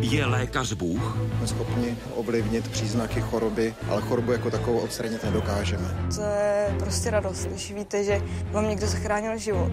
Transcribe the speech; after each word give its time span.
Je 0.00 0.26
lékař 0.26 0.72
Bůh? 0.72 1.16
Jsme 1.38 1.46
schopni 1.46 1.96
ovlivnit 2.14 2.68
příznaky 2.68 3.20
choroby, 3.20 3.74
ale 3.88 4.02
chorobu 4.02 4.32
jako 4.32 4.50
takovou 4.50 4.78
odstranit 4.78 5.24
nedokážeme. 5.24 5.96
To 6.14 6.20
je 6.22 6.74
prostě 6.78 7.10
radost, 7.10 7.46
když 7.46 7.72
víte, 7.72 8.04
že 8.04 8.22
vám 8.50 8.68
někdo 8.68 8.86
zachránil 8.86 9.38
život. 9.38 9.72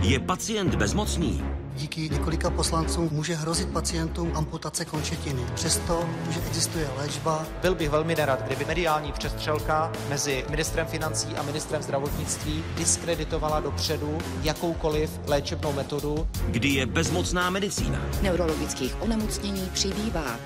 Je 0.00 0.20
pacient 0.20 0.74
bezmocný? 0.74 1.44
Díky 1.76 2.08
několika 2.08 2.50
poslancům 2.50 3.08
může 3.12 3.34
hrozit 3.34 3.68
pacientům 3.68 4.32
amputace 4.34 4.84
končetiny. 4.84 5.42
Přesto, 5.54 6.08
že 6.30 6.40
existuje 6.46 6.90
léčba. 6.96 7.46
Byl 7.62 7.74
bych 7.74 7.90
velmi 7.90 8.14
nerad, 8.14 8.42
kdyby 8.42 8.64
mediální 8.64 9.12
přestřelka 9.12 9.92
mezi 10.08 10.44
ministrem 10.50 10.86
financí 10.86 11.28
a 11.36 11.42
ministrem 11.42 11.82
zdravotnictví 11.82 12.64
diskreditovala 12.76 13.60
dopředu 13.60 14.18
jakoukoliv 14.42 15.20
léčebnou 15.26 15.72
metodu. 15.72 16.28
Kdy 16.46 16.68
je 16.68 16.86
bezmocná 16.86 17.50
medicína? 17.50 17.98
Neurologických 18.22 19.02
onemocnění 19.02 19.70
přibývá. 19.72 20.36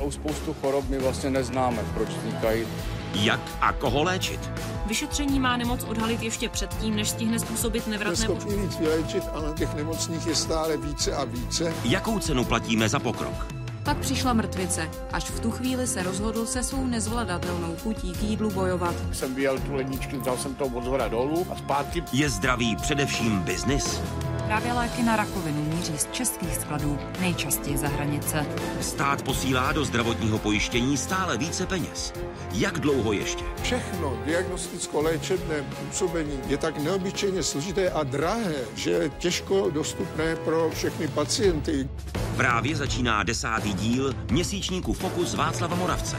U 0.00 0.10
spoustu 0.10 0.54
chorob 0.60 0.88
my 0.88 0.98
vlastně 0.98 1.30
neznáme, 1.30 1.82
proč 1.94 2.08
vznikají. 2.08 2.66
Jak 3.14 3.40
a 3.60 3.72
koho 3.72 4.02
léčit? 4.02 4.50
Vyšetření 4.86 5.40
má 5.40 5.56
nemoc 5.56 5.84
odhalit 5.84 6.22
ještě 6.22 6.48
předtím, 6.48 6.96
než 6.96 7.10
stihne 7.10 7.38
způsobit 7.38 7.86
nevratné 7.86 8.16
schopni 8.16 8.56
víc 8.56 8.78
vylečit, 8.78 9.24
ale 9.32 9.52
těch 9.52 9.74
nemocných 9.74 10.26
je 10.26 10.34
stále 10.34 10.76
více 10.76 11.16
a 11.16 11.24
více. 11.24 11.74
Jakou 11.84 12.18
cenu 12.18 12.44
platíme 12.44 12.88
za 12.88 12.98
pokrok? 12.98 13.46
Pak 13.82 13.96
přišla 13.96 14.32
mrtvice. 14.32 14.90
Až 15.12 15.24
v 15.24 15.40
tu 15.40 15.50
chvíli 15.50 15.86
se 15.86 16.02
rozhodl 16.02 16.46
se 16.46 16.62
svou 16.62 16.86
nezvladatelnou 16.86 17.76
chutí 17.82 18.12
k 18.12 18.22
jídlu 18.22 18.50
bojovat. 18.50 18.94
Jsem 19.12 19.34
vyjel 19.34 19.58
tu 19.58 19.74
ledničky, 19.74 20.16
vzal 20.18 20.36
jsem 20.36 20.54
to 20.54 20.64
od 20.64 20.84
zhora 20.84 21.08
dolů 21.08 21.46
a 21.50 21.56
zpátky. 21.56 22.02
Je 22.12 22.30
zdraví 22.30 22.76
především 22.76 23.38
biznis? 23.38 24.00
Právě 24.46 24.72
léky 24.72 25.02
na 25.02 25.16
rakovinu 25.16 25.63
míří 25.90 25.98
z 25.98 26.08
českých 26.12 26.54
skladů 26.54 26.98
nejčastěji 27.20 27.76
za 27.76 27.88
hranice. 27.88 28.46
Stát 28.80 29.22
posílá 29.22 29.72
do 29.72 29.84
zdravotního 29.84 30.38
pojištění 30.38 30.96
stále 30.96 31.38
více 31.38 31.66
peněz. 31.66 32.12
Jak 32.52 32.80
dlouho 32.80 33.12
ještě? 33.12 33.44
Všechno 33.62 34.18
diagnosticko-léčebné 34.26 35.62
působení 35.62 36.40
je 36.46 36.56
tak 36.56 36.78
neobyčejně 36.78 37.42
složité 37.42 37.90
a 37.90 38.02
drahé, 38.02 38.54
že 38.74 38.90
je 38.90 39.08
těžko 39.08 39.70
dostupné 39.70 40.36
pro 40.36 40.70
všechny 40.74 41.08
pacienty. 41.08 41.88
Právě 42.36 42.76
začíná 42.76 43.22
desátý 43.22 43.72
díl 43.72 44.14
měsíčníku 44.30 44.92
Fokus 44.92 45.34
Václava 45.34 45.76
Moravce. 45.76 46.16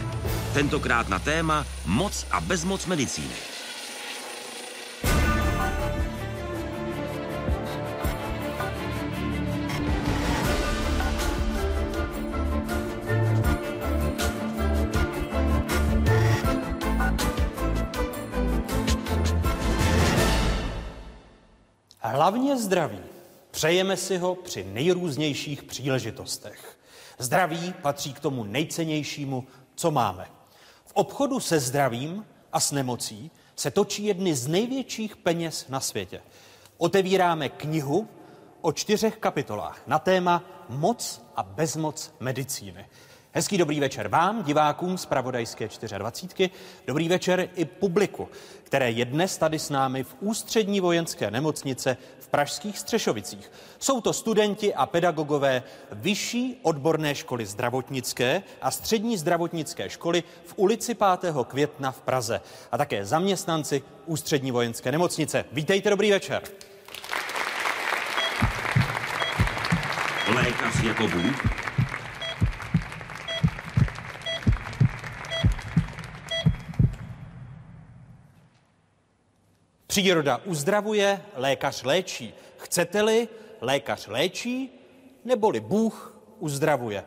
Tentokrát 0.54 1.10
na 1.10 1.20
téma 1.20 1.66
Moc 1.86 2.26
a 2.32 2.42
bezmoc 2.42 2.86
medicíny. 2.86 3.55
Hlavně 22.26 22.58
zdraví. 22.58 23.00
Přejeme 23.52 23.98
si 23.98 24.18
ho 24.18 24.36
při 24.36 24.64
nejrůznějších 24.64 25.64
příležitostech. 25.64 26.80
Zdraví 27.18 27.74
patří 27.82 28.14
k 28.14 28.20
tomu 28.20 28.44
nejcennějšímu, 28.44 29.48
co 29.76 29.92
máme. 29.92 30.28
V 30.86 30.92
obchodu 30.94 31.40
se 31.40 31.60
zdravím 31.60 32.26
a 32.54 32.60
s 32.60 32.72
nemocí 32.72 33.32
se 33.56 33.72
točí 33.72 34.06
jedny 34.06 34.36
z 34.36 34.48
největších 34.48 35.16
peněz 35.16 35.66
na 35.70 35.80
světě. 35.80 36.22
Otevíráme 36.78 37.50
knihu 37.50 38.08
o 38.62 38.72
čtyřech 38.72 39.18
kapitolách 39.18 39.82
na 39.88 40.00
téma 40.00 40.44
Moc 40.70 41.22
a 41.36 41.44
bezmoc 41.44 42.14
medicíny. 42.20 42.86
Hezký 43.38 43.58
dobrý 43.58 43.80
večer 43.80 44.08
vám, 44.08 44.44
divákům 44.44 44.98
z 44.98 45.06
Pravodajské 45.06 45.70
24. 45.98 46.50
Dobrý 46.88 47.10
večer 47.10 47.50
i 47.56 47.66
publiku, 47.66 48.30
které 48.66 48.92
je 48.92 49.06
dnes 49.06 49.38
tady 49.38 49.60
s 49.60 49.70
námi 49.70 50.04
v 50.04 50.16
ústřední 50.20 50.80
vojenské 50.80 51.32
nemocnice 51.32 51.98
v 52.20 52.28
Pražských 52.28 52.80
Střešovicích. 52.80 53.52
Jsou 53.80 54.02
to 54.02 54.14
studenti 54.14 54.74
a 54.74 54.86
pedagogové 54.86 55.64
Vyšší 55.92 56.60
odborné 56.62 57.16
školy 57.16 57.46
zdravotnické 57.46 58.44
a 58.62 58.72
střední 58.72 59.18
zdravotnické 59.18 59.90
školy 59.90 60.24
v 60.46 60.54
ulici 60.56 60.96
5. 61.22 61.36
května 61.48 61.92
v 61.92 62.02
Praze 62.02 62.42
a 62.72 62.78
také 62.78 63.06
zaměstnanci 63.06 63.84
ústřední 64.06 64.52
vojenské 64.52 64.92
nemocnice. 64.92 65.46
Vítejte, 65.52 65.90
dobrý 65.90 66.12
večer. 66.12 66.42
Lékař 70.36 70.84
jako 70.84 71.08
Bůh? 71.08 71.65
Příroda 79.96 80.42
uzdravuje, 80.46 81.22
lékař 81.36 81.84
léčí. 81.84 82.34
Chcete-li, 82.58 83.28
lékař 83.62 84.08
léčí, 84.08 84.70
neboli 85.26 85.60
Bůh 85.60 86.18
uzdravuje. 86.40 87.04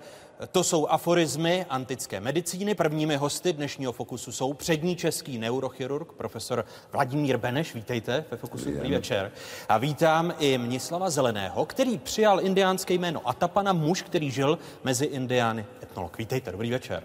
To 0.53 0.65
jsou 0.65 0.87
aforizmy 0.87 1.67
antické 1.69 2.21
medicíny. 2.21 2.75
Prvními 2.75 3.17
hosty 3.17 3.53
dnešního 3.53 3.93
Fokusu 3.93 4.33
jsou 4.33 4.53
přední 4.53 4.97
český 4.97 5.39
neurochirurg, 5.39 6.13
profesor 6.13 6.65
Vladimír 6.93 7.37
Beneš. 7.37 7.75
Vítejte 7.75 8.25
ve 8.31 8.37
Fokusu. 8.37 8.71
Dobrý 8.71 8.91
večer. 8.91 9.33
A 9.69 9.79
vítám 9.79 10.35
i 10.39 10.59
Mnislava 10.59 11.11
Zeleného, 11.11 11.67
který 11.67 11.99
přijal 11.99 12.41
indiánské 12.41 12.95
jméno 12.95 13.29
Atapana, 13.29 13.73
muž, 13.73 14.03
který 14.03 14.31
žil 14.31 14.59
mezi 14.85 15.05
indiány, 15.05 15.67
etnolog. 15.83 16.19
Vítejte, 16.19 16.53
dobrý 16.53 16.71
večer. 16.71 17.03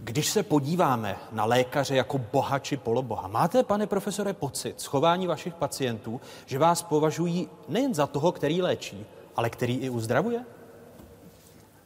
Když 0.00 0.30
se 0.30 0.42
podíváme 0.42 1.16
na 1.32 1.44
lékaře 1.44 1.96
jako 1.96 2.18
boha 2.18 2.58
či 2.58 2.76
poloboha, 2.76 3.28
máte, 3.28 3.62
pane 3.62 3.86
profesore, 3.86 4.32
pocit 4.32 4.80
schování 4.80 5.26
vašich 5.26 5.54
pacientů, 5.54 6.20
že 6.46 6.58
vás 6.58 6.82
považují 6.82 7.48
nejen 7.68 7.94
za 7.94 8.06
toho, 8.06 8.32
který 8.32 8.62
léčí, 8.62 9.06
ale 9.36 9.50
který 9.50 9.76
i 9.76 9.90
uzdravuje? 9.90 10.44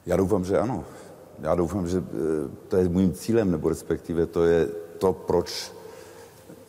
Já 0.06 0.16
doufám, 0.16 0.44
že 0.44 0.58
ano. 0.58 0.84
Já 1.38 1.54
doufám, 1.54 1.88
že 1.88 1.98
eh, 1.98 2.02
to 2.68 2.76
je 2.76 2.88
mým 2.88 3.12
cílem, 3.12 3.50
nebo 3.50 3.68
respektive 3.68 4.26
to 4.26 4.44
je 4.44 4.66
to, 4.98 5.12
proč 5.12 5.72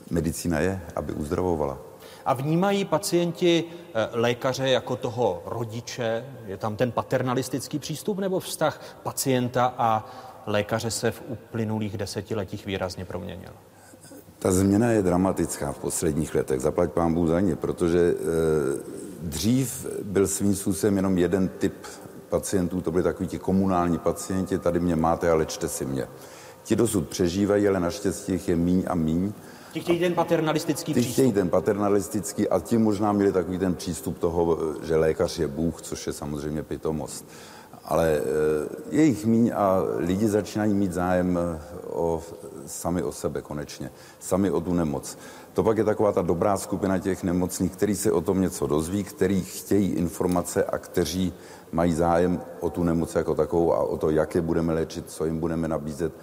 medicína 0.09 0.59
je, 0.59 0.81
aby 0.95 1.13
uzdravovala. 1.13 1.77
A 2.25 2.33
vnímají 2.33 2.85
pacienti 2.85 3.63
eh, 3.63 4.09
lékaře 4.11 4.69
jako 4.69 4.95
toho 4.95 5.41
rodiče? 5.45 6.25
Je 6.45 6.57
tam 6.57 6.75
ten 6.75 6.91
paternalistický 6.91 7.79
přístup 7.79 8.19
nebo 8.19 8.39
vztah 8.39 8.99
pacienta 9.03 9.73
a 9.77 10.05
lékaře 10.45 10.91
se 10.91 11.11
v 11.11 11.21
uplynulých 11.27 11.97
desetiletích 11.97 12.65
výrazně 12.65 13.05
proměnil? 13.05 13.51
Ta 14.39 14.51
změna 14.51 14.91
je 14.91 15.01
dramatická 15.01 15.71
v 15.71 15.77
posledních 15.79 16.35
letech, 16.35 16.59
zaplať 16.59 16.91
pán 16.91 17.13
Bůh 17.13 17.27
za 17.27 17.39
ně, 17.39 17.55
protože 17.55 17.99
e, 17.99 18.13
dřív 19.21 19.87
byl 20.03 20.27
svým 20.27 20.55
způsobem 20.55 20.95
jenom 20.95 21.17
jeden 21.17 21.47
typ 21.47 21.73
pacientů, 22.29 22.81
to 22.81 22.91
byli 22.91 23.03
takový 23.03 23.29
ti 23.29 23.39
komunální 23.39 23.97
pacienti, 23.97 24.57
tady 24.59 24.79
mě 24.79 24.95
máte, 24.95 25.31
ale 25.31 25.45
čte 25.45 25.67
si 25.67 25.85
mě. 25.85 26.07
Ti 26.63 26.75
dosud 26.75 27.09
přežívají, 27.09 27.67
ale 27.67 27.79
naštěstí 27.79 28.31
jich 28.31 28.49
je 28.49 28.55
míň 28.55 28.83
a 28.87 28.95
míň. 28.95 29.33
Ti 29.73 29.79
chtějí 29.81 29.99
ten 29.99 30.13
paternalistický 30.13 30.93
Ti 30.93 30.99
přístup. 30.99 31.13
chtějí 31.13 31.33
ten 31.33 31.49
paternalistický 31.49 32.49
a 32.49 32.59
ti 32.59 32.77
možná 32.77 33.11
měli 33.11 33.31
takový 33.31 33.57
ten 33.57 33.75
přístup 33.75 34.19
toho, 34.19 34.57
že 34.83 34.95
lékař 34.95 35.39
je 35.39 35.47
Bůh, 35.47 35.81
což 35.81 36.07
je 36.07 36.13
samozřejmě 36.13 36.63
pitomost 36.63 37.25
ale 37.85 38.17
eh, 38.17 38.23
je 38.89 39.03
jich 39.03 39.25
míň 39.25 39.51
a 39.55 39.79
lidi 39.97 40.27
začínají 40.27 40.73
mít 40.73 40.93
zájem 40.93 41.39
eh, 41.39 41.59
o, 41.87 42.21
sami 42.65 43.03
o 43.03 43.11
sebe 43.11 43.41
konečně, 43.41 43.91
sami 44.19 44.51
o 44.51 44.61
tu 44.61 44.73
nemoc. 44.73 45.17
To 45.53 45.63
pak 45.63 45.77
je 45.77 45.83
taková 45.83 46.11
ta 46.11 46.21
dobrá 46.21 46.57
skupina 46.57 46.99
těch 46.99 47.23
nemocných, 47.23 47.71
který 47.71 47.95
se 47.95 48.11
o 48.11 48.21
tom 48.21 48.41
něco 48.41 48.67
dozví, 48.67 49.03
který 49.03 49.43
chtějí 49.43 49.89
informace 49.89 50.63
a 50.63 50.77
kteří 50.77 51.33
mají 51.71 51.93
zájem 51.93 52.41
o 52.59 52.69
tu 52.69 52.83
nemoc 52.83 53.15
jako 53.15 53.35
takovou 53.35 53.73
a 53.73 53.79
o 53.79 53.97
to, 53.97 54.09
jak 54.09 54.35
je 54.35 54.41
budeme 54.41 54.73
léčit, 54.73 55.11
co 55.11 55.25
jim 55.25 55.39
budeme 55.39 55.67
nabízet 55.67 56.13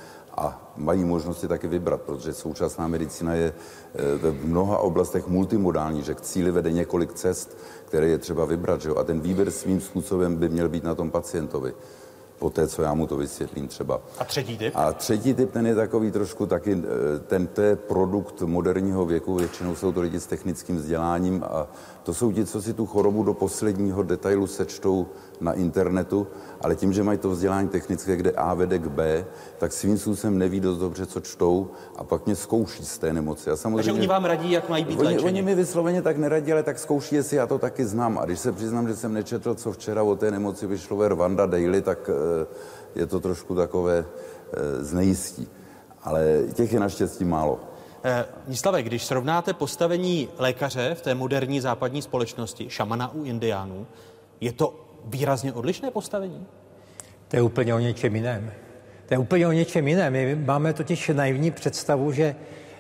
a 0.40 0.72
mají 0.76 1.04
možnosti 1.04 1.48
taky 1.48 1.69
vybrat, 1.69 2.00
protože 2.00 2.32
současná 2.32 2.88
medicína 2.88 3.34
je 3.34 3.52
eh, 3.52 4.31
v 4.31 4.46
mnoha 4.46 4.78
oblastech 4.78 5.28
multimodální, 5.28 6.02
že 6.02 6.14
k 6.14 6.20
cíli 6.20 6.50
vede 6.50 6.72
několik 6.72 7.12
cest, 7.12 7.56
které 7.84 8.06
je 8.06 8.19
třeba 8.19 8.44
vybrat. 8.44 8.81
Že? 8.81 8.90
A 8.90 9.04
ten 9.04 9.20
výběr 9.20 9.50
svým 9.50 9.81
způsobem 9.81 10.37
by 10.37 10.48
měl 10.48 10.69
být 10.69 10.84
na 10.84 10.94
tom 10.94 11.10
pacientovi. 11.10 11.75
Po 12.38 12.50
té, 12.50 12.69
co 12.69 12.82
já 12.82 12.94
mu 12.94 13.06
to 13.06 13.16
vysvětlím 13.16 13.69
třeba. 13.69 14.00
A 14.19 14.25
třetí 14.25 14.58
typ? 14.58 14.72
A 14.76 14.92
třetí 14.92 15.34
typ, 15.34 15.52
ten 15.52 15.66
je 15.66 15.75
takový 15.75 16.10
trošku 16.10 16.46
taky, 16.46 16.72
eh, 16.72 17.19
ten 17.19 17.46
to 17.46 17.60
je 17.60 17.76
produkt 17.76 18.42
moderního 18.42 19.04
věku, 19.06 19.34
většinou 19.34 19.75
jsou 19.75 19.92
to 19.92 20.00
lidi 20.00 20.20
s 20.20 20.26
technickým 20.26 20.76
vzděláním 20.76 21.44
a 21.44 21.66
To 22.02 22.14
jsou 22.14 22.32
ti, 22.32 22.44
co 22.46 22.62
si 22.62 22.75
tu 22.75 22.87
chorobu 22.87 23.22
do 23.22 23.34
posledního 23.34 24.02
detailu 24.02 24.46
sečtou 24.46 25.06
na 25.40 25.52
internetu, 25.52 26.26
ale 26.61 26.77
tím, 26.77 26.93
že 26.93 27.03
mají 27.03 27.19
to 27.19 27.31
vzdělání 27.31 27.69
technické, 27.69 28.17
kde 28.17 28.31
A 28.31 28.55
vede 28.55 28.79
k 28.79 28.87
B, 28.87 29.27
tak 29.59 29.73
svým 29.73 29.99
způsobem 29.99 30.39
neví 30.39 30.61
dost 30.61 30.79
dobře, 30.79 31.07
co 31.07 31.21
čtou 31.21 31.71
a 31.97 32.05
pak 32.05 32.27
mě 32.27 32.37
zkouší 32.37 32.85
z 32.85 32.99
té 32.99 33.12
nemoci. 33.12 33.51
A 33.51 33.57
samozřejmě, 33.57 33.77
Takže 33.77 33.93
oni 33.93 34.07
vám 34.07 34.25
radí, 34.25 34.51
jak 34.51 34.69
mají 34.69 34.85
být 34.85 34.99
oni, 34.99 35.19
oni 35.19 35.43
mi 35.43 35.55
vysloveně 35.55 36.03
tak 36.03 36.17
neradí, 36.17 36.53
ale 36.53 36.62
tak 36.62 36.79
zkouší, 36.79 37.15
jestli 37.15 37.37
já 37.37 37.47
to 37.47 37.59
taky 37.59 37.85
znám. 37.85 38.19
A 38.19 38.25
když 38.25 38.39
se 38.39 38.53
přiznám, 38.53 38.89
že 38.89 38.97
jsem 38.97 39.12
nečetl, 39.12 39.55
co 39.55 39.73
včera 39.73 40.03
o 40.03 40.17
té 40.17 40.31
nemoci 40.31 40.67
vyšlo 40.67 40.97
ve 40.97 41.09
Rwanda 41.09 41.47
Daily, 41.47 41.83
tak 41.83 42.11
eh, 42.11 42.47
je 42.95 43.07
to 43.07 43.21
trošku 43.21 43.55
takové 43.55 44.05
eh, 44.53 44.85
znejistí. 44.85 45.49
Ale 46.03 46.43
těch 46.55 46.73
je 46.73 46.81
naštěstí 46.81 47.25
málo. 47.25 47.61
Eh, 48.05 48.25
Níslave, 48.49 48.83
když 48.83 49.05
srovnáte 49.05 49.53
postavení 49.53 50.29
lékaře 50.39 50.95
v 50.95 51.03
té 51.03 51.15
moderní 51.15 51.61
západní 51.61 52.03
společnosti, 52.03 52.71
šamana 52.71 53.15
u 53.15 53.25
indiánů, 53.25 53.87
je 54.41 54.53
to 54.53 54.89
výrazně 55.05 55.52
odlišné 55.52 55.91
postavení? 55.91 56.47
To 57.29 57.37
je 57.37 57.43
úplně 57.43 57.75
o 57.75 57.79
něčem 57.79 58.17
jiném. 58.17 58.52
To 59.06 59.14
je 59.14 59.19
úplně 59.19 59.47
o 59.47 59.52
něčem 59.52 59.88
jiném. 59.88 60.12
My 60.12 60.35
máme 60.35 60.73
totiž 60.73 61.08
naivní 61.14 61.50
představu, 61.50 62.12
že 62.12 62.35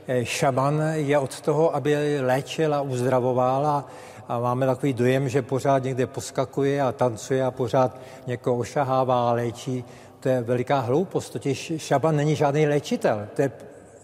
eh, 0.06 0.24
šaman 0.24 0.82
je 0.94 1.18
od 1.18 1.40
toho, 1.40 1.74
aby 1.74 2.20
léčil 2.20 2.74
a 2.74 2.80
uzdravoval 2.80 3.66
a, 3.66 3.86
a 4.28 4.38
máme 4.38 4.66
takový 4.66 4.92
dojem, 4.92 5.28
že 5.28 5.42
pořád 5.42 5.82
někde 5.82 6.06
poskakuje 6.06 6.82
a 6.82 6.92
tancuje 6.92 7.44
a 7.44 7.50
pořád 7.50 7.96
někoho 8.26 8.56
ošahává 8.56 9.30
a 9.30 9.32
léčí. 9.32 9.84
To 10.20 10.28
je 10.28 10.42
veliká 10.42 10.80
hloupost, 10.80 11.30
totiž 11.30 11.72
šaman 11.76 12.16
není 12.16 12.36
žádný 12.36 12.66
léčitel. 12.66 13.28
To 13.34 13.42
je 13.42 13.52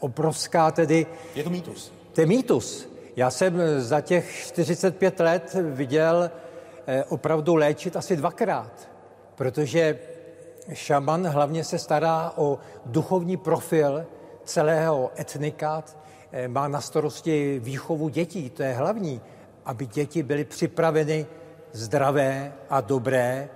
obrovská 0.01 0.71
tedy... 0.71 1.07
Je 1.35 1.45
to 1.45 1.51
mýtus. 1.51 1.93
To 2.13 2.21
je 2.21 2.27
mýtus. 2.27 2.89
Já 3.17 3.31
jsem 3.31 3.63
za 3.79 4.01
těch 4.01 4.47
45 4.47 5.21
let 5.21 5.57
viděl 5.63 6.31
opravdu 7.09 7.55
léčit 7.55 7.97
asi 7.97 8.17
dvakrát, 8.17 8.89
protože 9.35 9.99
šaman 10.73 11.27
hlavně 11.27 11.65
se 11.65 11.79
stará 11.79 12.33
o 12.37 12.59
duchovní 12.87 13.37
profil 13.37 14.07
celého 14.45 15.11
etnika, 15.19 15.85
eh, 16.33 16.49
má 16.49 16.69
na 16.69 16.81
starosti 16.81 17.61
výchovu 17.65 18.09
dětí, 18.09 18.51
to 18.51 18.63
je 18.63 18.73
hlavní, 18.73 19.21
aby 19.65 19.87
děti 19.87 20.23
byly 20.23 20.45
připraveny 20.45 21.27
zdravé 21.73 22.53
a 22.71 22.81
dobré 22.81 23.49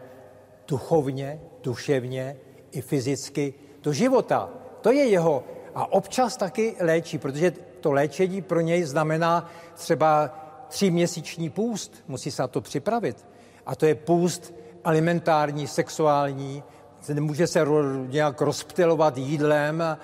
duchovně, 0.69 1.41
duševně 1.63 2.37
i 2.71 2.81
fyzicky 2.81 3.55
do 3.83 3.93
života. 3.93 4.49
To 4.81 4.93
je 4.93 5.07
jeho 5.07 5.45
a 5.75 5.93
občas 5.93 6.37
taky 6.37 6.77
léčí, 6.81 7.19
protože 7.19 7.51
to 7.81 7.93
léčení 7.93 8.43
pro 8.43 8.61
něj 8.61 8.83
znamená 8.83 9.51
třeba 9.75 10.40
tříměsíční 10.71 11.51
půst, 11.51 12.05
musí 12.09 12.31
se 12.31 12.43
na 12.43 12.49
to 12.49 12.61
připravit. 12.61 13.27
A 13.67 13.77
to 13.77 13.87
je 13.87 13.95
půst 13.95 14.55
alimentární, 14.85 15.67
sexuální, 15.67 16.63
nemůže 17.09 17.47
se 17.47 17.67
nějak 18.07 18.41
rozptilovat 18.41 19.19
jídlem 19.19 19.83
e, 19.83 19.97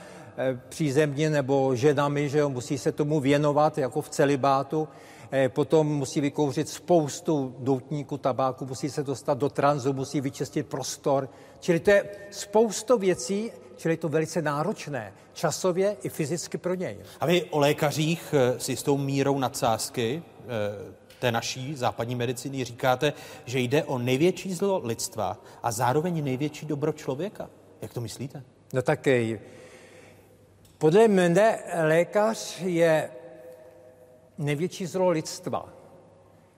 přízemně 0.69 1.31
nebo 1.31 1.77
ženami, 1.77 2.29
že 2.29 2.39
jo, 2.39 2.49
musí 2.49 2.79
se 2.79 2.93
tomu 2.93 3.21
věnovat 3.21 3.79
jako 3.79 4.01
v 4.01 4.09
celibátu. 4.09 4.89
E, 5.33 5.49
potom 5.49 5.87
musí 5.87 6.21
vykouřit 6.21 6.69
spoustu 6.69 7.55
doutníků 7.59 8.19
tabáku, 8.19 8.67
musí 8.67 8.91
se 8.91 9.03
dostat 9.03 9.39
do 9.39 9.49
tranzu, 9.49 9.93
musí 9.93 10.21
vyčistit 10.21 10.67
prostor. 10.67 11.29
Čili 11.61 11.81
to 11.81 11.91
je 11.91 12.05
spousto 12.31 12.99
věcí, 12.99 13.51
čili 13.77 13.95
je 13.95 13.99
to 13.99 14.09
velice 14.09 14.43
náročné, 14.43 15.13
časově 15.33 15.97
i 16.03 16.09
fyzicky 16.09 16.59
pro 16.59 16.75
něj. 16.75 16.99
A 17.21 17.27
vy 17.27 17.45
o 17.45 17.59
lékařích 17.59 18.35
eh, 18.35 18.61
s 18.61 18.69
jistou 18.69 18.99
mírou 18.99 19.39
nadsázky 19.39 20.23
eh, 20.23 20.36
té 21.19 21.33
naší 21.33 21.75
západní 21.75 22.15
medicíny 22.15 22.65
říkáte, 22.65 23.13
že 23.45 23.61
jde 23.61 23.85
o 23.85 23.99
největší 23.99 24.55
zlo 24.55 24.81
lidstva 24.85 25.39
a 25.63 25.73
zároveň 25.73 26.25
největší 26.25 26.67
dobro 26.67 26.93
člověka. 26.93 27.51
Jak 27.83 27.93
to 27.93 28.01
myslíte? 28.01 28.43
No 28.73 28.83
tak 28.83 29.07
eh, 29.07 29.39
podle 30.79 31.09
mne 31.09 31.59
lékař 31.83 32.61
je 32.61 33.11
největší 34.39 34.87
zlo 34.87 35.11
lidstva, 35.11 35.69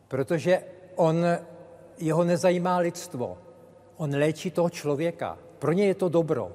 protože 0.09 0.63
on, 0.97 1.25
jeho 1.99 2.25
nezajímá 2.25 2.79
lidstvo. 2.79 3.39
On 3.97 4.17
léčí 4.17 4.51
toho 4.51 4.71
člověka. 4.71 5.39
Pro 5.59 5.73
ně 5.73 5.87
je 5.87 5.95
to 5.95 6.09
dobro. 6.09 6.53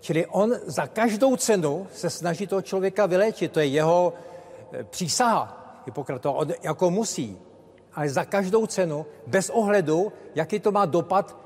Čili 0.00 0.26
on 0.26 0.54
za 0.66 0.86
každou 0.86 1.36
cenu 1.36 1.86
se 1.92 2.10
snaží 2.10 2.46
toho 2.46 2.62
člověka 2.62 3.06
vyléčit. 3.06 3.52
To 3.52 3.60
je 3.60 3.66
jeho 3.66 4.12
eh, 4.72 4.84
přísaha 4.84 5.67
Hippokratova, 5.86 6.38
on 6.38 6.48
jako 6.62 6.90
musí. 6.90 7.38
Ale 7.94 8.08
za 8.08 8.24
každou 8.24 8.66
cenu, 8.66 9.06
bez 9.26 9.50
ohledu, 9.50 10.12
jaký 10.34 10.60
to 10.60 10.72
má 10.72 10.86
dopad 10.86 11.36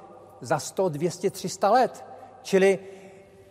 za 0.41 0.59
100, 0.59 0.89
200, 0.89 1.31
300 1.31 1.71
let. 1.71 2.05
Čili 2.43 2.79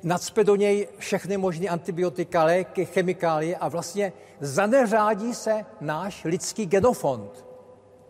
nadspe 0.03 0.43
do 0.43 0.55
něj 0.55 0.87
všechny 0.97 1.37
možné 1.37 1.67
antibiotika, 1.67 2.43
léky, 2.43 2.85
chemikálie 2.85 3.55
a 3.55 3.67
vlastně 3.67 4.13
zaneřádí 4.39 5.33
se 5.33 5.65
náš 5.81 6.23
lidský 6.23 6.65
genofond. 6.65 7.45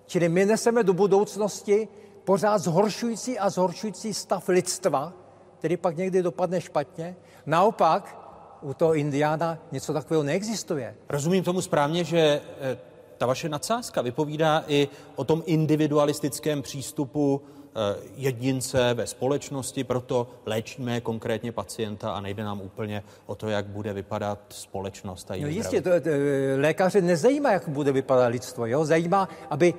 Čili 0.06 0.30
my 0.30 0.46
neseme 0.46 0.84
do 0.84 0.94
budoucnosti 0.94 1.88
pořád 2.24 2.58
zhoršující 2.58 3.40
a 3.40 3.50
zhoršující 3.50 4.14
stav 4.14 4.50
lidstva, 4.50 5.14
který 5.58 5.78
pak 5.78 5.98
někdy 5.98 6.24
dopadne 6.24 6.62
špatně. 6.62 7.16
Naopak, 7.46 8.21
u 8.62 8.74
toho 8.74 8.96
Indiána 8.96 9.58
něco 9.72 9.94
takového 9.94 10.24
neexistuje. 10.24 10.96
Rozumím 11.10 11.44
tomu 11.44 11.62
správně, 11.62 12.04
že 12.04 12.42
eh, 12.62 12.78
ta 13.18 13.26
vaše 13.26 13.50
nadsázka 13.50 14.02
vypovídá 14.02 14.64
i 14.68 14.88
o 15.16 15.24
tom 15.24 15.44
individualistickém 15.46 16.62
přístupu 16.62 17.42
eh, 17.42 17.96
jedince 18.16 18.94
ve 18.94 19.08
společnosti, 19.08 19.84
proto 19.84 20.28
léčíme 20.46 21.02
konkrétně 21.02 21.52
pacienta 21.52 22.12
a 22.12 22.22
nejde 22.22 22.44
nám 22.44 22.62
úplně 22.62 23.04
o 23.26 23.36
to, 23.36 23.50
jak 23.50 23.66
bude 23.66 23.94
vypadat 23.94 24.40
společnost 24.50 25.32
a 25.32 25.36
no 25.42 25.48
jistě, 25.48 25.82
to, 25.82 25.90
to, 26.02 26.10
lékaře 26.58 27.02
nezajímá, 27.02 27.52
jak 27.52 27.70
bude 27.70 27.92
vypadat 27.92 28.28
lidstvo, 28.28 28.66
jo? 28.66 28.86
zajímá, 28.86 29.30
aby 29.50 29.74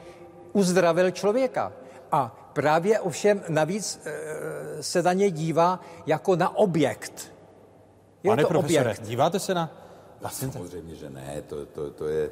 uzdravil 0.53 1.11
člověka. 1.11 1.73
A 2.13 2.51
právě 2.53 3.01
ovšem 3.01 3.43
navíc 3.49 4.01
se 4.81 5.03
na 5.03 5.13
ně 5.13 5.31
dívá 5.31 5.81
jako 6.07 6.37
na 6.37 6.57
objekt. 6.57 7.32
Je 8.25 8.31
Pane 8.31 8.43
to 8.43 8.49
profesore, 8.49 8.81
objekt. 8.81 9.03
díváte 9.09 9.39
se 9.39 9.55
na 9.55 9.71
Pacienta? 10.21 10.59
Samozřejmě, 10.59 10.95
že 10.95 11.11
ne. 11.11 11.43
To, 11.49 11.67
to, 11.67 11.91
to 11.91 12.07
je, 12.09 12.25
e, 12.25 12.31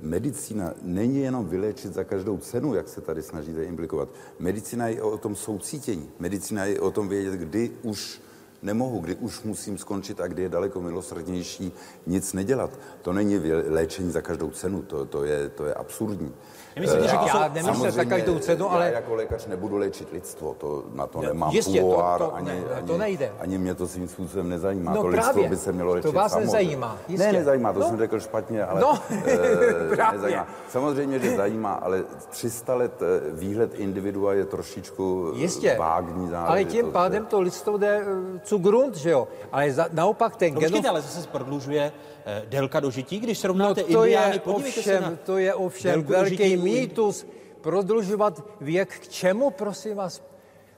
medicína 0.00 0.74
není 0.82 1.20
jenom 1.20 1.46
vylečit 1.46 1.94
za 1.94 2.04
každou 2.04 2.38
cenu, 2.38 2.74
jak 2.74 2.88
se 2.88 3.00
tady 3.00 3.22
snažíte 3.22 3.64
implikovat. 3.64 4.08
Medicína 4.38 4.88
je 4.88 5.02
o 5.02 5.18
tom 5.18 5.34
soucítění. 5.36 6.10
Medicína 6.18 6.64
je 6.64 6.80
o 6.80 6.90
tom 6.90 7.08
vědět, 7.08 7.34
kdy 7.34 7.70
už 7.82 8.20
nemohu, 8.62 8.98
kdy 8.98 9.14
už 9.14 9.42
musím 9.42 9.78
skončit 9.78 10.20
a 10.20 10.26
kdy 10.26 10.42
je 10.42 10.48
daleko 10.48 10.80
milosrdnější 10.80 11.72
nic 12.06 12.32
nedělat. 12.32 12.70
To 13.02 13.12
není 13.12 13.38
léčení 13.68 14.10
za 14.10 14.20
každou 14.20 14.50
cenu, 14.50 14.82
to, 14.82 15.04
to, 15.04 15.24
je, 15.24 15.48
to 15.48 15.64
je 15.66 15.74
absurdní. 15.74 16.32
Myslím, 16.80 17.02
že 17.02 17.16
já 17.26 17.50
nemyslím 17.54 17.90
za 17.90 18.04
každou 18.04 18.38
cenu, 18.38 18.72
ale... 18.72 18.86
Já 18.86 18.92
jako 18.92 19.14
lékař 19.14 19.46
nebudu 19.46 19.76
léčit 19.76 20.12
lidstvo, 20.12 20.54
to, 20.58 20.84
na 20.94 21.06
to 21.06 21.20
nemám 21.20 21.50
Jistě, 21.50 21.80
to, 21.80 22.04
to, 22.18 22.34
ani, 22.34 22.46
ne, 22.46 22.82
to 22.86 22.98
nejde. 22.98 23.32
Ani 23.38 23.58
mě 23.58 23.74
to 23.74 23.88
svým 23.88 24.08
způsobem 24.08 24.48
nezajímá. 24.48 24.94
No 24.94 25.02
to 25.02 25.08
právě, 25.08 25.22
lidstvo 25.22 25.48
by 25.48 25.56
se 25.56 25.72
mělo 25.72 25.92
léčit 25.92 26.02
To 26.02 26.12
vás 26.12 26.32
samo. 26.32 26.44
nezajímá. 26.44 26.98
Jistě. 27.08 27.26
Ne, 27.26 27.32
nezajímá, 27.32 27.72
to 27.72 27.80
no. 27.80 27.88
jsem 27.88 27.98
řekl 27.98 28.20
špatně, 28.20 28.64
ale 28.64 28.80
no, 28.80 28.98
e, 29.26 30.12
nezajímá. 30.12 30.46
Samozřejmě, 30.68 31.18
že 31.18 31.36
zajímá, 31.36 31.72
ale 31.72 32.04
300 32.30 32.74
let 32.74 33.02
eh, 33.02 33.32
výhled 33.32 33.74
individua 33.74 34.32
je 34.32 34.44
trošičku 34.44 35.32
Jistě. 35.34 35.76
vágní 35.78 36.28
záležitost. 36.28 36.50
Ale 36.50 36.64
tím 36.64 36.92
pádem 36.92 37.26
to 37.26 37.40
lidstvo 37.40 37.78
jde 37.78 38.04
cu 38.44 38.58
grunt, 38.58 38.96
že 38.96 39.10
jo? 39.10 39.28
Ale 39.52 39.72
za, 39.72 39.88
naopak 39.92 40.36
ten 40.36 40.54
no, 40.54 40.60
genom... 40.60 40.86
ale 40.88 41.00
zase 41.00 41.28
prodlužuje 41.28 41.92
eh, 41.92 42.15
délka 42.44 42.80
dožití, 42.80 43.20
když 43.20 43.38
srovnáte 43.38 43.80
no, 43.80 43.86
to 43.86 44.04
indiány, 44.04 44.34
je 44.34 44.40
ovšem, 44.40 45.02
na 45.02 45.16
To 45.24 45.38
je 45.38 45.54
ovšem 45.54 46.04
velký 46.04 46.56
mýtus, 46.56 47.26
prodlužovat 47.60 48.42
věk 48.60 48.98
k 48.98 49.08
čemu, 49.08 49.50
prosím 49.50 49.96
vás? 49.96 50.22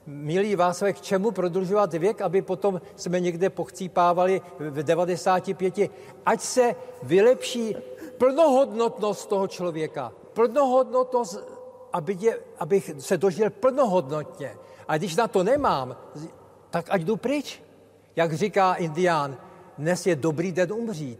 Milí 0.05 0.55
vás, 0.55 0.83
k 0.93 1.01
čemu 1.01 1.31
prodlužovat 1.31 1.93
věk, 1.93 2.21
aby 2.21 2.41
potom 2.41 2.81
jsme 2.95 3.19
někde 3.19 3.49
pochcípávali 3.49 4.41
v 4.59 4.83
95. 4.83 5.73
Ať 6.25 6.41
se 6.41 6.75
vylepší 7.03 7.75
plnohodnotnost 8.17 9.29
toho 9.29 9.47
člověka. 9.47 10.11
Plnohodnotnost, 10.33 11.39
aby 11.93 12.17
je, 12.19 12.39
abych 12.59 12.91
se 12.99 13.17
dožil 13.17 13.49
plnohodnotně. 13.49 14.57
A 14.87 14.97
když 14.97 15.15
na 15.15 15.27
to 15.27 15.43
nemám, 15.43 15.97
tak 16.69 16.85
ať 16.89 17.01
jdu 17.01 17.17
pryč. 17.17 17.61
Jak 18.15 18.33
říká 18.33 18.73
indián, 18.73 19.37
dnes 19.79 20.07
je 20.07 20.15
dobrý 20.15 20.51
den 20.51 20.73
umřít. 20.73 21.19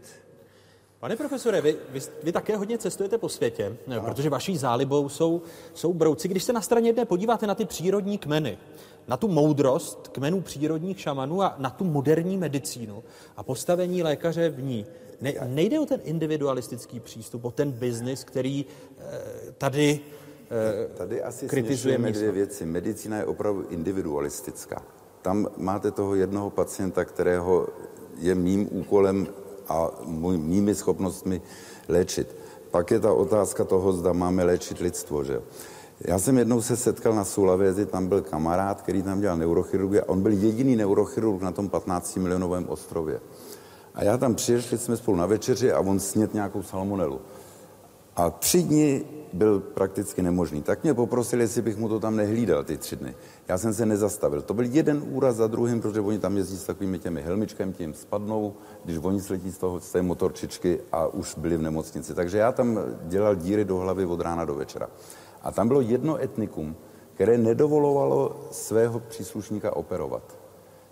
Pane 1.00 1.16
profesore, 1.16 1.60
vy, 1.60 1.76
vy, 1.88 2.00
vy 2.22 2.32
také 2.32 2.56
hodně 2.56 2.78
cestujete 2.78 3.18
po 3.18 3.28
světě, 3.28 3.76
ano. 3.86 4.02
protože 4.02 4.30
vaší 4.30 4.56
zálibou 4.56 5.08
jsou, 5.08 5.42
jsou 5.74 5.92
brouci. 5.92 6.28
Když 6.28 6.44
se 6.44 6.52
na 6.52 6.60
straně 6.60 6.88
jedné 6.88 7.04
podíváte 7.04 7.46
na 7.46 7.54
ty 7.54 7.64
přírodní 7.64 8.18
kmeny, 8.18 8.58
na 9.08 9.16
tu 9.16 9.28
moudrost 9.28 10.08
kmenů 10.08 10.40
přírodních 10.40 11.00
šamanů 11.00 11.42
a 11.42 11.54
na 11.58 11.70
tu 11.70 11.84
moderní 11.84 12.36
medicínu 12.36 13.02
a 13.36 13.42
postavení 13.42 14.02
lékaře 14.02 14.48
v 14.48 14.62
ní. 14.62 14.86
Ne, 15.20 15.34
nejde 15.46 15.80
o 15.80 15.86
ten 15.86 16.00
individualistický 16.04 17.00
přístup, 17.00 17.44
o 17.44 17.50
ten 17.50 17.72
biznis, 17.72 18.24
který 18.24 18.66
eh, 18.98 19.52
tady 19.58 20.00
eh, 20.50 20.88
Tady 20.96 21.22
asi 21.22 21.48
kritizujeme 21.48 22.12
dvě 22.12 22.32
věci. 22.32 22.66
Medicína 22.66 23.16
je 23.16 23.24
opravdu 23.24 23.66
individualistická. 23.68 24.82
Tam 25.22 25.48
máte 25.56 25.90
toho 25.90 26.14
jednoho 26.14 26.50
pacienta, 26.50 27.04
kterého 27.04 27.68
je 28.20 28.34
mým 28.34 28.68
úkolem 28.70 29.26
a 29.68 29.90
můj, 30.04 30.38
mými 30.38 30.74
schopnostmi 30.74 31.42
léčit. 31.88 32.36
Pak 32.70 32.90
je 32.90 33.00
ta 33.00 33.12
otázka 33.12 33.64
toho, 33.64 33.92
zda 33.92 34.12
máme 34.12 34.44
léčit 34.44 34.78
lidstvo. 34.78 35.24
Že? 35.24 35.40
Já 36.00 36.18
jsem 36.18 36.38
jednou 36.38 36.62
se 36.62 36.76
setkal 36.76 37.14
na 37.14 37.24
Sulavězi, 37.24 37.86
tam 37.86 38.06
byl 38.06 38.20
kamarád, 38.20 38.82
který 38.82 39.02
tam 39.02 39.20
dělal 39.20 39.36
neurochirurgii 39.36 40.00
a 40.00 40.08
on 40.08 40.22
byl 40.22 40.32
jediný 40.32 40.76
neurochirurg 40.76 41.42
na 41.42 41.52
tom 41.52 41.68
15 41.68 42.16
milionovém 42.16 42.68
ostrově. 42.68 43.20
A 43.94 44.04
já 44.04 44.16
tam 44.16 44.34
přišli 44.34 44.78
jsme 44.78 44.96
spolu 44.96 45.16
na 45.16 45.26
večeři 45.26 45.72
a 45.72 45.80
on 45.80 46.00
snět 46.00 46.34
nějakou 46.34 46.62
salmonelu. 46.62 47.20
A 48.16 48.30
tři 48.30 48.62
dny 48.62 49.04
byl 49.32 49.60
prakticky 49.60 50.22
nemožný. 50.22 50.62
Tak 50.62 50.82
mě 50.82 50.94
poprosili, 50.94 51.42
jestli 51.42 51.62
bych 51.62 51.76
mu 51.76 51.88
to 51.88 52.00
tam 52.00 52.16
nehlídal 52.16 52.64
ty 52.64 52.76
tři 52.76 52.96
dny. 52.96 53.14
Já 53.50 53.58
jsem 53.58 53.74
se 53.74 53.86
nezastavil. 53.86 54.42
To 54.42 54.54
byl 54.54 54.64
jeden 54.64 55.02
úraz 55.10 55.36
za 55.36 55.46
druhým, 55.46 55.80
protože 55.80 56.00
oni 56.00 56.18
tam 56.18 56.36
jezdí 56.36 56.56
s 56.56 56.64
takovými 56.64 56.98
těmi 56.98 57.22
helmičkami, 57.22 57.72
tím 57.72 57.94
spadnou, 57.94 58.54
když 58.84 58.98
oni 59.02 59.20
sletí 59.20 59.50
z, 59.50 59.58
toho, 59.58 59.80
z 59.80 59.92
té 59.92 60.02
motorčičky 60.02 60.80
a 60.92 61.06
už 61.06 61.34
byli 61.34 61.56
v 61.56 61.62
nemocnici. 61.62 62.14
Takže 62.14 62.38
já 62.38 62.52
tam 62.52 62.80
dělal 63.02 63.34
díry 63.34 63.64
do 63.64 63.76
hlavy 63.76 64.06
od 64.06 64.20
rána 64.20 64.44
do 64.44 64.54
večera. 64.54 64.88
A 65.42 65.52
tam 65.52 65.68
bylo 65.68 65.80
jedno 65.80 66.22
etnikum, 66.22 66.76
které 67.14 67.38
nedovolovalo 67.38 68.48
svého 68.50 69.00
příslušníka 69.00 69.76
operovat. 69.76 70.38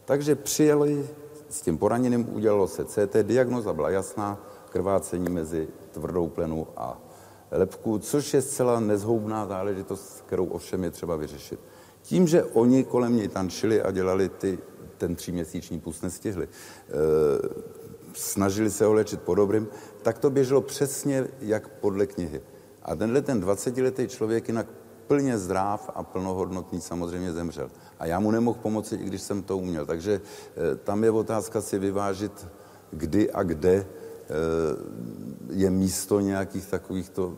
Takže 0.04 0.34
přijeli 0.34 1.08
s 1.48 1.60
tím 1.60 1.78
poraněným, 1.78 2.34
udělalo 2.34 2.68
se 2.68 2.84
CT, 2.84 3.16
diagnoza 3.22 3.72
byla 3.72 3.90
jasná, 3.90 4.38
krvácení 4.70 5.30
mezi 5.30 5.68
tvrdou 5.90 6.28
plenu 6.28 6.66
a 6.76 6.98
lepku, 7.50 7.98
což 7.98 8.34
je 8.34 8.42
zcela 8.42 8.80
nezhoubná 8.80 9.46
záležitost, 9.46 10.24
kterou 10.26 10.46
ovšem 10.46 10.84
je 10.84 10.90
třeba 10.90 11.16
vyřešit. 11.16 11.60
Tím, 12.08 12.26
že 12.26 12.44
oni 12.44 12.84
kolem 12.84 13.16
něj 13.16 13.28
tančili 13.28 13.82
a 13.82 13.90
dělali 13.90 14.28
ty, 14.28 14.58
ten 14.98 15.14
tříměsíční 15.14 15.80
pust 15.80 16.02
nestihli, 16.02 16.48
e, 16.48 16.48
snažili 18.12 18.70
se 18.70 18.84
ho 18.84 18.92
léčit 18.92 19.22
po 19.22 19.34
dobrým, 19.34 19.68
tak 20.02 20.18
to 20.18 20.30
běželo 20.30 20.60
přesně 20.60 21.28
jak 21.40 21.68
podle 21.68 22.06
knihy. 22.06 22.40
A 22.82 22.96
tenhle 22.96 23.22
ten 23.22 23.40
20-letý 23.40 24.08
člověk 24.08 24.48
jinak 24.48 24.66
plně 25.06 25.38
zdrav 25.38 25.90
a 25.94 26.02
plnohodnotný 26.02 26.80
samozřejmě 26.80 27.32
zemřel. 27.32 27.70
A 27.98 28.06
já 28.06 28.20
mu 28.20 28.30
nemohl 28.30 28.58
pomoci, 28.62 28.94
i 28.94 29.04
když 29.04 29.22
jsem 29.22 29.42
to 29.42 29.58
uměl. 29.58 29.86
Takže 29.86 30.20
e, 30.72 30.76
tam 30.76 31.04
je 31.04 31.10
otázka 31.10 31.60
si 31.60 31.78
vyvážit, 31.78 32.46
kdy 32.90 33.30
a 33.30 33.42
kde 33.42 33.74
e, 33.74 33.84
je 35.50 35.70
místo 35.70 36.20
nějakých 36.20 36.66
takovýchto 36.66 37.36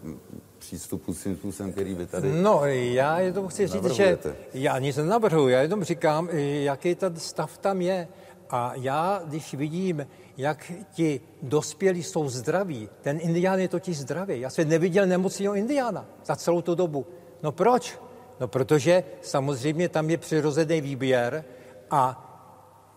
přístupů 0.60 1.14
svým 1.14 1.36
způsobem, 1.36 1.72
který 1.72 1.94
vy 1.94 2.06
tady 2.06 2.32
No, 2.32 2.60
já 2.66 3.18
jenom 3.18 3.48
chci 3.48 3.66
říct, 3.66 3.90
že 3.90 4.18
já 4.54 4.78
nic 4.78 4.96
nenavrhuji, 4.96 5.54
já 5.54 5.60
jenom 5.60 5.84
říkám, 5.84 6.28
jaký 6.32 6.94
ten 6.94 7.16
stav 7.16 7.58
tam 7.58 7.80
je. 7.80 8.08
A 8.50 8.72
já, 8.74 9.22
když 9.24 9.54
vidím, 9.54 10.06
jak 10.36 10.72
ti 10.92 11.20
dospělí 11.42 12.02
jsou 12.02 12.28
zdraví, 12.28 12.88
ten 13.00 13.18
indián 13.22 13.60
je 13.60 13.68
totiž 13.68 13.98
zdravý. 13.98 14.40
Já 14.40 14.50
jsem 14.50 14.68
neviděl 14.68 15.06
nemocného 15.06 15.54
indiána 15.54 16.06
za 16.24 16.36
celou 16.36 16.62
tu 16.62 16.74
dobu. 16.74 17.06
No 17.42 17.52
proč? 17.52 17.98
No 18.40 18.48
protože 18.48 19.04
samozřejmě 19.22 19.88
tam 19.88 20.10
je 20.10 20.18
přirozený 20.18 20.80
výběr 20.80 21.44
a 21.90 22.26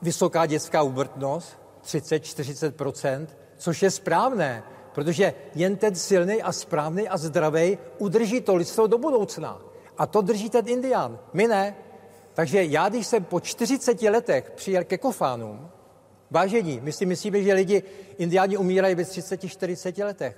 vysoká 0.01 0.45
dětská 0.45 0.81
úmrtnost, 0.81 1.57
30-40%, 1.85 3.27
což 3.57 3.81
je 3.81 3.91
správné, 3.91 4.63
protože 4.93 5.33
jen 5.55 5.75
ten 5.75 5.95
silný 5.95 6.41
a 6.41 6.51
správný 6.51 7.09
a 7.09 7.17
zdravý 7.17 7.77
udrží 7.97 8.41
to 8.41 8.55
lidstvo 8.55 8.87
do 8.87 8.97
budoucna. 8.97 9.61
A 9.97 10.05
to 10.05 10.21
drží 10.21 10.49
ten 10.49 10.67
indián, 10.67 11.19
my 11.33 11.47
ne. 11.47 11.75
Takže 12.33 12.63
já, 12.63 12.89
když 12.89 13.07
jsem 13.07 13.23
po 13.23 13.39
40 13.39 14.01
letech 14.01 14.51
přijel 14.51 14.83
ke 14.83 14.97
kofánům, 14.97 15.69
vážení, 16.31 16.79
my 16.83 16.91
si 16.91 17.05
myslíme, 17.05 17.41
že 17.41 17.53
lidi, 17.53 17.83
indiáni 18.17 18.57
umírají 18.57 18.95
ve 18.95 19.03
30-40 19.03 20.05
letech. 20.05 20.37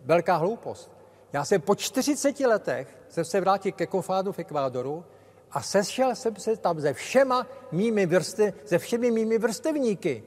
Velká 0.00 0.36
hloupost. 0.36 0.90
Já 1.32 1.44
jsem 1.44 1.60
po 1.60 1.74
40 1.74 2.40
letech 2.40 2.98
jsem 3.08 3.24
se 3.24 3.40
vrátil 3.40 3.72
ke 3.72 3.86
kofánu 3.86 4.32
v 4.32 4.38
Ekvádoru 4.38 5.04
a 5.50 5.62
sešel 5.62 6.14
jsem 6.14 6.36
se 6.36 6.56
tam 6.56 6.80
se 6.80 6.92
všema 6.92 7.46
mými 7.72 8.06
vrste, 8.06 8.52
se 8.64 8.78
všemi 8.78 9.10
mými 9.10 9.38
vrstevníky. 9.38 10.22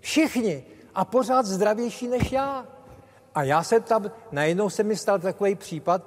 Všichni. 0.00 0.64
A 0.94 1.04
pořád 1.04 1.46
zdravější 1.46 2.08
než 2.08 2.32
já. 2.32 2.66
A 3.34 3.42
já 3.42 3.62
jsem 3.62 3.82
tam, 3.82 4.10
najednou 4.32 4.70
se 4.70 4.82
mi 4.82 4.96
stal 4.96 5.18
takový 5.18 5.54
případ, 5.54 6.02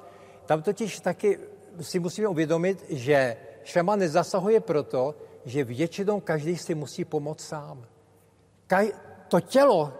tam 0.45 0.61
totiž 0.61 0.99
taky 0.99 1.39
si 1.81 1.99
musíme 1.99 2.27
uvědomit, 2.27 2.85
že 2.89 3.37
šaman 3.63 3.99
nezasahuje 3.99 4.59
proto, 4.59 5.15
že 5.45 5.63
většinou 5.63 6.19
každý 6.19 6.57
si 6.57 6.75
musí 6.75 7.05
pomoct 7.05 7.41
sám. 7.41 7.85
Kaj, 8.67 8.91
to 9.27 9.39
tělo 9.39 9.93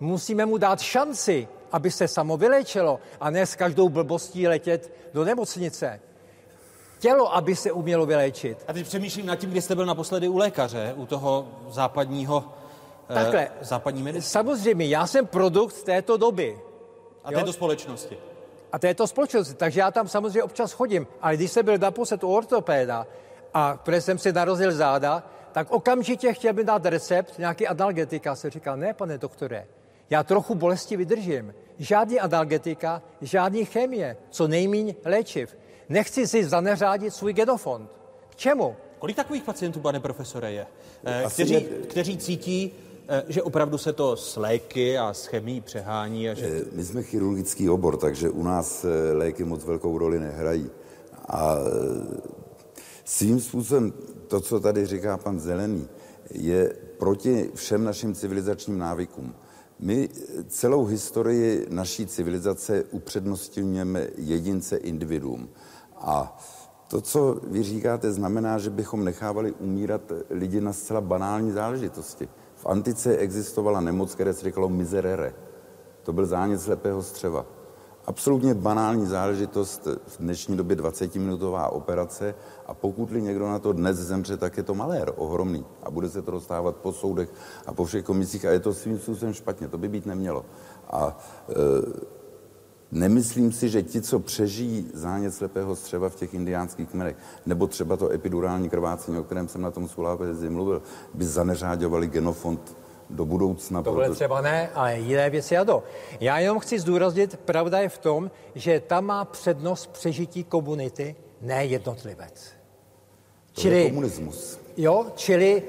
musíme 0.00 0.46
mu 0.46 0.58
dát 0.58 0.80
šanci, 0.80 1.48
aby 1.72 1.90
se 1.90 2.08
samo 2.08 2.36
vylečilo 2.36 3.00
a 3.20 3.30
ne 3.30 3.46
s 3.46 3.54
každou 3.54 3.88
blbostí 3.88 4.48
letět 4.48 4.92
do 5.14 5.24
nemocnice. 5.24 6.00
Tělo, 6.98 7.34
aby 7.34 7.56
se 7.56 7.72
umělo 7.72 8.06
vyléčit. 8.06 8.64
A 8.68 8.72
teď 8.72 8.86
přemýšlím 8.86 9.26
nad 9.26 9.36
tím, 9.36 9.50
kdy 9.50 9.62
jste 9.62 9.74
byl 9.74 9.86
naposledy 9.86 10.28
u 10.28 10.36
lékaře, 10.36 10.94
u 10.96 11.06
toho 11.06 11.48
západního 11.68 12.52
Takhle, 13.14 13.40
eh, 13.46 13.50
západní 13.64 14.02
medicíny. 14.02 14.30
Samozřejmě, 14.30 14.86
já 14.86 15.06
jsem 15.06 15.26
produkt 15.26 15.82
této 15.82 16.16
doby. 16.16 16.58
A 17.24 17.32
této 17.32 17.52
společnosti. 17.52 18.18
A 18.72 18.78
této 18.78 19.06
společnosti, 19.06 19.54
takže 19.54 19.80
já 19.80 19.90
tam 19.90 20.08
samozřejmě 20.08 20.42
občas 20.42 20.72
chodím. 20.72 21.06
Ale 21.20 21.36
když 21.36 21.50
jsem 21.52 21.64
byl 21.64 21.78
naposled 21.78 22.24
u 22.24 22.28
ortopéda 22.34 23.06
a 23.54 23.76
protože 23.76 24.00
jsem 24.00 24.18
si 24.18 24.32
narozil 24.32 24.72
záda, 24.72 25.22
tak 25.52 25.70
okamžitě 25.70 26.32
chtěl 26.32 26.52
mi 26.52 26.64
dát 26.64 26.86
recept 26.86 27.38
nějaký 27.38 27.66
analgetika. 27.66 28.34
Se 28.34 28.50
říkal, 28.50 28.76
ne, 28.76 28.94
pane 28.94 29.18
doktore, 29.18 29.66
já 30.10 30.22
trochu 30.22 30.54
bolesti 30.54 30.96
vydržím. 30.96 31.54
Žádný 31.78 32.20
analgetika, 32.20 33.02
žádný 33.20 33.64
chemie, 33.64 34.16
co 34.30 34.48
nejmíň 34.48 34.94
léčiv. 35.04 35.56
Nechci 35.88 36.26
si 36.28 36.44
zaneřádit 36.44 37.14
svůj 37.14 37.32
genofond. 37.32 37.90
K 38.30 38.36
čemu? 38.36 38.76
Kolik 38.98 39.16
takových 39.16 39.42
pacientů, 39.42 39.80
pane 39.80 40.00
profesore, 40.00 40.52
je? 40.52 40.66
Eh, 41.04 41.24
Asi 41.24 41.34
Kteří, 41.34 41.54
je- 41.54 41.60
kteří 41.60 42.16
cítí, 42.18 42.74
že 43.28 43.42
opravdu 43.42 43.78
se 43.78 43.92
to 43.92 44.16
s 44.16 44.36
léky 44.36 44.98
a 44.98 45.14
s 45.14 45.26
chemií 45.26 45.60
přehání 45.60 46.30
a 46.30 46.34
že... 46.34 46.46
Eh, 46.46 46.64
My 46.72 46.84
jsme 46.84 47.02
chirurgický 47.02 47.68
obor, 47.68 47.96
takže 47.96 48.30
u 48.30 48.42
nás 48.42 48.84
eh, 48.84 49.12
léky 49.12 49.44
moc 49.44 49.64
velkou 49.64 49.98
roli 49.98 50.20
nehrají. 50.20 50.70
A 51.28 51.56
eh, 51.56 52.20
svým 53.04 53.40
způsobem 53.40 53.92
to, 54.28 54.40
co 54.40 54.60
tady 54.60 54.86
říká 54.86 55.16
pan 55.16 55.40
Zelený, 55.40 55.88
je 56.30 56.76
proti 56.98 57.50
všem 57.54 57.84
našim 57.84 58.14
civilizačním 58.14 58.78
návykům. 58.78 59.34
My 59.78 60.08
celou 60.48 60.84
historii 60.84 61.66
naší 61.70 62.06
civilizace 62.06 62.84
upřednostňujeme 62.90 64.08
jedince 64.16 64.76
individuum. 64.76 65.48
A 65.96 66.38
to, 66.88 67.00
co 67.00 67.40
vy 67.42 67.62
říkáte, 67.62 68.12
znamená, 68.12 68.58
že 68.58 68.70
bychom 68.70 69.04
nechávali 69.04 69.52
umírat 69.52 70.12
lidi 70.30 70.60
na 70.60 70.72
zcela 70.72 71.00
banální 71.00 71.50
záležitosti. 71.50 72.28
V 72.62 72.66
antice 72.66 73.16
existovala 73.16 73.80
nemoc, 73.80 74.14
které 74.14 74.32
se 74.32 74.44
říkalo 74.44 74.68
miserere. 74.68 75.34
To 76.02 76.12
byl 76.12 76.26
zánět 76.26 76.60
slepého 76.60 77.02
střeva. 77.02 77.46
Absolutně 78.06 78.54
banální 78.54 79.06
záležitost, 79.06 79.86
v 80.06 80.18
dnešní 80.18 80.56
době 80.56 80.76
20-minutová 80.76 81.68
operace 81.72 82.34
a 82.66 82.74
pokud-li 82.74 83.22
někdo 83.22 83.48
na 83.48 83.58
to 83.58 83.72
dnes 83.72 83.96
zemře, 83.96 84.36
tak 84.36 84.56
je 84.56 84.62
to 84.62 84.74
malér 84.74 85.12
ohromný 85.16 85.66
a 85.82 85.90
bude 85.90 86.08
se 86.08 86.22
to 86.22 86.30
dostávat 86.30 86.76
po 86.76 86.92
soudech 86.92 87.28
a 87.66 87.72
po 87.74 87.84
všech 87.84 88.04
komisích 88.04 88.44
a 88.44 88.50
je 88.50 88.60
to 88.60 88.74
svým 88.74 88.98
způsobem 88.98 89.34
špatně, 89.34 89.68
to 89.68 89.78
by 89.78 89.88
být 89.88 90.06
nemělo. 90.06 90.44
A 90.90 91.18
e, 91.48 91.52
nemyslím 92.92 93.52
si, 93.52 93.68
že 93.68 93.82
ti, 93.82 94.02
co 94.02 94.18
přežijí 94.18 94.90
zánět 94.94 95.34
slepého 95.34 95.76
střeva 95.76 96.08
v 96.08 96.14
těch 96.14 96.34
indiánských 96.34 96.88
kmenech, 96.88 97.16
nebo 97.46 97.66
třeba 97.66 97.96
to 97.96 98.12
epidurální 98.12 98.70
krvácení, 98.70 99.18
o 99.18 99.22
kterém 99.22 99.48
jsem 99.48 99.60
na 99.60 99.70
tom 99.70 99.88
Sulápezi 99.88 100.50
mluvil, 100.50 100.82
by 101.14 101.24
zaneřáďovali 101.24 102.06
genofond 102.06 102.76
do 103.10 103.24
budoucna. 103.24 103.82
Tohle 103.82 104.04
proto- 104.04 104.14
třeba 104.14 104.40
ne, 104.40 104.70
ale 104.74 104.98
jiné 104.98 105.30
věci 105.30 105.56
ano. 105.56 105.82
Já 106.20 106.38
jenom 106.38 106.58
chci 106.58 106.78
zdůraznit, 106.78 107.36
pravda 107.36 107.78
je 107.78 107.88
v 107.88 107.98
tom, 107.98 108.30
že 108.54 108.80
tam 108.80 109.04
má 109.04 109.24
přednost 109.24 109.86
přežití 109.86 110.44
komunity, 110.44 111.16
ne 111.40 111.64
jednotlivec. 111.64 112.52
To 113.52 113.68
je 113.68 113.88
komunismus. 113.88 114.60
Jo, 114.76 115.06
čili... 115.16 115.62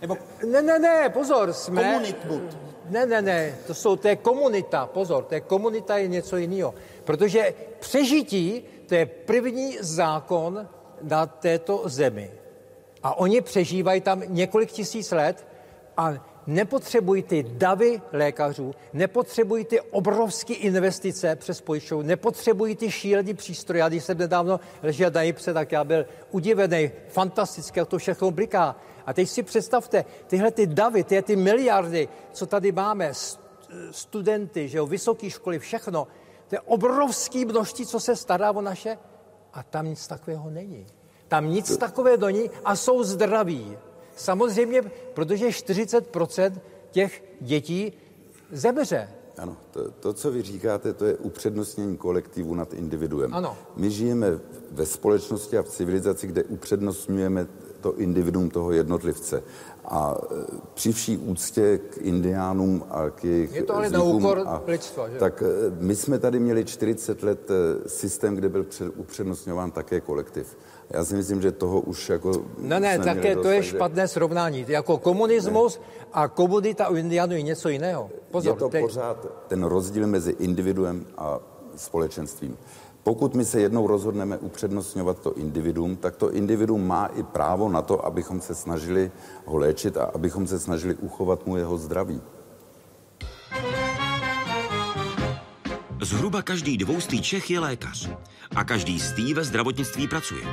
Nebo... 0.00 0.16
Ne, 0.50 0.62
ne, 0.62 0.78
ne, 0.78 1.08
pozor, 1.08 1.52
jsme... 1.52 1.82
Komunitbud. 1.82 2.67
Ne, 2.88 3.06
ne, 3.06 3.22
ne, 3.22 3.58
to, 3.66 3.74
jsou, 3.74 3.96
to 3.96 4.08
je 4.08 4.16
komunita, 4.16 4.86
pozor, 4.86 5.24
to 5.24 5.34
je 5.34 5.40
komunita 5.40 5.98
je 5.98 6.08
něco 6.08 6.36
jiného. 6.36 6.74
Protože 7.04 7.54
přežití, 7.80 8.62
to 8.86 8.94
je 8.94 9.06
první 9.06 9.76
zákon 9.80 10.68
na 11.02 11.26
této 11.26 11.82
zemi. 11.84 12.30
A 13.02 13.18
oni 13.18 13.40
přežívají 13.40 14.00
tam 14.00 14.22
několik 14.26 14.70
tisíc 14.70 15.10
let 15.10 15.46
a 15.96 16.14
nepotřebují 16.46 17.22
ty 17.22 17.42
davy 17.42 18.00
lékařů, 18.12 18.74
nepotřebují 18.92 19.64
ty 19.64 19.80
obrovské 19.80 20.54
investice 20.54 21.36
přes 21.36 21.60
pojišťovnu, 21.60 22.08
nepotřebují 22.08 22.76
ty 22.76 22.90
šílený 22.90 23.34
přístroje. 23.34 23.80
Já 23.80 23.88
když 23.88 24.04
jsem 24.04 24.18
nedávno 24.18 24.60
ležel 24.82 25.10
na 25.10 25.22
jipse, 25.22 25.54
tak 25.54 25.72
já 25.72 25.84
byl 25.84 26.06
udivený, 26.30 26.90
fantastické, 27.08 27.84
to 27.84 27.98
všechno 27.98 28.30
bliká. 28.30 28.76
A 29.08 29.12
teď 29.12 29.28
si 29.28 29.42
představte, 29.42 30.04
tyhle 30.26 30.50
ty 30.50 30.66
davy, 30.66 31.04
tyhle 31.04 31.22
ty 31.22 31.36
miliardy, 31.36 32.08
co 32.32 32.46
tady 32.46 32.72
máme, 32.72 33.12
studenty, 33.90 34.68
že 34.68 34.78
jo, 34.78 34.86
vysoké 34.86 35.30
školy, 35.30 35.58
všechno, 35.58 36.06
to 36.48 36.54
je 36.54 36.60
obrovský 36.60 37.44
množství, 37.44 37.86
co 37.86 38.00
se 38.00 38.16
stará 38.16 38.52
o 38.52 38.60
naše, 38.60 38.98
a 39.52 39.62
tam 39.62 39.86
nic 39.86 40.06
takového 40.06 40.50
není. 40.50 40.86
Tam 41.28 41.48
nic 41.48 41.76
takového 41.76 42.26
není 42.26 42.50
a 42.64 42.76
jsou 42.76 43.02
zdraví. 43.02 43.78
Samozřejmě, 44.16 44.82
protože 45.14 45.48
40% 45.48 46.60
těch 46.90 47.24
dětí 47.40 47.92
zemře. 48.52 49.08
Ano, 49.38 49.56
to, 49.70 49.90
to, 49.90 50.12
co 50.12 50.30
vy 50.30 50.42
říkáte, 50.42 50.92
to 50.92 51.04
je 51.04 51.16
upřednostnění 51.16 51.96
kolektivu 51.96 52.54
nad 52.54 52.74
individuem. 52.74 53.34
Ano. 53.34 53.56
My 53.76 53.90
žijeme 53.90 54.38
ve 54.70 54.86
společnosti 54.86 55.58
a 55.58 55.62
v 55.62 55.68
civilizaci, 55.68 56.26
kde 56.26 56.44
upřednostňujeme 56.44 57.46
to 57.80 57.96
individuum 57.96 58.50
toho 58.50 58.72
jednotlivce. 58.72 59.42
A 59.84 60.14
e, 60.30 60.34
při 60.74 60.92
vší 60.92 61.16
úctě 61.16 61.78
k 61.78 61.96
indiánům 61.96 62.84
a 62.90 63.10
k 63.10 63.24
jejich 63.24 63.54
Je 63.54 63.62
to 63.62 63.76
ale 63.76 63.90
na 63.90 64.02
úkor 64.02 64.46
lidstva, 64.66 65.08
že? 65.08 65.18
Tak 65.18 65.42
e, 65.42 65.46
my 65.80 65.96
jsme 65.96 66.18
tady 66.18 66.40
měli 66.40 66.64
40 66.64 67.22
let 67.22 67.50
e, 67.50 67.88
systém, 67.88 68.34
kde 68.34 68.48
byl 68.48 68.66
upřednostňován 68.96 69.70
také 69.70 70.00
kolektiv. 70.00 70.56
Já 70.90 71.04
si 71.04 71.14
myslím, 71.14 71.42
že 71.42 71.52
toho 71.52 71.80
už 71.80 72.08
jako... 72.08 72.32
No 72.58 72.80
ne, 72.80 72.98
také 72.98 73.36
to 73.36 73.48
je 73.48 73.62
špatné 73.62 74.08
srovnání. 74.08 74.64
Jako 74.68 74.98
komunismus 74.98 75.78
ne. 75.78 76.06
a 76.12 76.28
komunita 76.28 76.88
u 76.88 76.96
indiánů 76.96 77.32
je 77.32 77.42
něco 77.42 77.68
jiného. 77.68 78.10
Pozor, 78.30 78.54
je 78.54 78.58
to 78.58 78.68
teď... 78.68 78.82
pořád 78.82 79.26
ten 79.48 79.62
rozdíl 79.62 80.06
mezi 80.06 80.36
individuem 80.38 81.06
a 81.18 81.38
společenstvím. 81.76 82.56
Pokud 83.08 83.34
my 83.34 83.44
se 83.44 83.60
jednou 83.60 83.86
rozhodneme 83.86 84.38
upřednostňovat 84.38 85.18
to 85.18 85.34
individuum, 85.34 85.96
tak 85.96 86.16
to 86.16 86.32
individuum 86.32 86.86
má 86.86 87.06
i 87.06 87.22
právo 87.22 87.68
na 87.68 87.82
to, 87.82 88.06
abychom 88.06 88.40
se 88.40 88.54
snažili 88.54 89.10
ho 89.44 89.56
léčit 89.56 89.96
a 89.96 90.04
abychom 90.04 90.46
se 90.46 90.58
snažili 90.58 90.94
uchovat 90.94 91.46
mu 91.46 91.56
jeho 91.56 91.78
zdraví. 91.78 92.20
Zhruba 96.02 96.42
každý 96.42 96.76
dvoustý 96.76 97.22
Čech 97.22 97.50
je 97.50 97.60
lékař 97.60 98.10
a 98.56 98.64
každý 98.64 99.00
z 99.00 99.34
ve 99.34 99.44
zdravotnictví 99.44 100.08
pracuje. 100.08 100.44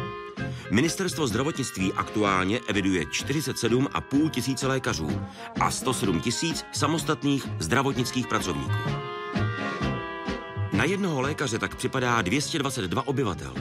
Ministerstvo 0.71 1.27
zdravotnictví 1.27 1.93
aktuálně 1.93 2.59
eviduje 2.69 3.03
47,5 3.03 4.29
tisíce 4.29 4.67
lékařů 4.67 5.09
a 5.59 5.71
107 5.71 6.19
tisíc 6.19 6.65
samostatných 6.73 7.47
zdravotnických 7.59 8.27
pracovníků. 8.27 9.15
Na 10.75 10.83
jednoho 10.83 11.21
lékaře 11.21 11.59
tak 11.59 11.75
připadá 11.75 12.21
222 12.21 13.07
obyvatel. 13.07 13.53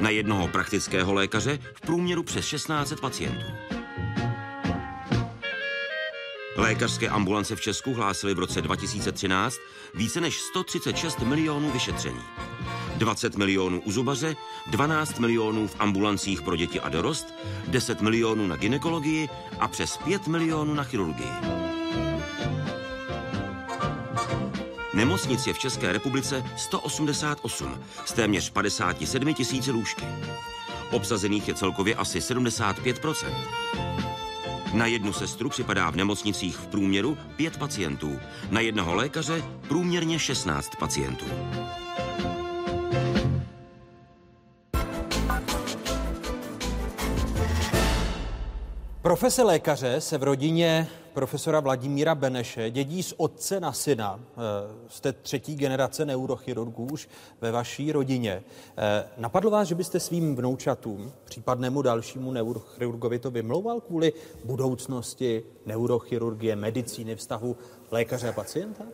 Na 0.00 0.10
jednoho 0.10 0.48
praktického 0.48 1.12
lékaře 1.14 1.58
v 1.74 1.80
průměru 1.80 2.22
přes 2.22 2.46
16 2.46 2.94
pacientů. 3.00 3.46
Lékařské 6.56 7.08
ambulance 7.08 7.56
v 7.56 7.60
Česku 7.60 7.94
hlásily 7.94 8.34
v 8.34 8.38
roce 8.38 8.62
2013 8.62 9.56
více 9.94 10.20
než 10.20 10.40
136 10.40 11.18
milionů 11.18 11.70
vyšetření. 11.70 12.22
20 12.96 13.36
milionů 13.36 13.80
u 13.80 13.92
zubaře, 13.92 14.36
12 14.66 15.18
milionů 15.18 15.68
v 15.68 15.76
ambulancích 15.78 16.42
pro 16.42 16.56
děti 16.56 16.80
a 16.80 16.88
dorost, 16.88 17.34
10 17.68 18.00
milionů 18.00 18.46
na 18.46 18.56
ginekologii 18.56 19.28
a 19.60 19.68
přes 19.68 19.96
5 19.96 20.26
milionů 20.26 20.74
na 20.74 20.84
chirurgii. 20.84 21.64
Nemocnic 24.94 25.46
je 25.46 25.52
v 25.52 25.58
České 25.58 25.92
republice 25.92 26.44
188 26.56 27.78
z 28.04 28.12
téměř 28.12 28.50
57 28.50 29.34
tisíci 29.34 29.70
lůžky. 29.70 30.04
Obsazených 30.90 31.48
je 31.48 31.54
celkově 31.54 31.94
asi 31.94 32.18
75% 32.18 33.34
Na 34.72 34.86
jednu 34.86 35.12
sestru 35.12 35.48
připadá 35.48 35.90
v 35.90 35.96
nemocnicích 35.96 36.56
v 36.56 36.66
průměru 36.66 37.18
5 37.36 37.56
pacientů, 37.56 38.18
na 38.50 38.60
jednoho 38.60 38.94
lékaře 38.94 39.42
průměrně 39.68 40.18
16 40.18 40.70
pacientů. 40.78 41.26
Profese 49.04 49.42
lékaře 49.42 50.00
se 50.00 50.18
v 50.18 50.22
rodině 50.22 50.88
profesora 51.14 51.60
Vladimíra 51.60 52.14
Beneše 52.14 52.70
dědí 52.70 53.02
z 53.02 53.14
otce 53.16 53.60
na 53.60 53.72
syna. 53.72 54.20
Eh, 54.20 54.36
jste 54.88 55.12
třetí 55.12 55.56
generace 55.56 56.04
neurochirurgů 56.04 56.86
už 56.92 57.08
ve 57.40 57.50
vaší 57.50 57.92
rodině. 57.92 58.44
Eh, 58.76 59.04
napadlo 59.18 59.50
vás, 59.50 59.68
že 59.68 59.74
byste 59.74 60.00
svým 60.00 60.36
vnoučatům, 60.36 61.12
případnému 61.24 61.82
dalšímu 61.82 62.32
neurochirurgovi 62.32 63.18
to 63.18 63.30
vymlouval 63.30 63.80
kvůli 63.80 64.12
budoucnosti 64.44 65.42
neurochirurgie, 65.66 66.56
medicíny, 66.56 67.16
vztahu 67.16 67.56
lékaře 67.90 68.28
a 68.28 68.32
pacienta? 68.32 68.84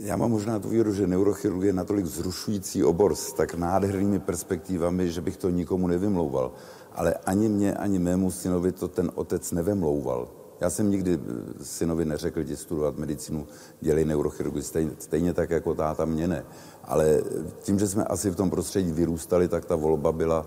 Já 0.00 0.16
mám 0.16 0.30
možná 0.30 0.58
tu 0.58 0.68
víru, 0.68 0.92
že 0.92 1.06
neurochirurgie 1.06 1.68
je 1.68 1.72
natolik 1.72 2.06
zrušující 2.06 2.84
obor 2.84 3.14
s 3.14 3.32
tak 3.32 3.54
nádhernými 3.54 4.18
perspektivami, 4.18 5.10
že 5.10 5.20
bych 5.20 5.36
to 5.36 5.50
nikomu 5.50 5.86
nevymlouval 5.86 6.52
ale 6.98 7.14
ani 7.26 7.48
mě, 7.48 7.74
ani 7.74 7.98
mému 7.98 8.30
synovi 8.30 8.72
to 8.72 8.88
ten 8.88 9.10
otec 9.14 9.52
nevemlouval. 9.52 10.28
Já 10.60 10.70
jsem 10.70 10.90
nikdy 10.90 11.14
eh, 11.14 11.64
synovi 11.64 12.04
neřekl, 12.04 12.42
že 12.42 12.56
studovat 12.56 12.98
medicínu, 12.98 13.46
dělej 13.80 14.04
neurochirurgii, 14.04 14.62
stejně, 14.62 14.90
stejně 14.98 15.32
tak 15.34 15.50
jako 15.50 15.74
táta 15.74 16.04
mě 16.04 16.28
ne. 16.28 16.44
Ale 16.84 17.22
tím, 17.62 17.78
že 17.78 17.88
jsme 17.88 18.04
asi 18.04 18.30
v 18.30 18.36
tom 18.36 18.50
prostředí 18.50 18.92
vyrůstali, 18.92 19.48
tak 19.48 19.64
ta 19.64 19.76
volba 19.76 20.12
byla 20.12 20.46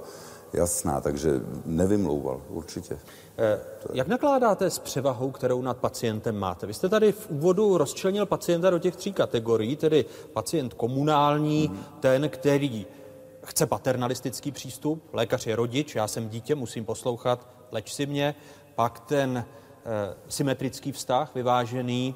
jasná, 0.53 1.01
takže 1.01 1.41
nevymlouval, 1.65 2.41
určitě. 2.49 2.99
Eh, 3.37 3.59
jak 3.93 4.07
nakládáte 4.07 4.69
s 4.69 4.79
převahou, 4.79 5.31
kterou 5.31 5.61
nad 5.61 5.77
pacientem 5.77 6.35
máte? 6.35 6.67
Vy 6.67 6.73
jste 6.73 6.89
tady 6.89 7.11
v 7.11 7.29
úvodu 7.29 7.77
rozčlenil 7.77 8.25
pacienta 8.25 8.69
do 8.69 8.79
těch 8.79 8.95
tří 8.95 9.13
kategorií, 9.13 9.75
tedy 9.75 10.05
pacient 10.33 10.73
komunální, 10.73 11.67
hmm. 11.67 11.77
ten, 11.99 12.29
který 12.29 12.85
chce 13.43 13.65
paternalistický 13.65 14.51
přístup, 14.51 15.09
lékař 15.13 15.47
je 15.47 15.55
rodič, 15.55 15.95
já 15.95 16.07
jsem 16.07 16.29
dítě, 16.29 16.55
musím 16.55 16.85
poslouchat, 16.85 17.47
leč 17.71 17.93
si 17.93 18.05
mě, 18.05 18.35
pak 18.75 18.99
ten 18.99 19.37
e, 19.37 19.45
symetrický 20.27 20.91
vztah, 20.91 21.35
vyvážený, 21.35 22.15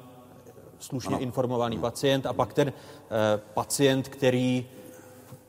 slušně 0.78 1.14
ano. 1.14 1.22
informovaný 1.22 1.78
pacient 1.78 2.26
a 2.26 2.32
pak 2.32 2.52
ten 2.52 2.68
e, 2.68 2.72
pacient, 3.38 4.08
který 4.08 4.66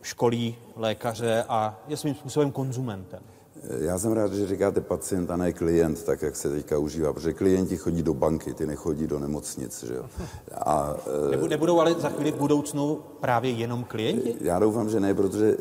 školí 0.02 0.56
lékaře 0.76 1.46
a 1.50 1.80
je 1.88 1.98
svým 1.98 2.16
způsobem 2.16 2.52
konzumentem. 2.52 3.24
Já 3.70 4.00
jsem 4.00 4.12
rád, 4.12 4.34
že 4.34 4.48
říkáte 4.48 4.82
pacient 4.82 5.32
a 5.32 5.38
ne 5.38 5.54
klient, 5.54 6.04
tak 6.04 6.22
jak 6.22 6.36
se 6.36 6.50
teďka 6.50 6.78
užívá, 6.78 7.14
protože 7.14 7.34
klienti 7.34 7.78
chodí 7.78 8.04
do 8.04 8.14
banky, 8.14 8.54
ty 8.54 8.66
nechodí 8.66 9.08
do 9.08 9.20
nemocnic. 9.20 9.84
Že 9.84 9.94
jo? 9.94 10.06
A, 10.54 10.96
e, 11.34 11.48
Nebudou 11.48 11.80
ale 11.80 11.94
za 11.94 12.10
chvíli 12.10 12.32
v 12.32 12.36
budoucnu 12.36 13.00
právě 13.20 13.52
jenom 13.52 13.84
klienti? 13.84 14.36
Já 14.42 14.60
doufám, 14.60 14.90
že 14.90 15.00
ne, 15.00 15.14
protože 15.14 15.46
e, 15.46 15.56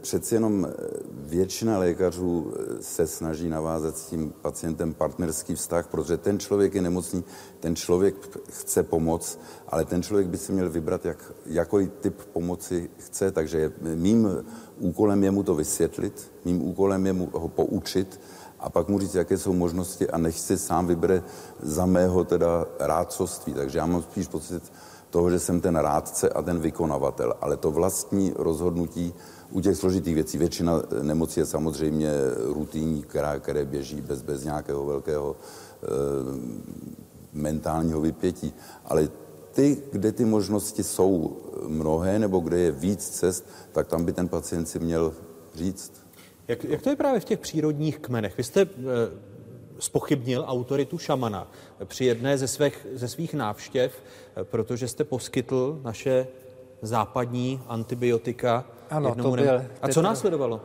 přeci 0.00 0.34
jenom 0.34 0.64
e, 0.64 0.68
většina 1.10 1.78
lékařů 1.78 2.52
se 2.80 3.06
snaží 3.06 3.48
navázat 3.48 3.96
s 3.96 4.06
tím 4.06 4.32
pacientem 4.42 4.94
partnerský 4.94 5.54
vztah, 5.54 5.86
protože 5.86 6.16
ten 6.16 6.38
člověk 6.38 6.74
je 6.74 6.82
nemocný, 6.82 7.24
ten 7.62 7.76
člověk 7.76 8.14
chce 8.50 8.82
pomoc, 8.82 9.38
ale 9.68 9.84
ten 9.84 10.02
člověk 10.02 10.26
by 10.26 10.38
si 10.38 10.52
měl 10.52 10.70
vybrat, 10.70 11.04
jak, 11.04 11.32
jaký 11.46 11.90
typ 12.00 12.22
pomoci 12.32 12.90
chce, 12.98 13.30
takže 13.30 13.72
mým 13.94 14.28
úkolem 14.78 15.24
je 15.24 15.30
mu 15.30 15.42
to 15.42 15.54
vysvětlit, 15.54 16.32
mým 16.44 16.62
úkolem 16.62 17.06
je 17.06 17.12
mu 17.12 17.30
ho 17.32 17.48
poučit 17.48 18.20
a 18.58 18.70
pak 18.70 18.88
mu 18.88 18.98
říct, 18.98 19.14
jaké 19.14 19.38
jsou 19.38 19.52
možnosti 19.52 20.10
a 20.10 20.18
nech 20.18 20.40
si 20.40 20.58
sám 20.58 20.86
vybere 20.86 21.22
za 21.62 21.86
mého 21.86 22.24
teda 22.24 22.66
rádcovství. 22.78 23.54
Takže 23.54 23.78
já 23.78 23.86
mám 23.86 24.02
spíš 24.02 24.26
pocit 24.26 24.72
toho, 25.10 25.30
že 25.30 25.38
jsem 25.38 25.60
ten 25.60 25.76
rádce 25.76 26.28
a 26.28 26.42
ten 26.42 26.58
vykonavatel, 26.60 27.34
ale 27.40 27.56
to 27.56 27.70
vlastní 27.70 28.32
rozhodnutí 28.36 29.14
u 29.50 29.60
těch 29.60 29.76
složitých 29.76 30.14
věcí, 30.14 30.38
většina 30.38 30.82
nemocí 31.02 31.40
je 31.40 31.46
samozřejmě 31.46 32.10
rutinní, 32.38 33.02
která, 33.02 33.38
které 33.38 33.64
běží 33.64 34.00
bez, 34.00 34.22
bez 34.22 34.44
nějakého 34.44 34.86
velkého 34.86 35.36
e, 35.36 36.92
mentálního 37.32 38.00
vypětí, 38.00 38.54
ale 38.84 39.08
ty, 39.52 39.82
kde 39.92 40.12
ty 40.12 40.24
možnosti 40.24 40.82
jsou 40.82 41.36
mnohé 41.66 42.18
nebo 42.18 42.40
kde 42.40 42.58
je 42.58 42.72
víc 42.72 43.08
cest, 43.08 43.48
tak 43.72 43.86
tam 43.88 44.04
by 44.04 44.12
ten 44.12 44.28
pacient 44.28 44.66
si 44.66 44.78
měl 44.78 45.12
říct. 45.54 45.92
Jak, 46.48 46.64
jak 46.64 46.82
to 46.82 46.90
je 46.90 46.96
právě 46.96 47.20
v 47.20 47.24
těch 47.24 47.38
přírodních 47.38 47.98
kmenech? 47.98 48.36
Vy 48.36 48.44
jste 48.44 48.60
e, 48.62 48.68
spochybnil 49.78 50.44
autoritu 50.48 50.98
šamana 50.98 51.50
při 51.84 52.04
jedné 52.04 52.38
ze 52.38 52.48
svých, 52.48 52.86
ze 52.94 53.08
svých 53.08 53.34
návštěv, 53.34 53.92
protože 54.42 54.88
jste 54.88 55.04
poskytl 55.04 55.80
naše 55.82 56.26
západní 56.82 57.60
antibiotika. 57.68 58.64
Ano, 58.90 59.14
to 59.14 59.30
byl, 59.30 59.62
A 59.82 59.88
co 59.88 60.02
následovalo? 60.02 60.60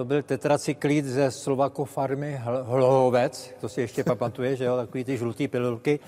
To 0.00 0.04
byl 0.04 0.22
tetracyklid 0.22 1.04
ze 1.04 1.30
Slovako 1.30 1.84
farmy 1.84 2.40
Hlohovec, 2.62 3.50
to 3.60 3.68
si 3.68 3.80
ještě 3.80 4.04
pamatuje, 4.04 4.56
že 4.56 4.64
jo, 4.64 4.76
takový 4.76 5.04
ty 5.04 5.16
žlutý 5.16 5.48
pilulky. 5.48 6.00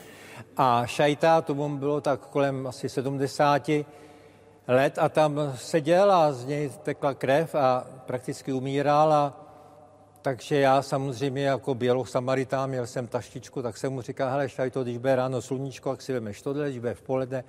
A 0.57 0.87
šajta, 0.87 1.41
tomu 1.41 1.77
bylo 1.77 2.01
tak 2.01 2.21
kolem 2.21 2.67
asi 2.67 2.89
70 2.89 3.71
let 4.69 4.99
a 4.99 5.09
tam 5.09 5.53
seděl 5.57 6.13
a 6.13 6.33
z 6.33 6.45
něj 6.45 6.71
tekla 6.83 7.15
krev 7.15 7.55
a 7.55 7.87
prakticky 8.07 8.53
umíral 8.53 9.13
a 9.13 9.37
takže 10.23 10.61
já 10.61 10.83
samozřejmě 10.83 11.45
jako 11.45 11.75
běloch 11.75 12.09
Samaritán, 12.09 12.71
měl 12.71 12.87
jsem 12.87 13.07
taštičku, 13.07 13.63
tak 13.63 13.77
jsem 13.77 13.93
mu 13.93 14.03
říkal, 14.03 14.31
hele, 14.31 14.49
šajto, 14.49 14.83
když 14.83 14.99
bude 14.99 15.17
ráno 15.17 15.43
sluníčko, 15.43 15.91
jak 15.91 16.03
si 16.03 16.13
vemeš 16.13 16.43
tohle, 16.43 16.67
když 16.67 16.79
bude 16.79 16.95
v 16.95 17.03
poledne. 17.03 17.45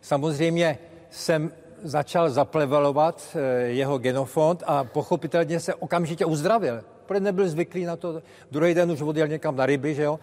Samozřejmě 0.00 0.78
jsem 1.10 1.52
začal 1.82 2.30
zaplevelovat 2.30 3.22
eh, 3.34 3.40
jeho 3.68 3.98
genofond 3.98 4.62
a 4.66 4.84
pochopitelně 4.84 5.60
se 5.60 5.74
okamžitě 5.74 6.24
uzdravil. 6.24 6.82
Protože 7.06 7.20
nebyl 7.20 7.48
zvyklý 7.48 7.84
na 7.84 7.96
to. 7.96 8.22
Druhý 8.50 8.74
den 8.74 8.90
už 8.90 9.00
odjel 9.02 9.28
někam 9.28 9.56
na 9.56 9.66
ryby, 9.66 9.94
že 9.94 10.02
jo? 10.02 10.18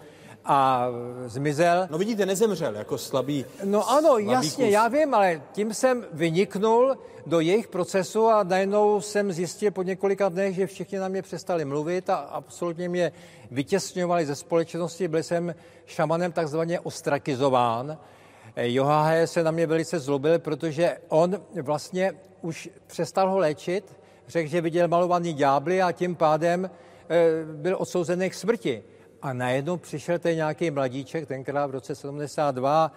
a 0.46 0.88
zmizel. 1.26 1.88
No 1.92 1.98
vidíte, 1.98 2.26
nezemřel 2.26 2.76
jako 2.76 2.98
slabý 2.98 3.46
No 3.64 3.90
ano, 3.90 4.08
slabý 4.10 4.26
jasně, 4.26 4.66
kus. 4.66 4.74
já 4.74 4.88
vím, 4.88 5.14
ale 5.14 5.42
tím 5.52 5.74
jsem 5.74 6.06
vyniknul 6.14 6.98
do 7.26 7.40
jejich 7.40 7.68
procesu 7.68 8.28
a 8.28 8.44
najednou 8.44 9.02
jsem 9.02 9.32
zjistil 9.32 9.72
po 9.72 9.84
několika 9.84 10.30
dnech, 10.30 10.56
že 10.56 10.68
všichni 10.68 10.98
na 10.98 11.08
mě 11.08 11.22
přestali 11.22 11.66
mluvit 11.66 12.10
a 12.10 12.16
absolutně 12.16 12.90
mě 12.90 13.12
vytěsňovali 13.52 14.26
ze 14.26 14.36
společnosti. 14.36 15.08
Byl 15.08 15.24
jsem 15.24 15.56
šamanem 15.86 16.32
takzvaně 16.32 16.80
ostrakizován. 16.80 17.98
Johahe 18.62 19.28
se 19.28 19.44
na 19.44 19.52
mě 19.52 19.68
velice 19.68 20.00
zlobil, 20.00 20.40
protože 20.40 20.98
on 21.10 21.42
vlastně 21.62 22.14
už 22.42 22.70
přestal 22.88 23.30
ho 23.30 23.38
léčit, 23.38 24.00
řekl, 24.28 24.50
že 24.50 24.62
viděl 24.62 24.88
malovaný 24.88 25.34
ďábly 25.34 25.82
a 25.82 25.92
tím 25.92 26.16
pádem 26.16 26.70
eh, 27.10 27.20
byl 27.54 27.76
odsouzený 27.80 28.30
k 28.30 28.34
smrti. 28.34 28.84
A 29.22 29.34
najednou 29.34 29.78
přišel 29.78 30.20
ten 30.20 30.36
nějaký 30.36 30.72
mladíček, 30.72 31.28
tenkrát 31.28 31.68
v 31.68 31.72
roce 31.72 31.96
72, 31.96 32.92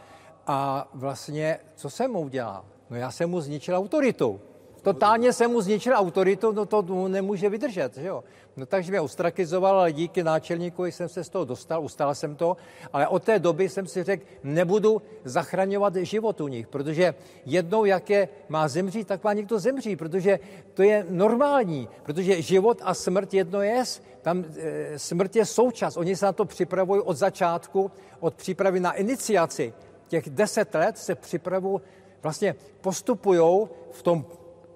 a 0.46 0.88
vlastně, 0.94 1.58
co 1.74 1.90
jsem 1.90 2.10
mu 2.10 2.20
udělal? 2.20 2.64
No 2.90 2.96
já 2.96 3.10
jsem 3.10 3.30
mu 3.30 3.40
zničil 3.40 3.76
autoritu. 3.76 4.40
Totálně 4.82 5.32
jsem 5.32 5.50
mu 5.50 5.60
zničil 5.60 5.94
autoritu, 5.94 6.52
no 6.52 6.66
to 6.66 7.08
nemůže 7.08 7.48
vydržet, 7.48 7.96
že 7.96 8.06
jo. 8.06 8.24
No 8.56 8.66
takže 8.66 8.92
mě 8.92 9.00
ostrakizoval, 9.00 9.78
ale 9.78 9.92
díky 9.92 10.24
náčelníkovi 10.24 10.92
jsem 10.92 11.08
se 11.08 11.24
z 11.24 11.28
toho 11.28 11.44
dostal, 11.44 11.84
ustal 11.84 12.14
jsem 12.14 12.36
to, 12.36 12.56
ale 12.92 13.08
od 13.08 13.24
té 13.24 13.38
doby 13.38 13.68
jsem 13.68 13.86
si 13.86 14.02
řekl, 14.02 14.24
nebudu 14.44 15.02
zachraňovat 15.24 15.96
život 15.96 16.40
u 16.40 16.48
nich, 16.48 16.66
protože 16.66 17.14
jednou, 17.44 17.84
jak 17.84 18.10
je 18.10 18.28
má 18.48 18.68
zemřít, 18.68 19.08
tak 19.08 19.24
má 19.24 19.32
někdo 19.32 19.58
zemří, 19.58 19.96
protože 19.96 20.40
to 20.74 20.82
je 20.82 21.06
normální, 21.08 21.88
protože 22.02 22.42
život 22.42 22.78
a 22.84 22.94
smrt 22.94 23.34
jedno 23.34 23.62
je, 23.62 23.84
tam 24.22 24.44
e, 24.56 24.98
smrt 24.98 25.36
je 25.36 25.46
součas, 25.46 25.96
oni 25.96 26.16
se 26.16 26.26
na 26.26 26.32
to 26.32 26.44
připravují 26.44 27.02
od 27.02 27.16
začátku, 27.16 27.90
od 28.20 28.34
přípravy 28.34 28.80
na 28.80 28.92
iniciaci. 28.92 29.72
Těch 30.08 30.30
deset 30.30 30.74
let 30.74 30.98
se 30.98 31.14
připravují, 31.14 31.80
vlastně 32.22 32.54
postupují 32.80 33.68
v 33.92 34.02
tom 34.02 34.26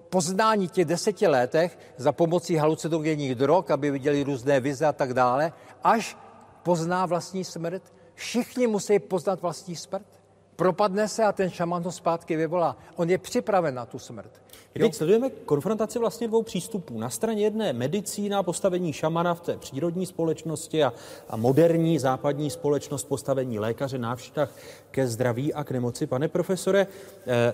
poznání 0.09 0.67
těch 0.67 0.85
deseti 0.85 1.27
letech 1.27 1.79
za 1.97 2.11
pomocí 2.11 2.55
halucinogenních 2.55 3.35
drog, 3.35 3.71
aby 3.71 3.91
viděli 3.91 4.23
různé 4.23 4.59
vize 4.59 4.85
a 4.85 4.93
tak 4.93 5.13
dále, 5.13 5.53
až 5.83 6.17
pozná 6.63 7.05
vlastní 7.05 7.43
smrt. 7.43 7.83
Všichni 8.15 8.67
musí 8.67 8.99
poznat 8.99 9.41
vlastní 9.41 9.75
smrt. 9.75 10.07
Propadne 10.55 11.07
se 11.07 11.23
a 11.23 11.31
ten 11.31 11.49
šaman 11.49 11.83
ho 11.83 11.91
zpátky 11.91 12.35
vyvolá. 12.35 12.77
On 12.95 13.09
je 13.09 13.17
připraven 13.17 13.75
na 13.75 13.85
tu 13.85 13.99
smrt. 13.99 14.41
Teď 14.73 14.95
sledujeme 14.95 15.29
konfrontaci 15.29 15.99
vlastně 15.99 16.27
dvou 16.27 16.43
přístupů. 16.43 16.99
Na 16.99 17.09
straně 17.09 17.43
jedné 17.43 17.73
medicína, 17.73 18.43
postavení 18.43 18.93
šamana 18.93 19.33
v 19.33 19.41
té 19.41 19.57
přírodní 19.57 20.05
společnosti 20.05 20.83
a, 20.83 20.93
a 21.29 21.37
moderní 21.37 21.99
západní 21.99 22.49
společnost, 22.49 23.03
postavení 23.03 23.59
lékaře, 23.59 23.97
návštěv 23.97 24.49
ke 24.91 25.07
zdraví 25.07 25.53
a 25.53 25.63
k 25.63 25.71
nemoci. 25.71 26.07
Pane 26.07 26.27
profesore, 26.27 26.87
eh, 27.27 27.53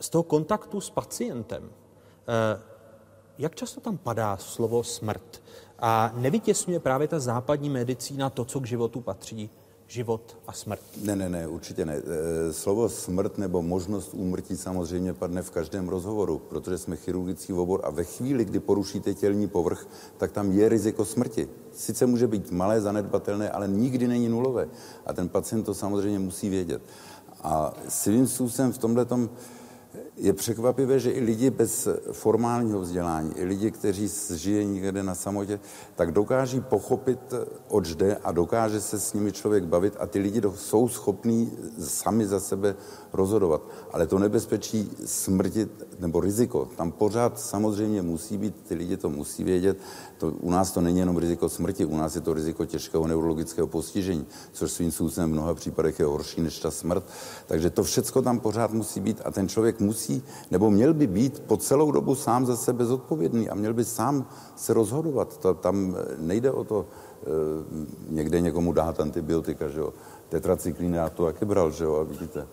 z 0.00 0.08
toho 0.08 0.22
kontaktu 0.22 0.80
s 0.80 0.90
pacientem, 0.90 1.70
eh, 2.28 2.60
jak 3.38 3.54
často 3.54 3.80
tam 3.80 3.98
padá 3.98 4.36
slovo 4.36 4.84
smrt? 4.84 5.42
A 5.78 6.12
nevytěsňuje 6.16 6.80
právě 6.80 7.08
ta 7.08 7.18
západní 7.18 7.70
medicína 7.70 8.30
to, 8.30 8.44
co 8.44 8.60
k 8.60 8.66
životu 8.66 9.00
patří? 9.00 9.50
život 9.88 10.38
a 10.46 10.52
smrt. 10.52 10.80
Ne, 11.02 11.16
ne, 11.16 11.28
ne, 11.28 11.48
určitě 11.48 11.86
ne. 11.86 11.96
Eh, 11.96 12.52
slovo 12.52 12.88
smrt 12.88 13.38
nebo 13.38 13.62
možnost 13.62 14.14
úmrtí 14.14 14.56
samozřejmě 14.56 15.12
padne 15.12 15.42
v 15.42 15.50
každém 15.50 15.88
rozhovoru, 15.88 16.38
protože 16.38 16.78
jsme 16.78 16.96
chirurgický 16.96 17.52
obor 17.52 17.80
a 17.84 17.90
ve 17.90 18.04
chvíli, 18.04 18.44
kdy 18.44 18.60
porušíte 18.60 19.14
tělní 19.14 19.48
povrch, 19.48 19.86
tak 20.16 20.32
tam 20.32 20.52
je 20.52 20.68
riziko 20.68 21.04
smrti. 21.04 21.48
Sice 21.72 22.06
může 22.06 22.26
být 22.26 22.50
malé, 22.50 22.80
zanedbatelné, 22.80 23.50
ale 23.50 23.68
nikdy 23.68 24.08
není 24.08 24.28
nulové. 24.28 24.68
A 25.06 25.12
ten 25.12 25.28
pacient 25.28 25.64
to 25.64 25.74
samozřejmě 25.74 26.18
musí 26.18 26.48
vědět. 26.48 26.82
A 27.42 27.74
svým 27.88 28.26
způsobem 28.26 28.72
v 28.72 28.78
tomhle 28.78 29.04
tom 29.04 29.30
je 30.16 30.32
překvapivé, 30.32 30.98
že 30.98 31.10
i 31.10 31.20
lidi 31.20 31.50
bez 31.50 31.88
formálního 32.12 32.80
vzdělání, 32.80 33.32
i 33.36 33.44
lidi, 33.44 33.70
kteří 33.70 34.10
žije 34.34 34.64
někde 34.64 35.02
na 35.02 35.14
samotě, 35.14 35.60
tak 35.94 36.12
dokáží 36.12 36.60
pochopit, 36.60 37.18
oč 37.68 37.94
jde 37.94 38.16
a 38.16 38.32
dokáže 38.32 38.80
se 38.80 39.00
s 39.00 39.12
nimi 39.12 39.32
člověk 39.32 39.64
bavit 39.64 39.96
a 39.98 40.06
ty 40.06 40.18
lidi 40.18 40.42
jsou 40.54 40.88
schopní 40.88 41.52
sami 41.80 42.26
za 42.26 42.40
sebe 42.40 42.76
rozhodovat. 43.12 43.62
Ale 43.92 44.06
to 44.06 44.18
nebezpečí 44.18 44.90
smrti 45.04 45.68
nebo 45.98 46.20
riziko, 46.20 46.68
tam 46.76 46.92
pořád 46.92 47.40
samozřejmě 47.40 48.02
musí 48.02 48.38
být, 48.38 48.54
ty 48.68 48.74
lidi 48.74 48.96
to 48.96 49.10
musí 49.10 49.44
vědět. 49.44 49.78
To, 50.18 50.30
u 50.30 50.50
nás 50.50 50.72
to 50.72 50.80
není 50.80 50.98
jenom 50.98 51.16
riziko 51.16 51.48
smrti, 51.48 51.84
u 51.84 51.96
nás 51.96 52.14
je 52.14 52.20
to 52.20 52.34
riziko 52.34 52.66
těžkého 52.66 53.06
neurologického 53.06 53.66
postižení, 53.66 54.26
což 54.52 54.72
svým 54.72 54.90
způsobem 54.90 55.30
v 55.30 55.32
mnoha 55.32 55.54
případech 55.54 55.98
je 55.98 56.06
horší 56.06 56.40
než 56.40 56.58
ta 56.58 56.70
smrt. 56.70 57.04
Takže 57.46 57.70
to 57.70 57.82
všechno 57.82 58.22
tam 58.22 58.40
pořád 58.40 58.72
musí 58.72 59.00
být 59.00 59.20
a 59.24 59.30
ten 59.30 59.48
člověk 59.48 59.80
musí, 59.80 60.05
nebo 60.50 60.70
měl 60.70 60.94
by 60.94 61.06
být 61.06 61.42
po 61.46 61.56
celou 61.56 61.90
dobu 61.90 62.14
sám 62.14 62.46
za 62.46 62.56
sebe 62.56 62.84
zodpovědný 62.84 63.48
a 63.48 63.54
měl 63.54 63.74
by 63.74 63.84
sám 63.84 64.26
se 64.56 64.74
rozhodovat. 64.74 65.38
To, 65.38 65.54
tam 65.54 65.96
nejde 66.18 66.50
o 66.52 66.64
to 66.64 66.86
e, 66.86 67.26
někde 68.08 68.40
někomu 68.40 68.72
dát 68.72 69.00
antibiotika, 69.00 69.68
že 69.68 69.80
jo 69.80 69.92
tetracyklín, 70.28 70.94
já 70.94 71.08
to 71.08 71.24
taky 71.24 71.44
bral, 71.44 71.70
že 71.70 71.84
jo, 71.84 71.96
a 71.96 72.02
vidíte. 72.02 72.46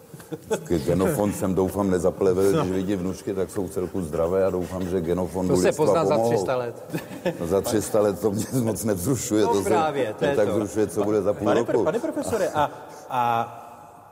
Genofond 0.86 1.36
jsem 1.36 1.56
doufám 1.56 1.90
nezapleve, 1.90 2.52
když 2.52 2.72
vidí 2.72 2.96
vnučky, 2.96 3.34
tak 3.34 3.50
jsou 3.50 3.68
celku 3.68 4.02
zdravé 4.02 4.46
a 4.46 4.50
doufám, 4.50 4.88
že 4.88 5.02
genofond 5.02 5.50
To 5.50 5.58
se 5.58 5.72
pozná 5.72 6.06
za 6.06 6.18
300 6.18 6.56
let. 6.56 7.00
No 7.40 7.48
za 7.48 7.62
300 7.62 8.02
let 8.02 8.20
to 8.20 8.32
mě 8.32 8.46
moc 8.62 8.84
nevzrušuje. 8.84 9.44
No 9.44 9.54
to 9.54 9.62
právě, 9.62 10.08
se, 10.08 10.14
to 10.14 10.26
je 10.26 10.36
tak 10.36 10.48
to. 10.48 10.54
vzrušuje, 10.54 10.88
co 10.88 11.04
bude 11.04 11.22
za 11.22 11.34
půl 11.34 11.46
pane, 11.46 11.64
roku. 11.64 11.84
Pane 11.84 12.00
profesore, 12.00 12.50
a, 12.50 12.72
a 13.10 13.60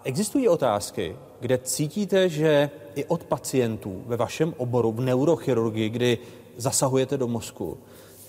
existují 0.04 0.49
otázky, 0.49 1.17
kde 1.39 1.58
cítíte, 1.58 2.30
že 2.30 2.69
i 2.95 3.06
od 3.06 3.23
pacientů 3.23 4.04
ve 4.08 4.17
vašem 4.17 4.54
oboru, 4.58 4.91
v 4.91 5.01
neurochirurgii, 5.01 5.89
kdy 5.89 6.17
zasahujete 6.58 7.17
do 7.17 7.27
mozku, 7.27 7.77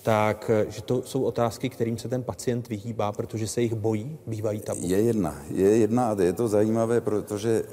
tak 0.03 0.51
že 0.69 0.81
to 0.81 1.01
jsou 1.01 1.23
otázky, 1.23 1.69
kterým 1.69 1.97
se 1.97 2.09
ten 2.09 2.23
pacient 2.23 2.69
vyhýbá, 2.69 3.11
protože 3.11 3.47
se 3.47 3.61
jich 3.61 3.73
bojí, 3.73 4.17
bývají 4.27 4.59
tabu. 4.59 4.81
Je 4.83 5.01
jedna, 5.01 5.41
je 5.49 5.77
jedna 5.77 6.11
a 6.11 6.21
je 6.21 6.33
to 6.33 6.47
zajímavé, 6.47 7.01
protože 7.01 7.49
e, 7.49 7.63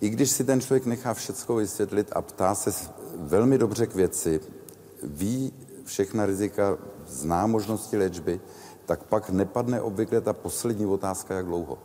i 0.00 0.08
když 0.08 0.30
si 0.30 0.44
ten 0.44 0.60
člověk 0.60 0.86
nechá 0.86 1.14
všecko 1.14 1.54
vysvětlit 1.54 2.08
a 2.12 2.22
ptá 2.22 2.54
se 2.54 2.90
velmi 3.16 3.58
dobře 3.58 3.86
k 3.86 3.94
věci, 3.94 4.40
ví 5.02 5.52
všechna 5.84 6.26
rizika, 6.26 6.78
zná 7.06 7.46
možnosti 7.46 7.96
léčby, 7.96 8.40
tak 8.86 9.04
pak 9.04 9.30
nepadne 9.30 9.80
obvykle 9.80 10.20
ta 10.20 10.32
poslední 10.32 10.86
otázka, 10.86 11.34
jak 11.34 11.46
dlouho. 11.46 11.78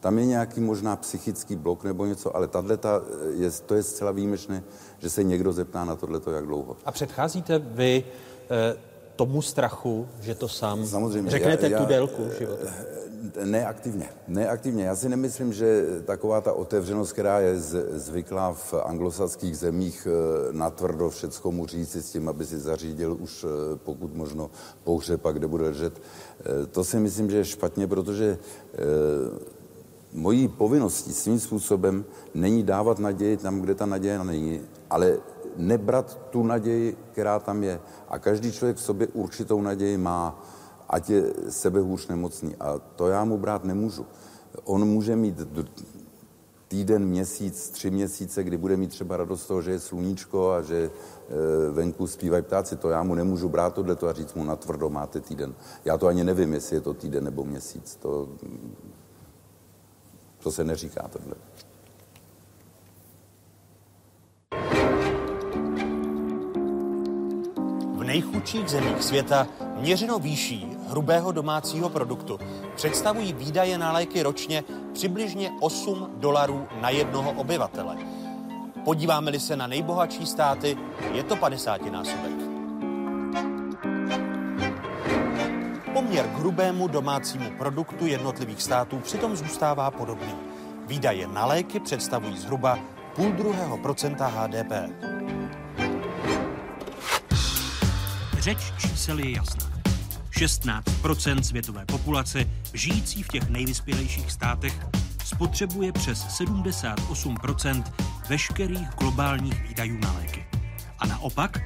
Tam 0.00 0.18
je 0.18 0.26
nějaký 0.26 0.60
možná 0.60 0.96
psychický 0.96 1.56
blok 1.56 1.84
nebo 1.84 2.06
něco, 2.06 2.36
ale 2.36 2.48
tato 2.48 2.68
je, 3.30 3.50
to 3.66 3.74
je 3.74 3.82
zcela 3.82 4.10
výjimečné, 4.10 4.62
že 4.98 5.10
se 5.10 5.24
někdo 5.24 5.52
zeptá 5.52 5.84
na 5.84 5.96
tohleto, 5.96 6.30
jak 6.30 6.46
dlouho. 6.46 6.76
A 6.84 6.92
předcházíte 6.92 7.58
vy 7.58 8.04
eh, 8.50 8.76
tomu 9.16 9.42
strachu, 9.42 10.08
že 10.20 10.34
to 10.34 10.48
sám 10.48 10.86
Samozřejmě, 10.86 11.30
řeknete 11.30 11.66
já, 11.66 11.72
já, 11.72 11.78
tu 11.78 11.88
délku 11.88 12.22
života? 12.38 12.70
Neaktivně. 13.44 14.08
Neaktivně. 14.28 14.84
Já 14.84 14.96
si 14.96 15.08
nemyslím, 15.08 15.52
že 15.52 15.84
taková 16.04 16.40
ta 16.40 16.52
otevřenost, 16.52 17.12
která 17.12 17.40
je 17.40 17.60
zvyklá 17.92 18.52
v 18.52 18.74
anglosaských 18.84 19.58
zemích 19.58 20.08
eh, 20.10 20.52
natvrdo 20.52 21.10
všecko 21.10 21.52
mu 21.52 21.66
říct 21.66 21.96
s 21.96 22.10
tím, 22.12 22.28
aby 22.28 22.46
si 22.46 22.58
zařídil 22.58 23.16
už 23.20 23.44
eh, 23.44 23.76
pokud 23.76 24.14
možno 24.14 24.50
pohřeb 24.84 25.26
a 25.26 25.32
kde 25.32 25.46
bude 25.46 25.64
ležet, 25.64 26.02
to 26.70 26.84
si 26.84 27.00
myslím, 27.00 27.30
že 27.30 27.36
je 27.36 27.44
špatně, 27.44 27.86
protože 27.86 28.38
mojí 30.12 30.48
povinností 30.48 31.12
svým 31.12 31.40
způsobem 31.40 32.04
není 32.34 32.62
dávat 32.62 32.98
naději 32.98 33.36
tam, 33.36 33.60
kde 33.60 33.74
ta 33.74 33.86
naděje 33.86 34.24
není, 34.24 34.60
ale 34.90 35.18
nebrat 35.56 36.18
tu 36.30 36.42
naději, 36.42 36.96
která 37.12 37.38
tam 37.38 37.62
je. 37.62 37.80
A 38.08 38.18
každý 38.18 38.52
člověk 38.52 38.76
v 38.76 38.80
sobě 38.80 39.06
určitou 39.06 39.60
naději 39.62 39.96
má, 39.96 40.42
ať 40.88 41.10
je 41.10 41.22
sebehůř 41.48 42.08
nemocný. 42.08 42.56
A 42.60 42.78
to 42.96 43.08
já 43.08 43.24
mu 43.24 43.38
brát 43.38 43.64
nemůžu. 43.64 44.06
On 44.64 44.84
může 44.84 45.16
mít 45.16 45.40
týden, 46.68 47.06
měsíc, 47.06 47.70
tři 47.70 47.90
měsíce, 47.90 48.44
kdy 48.44 48.56
bude 48.56 48.76
mít 48.76 48.90
třeba 48.90 49.16
radost 49.16 49.42
z 49.42 49.46
toho, 49.46 49.62
že 49.62 49.70
je 49.70 49.80
sluníčko 49.80 50.50
a 50.50 50.62
že 50.62 50.76
e, 50.76 50.90
venku 51.70 52.06
zpívají 52.06 52.42
ptáci. 52.42 52.76
To 52.76 52.90
já 52.90 53.02
mu 53.02 53.14
nemůžu 53.14 53.48
brát 53.48 53.74
tohle 53.74 53.96
a 54.08 54.12
říct 54.12 54.34
mu 54.34 54.44
na 54.44 54.56
tvrdo 54.56 54.90
máte 54.90 55.20
týden. 55.20 55.54
Já 55.84 55.98
to 55.98 56.06
ani 56.06 56.24
nevím, 56.24 56.52
jestli 56.52 56.76
je 56.76 56.80
to 56.80 56.94
týden 56.94 57.24
nebo 57.24 57.44
měsíc. 57.44 57.98
To, 58.02 58.28
to 60.42 60.50
se 60.50 60.64
neříká 60.64 61.08
tohle. 61.08 61.34
V 67.94 68.04
nejchudších 68.04 68.68
zemích 68.68 69.02
světa 69.02 69.46
měřeno 69.76 70.18
výší 70.18 70.76
hrubého 70.88 71.32
domácího 71.32 71.88
produktu 71.88 72.38
představují 72.74 73.32
výdaje 73.32 73.78
na 73.78 73.92
léky 73.92 74.22
ročně 74.22 74.64
přibližně 74.92 75.52
8 75.60 76.10
dolarů 76.16 76.66
na 76.80 76.90
jednoho 76.90 77.32
obyvatele. 77.32 77.96
Podíváme-li 78.84 79.40
se 79.40 79.56
na 79.56 79.66
nejbohatší 79.66 80.26
státy, 80.26 80.76
je 81.12 81.22
to 81.22 81.36
50 81.36 81.92
násobek. 81.92 82.49
Poměr 85.92 86.26
k 86.28 86.38
hrubému 86.38 86.88
domácímu 86.88 87.50
produktu 87.50 88.06
jednotlivých 88.06 88.62
států 88.62 88.98
přitom 88.98 89.36
zůstává 89.36 89.90
podobný. 89.90 90.34
Výdaje 90.86 91.28
na 91.28 91.46
léky 91.46 91.80
představují 91.80 92.38
zhruba 92.38 92.78
půl 93.16 93.32
druhého 93.32 93.78
procenta 93.78 94.26
HDP. 94.26 94.72
Řeč 98.38 98.58
čísel 98.78 99.18
je 99.18 99.36
jasná. 99.36 99.70
16% 100.30 101.40
světové 101.40 101.86
populace, 101.86 102.44
žijící 102.74 103.22
v 103.22 103.28
těch 103.28 103.48
nejvyspělejších 103.48 104.32
státech, 104.32 104.86
spotřebuje 105.24 105.92
přes 105.92 106.40
78% 106.40 107.84
veškerých 108.28 108.88
globálních 108.98 109.68
výdajů 109.68 109.98
na 109.98 110.12
léky. 110.12 110.46
A 110.98 111.06
naopak 111.06 111.58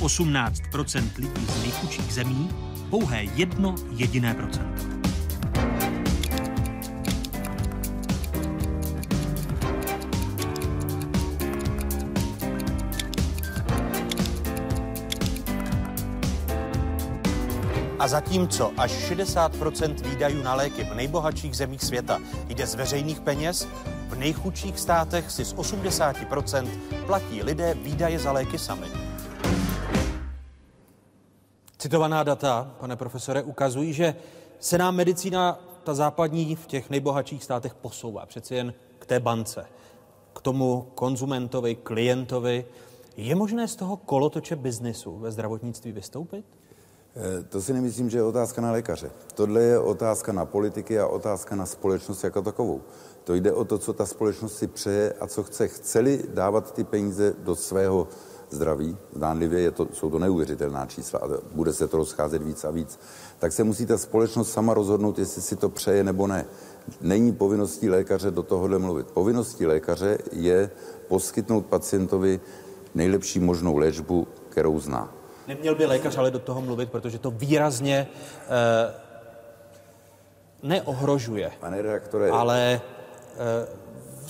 18% 0.00 1.10
lidí 1.18 1.46
z 1.46 1.62
nejchudších 1.62 2.12
zemí 2.12 2.50
pouhé 2.90 3.24
jedno 3.34 3.74
jediné 3.90 4.34
procento. 4.34 4.90
A 17.98 18.08
zatímco 18.08 18.72
až 18.76 18.90
60% 18.90 19.94
výdajů 20.10 20.42
na 20.42 20.54
léky 20.54 20.84
v 20.84 20.94
nejbohatších 20.94 21.56
zemích 21.56 21.82
světa 21.82 22.18
jde 22.48 22.66
z 22.66 22.74
veřejných 22.74 23.20
peněz, 23.20 23.68
v 24.08 24.14
nejchudších 24.14 24.78
státech 24.78 25.30
si 25.30 25.44
z 25.44 25.54
80% 25.54 26.68
platí 27.06 27.42
lidé 27.42 27.74
výdaje 27.74 28.18
za 28.18 28.32
léky 28.32 28.58
sami. 28.58 29.09
Citovaná 31.80 32.22
data, 32.22 32.74
pane 32.80 32.96
profesore, 32.96 33.42
ukazují, 33.42 33.92
že 33.92 34.14
se 34.58 34.78
nám 34.78 34.96
medicína, 34.96 35.60
ta 35.84 35.94
západní, 35.94 36.56
v 36.56 36.66
těch 36.66 36.90
nejbohatších 36.90 37.44
státech 37.44 37.74
posouvá 37.74 38.26
přeci 38.26 38.54
jen 38.54 38.74
k 38.98 39.06
té 39.06 39.20
bance, 39.20 39.66
k 40.32 40.40
tomu 40.40 40.86
konzumentovi, 40.94 41.74
klientovi. 41.74 42.64
Je 43.16 43.34
možné 43.34 43.68
z 43.68 43.76
toho 43.76 43.96
kolotoče 43.96 44.56
biznisu 44.56 45.18
ve 45.18 45.32
zdravotnictví 45.32 45.92
vystoupit? 45.92 46.44
Eh, 47.16 47.42
to 47.42 47.62
si 47.62 47.72
nemyslím, 47.72 48.10
že 48.10 48.18
je 48.18 48.22
otázka 48.22 48.60
na 48.60 48.72
lékaře. 48.72 49.10
Tohle 49.34 49.60
je 49.60 49.78
otázka 49.78 50.32
na 50.32 50.44
politiky 50.44 51.00
a 51.00 51.06
otázka 51.06 51.56
na 51.56 51.66
společnost 51.66 52.24
jako 52.24 52.42
takovou. 52.42 52.80
To 53.24 53.34
jde 53.34 53.52
o 53.52 53.64
to, 53.64 53.78
co 53.78 53.92
ta 53.92 54.06
společnost 54.06 54.56
si 54.56 54.66
přeje 54.66 55.12
a 55.20 55.26
co 55.26 55.42
chce. 55.42 55.68
Chceli 55.68 56.24
dávat 56.34 56.74
ty 56.74 56.84
peníze 56.84 57.34
do 57.38 57.56
svého 57.56 58.08
zdraví, 58.50 58.96
zdánlivě 59.14 59.60
je 59.60 59.70
to, 59.70 59.86
jsou 59.92 60.10
to 60.10 60.18
neuvěřitelná 60.18 60.86
čísla 60.86 61.18
a 61.18 61.28
bude 61.52 61.72
se 61.72 61.88
to 61.88 61.96
rozcházet 61.96 62.42
víc 62.42 62.64
a 62.64 62.70
víc, 62.70 62.98
tak 63.38 63.52
se 63.52 63.64
musí 63.64 63.86
ta 63.86 63.98
společnost 63.98 64.52
sama 64.52 64.74
rozhodnout, 64.74 65.18
jestli 65.18 65.42
si 65.42 65.56
to 65.56 65.68
přeje 65.68 66.04
nebo 66.04 66.26
ne. 66.26 66.44
Není 67.00 67.32
povinností 67.32 67.90
lékaře 67.90 68.30
do 68.30 68.42
tohohle 68.42 68.78
mluvit. 68.78 69.06
Povinností 69.06 69.66
lékaře 69.66 70.18
je 70.32 70.70
poskytnout 71.08 71.66
pacientovi 71.66 72.40
nejlepší 72.94 73.40
možnou 73.40 73.76
léčbu, 73.76 74.28
kterou 74.48 74.80
zná. 74.80 75.12
Neměl 75.48 75.74
by 75.74 75.86
lékař 75.86 76.18
ale 76.18 76.30
do 76.30 76.38
toho 76.38 76.60
mluvit, 76.60 76.90
protože 76.90 77.18
to 77.18 77.30
výrazně 77.30 78.08
eh, 78.08 78.94
neohrožuje. 80.62 81.50
Pane 81.60 81.82
redaktore, 81.82 82.30
ale 82.30 82.80
eh, 82.80 83.79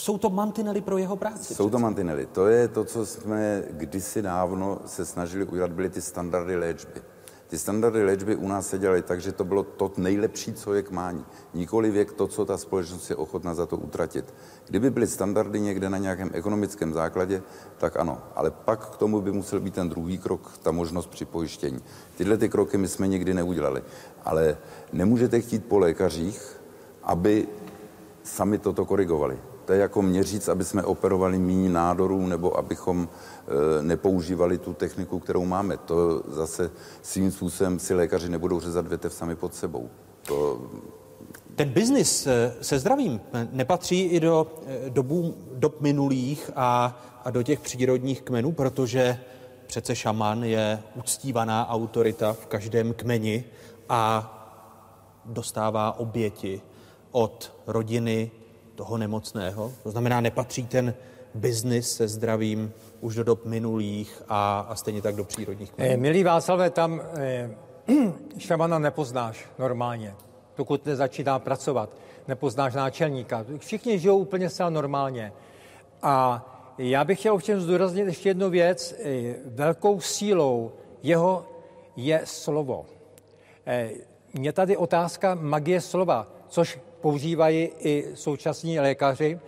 jsou 0.00 0.18
to 0.18 0.30
mantinely 0.30 0.80
pro 0.80 0.98
jeho 0.98 1.16
práci. 1.16 1.54
Jsou 1.54 1.70
to 1.70 1.78
mantinely. 1.78 2.26
To 2.26 2.46
je 2.46 2.68
to, 2.68 2.84
co 2.84 3.06
jsme 3.06 3.64
kdysi 3.70 4.22
dávno 4.22 4.78
se 4.86 5.04
snažili 5.04 5.44
udělat, 5.44 5.72
byly 5.72 5.90
ty 5.90 6.00
standardy 6.00 6.56
léčby. 6.56 7.00
Ty 7.48 7.58
standardy 7.58 8.04
léčby 8.04 8.36
u 8.36 8.48
nás 8.48 8.68
se 8.68 8.78
dělaly 8.78 9.02
tak, 9.02 9.20
že 9.20 9.32
to 9.32 9.44
bylo 9.44 9.62
to 9.62 9.92
nejlepší, 9.96 10.52
co 10.52 10.74
je 10.74 10.82
k 10.82 10.90
mání. 10.90 11.24
Nikoli 11.54 11.90
věk 11.90 12.12
to, 12.12 12.26
co 12.26 12.44
ta 12.44 12.56
společnost 12.56 13.10
je 13.10 13.16
ochotná 13.16 13.54
za 13.54 13.66
to 13.66 13.76
utratit. 13.76 14.34
Kdyby 14.68 14.90
byly 14.90 15.06
standardy 15.06 15.60
někde 15.60 15.90
na 15.90 15.98
nějakém 15.98 16.30
ekonomickém 16.32 16.92
základě, 16.92 17.42
tak 17.78 17.96
ano. 17.96 18.18
Ale 18.34 18.50
pak 18.50 18.90
k 18.90 18.96
tomu 18.96 19.20
by 19.20 19.32
musel 19.32 19.60
být 19.60 19.74
ten 19.74 19.88
druhý 19.88 20.18
krok, 20.18 20.58
ta 20.62 20.70
možnost 20.70 21.06
připojištění. 21.06 21.80
Tyhle 22.16 22.36
ty 22.36 22.48
kroky 22.48 22.78
my 22.78 22.88
jsme 22.88 23.08
nikdy 23.08 23.34
neudělali. 23.34 23.82
Ale 24.24 24.56
nemůžete 24.92 25.40
chtít 25.40 25.64
po 25.64 25.78
lékařích, 25.78 26.60
aby 27.02 27.48
sami 28.22 28.58
toto 28.58 28.84
korigovali. 28.84 29.49
To 29.70 29.74
je 29.74 29.80
jako 29.80 30.02
mě 30.02 30.22
říct, 30.22 30.48
aby 30.48 30.64
jsme 30.64 30.82
operovali 30.82 31.38
méně 31.38 31.68
nádorů 31.68 32.26
nebo 32.26 32.58
abychom 32.58 33.08
e, 33.08 33.82
nepoužívali 33.82 34.58
tu 34.58 34.74
techniku, 34.74 35.18
kterou 35.18 35.44
máme. 35.44 35.76
To 35.76 36.22
zase 36.28 36.70
svým 37.02 37.30
způsobem 37.30 37.78
si 37.78 37.94
lékaři 37.94 38.28
nebudou 38.28 38.60
řezat 38.60 38.86
větev 38.86 39.14
sami 39.14 39.36
pod 39.36 39.54
sebou. 39.54 39.90
To... 40.22 40.60
Ten 41.56 41.68
biznis 41.68 42.26
e, 42.26 42.54
se 42.60 42.78
zdravím 42.78 43.20
nepatří 43.52 44.00
i 44.00 44.20
do 44.20 44.46
e, 44.66 44.90
dobu, 44.90 45.34
dob 45.54 45.80
minulých 45.80 46.50
a, 46.56 47.00
a 47.24 47.30
do 47.30 47.42
těch 47.42 47.60
přírodních 47.60 48.22
kmenů, 48.22 48.52
protože 48.52 49.18
přece 49.66 49.96
šaman 49.96 50.44
je 50.44 50.82
uctívaná 50.94 51.68
autorita 51.68 52.32
v 52.32 52.46
každém 52.46 52.94
kmeni 52.94 53.44
a 53.88 54.36
dostává 55.24 55.98
oběti 55.98 56.60
od 57.10 57.52
rodiny, 57.66 58.30
toho 58.74 58.98
nemocného. 58.98 59.72
To 59.82 59.90
znamená, 59.90 60.20
nepatří 60.20 60.66
ten 60.66 60.94
biznis 61.34 61.96
se 61.96 62.08
zdravím 62.08 62.72
už 63.00 63.14
do 63.14 63.24
dob 63.24 63.44
minulých 63.44 64.22
a, 64.28 64.66
a 64.68 64.74
stejně 64.74 65.02
tak 65.02 65.16
do 65.16 65.24
přírodních 65.24 65.70
kmenů. 65.70 65.94
Eh, 65.94 65.96
milý 65.96 66.24
Václavé, 66.24 66.70
tam 66.70 67.00
eh, 67.14 67.50
šamana 68.38 68.78
nepoznáš 68.78 69.46
normálně, 69.58 70.14
dokud 70.56 70.86
nezačíná 70.86 71.38
pracovat. 71.38 71.90
Nepoznáš 72.28 72.74
náčelníka. 72.74 73.44
Všichni 73.58 73.98
žijou 73.98 74.18
úplně 74.18 74.50
zcela 74.50 74.70
normálně. 74.70 75.32
A 76.02 76.46
já 76.78 77.04
bych 77.04 77.18
chtěl 77.18 77.34
ovšem 77.34 77.60
zdůraznit 77.60 78.06
ještě 78.06 78.28
jednu 78.28 78.50
věc. 78.50 78.94
Eh, 79.04 79.34
velkou 79.46 80.00
sílou 80.00 80.72
jeho 81.02 81.46
je 81.96 82.20
slovo. 82.24 82.86
Eh, 83.66 83.90
mě 84.34 84.52
tady 84.52 84.76
otázka 84.76 85.34
magie 85.34 85.80
slova, 85.80 86.26
což 86.48 86.78
používají 87.00 87.70
i 87.78 88.06
současní 88.14 88.80
lékaři, 88.80 89.38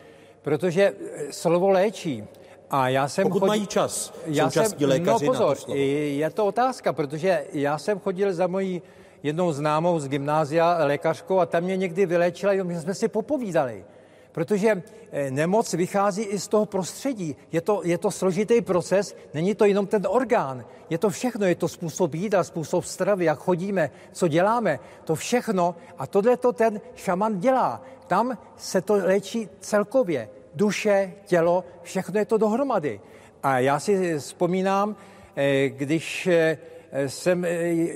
protože 0.43 0.93
slovo 1.31 1.71
léčí. 1.71 2.25
A 2.71 2.88
já 2.88 3.09
jsem 3.09 3.23
Pokud 3.23 3.38
chodil, 3.38 3.49
mají 3.49 3.67
čas, 3.67 4.15
já 4.27 4.51
jsem, 4.51 4.65
lékaři 4.81 5.27
no 5.27 5.33
pozor, 5.33 5.49
na 5.49 5.55
to 5.55 5.61
slovo. 5.61 5.81
je 5.81 6.31
to 6.31 6.47
otázka, 6.47 6.93
protože 6.93 7.45
já 7.53 7.79
jsem 7.79 7.99
chodil 7.99 8.33
za 8.33 8.47
mojí 8.47 8.83
jednou 9.23 9.53
známou 9.53 9.99
z 10.01 10.09
gymnázia 10.09 10.79
lékařkou 10.85 11.38
a 11.38 11.47
tam 11.47 11.65
mě 11.65 11.77
někdy 11.77 12.07
vylečila, 12.07 12.53
my 12.65 12.77
jsme 12.77 12.95
si 12.95 13.09
popovídali. 13.09 13.85
Protože 14.33 14.83
eh, 15.12 15.31
nemoc 15.31 15.75
vychází 15.75 16.23
i 16.23 16.38
z 16.38 16.49
toho 16.49 16.66
prostředí. 16.66 17.37
Je 17.53 17.61
to, 17.61 17.81
je 17.85 17.99
to 17.99 18.11
složitý 18.11 18.61
proces, 18.61 19.16
není 19.35 19.55
to 19.55 19.64
jenom 19.64 19.87
ten 19.87 20.03
orgán. 20.09 20.64
Je 20.90 20.99
to 20.99 21.11
všechno, 21.11 21.47
je 21.47 21.55
to 21.55 21.68
způsob 21.68 22.14
jídla, 22.14 22.45
způsob 22.45 22.85
stravy, 22.85 23.25
jak 23.25 23.38
chodíme, 23.38 23.90
co 24.12 24.29
děláme. 24.29 24.79
To 25.05 25.14
všechno 25.14 25.75
a 25.99 26.07
tohle 26.07 26.37
to 26.37 26.53
ten 26.53 26.81
šaman 26.95 27.40
dělá. 27.40 27.83
Tam 28.07 28.38
se 28.57 28.81
to 28.81 28.95
léčí 28.95 29.49
celkově. 29.61 30.29
Duše, 30.55 31.12
tělo, 31.25 31.64
všechno 31.83 32.18
je 32.18 32.25
to 32.25 32.38
dohromady. 32.38 33.01
A 33.42 33.59
já 33.59 33.81
si 33.81 34.18
vzpomínám, 34.18 34.97
eh, 35.37 35.68
když 35.68 36.27
eh, 36.27 36.59
jsem 37.07 37.47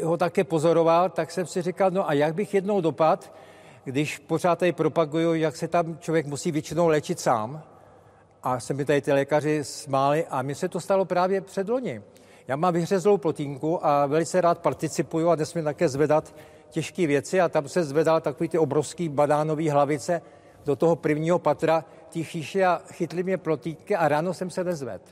ho 0.03 0.17
také 0.17 0.45
pozoroval, 0.45 1.11
tak 1.11 1.31
jsem 1.31 1.47
si 1.47 1.63
říkal, 1.63 1.91
no 1.91 2.09
a 2.09 2.13
jak 2.13 2.35
bych 2.35 2.55
jednou 2.55 2.81
dopad, 2.81 3.33
když 3.87 4.19
pořád 4.19 4.59
tady 4.59 4.73
propaguju, 4.73 5.35
jak 5.35 5.57
se 5.57 5.69
tam 5.69 5.99
člověk 5.99 6.27
musí 6.27 6.53
většinou 6.53 6.89
léčit 6.89 7.21
sám, 7.21 7.63
a 8.43 8.61
se 8.61 8.75
mi 8.75 8.85
tady 8.85 9.01
ty 9.01 9.13
lékaři 9.13 9.65
smáli 9.65 10.27
a 10.27 10.43
mně 10.43 10.55
se 10.55 10.69
to 10.69 10.81
stalo 10.81 11.05
právě 11.05 11.41
předloni. 11.41 12.03
Já 12.49 12.57
mám 12.57 12.75
vyhřezlou 12.75 13.17
plotínku 13.17 13.87
a 13.87 14.07
velice 14.07 14.41
rád 14.41 14.59
participuju 14.59 15.29
a 15.29 15.37
nesmím 15.37 15.65
také 15.65 15.89
zvedat 15.89 16.35
těžké 16.71 17.07
věci 17.07 17.41
a 17.41 17.49
tam 17.49 17.69
se 17.69 17.85
zvedal 17.85 18.21
takový 18.21 18.49
ty 18.49 18.59
obrovský 18.59 19.09
badánové 19.09 19.71
hlavice. 19.71 20.23
do 20.65 20.77
toho 20.77 20.97
prvního 20.97 21.39
patra 21.39 21.85
té 22.09 22.23
chýše 22.23 22.65
a 22.65 22.83
chytli 22.93 23.23
mě 23.23 23.39
plotítky 23.39 23.97
a 23.97 24.09
ráno 24.09 24.35
jsem 24.35 24.51
se 24.51 24.65
nezvedl. 24.65 25.05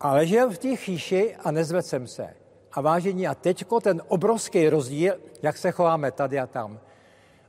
A 0.00 0.12
ležel 0.12 0.50
v 0.50 0.58
té 0.58 0.76
chýši 0.76 1.36
a 1.44 1.50
nezvedl 1.50 1.82
jsem 1.82 2.06
se. 2.06 2.28
A 2.72 2.80
vážení, 2.80 3.26
a 3.26 3.34
teďko 3.34 3.80
ten 3.80 4.02
obrovský 4.08 4.68
rozdíl, 4.68 5.14
jak 5.42 5.56
se 5.56 5.70
chováme 5.70 6.10
tady 6.12 6.38
a 6.38 6.46
tam. 6.46 6.80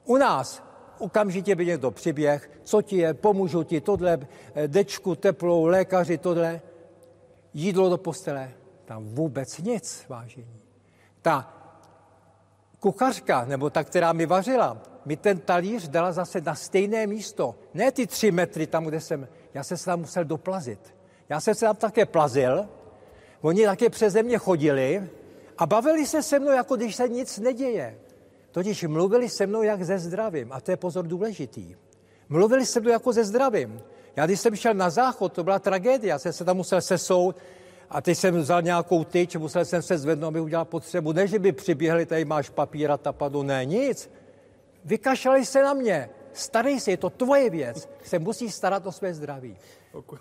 U 0.08 0.18
nás 0.18 0.64
okamžitě 1.00 1.56
by 1.56 1.66
někdo 1.66 1.92
přiběh, 1.92 2.52
co 2.64 2.82
ti 2.82 2.98
je, 2.98 3.14
pomůžu 3.14 3.64
ti, 3.64 3.82
tohle, 3.82 4.20
eh, 4.56 4.68
dečku, 4.68 5.16
teplou, 5.16 5.66
lékaři, 5.66 6.18
tohle. 6.18 6.62
Jídlo 7.54 7.90
do 7.90 7.98
postele, 7.98 8.52
tam 8.86 9.06
vůbec 9.06 9.58
nic, 9.58 10.06
vážení. 10.10 10.62
Ta 11.22 11.54
kuchařka, 12.80 13.46
nebo 13.46 13.70
ta, 13.70 13.84
která 13.84 14.14
mi 14.14 14.26
vařila, 14.26 14.82
mi 15.06 15.18
ten 15.18 15.40
talíř 15.40 15.88
dala 15.88 16.12
zase 16.12 16.42
na 16.42 16.56
stejné 16.56 17.08
místo. 17.08 17.56
Ne 17.74 17.92
ty 17.92 18.08
tři 18.08 18.32
metry 18.32 18.68
tam, 18.68 18.86
kde 18.86 19.00
jsem. 19.02 19.28
Já 19.54 19.64
jsem 19.64 19.78
se 19.78 19.86
tam 19.86 20.00
musel 20.00 20.26
doplazit. 20.26 20.96
Já 21.30 21.42
jsem 21.42 21.56
se 21.56 21.66
tam 21.66 21.76
také 21.76 22.06
plazil. 22.06 22.68
Oni 23.42 23.66
také 23.66 23.90
přeze 23.90 24.24
mě 24.24 24.38
chodili 24.38 25.10
a 25.58 25.66
bavili 25.66 26.06
se 26.06 26.24
se 26.24 26.40
mnou, 26.40 26.52
jako 26.52 26.76
když 26.76 26.96
se 26.96 27.10
nic 27.10 27.40
neděje. 27.40 28.00
Totiž 28.52 28.84
mluvili 28.84 29.30
se 29.30 29.48
mnou 29.48 29.62
jak 29.62 29.84
ze 29.84 30.00
zdravím. 30.00 30.52
A 30.52 30.62
to 30.62 30.72
je 30.72 30.78
pozor 30.78 31.08
důležitý. 31.08 31.76
Mluvili 32.30 32.66
se 32.66 32.80
mnou 32.80 32.90
jako 32.90 33.14
ze 33.14 33.24
zdravím. 33.24 33.82
Já 34.16 34.26
když 34.26 34.40
jsem 34.40 34.56
šel 34.56 34.74
na 34.74 34.90
záchod, 34.90 35.34
to 35.34 35.44
byla 35.44 35.60
tragédie. 35.60 36.10
Já 36.10 36.20
jsem 36.20 36.34
se 36.34 36.46
tam 36.46 36.58
musel 36.58 36.82
sesout 36.82 37.36
a 37.90 38.02
teď 38.02 38.18
jsem 38.18 38.38
vzal 38.38 38.62
nějakou 38.62 39.04
tyč, 39.04 39.36
musel 39.36 39.66
jsem 39.66 39.82
se 39.82 39.98
zvednout, 39.98 40.28
aby 40.28 40.40
udělal 40.40 40.66
potřebu. 40.66 41.12
Ne, 41.12 41.28
že 41.28 41.40
by 41.40 41.52
přiběhli, 41.52 42.06
tady 42.06 42.26
máš 42.26 42.50
papíra, 42.50 42.98
tapadu, 42.98 43.44
ne, 43.44 43.66
nic. 43.66 44.10
Vykašlali 44.86 45.46
se 45.46 45.64
na 45.64 45.74
mě. 45.74 46.10
Starej 46.34 46.80
se, 46.80 46.92
je 46.92 46.98
to 46.98 47.10
tvoje 47.10 47.50
věc. 47.50 47.90
Se 48.04 48.20
musíš 48.20 48.56
starat 48.56 48.88
o 48.88 48.92
své 48.92 49.14
zdraví. 49.14 49.58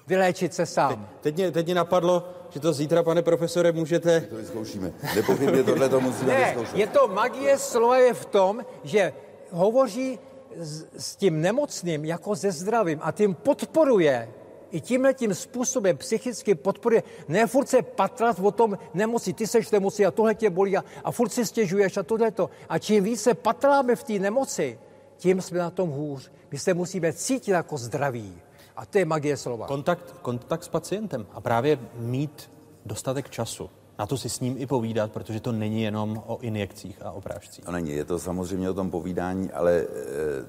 Vyléčit 0.06 0.54
se 0.54 0.66
sám. 0.66 0.88
Teď, 0.88 0.98
teď, 1.20 1.34
mě, 1.34 1.50
teď 1.50 1.66
mě 1.66 1.74
napadlo, 1.74 2.28
že 2.50 2.60
to 2.60 2.72
zítra, 2.72 3.02
pane 3.02 3.22
profesore, 3.22 3.72
můžete... 3.72 4.20
To 4.20 4.36
vyzkoušíme. 4.36 4.92
Nepochybně 5.16 5.62
tohle 5.62 5.88
to 5.88 6.00
musíme 6.00 6.32
ne, 6.32 6.44
vyzkoušet. 6.44 6.76
je 6.76 6.86
to 6.86 7.08
magie 7.08 7.58
slova 7.58 7.98
je 7.98 8.14
v 8.14 8.24
tom, 8.24 8.64
že 8.84 9.12
hovoří 9.50 10.18
s, 10.56 10.86
s 10.98 11.16
tím 11.16 11.40
nemocným 11.40 12.04
jako 12.04 12.36
se 12.36 12.52
zdravým 12.52 12.98
a 13.02 13.12
tím 13.12 13.34
podporuje 13.34 14.28
i 14.70 14.80
tímhle 14.80 15.14
tím 15.14 15.34
způsobem 15.34 15.96
psychicky 15.96 16.54
podporuje, 16.54 17.02
ne 17.28 17.46
furt 17.46 17.68
se 17.68 17.82
patrat 17.82 18.38
o 18.38 18.50
tom 18.50 18.78
nemoci, 18.94 19.32
ty 19.32 19.46
seš 19.46 19.70
nemoci 19.70 20.06
a 20.06 20.10
tohle 20.10 20.34
tě 20.34 20.50
bolí 20.50 20.76
a, 20.76 20.84
a 21.04 21.12
furt 21.12 21.28
si 21.28 21.46
stěžuješ 21.46 21.96
a 21.96 22.02
tohle 22.02 22.30
to. 22.30 22.50
A 22.68 22.78
čím 22.78 23.04
více 23.04 23.34
patráme 23.34 23.96
v 23.96 24.04
té 24.04 24.12
nemoci, 24.12 24.78
tím 25.16 25.42
jsme 25.42 25.58
na 25.58 25.70
tom 25.70 25.90
hůř. 25.90 26.30
My 26.50 26.58
se 26.58 26.74
musíme 26.74 27.12
cítit 27.12 27.50
jako 27.50 27.78
zdraví. 27.78 28.42
A 28.76 28.86
to 28.86 28.98
je 28.98 29.04
magie 29.04 29.36
slova. 29.36 29.66
Kontakt, 29.66 30.14
kontakt 30.22 30.64
s 30.64 30.68
pacientem 30.68 31.26
a 31.32 31.40
právě 31.40 31.78
mít 31.98 32.50
dostatek 32.86 33.30
času. 33.30 33.70
Na 33.98 34.06
to 34.06 34.18
si 34.18 34.28
s 34.28 34.40
ním 34.40 34.54
i 34.58 34.66
povídat, 34.66 35.12
protože 35.12 35.40
to 35.40 35.52
není 35.52 35.82
jenom 35.82 36.22
o 36.26 36.38
injekcích 36.40 37.02
a 37.02 37.10
o 37.10 37.20
prášcích. 37.20 37.64
To 37.64 37.72
není, 37.72 37.90
je 37.90 38.04
to 38.04 38.18
samozřejmě 38.18 38.70
o 38.70 38.74
tom 38.74 38.90
povídání, 38.90 39.52
ale 39.52 39.72
e, 39.72 39.86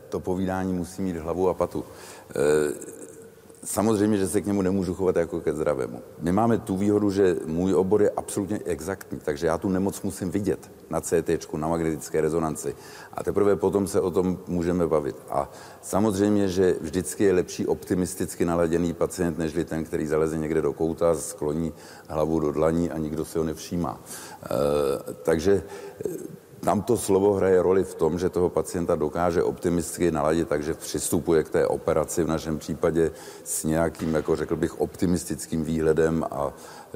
to 0.09 0.19
povídání 0.19 0.73
musí 0.73 1.01
mít 1.01 1.15
hlavu 1.15 1.49
a 1.49 1.53
patu. 1.53 1.85
E, 2.35 2.97
Samozřejmě, 3.63 4.17
že 4.17 4.27
se 4.27 4.41
k 4.41 4.45
němu 4.45 4.61
nemůžu 4.61 4.93
chovat 4.93 5.15
jako 5.15 5.41
ke 5.41 5.53
zdravému. 5.53 6.01
My 6.21 6.31
máme 6.31 6.57
tu 6.57 6.77
výhodu, 6.77 7.11
že 7.11 7.35
můj 7.45 7.73
obor 7.73 8.01
je 8.01 8.09
absolutně 8.09 8.59
exaktní, 8.65 9.19
takže 9.19 9.47
já 9.47 9.57
tu 9.57 9.69
nemoc 9.69 10.01
musím 10.01 10.31
vidět 10.31 10.71
na 10.89 11.01
CT, 11.01 11.53
na 11.53 11.67
magnetické 11.67 12.21
rezonanci. 12.21 12.75
A 13.13 13.23
teprve 13.23 13.55
potom 13.55 13.87
se 13.87 14.01
o 14.01 14.11
tom 14.11 14.37
můžeme 14.47 14.87
bavit. 14.87 15.15
A 15.29 15.49
samozřejmě, 15.81 16.47
že 16.47 16.75
vždycky 16.81 17.23
je 17.23 17.33
lepší 17.33 17.67
optimisticky 17.67 18.45
naladěný 18.45 18.93
pacient, 18.93 19.37
nežli 19.37 19.65
ten, 19.65 19.83
který 19.83 20.07
zaleze 20.07 20.37
někde 20.37 20.61
do 20.61 20.73
kouta, 20.73 21.15
skloní 21.15 21.73
hlavu 22.07 22.39
do 22.39 22.51
dlaní 22.51 22.91
a 22.91 22.97
nikdo 22.97 23.25
se 23.25 23.39
ho 23.39 23.45
nevšímá. 23.45 23.99
E, 24.43 24.47
takže 25.13 25.63
tam 26.59 26.81
to 26.81 26.97
slovo 26.97 27.33
hraje 27.33 27.61
roli 27.61 27.83
v 27.83 27.95
tom, 27.95 28.19
že 28.19 28.29
toho 28.29 28.49
pacienta 28.49 28.95
dokáže 28.95 29.43
optimisticky 29.43 30.11
naladit, 30.11 30.47
takže 30.47 30.73
přistupuje 30.73 31.43
k 31.43 31.49
té 31.49 31.67
operaci 31.67 32.23
v 32.23 32.27
našem 32.27 32.59
případě 32.59 33.11
s 33.43 33.63
nějakým, 33.63 34.15
jako 34.15 34.35
řekl 34.35 34.55
bych, 34.55 34.81
optimistickým 34.81 35.63
výhledem 35.63 36.25
a 36.31 36.47
e, 36.47 36.86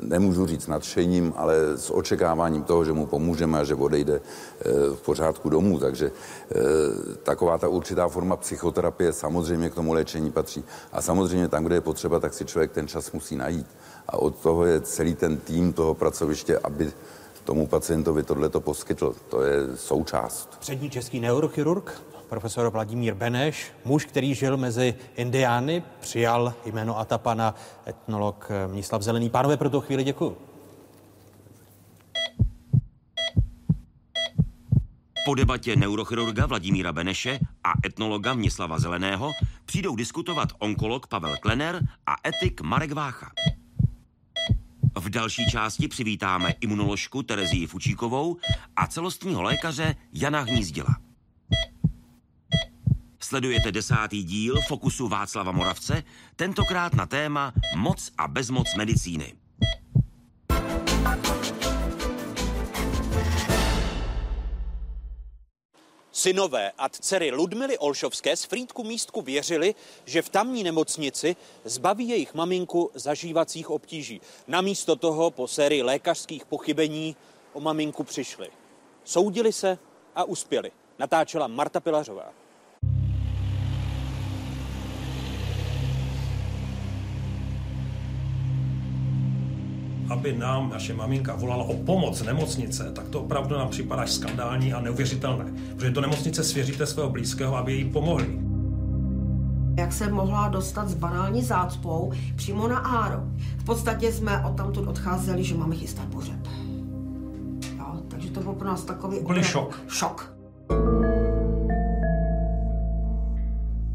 nemůžu 0.00 0.46
říct 0.46 0.66
nadšením, 0.66 1.32
ale 1.36 1.56
s 1.76 1.90
očekáváním 1.90 2.62
toho, 2.62 2.84
že 2.84 2.92
mu 2.92 3.06
pomůžeme 3.06 3.58
a 3.58 3.64
že 3.64 3.74
odejde 3.74 4.14
e, 4.14 4.20
v 4.94 5.00
pořádku 5.04 5.48
domů. 5.48 5.78
Takže 5.78 6.06
e, 6.06 6.12
taková 7.22 7.58
ta 7.58 7.68
určitá 7.68 8.08
forma 8.08 8.36
psychoterapie 8.36 9.12
samozřejmě 9.12 9.70
k 9.70 9.74
tomu 9.74 9.92
léčení 9.92 10.30
patří. 10.30 10.64
A 10.92 11.02
samozřejmě 11.02 11.48
tam, 11.48 11.64
kde 11.64 11.74
je 11.74 11.80
potřeba, 11.80 12.20
tak 12.20 12.34
si 12.34 12.44
člověk 12.44 12.72
ten 12.72 12.88
čas 12.88 13.12
musí 13.12 13.36
najít. 13.36 13.66
A 14.08 14.18
od 14.18 14.36
toho 14.36 14.64
je 14.64 14.80
celý 14.80 15.14
ten 15.14 15.36
tým 15.36 15.72
toho 15.72 15.94
pracoviště, 15.94 16.58
aby 16.58 16.92
tomu 17.44 17.66
pacientovi 17.66 18.22
tohleto 18.22 18.60
poskytl. 18.60 19.14
To 19.28 19.42
je 19.42 19.56
součást. 19.74 20.48
Přední 20.60 20.90
český 20.90 21.20
neurochirurg, 21.20 22.02
profesor 22.34 22.70
Vladimír 22.70 23.14
Beneš, 23.14 23.72
muž, 23.84 24.04
který 24.04 24.34
žil 24.34 24.56
mezi 24.56 24.94
Indiány, 25.16 25.82
přijal 26.00 26.54
jméno 26.66 26.98
Atapana, 26.98 27.54
etnolog 27.86 28.50
Mnislav 28.66 29.02
Zelený. 29.02 29.30
Pánové, 29.30 29.56
pro 29.56 29.70
tu 29.70 29.80
chvíli 29.80 30.04
děkuji. 30.04 30.36
Po 35.24 35.34
debatě 35.34 35.76
neurochirurga 35.76 36.46
Vladimíra 36.46 36.92
Beneše 36.92 37.38
a 37.64 37.72
etnologa 37.86 38.34
Mnislava 38.34 38.78
Zeleného 38.78 39.32
přijdou 39.64 39.96
diskutovat 39.96 40.48
onkolog 40.58 41.06
Pavel 41.06 41.36
Klener 41.36 41.82
a 42.06 42.14
etik 42.28 42.60
Marek 42.60 42.92
Vácha. 42.92 43.30
V 44.98 45.10
další 45.10 45.50
části 45.50 45.88
přivítáme 45.88 46.54
imunoložku 46.60 47.22
Terezii 47.22 47.66
Fučíkovou 47.66 48.36
a 48.76 48.86
celostního 48.86 49.42
lékaře 49.42 49.96
Jana 50.12 50.40
Hnízdila. 50.40 50.96
Sledujete 53.24 53.72
desátý 53.72 54.22
díl 54.24 54.60
Fokusu 54.68 55.08
Václava 55.08 55.52
Moravce, 55.52 56.02
tentokrát 56.36 56.94
na 56.94 57.06
téma 57.06 57.52
Moc 57.76 58.10
a 58.18 58.28
bezmoc 58.28 58.74
medicíny. 58.76 59.32
Synové 66.12 66.72
a 66.78 66.88
dcery 66.88 67.30
Ludmily 67.30 67.78
Olšovské 67.78 68.36
z 68.36 68.44
Frýdku 68.44 68.84
místku 68.84 69.22
věřili, 69.22 69.74
že 70.04 70.22
v 70.22 70.28
tamní 70.28 70.64
nemocnici 70.64 71.36
zbaví 71.64 72.08
jejich 72.08 72.34
maminku 72.34 72.90
zažívacích 72.94 73.70
obtíží. 73.70 74.20
Namísto 74.48 74.96
toho 74.96 75.30
po 75.30 75.48
sérii 75.48 75.82
lékařských 75.82 76.44
pochybení 76.44 77.16
o 77.52 77.60
maminku 77.60 78.04
přišli. 78.04 78.48
Soudili 79.04 79.52
se 79.52 79.78
a 80.14 80.24
uspěli. 80.24 80.70
Natáčela 80.98 81.46
Marta 81.46 81.80
Pilařová. 81.80 82.43
Aby 90.08 90.32
nám 90.32 90.70
naše 90.70 90.94
maminka 90.94 91.34
volala 91.34 91.64
o 91.64 91.74
pomoc 91.74 92.22
nemocnice, 92.22 92.92
tak 92.94 93.08
to 93.08 93.20
opravdu 93.20 93.56
nám 93.56 93.68
připadá 93.68 94.06
skandální 94.06 94.72
a 94.72 94.80
neuvěřitelné. 94.80 95.44
Protože 95.76 95.90
do 95.90 96.00
nemocnice 96.00 96.44
svěříte 96.44 96.86
svého 96.86 97.10
blízkého, 97.10 97.56
aby 97.56 97.72
jí 97.72 97.84
pomohli. 97.84 98.38
Jak 99.78 99.92
se 99.92 100.10
mohla 100.10 100.48
dostat 100.48 100.88
s 100.88 100.94
banální 100.94 101.42
zácpou 101.42 102.12
přímo 102.36 102.68
na 102.68 102.78
Áro. 102.78 103.20
V 103.58 103.64
podstatě 103.64 104.12
jsme 104.12 104.44
od 104.44 104.56
tamtud 104.56 104.88
odcházeli, 104.88 105.44
že 105.44 105.54
máme 105.54 105.76
chystat 105.76 106.06
pořeb. 106.08 106.38
Jo, 107.78 108.02
takže 108.08 108.30
to 108.30 108.40
byl 108.40 108.52
pro 108.52 108.68
nás 108.68 108.84
takový... 108.84 109.18
Úplný 109.18 109.42
šok. 109.42 109.80
Šok. 109.88 110.34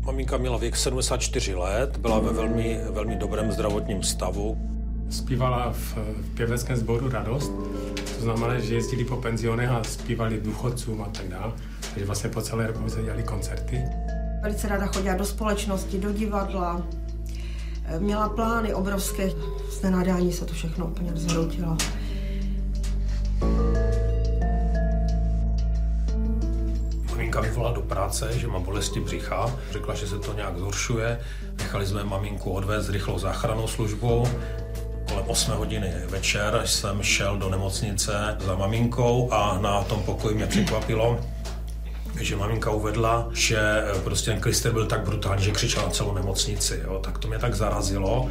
Maminka 0.06 0.38
měla 0.38 0.58
věk 0.58 0.76
74 0.76 1.56
let, 1.56 1.98
byla 1.98 2.20
ve 2.20 2.34
velmi, 2.34 2.82
velmi 2.90 3.16
dobrém 3.16 3.52
zdravotním 3.52 4.04
stavu. 4.04 4.58
Zpívala 5.10 5.72
v, 5.72 5.96
v 5.96 6.36
pěveckém 6.36 6.76
sboru 6.76 7.10
Radost, 7.10 7.52
to 8.16 8.22
znamená, 8.24 8.60
že 8.60 8.76
jezdili 8.76 9.06
po 9.06 9.16
penzionech 9.16 9.70
a 9.70 9.84
zpívali 9.84 10.42
důchodcům 10.42 11.02
a 11.02 11.06
tak 11.06 11.28
dále. 11.28 11.54
Takže 11.90 12.06
vlastně 12.06 12.30
po 12.30 12.42
celé 12.42 12.68
republice 12.68 13.02
dělali 13.04 13.24
koncerty. 13.24 13.84
Velice 14.42 14.68
ráda 14.68 14.86
chodila 14.86 15.16
do 15.16 15.26
společnosti, 15.26 15.98
do 16.00 16.14
divadla. 16.14 16.82
Měla 18.00 18.30
plány 18.30 18.74
obrovské. 18.74 19.30
Z 19.72 19.82
nenádání 19.82 20.34
se 20.34 20.46
to 20.46 20.54
všechno 20.54 20.86
úplně 20.86 21.12
rozhroutilo. 21.12 21.78
Maminka 27.10 27.42
mi 27.42 27.50
volala 27.50 27.76
do 27.76 27.82
práce, 27.82 28.40
že 28.40 28.48
má 28.48 28.60
bolesti 28.60 29.00
břicha. 29.00 29.56
Řekla, 29.72 29.96
že 29.96 30.08
se 30.08 30.20
to 30.20 30.34
nějak 30.34 30.58
zhoršuje. 30.58 31.20
Nechali 31.58 31.88
jsme 31.88 32.04
maminku 32.04 32.52
odvést 32.52 32.90
rychlou 32.90 33.20
záchranou 33.20 33.68
službou. 33.68 34.28
Kolem 35.10 35.26
8 35.28 35.54
hodiny 35.54 35.94
večer 36.06 36.62
jsem 36.66 37.04
šel 37.04 37.38
do 37.38 37.50
nemocnice 37.50 38.38
za 38.40 38.56
maminkou 38.56 39.30
a 39.32 39.60
na 39.62 39.84
tom 39.84 40.04
pokoji 40.04 40.36
mě 40.36 40.46
překvapilo, 40.46 41.20
že 42.20 42.36
maminka 42.36 42.72
uvedla, 42.72 43.30
že 43.34 43.58
eh, 43.60 44.02
prostě 44.04 44.32
ten 44.32 44.42
klister 44.42 44.72
byl 44.72 44.86
tak 44.86 45.06
brutální, 45.06 45.44
že 45.44 45.52
křičel 45.52 45.84
na 45.84 45.90
celou 45.90 46.14
nemocnici. 46.14 46.82
Jo. 46.84 47.00
Tak 47.04 47.18
to 47.18 47.28
mě 47.28 47.40
tak 47.40 47.56
zarazilo. 47.56 48.30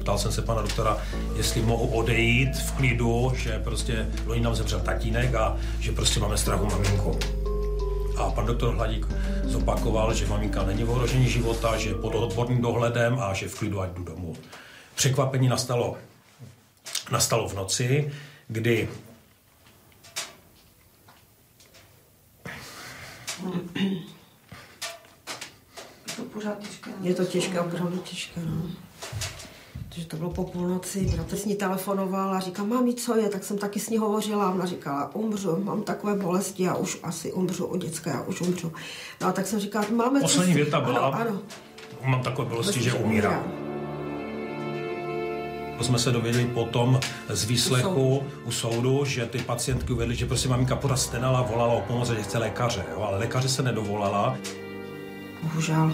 Ptal 0.00 0.18
jsem 0.18 0.32
se 0.32 0.42
pana 0.42 0.62
doktora, 0.62 0.98
jestli 1.36 1.62
mohu 1.62 1.86
odejít 1.86 2.56
v 2.56 2.72
klidu, 2.72 3.32
že 3.36 3.60
prostě 3.64 4.06
loni 4.26 4.40
nám 4.40 4.54
zemřel 4.54 4.80
tatínek 4.80 5.34
a 5.34 5.56
že 5.80 5.92
prostě 5.92 6.20
máme 6.20 6.36
strachu 6.36 6.66
maminku. 6.66 7.18
A 8.16 8.30
pan 8.30 8.46
doktor 8.46 8.74
Hladík 8.74 9.06
zopakoval, 9.44 10.14
že 10.14 10.26
maminka 10.26 10.62
není 10.62 10.84
v 10.84 10.90
ohrožení 10.90 11.28
života, 11.28 11.76
že 11.76 11.88
je 11.88 11.94
pod 11.94 12.14
odborným 12.14 12.62
dohledem 12.62 13.18
a 13.20 13.34
že 13.34 13.48
v 13.48 13.58
klidu 13.58 13.80
ať 13.80 13.90
jdu 13.90 14.04
domů. 14.04 14.36
Překvapení 14.96 15.48
nastalo, 15.48 15.96
nastalo 17.10 17.48
v 17.48 17.54
noci, 17.54 18.12
kdy 18.48 18.88
Je 26.08 26.14
to 26.16 26.22
pořád 26.22 26.58
těžké. 26.58 26.90
Je 27.00 27.14
to 27.14 27.24
těžké, 27.24 27.60
opravdu 27.60 27.98
těžké, 27.98 28.40
no. 28.40 28.62
Takže 29.88 30.06
to 30.08 30.16
bylo 30.16 30.30
po 30.30 30.44
půlnoci, 30.44 31.00
bratr 31.00 31.36
s 31.36 31.44
ní 31.44 31.56
telefonoval 31.56 32.34
a 32.34 32.40
říká, 32.40 32.64
mami, 32.64 32.94
co 32.94 33.16
je? 33.16 33.28
Tak 33.28 33.44
jsem 33.44 33.58
taky 33.58 33.80
s 33.80 33.90
ní 33.90 33.98
hovořila 33.98 34.46
a 34.46 34.50
ona 34.50 34.66
říkala, 34.66 35.14
umřu, 35.14 35.64
mám 35.64 35.82
takové 35.82 36.14
bolesti, 36.14 36.62
já 36.62 36.74
už 36.74 36.98
asi 37.02 37.32
umřu 37.32 37.64
od 37.64 37.76
dětské, 37.82 38.10
já 38.10 38.22
už 38.22 38.40
umřu. 38.40 38.72
No 39.20 39.26
a 39.26 39.32
tak 39.32 39.46
jsem 39.46 39.60
říkala, 39.60 39.86
máme... 39.94 40.20
Poslední 40.20 40.54
věta 40.54 40.80
byla, 40.80 41.00
Ano, 41.06 41.20
ano. 41.20 41.42
mám 42.02 42.22
takové 42.22 42.48
bolesti, 42.48 42.82
že 42.82 42.92
umírám. 42.92 43.65
To 45.78 45.84
jsme 45.84 45.98
se 45.98 46.12
dověděli 46.12 46.44
potom 46.44 47.00
z 47.28 47.44
výslechu 47.44 48.24
u 48.44 48.50
soudu, 48.50 49.04
že 49.04 49.26
ty 49.26 49.38
pacientky 49.38 49.92
uvedly, 49.92 50.14
že 50.14 50.26
prostě 50.26 50.48
maminka 50.48 50.76
pořád 50.76 50.96
stenala, 50.96 51.42
volala 51.42 51.74
o 51.74 51.80
pomoc, 51.80 52.10
že 52.10 52.22
chce 52.22 52.38
lékaře, 52.38 52.84
jo, 52.92 53.02
ale 53.02 53.18
lékaře 53.18 53.48
se 53.48 53.62
nedovolala. 53.62 54.36
Bohužel. 55.42 55.92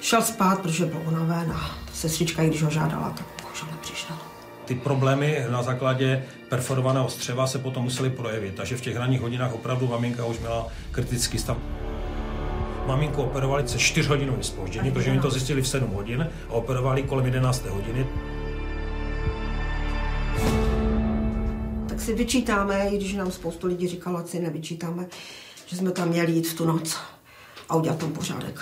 Šel 0.00 0.22
spát, 0.22 0.60
protože 0.60 0.84
byl 0.84 1.02
unaven 1.06 1.52
a 1.52 1.78
sestřička, 1.92 2.42
i 2.42 2.48
když 2.48 2.62
ho 2.62 2.70
žádala, 2.70 3.10
tak 3.10 3.26
bohužel 3.42 3.68
nepřišel. 3.70 4.16
Ty 4.64 4.74
problémy 4.74 5.44
na 5.50 5.62
základě 5.62 6.24
perforovaného 6.48 7.08
střeva 7.08 7.46
se 7.46 7.58
potom 7.58 7.82
musely 7.82 8.10
projevit, 8.10 8.54
takže 8.54 8.76
v 8.76 8.80
těch 8.80 8.96
ranních 8.96 9.20
hodinách 9.20 9.54
opravdu 9.54 9.88
maminka 9.88 10.24
už 10.24 10.38
měla 10.38 10.66
kritický 10.90 11.38
stav. 11.38 11.56
Maminku 12.86 13.22
operovali 13.22 13.68
se 13.68 13.78
4 13.78 14.08
hodinovým 14.08 14.42
spoždění, 14.42 14.90
protože 14.90 15.10
oni 15.10 15.20
to 15.20 15.30
zjistili 15.30 15.62
v 15.62 15.68
7 15.68 15.90
hodin 15.90 16.30
a 16.48 16.52
operovali 16.52 17.02
kolem 17.02 17.26
11. 17.26 17.66
hodiny. 17.66 18.06
Tak 21.98 22.04
si 22.04 22.14
vyčítáme, 22.14 22.88
i 22.88 22.96
když 22.96 23.14
nám 23.14 23.30
spoustu 23.30 23.66
lidí 23.66 23.88
říkalo, 23.88 24.18
ať 24.18 24.28
si 24.28 24.40
nevyčítáme, 24.40 25.06
že 25.66 25.76
jsme 25.76 25.90
tam 25.90 26.08
měli 26.08 26.32
jít 26.32 26.46
v 26.46 26.54
tu 26.54 26.64
noc 26.64 26.96
a 27.68 27.76
udělat 27.76 27.98
tam 27.98 28.12
pořádek. 28.12 28.60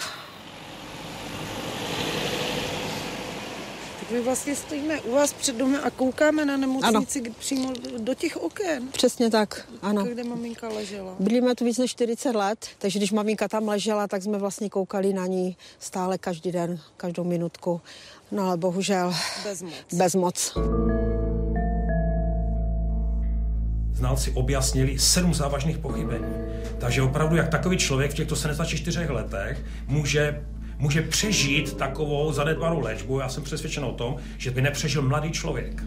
Tak 4.01 4.11
my 4.11 4.21
vlastně 4.21 4.57
stojíme 4.57 5.01
u 5.01 5.13
vás 5.15 5.33
před 5.33 5.57
domem 5.57 5.81
a 5.85 5.91
koukáme 5.91 6.45
na 6.45 6.57
nemocnici 6.57 7.21
ano. 7.21 7.35
přímo 7.39 7.73
do 7.99 8.15
těch 8.15 8.37
oken. 8.37 8.89
Přesně 8.89 9.31
tak, 9.31 9.69
ano. 9.83 10.05
Kde 10.05 10.25
maminka 10.25 10.69
ležela. 10.69 11.17
Bydlíme 11.19 11.55
tu 11.55 11.65
víc 11.65 11.79
než 11.79 11.91
40 11.91 12.33
let, 12.33 12.67
takže 12.79 12.99
když 12.99 13.13
maminka 13.13 13.49
tam 13.49 13.69
ležela, 13.69 14.09
tak 14.09 14.23
jsme 14.23 14.39
vlastně 14.39 14.71
koukali 14.71 15.13
na 15.13 15.27
ní 15.27 15.57
stále 15.79 16.19
každý 16.19 16.53
den, 16.53 16.81
každou 16.97 17.25
minutku. 17.25 17.81
No 18.33 18.47
ale 18.47 18.57
bohužel 18.57 19.15
Bezmoc. 19.45 19.75
bezmoc. 19.93 20.55
Znalci 23.97 24.31
objasnili 24.31 24.99
sedm 24.99 25.35
závažných 25.35 25.79
pochybení. 25.79 26.35
Takže 26.79 27.03
opravdu, 27.03 27.37
jak 27.37 27.49
takový 27.49 27.77
člověk 27.77 28.11
v 28.11 28.15
těchto 28.15 28.37
74 28.37 29.07
letech 29.09 29.65
může 29.87 30.43
může 30.79 31.03
přežít 31.03 31.77
takovou 31.77 32.33
zanedbanou 32.33 32.81
léčbu. 32.81 33.19
Já 33.19 33.29
jsem 33.29 33.43
přesvědčen 33.43 33.85
o 33.85 33.93
tom, 33.93 34.17
že 34.39 34.51
by 34.51 34.63
nepřežil 34.63 35.03
mladý 35.03 35.33
člověk. 35.33 35.83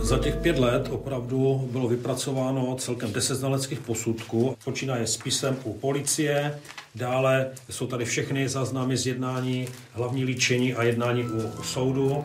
Za 0.00 0.18
těch 0.18 0.36
pět 0.36 0.58
let 0.58 0.88
opravdu 0.90 1.68
bylo 1.72 1.88
vypracováno 1.88 2.74
celkem 2.74 3.12
deset 3.12 3.34
znaleckých 3.34 3.80
posudků. 3.80 4.56
Počínaje 4.64 5.06
spisem 5.06 5.56
u 5.64 5.72
policie, 5.72 6.58
dále 6.94 7.46
jsou 7.70 7.86
tady 7.86 8.04
všechny 8.04 8.48
záznamy 8.48 8.96
z 8.96 9.06
jednání, 9.06 9.68
hlavní 9.92 10.24
líčení 10.24 10.74
a 10.74 10.82
jednání 10.82 11.22
u 11.22 11.62
soudu. 11.62 12.24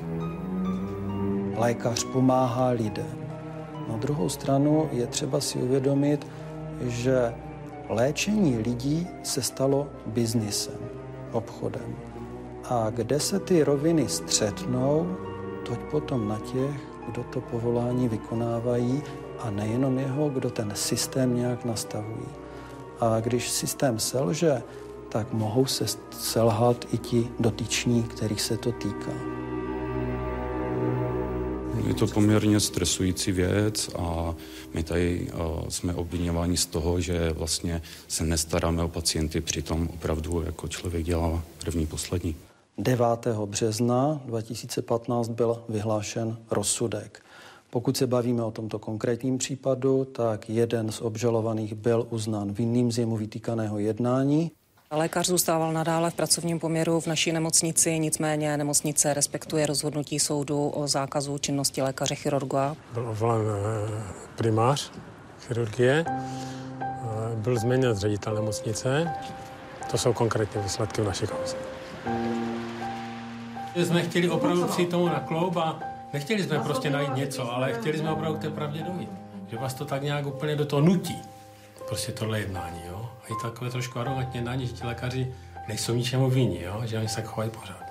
Lékař 1.58 2.04
pomáhá 2.04 2.70
lidem. 2.70 3.18
Na 3.90 3.98
druhou 3.98 4.30
stranu 4.30 4.90
je 4.92 5.08
třeba 5.08 5.40
si 5.40 5.60
uvědomit, 5.60 6.28
že 6.82 7.34
léčení 7.90 8.58
lidí 8.58 9.08
se 9.24 9.42
stalo 9.42 9.88
biznisem, 10.06 10.80
obchodem. 11.32 11.96
A 12.70 12.90
kde 12.90 13.20
se 13.20 13.40
ty 13.40 13.64
roviny 13.64 14.08
střetnou, 14.08 15.18
toť 15.66 15.80
potom 15.92 16.28
na 16.28 16.40
těch, 16.40 16.76
kdo 17.10 17.24
to 17.24 17.42
povolání 17.42 18.10
vykonávají 18.10 19.04
a 19.40 19.50
nejenom 19.50 20.00
jeho, 20.00 20.30
kdo 20.30 20.50
ten 20.50 20.72
systém 20.76 21.36
nějak 21.36 21.66
nastavují. 21.66 22.28
A 23.00 23.20
když 23.20 23.50
systém 23.50 24.00
selže, 24.00 24.64
tak 25.10 25.34
mohou 25.34 25.66
se 25.66 25.86
selhat 26.12 26.86
i 26.94 26.98
ti 26.98 27.30
dotyční, 27.40 28.04
kterých 28.04 28.42
se 28.42 28.58
to 28.58 28.72
týká. 28.72 29.33
Je 31.88 31.94
to 31.94 32.08
poměrně 32.08 32.60
stresující 32.60 33.32
věc 33.32 33.90
a 33.96 34.36
my 34.74 34.84
tady 34.84 35.32
jsme 35.70 35.94
obvinováni 35.94 36.58
z 36.58 36.66
toho, 36.66 37.02
že 37.02 37.30
vlastně 37.30 37.82
se 38.08 38.24
nestaráme 38.24 38.84
o 38.84 38.88
pacienty, 38.88 39.42
přitom 39.42 39.90
opravdu 39.94 40.42
jako 40.46 40.68
člověk 40.68 41.06
dělá 41.06 41.44
první, 41.64 41.86
poslední. 41.86 42.36
9. 42.78 43.06
března 43.46 44.22
2015 44.26 45.30
byl 45.30 45.64
vyhlášen 45.70 46.38
rozsudek. 46.52 47.24
Pokud 47.70 47.98
se 47.98 48.08
bavíme 48.08 48.44
o 48.44 48.52
tomto 48.52 48.80
konkrétním 48.80 49.38
případu, 49.38 50.06
tak 50.06 50.50
jeden 50.50 50.92
z 50.92 51.02
obžalovaných 51.02 51.76
byl 51.76 52.08
uznán 52.10 52.52
vinným 52.52 52.92
z 52.92 52.98
jemu 52.98 53.18
vytýkaného 53.18 53.80
jednání. 53.80 54.52
Lékař 54.96 55.28
zůstával 55.28 55.74
nadále 55.74 56.12
v 56.12 56.14
pracovním 56.14 56.60
poměru 56.60 57.00
v 57.00 57.08
naší 57.08 57.32
nemocnici, 57.32 58.00
nicméně 58.00 58.58
nemocnice 58.58 59.14
respektuje 59.14 59.66
rozhodnutí 59.66 60.20
soudu 60.20 60.70
o 60.70 60.88
zákazu 60.88 61.38
činnosti 61.38 61.82
lékaře 61.82 62.16
chirurga. 62.16 62.76
Byl 62.94 63.16
volen 63.20 63.42
primář 64.36 64.92
chirurgie, 65.48 66.06
byl 67.36 67.60
změněn 67.60 67.96
ředitel 67.96 68.36
nemocnice. 68.36 69.14
To 69.92 69.98
jsou 69.98 70.14
konkrétní 70.14 70.62
výsledky 70.62 71.02
v 71.02 71.06
naší 71.06 71.28
kauze. 71.28 71.56
Jsme 73.76 74.02
chtěli 74.04 74.30
opravdu 74.30 74.68
přijít 74.68 74.90
tomu 74.90 75.06
na 75.06 75.20
kloub 75.20 75.58
a 75.58 75.80
nechtěli 76.14 76.44
jsme 76.44 76.60
prostě 76.60 76.90
najít 76.90 77.16
něco, 77.16 77.52
ale 77.52 77.74
chtěli 77.74 77.98
jsme 77.98 78.12
opravdu 78.12 78.38
k 78.38 78.42
té 78.42 78.50
pravdě 78.50 78.84
dojít. 78.84 79.10
Že 79.48 79.58
vás 79.58 79.74
to 79.74 79.86
tak 79.86 80.04
nějak 80.04 80.26
úplně 80.26 80.56
do 80.56 80.66
toho 80.66 80.82
nutí, 80.82 81.18
prostě 81.88 82.12
tohle 82.12 82.40
jednání, 82.40 82.82
jo. 82.88 82.93
I 83.30 83.34
takové 83.42 83.70
trošku 83.70 84.00
arrogantně 84.00 84.42
na 84.42 84.56
ně, 84.56 84.66
že 84.66 84.74
ti 84.74 84.88
lékaři 84.88 85.34
nejsou 85.68 85.94
ničemu 85.94 86.30
vinni, 86.30 86.62
jo? 86.64 86.82
že 86.86 86.98
oni 86.98 87.08
se 87.08 87.16
tak 87.16 87.26
chovají 87.26 87.52
pořád. 87.52 87.84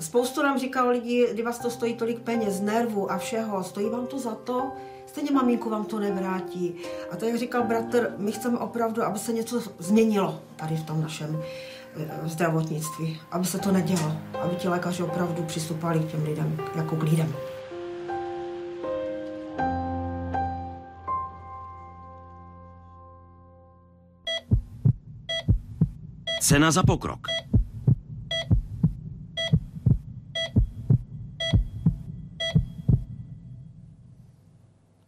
Spoustu 0.00 0.42
nám 0.42 0.58
říkal 0.58 0.88
lidi, 0.88 1.28
kdy 1.32 1.42
vás 1.42 1.58
to 1.58 1.70
stojí 1.70 1.94
tolik 1.94 2.18
peněz, 2.18 2.60
nervů 2.60 3.12
a 3.12 3.18
všeho, 3.18 3.64
stojí 3.64 3.90
vám 3.90 4.06
to 4.06 4.18
za 4.18 4.34
to? 4.34 4.72
Stejně 5.06 5.30
maminku 5.30 5.70
vám 5.70 5.84
to 5.84 5.98
nevrátí. 5.98 6.74
A 7.10 7.16
to, 7.16 7.24
jak 7.24 7.36
říkal 7.36 7.62
bratr, 7.62 8.14
my 8.16 8.32
chceme 8.32 8.58
opravdu, 8.58 9.02
aby 9.02 9.18
se 9.18 9.32
něco 9.32 9.62
změnilo 9.78 10.40
tady 10.56 10.76
v 10.76 10.82
tom 10.84 11.02
našem 11.02 11.42
zdravotnictví, 12.24 13.20
aby 13.30 13.44
se 13.44 13.58
to 13.58 13.72
nedělo, 13.72 14.12
aby 14.42 14.56
ti 14.56 14.68
lékaři 14.68 15.02
opravdu 15.02 15.42
přistupovali 15.42 16.00
k 16.00 16.10
těm 16.10 16.24
lidem 16.24 16.56
jako 16.76 16.96
k 16.96 17.02
lidem. 17.02 17.34
Cena 26.44 26.70
za 26.70 26.82
pokrok. 26.82 27.26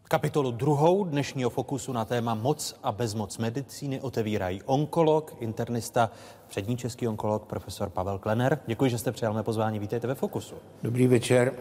Kapitolu 0.08 0.50
druhou 0.50 1.04
dnešního 1.04 1.50
fokusu 1.50 1.92
na 1.92 2.04
téma 2.04 2.34
moc 2.34 2.74
a 2.82 2.92
bezmoc 2.92 3.38
medicíny 3.38 4.00
otevírají 4.00 4.62
onkolog, 4.62 5.34
internista, 5.40 6.10
přední 6.48 6.76
český 6.76 7.08
onkolog, 7.08 7.44
profesor 7.46 7.90
Pavel 7.90 8.18
Klener. 8.18 8.58
Děkuji, 8.66 8.90
že 8.90 8.98
jste 8.98 9.12
přijal 9.12 9.32
mé 9.34 9.42
pozvání. 9.42 9.78
Vítejte 9.78 10.06
ve 10.06 10.14
Fokusu. 10.14 10.54
Dobrý 10.82 11.06
večer. 11.06 11.52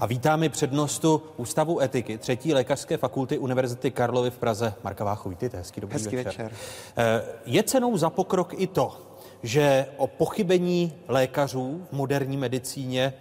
A 0.00 0.06
vítáme 0.06 0.48
přednostu 0.48 1.22
Ústavu 1.36 1.80
etiky 1.80 2.18
třetí 2.18 2.54
lékařské 2.54 2.96
fakulty 2.96 3.38
Univerzity 3.38 3.90
Karlovy 3.90 4.30
v 4.30 4.38
Praze. 4.38 4.74
Marka 4.84 5.04
Váchu, 5.04 5.28
vítejte, 5.28 5.56
hezký 5.56 5.80
dobrý 5.80 5.94
Hezký 5.94 6.16
večer. 6.16 6.32
večer. 6.32 6.52
Eh, 6.96 7.22
Je 7.46 7.62
cenou 7.62 7.96
za 7.96 8.10
pokrok 8.10 8.54
i 8.56 8.66
to, 8.66 9.11
že 9.42 9.86
o 9.96 10.06
pochybení 10.06 10.92
lékařů 11.08 11.86
v 11.90 11.92
moderní 11.92 12.36
medicíně 12.36 13.12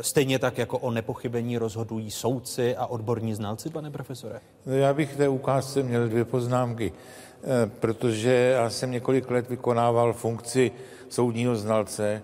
stejně 0.00 0.38
tak 0.38 0.58
jako 0.58 0.78
o 0.78 0.90
nepochybení 0.90 1.58
rozhodují 1.58 2.10
soudci 2.10 2.76
a 2.76 2.86
odborní 2.86 3.34
znalci, 3.34 3.70
pane 3.70 3.90
profesore? 3.90 4.40
Já 4.66 4.94
bych 4.94 5.16
té 5.16 5.28
ukázce 5.28 5.82
měl 5.82 6.08
dvě 6.08 6.24
poznámky, 6.24 6.92
eh, 6.92 7.70
protože 7.80 8.32
já 8.32 8.70
jsem 8.70 8.90
několik 8.90 9.30
let 9.30 9.48
vykonával 9.48 10.12
funkci 10.12 10.70
soudního 11.08 11.56
znalce 11.56 12.22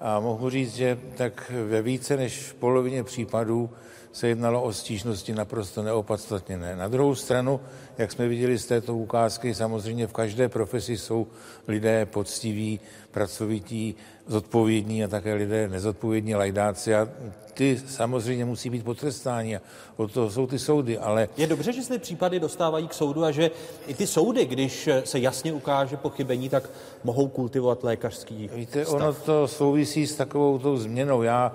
a 0.00 0.20
mohu 0.20 0.50
říct, 0.50 0.74
že 0.74 0.98
tak 1.16 1.52
ve 1.68 1.82
více 1.82 2.16
než 2.16 2.54
polovině 2.58 3.04
případů 3.04 3.70
se 4.12 4.28
jednalo 4.28 4.62
o 4.62 4.72
stížnosti 4.72 5.34
naprosto 5.34 5.82
neopodstatněné. 5.82 6.76
Na 6.76 6.88
druhou 6.88 7.14
stranu, 7.14 7.60
jak 7.98 8.12
jsme 8.12 8.28
viděli 8.28 8.58
z 8.58 8.66
této 8.66 8.96
ukázky, 8.96 9.54
samozřejmě 9.54 10.06
v 10.06 10.12
každé 10.12 10.48
profesi 10.48 10.98
jsou 10.98 11.26
lidé 11.68 12.06
poctiví, 12.06 12.80
pracovití, 13.10 13.94
zodpovědní 14.26 15.04
a 15.04 15.08
také 15.08 15.34
lidé 15.34 15.68
nezodpovědní 15.68 16.34
lajdáci 16.34 16.94
a 16.94 17.08
ty 17.54 17.82
samozřejmě 17.86 18.44
musí 18.44 18.70
být 18.70 18.84
potrestáni 18.84 19.56
a 19.56 19.60
od 19.96 20.12
toho 20.12 20.30
jsou 20.30 20.46
ty 20.46 20.58
soudy, 20.58 20.98
ale... 20.98 21.28
Je 21.36 21.46
dobře, 21.46 21.72
že 21.72 21.82
se 21.82 21.92
ty 21.92 21.98
případy 21.98 22.40
dostávají 22.40 22.88
k 22.88 22.94
soudu 22.94 23.24
a 23.24 23.30
že 23.30 23.50
i 23.86 23.94
ty 23.94 24.06
soudy, 24.06 24.46
když 24.46 24.88
se 25.04 25.18
jasně 25.18 25.52
ukáže 25.52 25.96
pochybení, 25.96 26.48
tak 26.48 26.70
mohou 27.04 27.28
kultivovat 27.28 27.84
lékařský 27.84 28.50
Víte, 28.54 28.84
stav. 28.84 28.94
ono 28.94 29.12
to 29.12 29.48
souvisí 29.48 30.06
s 30.06 30.14
takovou 30.14 30.58
tou 30.58 30.76
změnou. 30.76 31.22
Já 31.22 31.52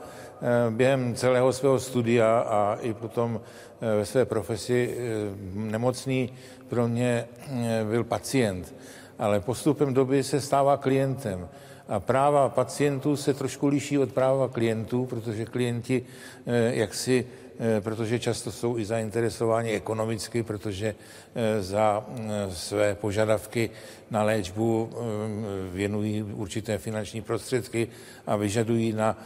během 0.69 1.15
celého 1.15 1.53
svého 1.53 1.79
studia 1.79 2.39
a 2.39 2.77
i 2.81 2.93
potom 2.93 3.41
eh, 3.81 3.95
ve 3.95 4.05
své 4.05 4.25
profesi 4.25 4.95
eh, 4.97 5.01
nemocný 5.53 6.29
pro 6.67 6.87
mě 6.87 7.27
byl 7.89 8.03
pacient, 8.03 8.75
ale 9.19 9.39
postupem 9.39 9.93
doby 9.93 10.23
se 10.23 10.41
stává 10.41 10.77
klientem. 10.77 11.49
A 11.87 11.99
práva 11.99 12.49
pacientů 12.49 13.15
se 13.15 13.33
trošku 13.33 13.67
liší 13.67 13.97
od 13.97 14.13
práva 14.13 14.47
klientů, 14.47 15.05
protože 15.05 15.45
klienti 15.45 16.05
jaksi 16.69 17.25
protože 17.79 18.19
často 18.19 18.51
jsou 18.51 18.77
i 18.77 18.85
zainteresováni 18.85 19.71
ekonomicky, 19.71 20.43
protože 20.43 20.95
za 21.59 22.05
své 22.49 22.95
požadavky 22.95 23.69
na 24.11 24.23
léčbu 24.23 24.89
věnují 25.71 26.23
určité 26.23 26.77
finanční 26.77 27.21
prostředky 27.21 27.87
a 28.27 28.35
vyžadují 28.35 28.93
na 28.93 29.17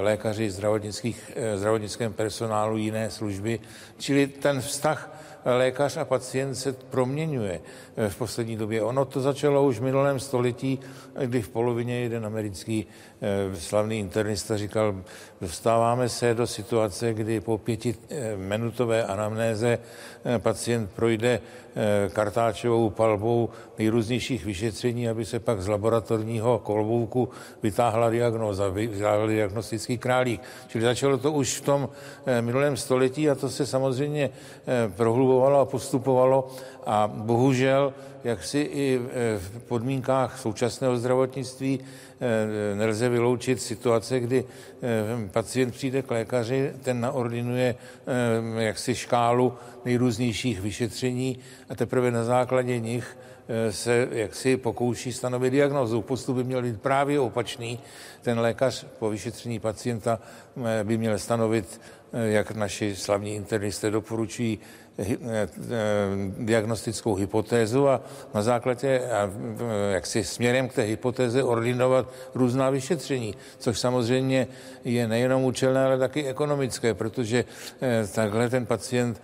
lékaři 0.00 0.50
zdravotnických, 0.50 1.32
zdravotnickém 1.54 2.12
personálu 2.12 2.76
jiné 2.76 3.10
služby. 3.10 3.60
Čili 3.98 4.26
ten 4.26 4.60
vztah 4.60 5.20
lékař 5.44 5.96
a 5.96 6.04
pacient 6.04 6.54
se 6.54 6.72
proměňuje 6.72 7.60
v 8.08 8.16
poslední 8.16 8.56
době. 8.56 8.82
Ono 8.82 9.04
to 9.04 9.20
začalo 9.20 9.66
už 9.66 9.78
v 9.78 9.82
minulém 9.82 10.20
století, 10.20 10.80
kdy 11.26 11.42
v 11.42 11.48
polovině 11.48 12.00
jeden 12.00 12.26
americký 12.26 12.86
slavný 13.54 13.98
internista 13.98 14.56
říkal, 14.56 14.94
dostáváme 15.40 16.08
se 16.08 16.34
do 16.34 16.46
situace, 16.46 17.14
kdy 17.14 17.40
po 17.40 17.58
pětiminutové 17.58 19.04
anamnéze 19.04 19.78
pacient 20.38 20.90
projde 20.90 21.40
kartáčovou 22.12 22.90
palbou 22.90 23.50
nejrůznějších 23.78 24.44
vyšetření, 24.44 25.08
aby 25.08 25.24
se 25.24 25.40
pak 25.40 25.62
z 25.62 25.68
laboratorního 25.68 26.58
kolbouku 26.58 27.28
vytáhla 27.62 28.10
diagnóza, 28.10 28.68
vytáhl 28.68 29.28
diagnostický 29.28 29.98
králík. 29.98 30.40
Čili 30.68 30.84
začalo 30.84 31.18
to 31.18 31.32
už 31.32 31.58
v 31.58 31.64
tom 31.64 31.88
minulém 32.40 32.76
století 32.76 33.30
a 33.30 33.34
to 33.34 33.48
se 33.48 33.66
samozřejmě 33.66 34.30
prohlubovalo 34.96 35.60
a 35.60 35.64
postupovalo 35.64 36.48
a 36.86 37.10
bohužel, 37.14 37.94
jak 38.24 38.44
si 38.44 38.58
i 38.58 39.00
v 39.38 39.58
podmínkách 39.68 40.38
současného 40.38 40.96
zdravotnictví 40.96 41.80
nelze 42.74 43.03
vyloučit 43.08 43.62
situace, 43.62 44.20
kdy 44.20 44.44
pacient 45.32 45.70
přijde 45.70 46.02
k 46.02 46.10
lékaři, 46.10 46.72
ten 46.82 47.00
naordinuje 47.00 47.74
jaksi 48.58 48.94
škálu 48.94 49.54
nejrůznějších 49.84 50.60
vyšetření 50.60 51.38
a 51.68 51.74
teprve 51.74 52.10
na 52.10 52.24
základě 52.24 52.80
nich 52.80 53.16
se 53.70 54.08
jaksi 54.10 54.56
pokouší 54.56 55.12
stanovit 55.12 55.52
diagnozu. 55.52 56.02
Postup 56.02 56.36
by 56.36 56.44
měl 56.44 56.62
být 56.62 56.80
právě 56.80 57.20
opačný. 57.20 57.78
Ten 58.22 58.40
lékař 58.40 58.86
po 58.98 59.10
vyšetření 59.10 59.60
pacienta 59.60 60.18
by 60.82 60.98
měl 60.98 61.18
stanovit, 61.18 61.80
jak 62.12 62.50
naši 62.50 62.96
slavní 62.96 63.34
internisté 63.34 63.90
doporučují, 63.90 64.58
diagnostickou 66.38 67.14
hypotézu 67.14 67.88
a 67.88 68.00
na 68.34 68.42
základě, 68.42 69.02
jak 69.90 70.06
si 70.06 70.24
směrem 70.24 70.68
k 70.68 70.72
té 70.72 70.82
hypotéze 70.82 71.42
ordinovat 71.42 72.08
různá 72.34 72.70
vyšetření, 72.70 73.34
což 73.58 73.78
samozřejmě 73.78 74.46
je 74.84 75.08
nejenom 75.08 75.44
účelné, 75.44 75.84
ale 75.84 75.98
taky 75.98 76.26
ekonomické, 76.26 76.94
protože 76.94 77.44
takhle 78.14 78.50
ten 78.50 78.66
pacient 78.66 79.22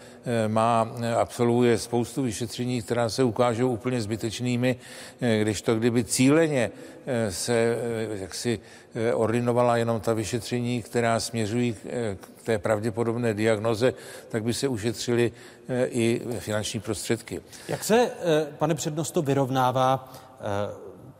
má, 0.48 0.92
absolvuje 1.16 1.78
spoustu 1.78 2.22
vyšetření, 2.22 2.82
která 2.82 3.08
se 3.08 3.24
ukážou 3.24 3.70
úplně 3.70 4.00
zbytečnými, 4.00 4.76
když 5.42 5.62
to 5.62 5.74
kdyby 5.74 6.04
cíleně 6.04 6.70
se 7.30 7.78
jaksi 8.12 8.60
ordinovala 9.14 9.76
jenom 9.76 10.00
ta 10.00 10.14
vyšetření, 10.14 10.82
která 10.82 11.20
směřují 11.20 11.76
k 12.20 12.42
té 12.44 12.58
pravděpodobné 12.58 13.34
diagnoze, 13.34 13.94
tak 14.28 14.44
by 14.44 14.54
se 14.54 14.68
ušetřily 14.68 15.32
i 15.84 16.20
finanční 16.38 16.80
prostředky. 16.80 17.40
Jak 17.68 17.84
se, 17.84 18.10
pane 18.58 18.74
přednosto, 18.74 19.22
vyrovnává 19.22 20.12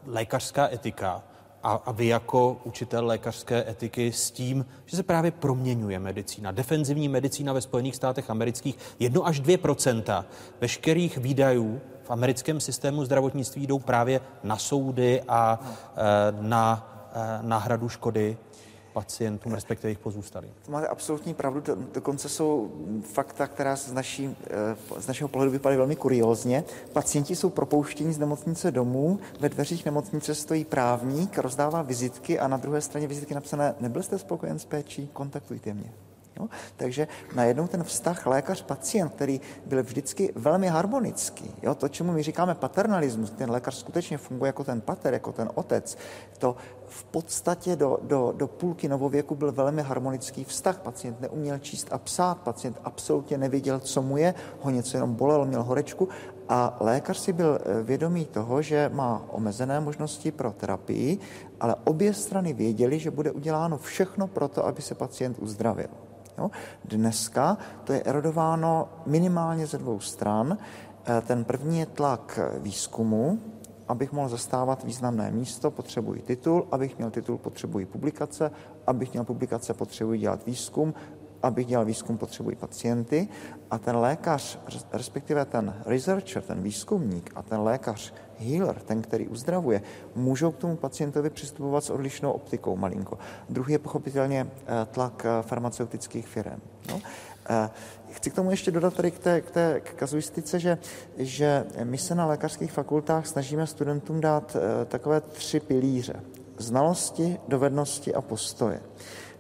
lékařská 0.06 0.68
etika 0.72 1.22
a, 1.62 1.82
a 1.86 1.92
vy 1.92 2.06
jako 2.06 2.60
učitel 2.64 3.06
lékařské 3.06 3.70
etiky 3.70 4.12
s 4.12 4.30
tím, 4.30 4.66
že 4.86 4.96
se 4.96 5.02
právě 5.02 5.30
proměňuje 5.30 5.98
medicína. 5.98 6.52
Defenzivní 6.52 7.08
medicína 7.08 7.52
ve 7.52 7.60
Spojených 7.60 7.96
státech 7.96 8.30
amerických 8.30 8.78
1 8.98 9.22
až 9.24 9.40
2% 9.42 10.24
veškerých 10.60 11.18
výdajů 11.18 11.80
americkém 12.10 12.60
systému 12.60 13.04
zdravotnictví 13.04 13.66
jdou 13.66 13.78
právě 13.78 14.20
na 14.42 14.56
soudy 14.56 15.22
a 15.28 15.60
na 16.40 16.86
náhradu 17.42 17.88
škody 17.88 18.36
pacientům, 18.92 19.52
respektive 19.52 19.88
jejich 19.88 19.98
pozůstalým. 19.98 20.50
To 20.66 20.72
máte 20.72 20.86
absolutní 20.86 21.34
pravdu, 21.34 21.62
dokonce 21.94 22.28
jsou 22.28 22.70
fakta, 23.12 23.46
která 23.46 23.76
z, 23.76 23.92
naší, 23.92 24.36
z 24.98 25.06
našeho 25.06 25.28
pohledu 25.28 25.52
vypadají 25.52 25.76
velmi 25.78 25.96
kuriózně. 25.96 26.64
Pacienti 26.92 27.36
jsou 27.36 27.50
propouštěni 27.50 28.12
z 28.12 28.18
nemocnice 28.18 28.70
domů, 28.70 29.18
ve 29.40 29.48
dveřích 29.48 29.84
nemocnice 29.84 30.34
stojí 30.34 30.64
právník, 30.64 31.38
rozdává 31.38 31.82
vizitky 31.82 32.38
a 32.38 32.48
na 32.48 32.56
druhé 32.56 32.80
straně 32.80 33.06
vizitky 33.06 33.34
napsané, 33.34 33.74
nebyl 33.80 34.02
jste 34.02 34.18
spokojen 34.18 34.58
s 34.58 34.64
péčí, 34.64 35.10
kontaktujte 35.12 35.74
mě. 35.74 35.92
Jo? 36.40 36.48
Takže 36.76 37.08
najednou 37.34 37.66
ten 37.66 37.84
vztah 37.84 38.26
lékař-pacient, 38.26 39.12
který 39.12 39.40
byl 39.66 39.82
vždycky 39.82 40.32
velmi 40.34 40.68
harmonický, 40.68 41.54
jo? 41.62 41.74
to, 41.74 41.88
čemu 41.88 42.12
my 42.12 42.22
říkáme 42.22 42.54
paternalismus, 42.54 43.30
ten 43.30 43.50
lékař 43.50 43.74
skutečně 43.74 44.18
funguje 44.18 44.48
jako 44.48 44.64
ten 44.64 44.80
pater, 44.80 45.12
jako 45.12 45.32
ten 45.32 45.50
otec, 45.54 45.98
to 46.38 46.56
v 46.86 47.04
podstatě 47.04 47.76
do, 47.76 47.98
do, 48.02 48.32
do 48.36 48.48
půlky 48.48 48.88
novověku 48.88 49.34
byl 49.34 49.52
velmi 49.52 49.82
harmonický 49.82 50.44
vztah. 50.44 50.78
Pacient 50.78 51.20
neuměl 51.20 51.58
číst 51.58 51.88
a 51.90 51.98
psát, 51.98 52.38
pacient 52.38 52.80
absolutně 52.84 53.38
nevěděl, 53.38 53.80
co 53.80 54.02
mu 54.02 54.16
je, 54.16 54.34
ho 54.60 54.70
něco 54.70 54.96
jenom 54.96 55.14
bolelo, 55.14 55.44
měl 55.44 55.62
horečku 55.62 56.08
a 56.48 56.76
lékař 56.80 57.18
si 57.18 57.32
byl 57.32 57.58
vědomý 57.82 58.26
toho, 58.26 58.62
že 58.62 58.90
má 58.94 59.22
omezené 59.30 59.80
možnosti 59.80 60.32
pro 60.32 60.52
terapii, 60.52 61.18
ale 61.60 61.74
obě 61.84 62.14
strany 62.14 62.52
věděli, 62.52 62.98
že 62.98 63.10
bude 63.10 63.30
uděláno 63.30 63.78
všechno 63.78 64.26
pro 64.26 64.48
to, 64.48 64.66
aby 64.66 64.82
se 64.82 64.94
pacient 64.94 65.38
uzdravil. 65.38 66.09
Jo? 66.40 66.50
Dneska 66.84 67.58
to 67.84 67.92
je 67.92 68.02
erodováno 68.02 68.88
minimálně 69.06 69.66
ze 69.66 69.78
dvou 69.78 70.00
stran. 70.00 70.58
Ten 71.26 71.44
první 71.44 71.78
je 71.78 71.86
tlak 71.86 72.40
výzkumu, 72.58 73.38
abych 73.88 74.12
mohl 74.12 74.28
zastávat 74.28 74.84
významné 74.84 75.30
místo, 75.30 75.70
potřebuji 75.70 76.22
titul, 76.22 76.66
abych 76.70 76.98
měl 76.98 77.10
titul, 77.10 77.38
potřebuji 77.38 77.86
publikace, 77.86 78.50
abych 78.86 79.12
měl 79.12 79.24
publikace, 79.24 79.74
potřebuji 79.74 80.20
dělat 80.20 80.46
výzkum, 80.46 80.94
abych 81.42 81.66
dělal 81.66 81.84
výzkum, 81.84 82.18
potřebuji 82.18 82.56
pacienty 82.56 83.28
a 83.70 83.78
ten 83.78 83.96
lékař, 83.96 84.58
respektive 84.92 85.44
ten 85.44 85.74
researcher, 85.86 86.42
ten 86.42 86.62
výzkumník 86.62 87.32
a 87.34 87.42
ten 87.42 87.60
lékař 87.60 88.12
healer, 88.40 88.80
ten, 88.80 89.02
který 89.02 89.28
uzdravuje, 89.28 89.82
můžou 90.14 90.50
k 90.50 90.56
tomu 90.56 90.76
pacientovi 90.76 91.30
přistupovat 91.30 91.84
s 91.84 91.90
odlišnou 91.90 92.32
optikou 92.32 92.76
malinko. 92.76 93.18
Druhý 93.48 93.72
je 93.72 93.78
pochopitelně 93.78 94.46
tlak 94.90 95.26
farmaceutických 95.42 96.28
firm. 96.28 96.60
No? 96.88 97.00
Chci 98.10 98.30
k 98.30 98.34
tomu 98.34 98.50
ještě 98.50 98.70
dodat 98.70 98.94
tady 98.94 99.10
k 99.10 99.18
té, 99.18 99.40
k 99.40 99.50
té 99.50 99.80
k 99.80 99.94
kazuistice, 99.94 100.60
že, 100.60 100.78
že 101.16 101.64
my 101.84 101.98
se 101.98 102.14
na 102.14 102.26
lékařských 102.26 102.72
fakultách 102.72 103.26
snažíme 103.26 103.66
studentům 103.66 104.20
dát 104.20 104.56
takové 104.88 105.20
tři 105.20 105.60
pilíře. 105.60 106.14
Znalosti, 106.58 107.38
dovednosti 107.48 108.14
a 108.14 108.20
postoje. 108.20 108.80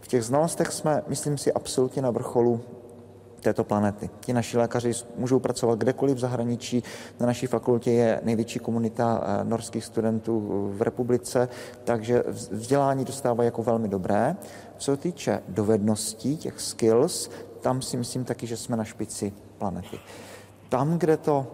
V 0.00 0.08
těch 0.08 0.24
znalostech 0.24 0.72
jsme, 0.72 1.02
myslím 1.06 1.38
si, 1.38 1.52
absolutně 1.52 2.02
na 2.02 2.10
vrcholu 2.10 2.60
této 3.40 3.64
planety. 3.64 4.10
Ti 4.20 4.32
naši 4.32 4.58
lékaři 4.58 4.92
můžou 5.16 5.38
pracovat 5.38 5.78
kdekoliv 5.78 6.16
v 6.16 6.20
zahraničí. 6.20 6.82
Na 7.20 7.26
naší 7.26 7.46
fakultě 7.46 7.90
je 7.90 8.20
největší 8.24 8.58
komunita 8.58 9.22
eh, 9.22 9.44
norských 9.44 9.84
studentů 9.84 10.40
v 10.76 10.82
republice, 10.82 11.48
takže 11.84 12.24
vzdělání 12.28 13.04
dostávají 13.04 13.46
jako 13.46 13.62
velmi 13.62 13.88
dobré. 13.88 14.36
Co 14.76 14.96
týče 14.96 15.42
dovedností, 15.48 16.36
těch 16.36 16.60
skills, 16.60 17.30
tam 17.60 17.82
si 17.82 17.96
myslím 17.96 18.24
taky, 18.24 18.46
že 18.46 18.56
jsme 18.56 18.76
na 18.76 18.84
špici 18.84 19.32
planety. 19.58 19.98
Tam, 20.68 20.98
kde 20.98 21.16
to 21.16 21.46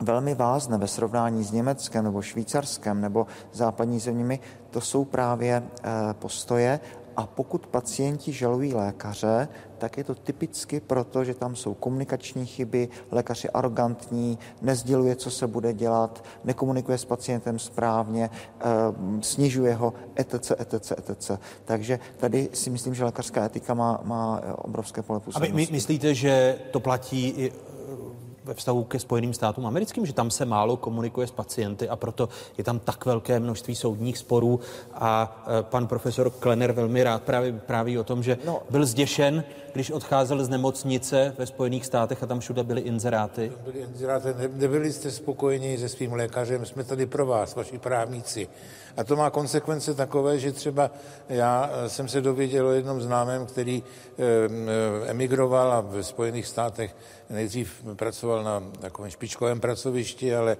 velmi 0.00 0.34
vázne 0.34 0.78
ve 0.78 0.86
srovnání 0.86 1.44
s 1.44 1.52
Německem 1.52 2.04
nebo 2.04 2.22
Švýcarskem 2.22 3.00
nebo 3.00 3.26
západní 3.52 4.00
zeměmi, 4.00 4.40
to 4.70 4.80
jsou 4.80 5.04
právě 5.04 5.62
eh, 5.62 5.90
postoje 6.12 6.80
a 7.16 7.26
pokud 7.26 7.66
pacienti 7.66 8.32
žalují 8.32 8.74
lékaře, 8.74 9.48
tak 9.78 9.98
je 9.98 10.04
to 10.04 10.14
typicky 10.14 10.80
proto, 10.80 11.24
že 11.24 11.34
tam 11.34 11.56
jsou 11.56 11.74
komunikační 11.74 12.46
chyby, 12.46 12.88
lékař 13.10 13.44
je 13.44 13.50
arrogantní, 13.50 14.38
nezděluje, 14.62 15.16
co 15.16 15.30
se 15.30 15.46
bude 15.46 15.72
dělat, 15.72 16.24
nekomunikuje 16.44 16.98
s 16.98 17.04
pacientem 17.04 17.58
správně, 17.58 18.30
eh, 18.30 18.64
snižuje 19.20 19.74
ho, 19.74 19.94
etc., 20.14 20.50
etc., 20.58 20.92
etc. 21.10 21.30
Takže 21.64 21.98
tady 22.16 22.48
si 22.52 22.70
myslím, 22.70 22.94
že 22.94 23.04
lékařská 23.04 23.44
etika 23.44 23.74
má, 23.74 24.00
má 24.04 24.40
obrovské 24.56 25.02
pole 25.02 25.20
působnosti. 25.20 25.52
A 25.52 25.56
vy 25.56 25.68
myslíte, 25.72 26.14
že 26.14 26.58
to 26.70 26.80
platí 26.80 27.28
i 27.28 27.52
ve 28.46 28.54
vztahu 28.54 28.84
ke 28.84 28.98
Spojeným 28.98 29.34
státům 29.34 29.66
americkým, 29.66 30.06
že 30.06 30.12
tam 30.12 30.30
se 30.30 30.44
málo 30.44 30.76
komunikuje 30.76 31.26
s 31.26 31.30
pacienty 31.30 31.88
a 31.88 31.96
proto 31.96 32.28
je 32.58 32.64
tam 32.64 32.78
tak 32.78 33.06
velké 33.06 33.40
množství 33.40 33.74
soudních 33.74 34.18
sporů 34.18 34.60
a 34.94 35.44
e, 35.60 35.62
pan 35.62 35.86
profesor 35.86 36.30
Klenner 36.30 36.72
velmi 36.72 37.02
rád 37.02 37.22
právě 37.22 37.52
vypráví 37.52 37.98
o 37.98 38.04
tom, 38.04 38.22
že 38.22 38.38
no. 38.44 38.62
byl 38.70 38.86
zděšen, 38.86 39.44
když 39.72 39.90
odcházel 39.90 40.44
z 40.44 40.48
nemocnice 40.48 41.34
ve 41.38 41.46
Spojených 41.46 41.86
státech 41.86 42.22
a 42.22 42.26
tam 42.26 42.40
všude 42.40 42.64
byly 42.64 42.80
inzeráty. 42.80 43.52
Byly 43.64 43.78
inzeráty, 43.78 44.34
nebyli 44.54 44.92
jste 44.92 45.10
spokojeni 45.10 45.78
se 45.78 45.88
svým 45.88 46.12
lékařem, 46.12 46.66
jsme 46.66 46.84
tady 46.84 47.06
pro 47.06 47.26
vás, 47.26 47.54
vaši 47.54 47.78
právníci. 47.78 48.48
A 48.96 49.04
to 49.04 49.16
má 49.16 49.30
konsekvence 49.30 49.94
takové, 49.94 50.38
že 50.38 50.52
třeba 50.52 50.90
já 51.28 51.70
eh, 51.72 51.88
jsem 51.88 52.08
se 52.08 52.20
dověděl 52.20 52.66
o 52.66 52.72
jednom 52.72 53.00
známém, 53.00 53.46
který 53.46 53.82
eh, 53.82 55.10
emigroval 55.10 55.72
a 55.72 55.80
v 55.80 56.02
Spojených 56.02 56.46
státech 56.46 56.96
nejdřív 57.30 57.82
pracoval 57.96 58.35
na 58.42 58.62
takovém 58.80 59.10
špičkovém 59.10 59.60
pracovišti, 59.60 60.34
ale 60.34 60.56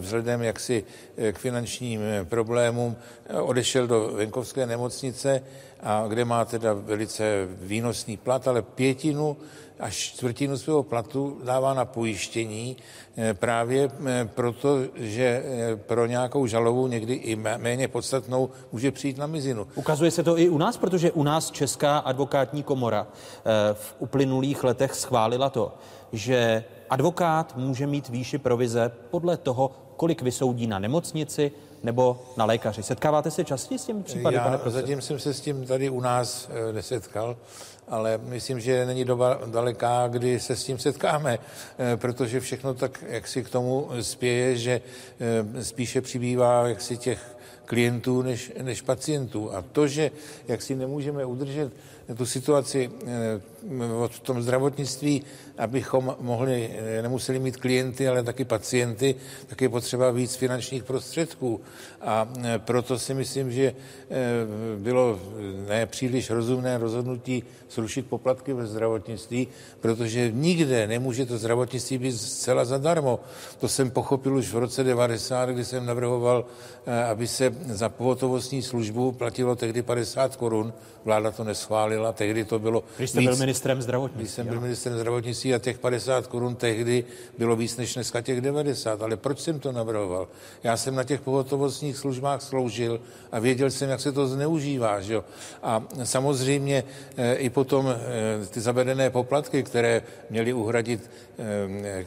vzhledem 0.00 0.42
jaksi 0.42 0.84
k 1.32 1.38
finančním 1.38 2.00
problémům 2.24 2.96
odešel 3.42 3.86
do 3.86 4.10
venkovské 4.14 4.66
nemocnice, 4.66 5.42
a 5.82 6.04
kde 6.08 6.24
má 6.24 6.44
teda 6.44 6.72
velice 6.72 7.48
výnosný 7.60 8.16
plat, 8.16 8.48
ale 8.48 8.62
pětinu 8.62 9.36
až 9.80 9.96
čtvrtinu 9.96 10.58
svého 10.58 10.82
platu 10.82 11.40
dává 11.44 11.74
na 11.74 11.84
pojištění 11.84 12.76
eh, 13.16 13.34
právě 13.34 13.90
eh, 14.06 14.28
proto, 14.34 14.78
že 14.94 15.42
eh, 15.44 15.76
pro 15.76 16.06
nějakou 16.06 16.46
žalobu 16.46 16.86
někdy 16.86 17.14
i 17.14 17.36
méně 17.36 17.88
podstatnou 17.88 18.50
může 18.72 18.90
přijít 18.90 19.18
na 19.18 19.26
mizinu. 19.26 19.66
Ukazuje 19.74 20.10
se 20.10 20.22
to 20.22 20.38
i 20.38 20.48
u 20.48 20.58
nás, 20.58 20.76
protože 20.76 21.12
u 21.12 21.22
nás 21.22 21.50
Česká 21.50 21.98
advokátní 21.98 22.62
komora 22.62 23.06
v 23.72 23.94
uplynulých 23.98 24.64
letech 24.64 24.94
schválila 24.94 25.50
to, 25.50 25.74
že 26.12 26.64
advokát 26.92 27.56
může 27.56 27.86
mít 27.86 28.08
výši 28.08 28.38
provize 28.38 28.92
podle 29.10 29.36
toho, 29.36 29.70
kolik 29.96 30.22
vysoudí 30.22 30.66
na 30.66 30.78
nemocnici 30.78 31.52
nebo 31.82 32.22
na 32.36 32.44
lékaři. 32.44 32.82
Setkáváte 32.82 33.30
se 33.30 33.44
častěji 33.44 33.78
s 33.78 33.86
tím 33.86 34.02
případy, 34.02 34.36
Já 34.36 34.44
pane 34.44 34.58
profesor? 34.58 34.80
zatím 34.80 35.00
jsem 35.00 35.18
se 35.18 35.34
s 35.34 35.40
tím 35.40 35.66
tady 35.66 35.90
u 35.90 36.00
nás 36.00 36.48
nesetkal 36.72 37.36
ale 37.88 38.20
myslím, 38.24 38.60
že 38.60 38.86
není 38.86 39.04
doba 39.04 39.40
daleká, 39.46 40.08
kdy 40.08 40.40
se 40.40 40.56
s 40.56 40.64
tím 40.64 40.78
setkáme, 40.78 41.38
eh, 41.38 41.96
protože 41.96 42.40
všechno 42.40 42.74
tak, 42.74 43.04
jak 43.08 43.28
si 43.28 43.44
k 43.44 43.48
tomu 43.48 43.88
spěje, 44.00 44.56
že 44.56 44.80
eh, 45.20 45.64
spíše 45.64 46.00
přibývá 46.00 46.68
jaksi 46.68 46.96
těch 46.96 47.36
klientů 47.64 48.22
než, 48.22 48.52
než 48.62 48.82
pacientů. 48.82 49.54
A 49.54 49.62
to, 49.62 49.86
že 49.86 50.10
jak 50.48 50.62
si 50.62 50.74
nemůžeme 50.74 51.24
udržet 51.24 51.72
tu 52.16 52.26
situaci 52.26 52.90
eh, 53.06 53.40
v 54.08 54.20
tom 54.20 54.42
zdravotnictví, 54.42 55.22
abychom 55.58 56.16
mohli, 56.20 56.70
eh, 56.72 57.02
nemuseli 57.02 57.38
mít 57.38 57.56
klienty, 57.56 58.08
ale 58.08 58.22
taky 58.22 58.44
pacienty, 58.44 59.14
tak 59.46 59.60
je 59.60 59.68
potřeba 59.68 60.10
víc 60.10 60.34
finančních 60.34 60.84
prostředků. 60.84 61.60
A 62.00 62.28
eh, 62.44 62.58
proto 62.58 62.98
si 62.98 63.14
myslím, 63.14 63.52
že 63.52 63.74
bylo 64.76 65.20
nepříliš 65.68 66.30
rozumné 66.30 66.78
rozhodnutí 66.78 67.42
zrušit 67.70 68.06
poplatky 68.06 68.52
ve 68.52 68.66
zdravotnictví, 68.66 69.48
protože 69.80 70.30
nikde 70.30 70.86
nemůže 70.86 71.26
to 71.26 71.38
zdravotnictví 71.38 71.98
být 71.98 72.12
zcela 72.12 72.64
zadarmo. 72.64 73.20
To 73.60 73.68
jsem 73.68 73.90
pochopil 73.90 74.36
už 74.36 74.52
v 74.52 74.58
roce 74.58 74.84
90, 74.84 75.48
kdy 75.48 75.64
jsem 75.64 75.86
navrhoval, 75.86 76.44
aby 77.10 77.28
se 77.28 77.54
za 77.66 77.88
pohotovostní 77.88 78.62
službu 78.62 79.12
platilo 79.12 79.56
tehdy 79.56 79.82
50 79.82 80.36
korun, 80.36 80.72
vláda 81.04 81.30
to 81.30 81.44
neschválila, 81.44 82.12
tehdy 82.12 82.44
to 82.44 82.58
bylo 82.58 82.84
Když 82.96 83.10
jste 83.10 83.20
víc, 83.20 83.28
byl 83.28 83.36
ministrem 83.52 83.82
zdravotnictví. 83.82 84.22
Když 84.22 84.30
jsem 84.34 84.46
byl 84.46 84.60
ministrem 84.60 84.94
zdravotnictví 84.94 85.54
a 85.54 85.58
těch 85.58 85.78
50 85.78 86.26
korun 86.26 86.54
tehdy 86.54 87.04
bylo 87.38 87.56
víc 87.56 87.76
než 87.76 87.94
dneska 87.94 88.20
těch 88.20 88.40
90, 88.40 89.02
ale 89.02 89.16
proč 89.16 89.40
jsem 89.40 89.60
to 89.60 89.72
navrhoval? 89.72 90.28
Já 90.64 90.76
jsem 90.76 90.94
na 90.94 91.04
těch 91.04 91.20
pohotovostních 91.20 91.96
službách 91.96 92.42
sloužil 92.42 93.00
a 93.32 93.38
věděl 93.38 93.70
jsem, 93.70 93.90
jak 93.90 94.00
se 94.00 94.12
to 94.12 94.26
zneužívá, 94.26 95.00
že 95.00 95.14
jo? 95.14 95.24
A 95.62 95.84
samozřejmě 96.04 96.84
e, 97.16 97.34
i 97.34 97.50
potom 97.50 97.88
e, 97.92 98.46
ty 98.46 98.60
zavedené 98.60 99.10
poplatky, 99.10 99.62
které 99.62 100.02
měly 100.30 100.52
uhradit 100.52 101.10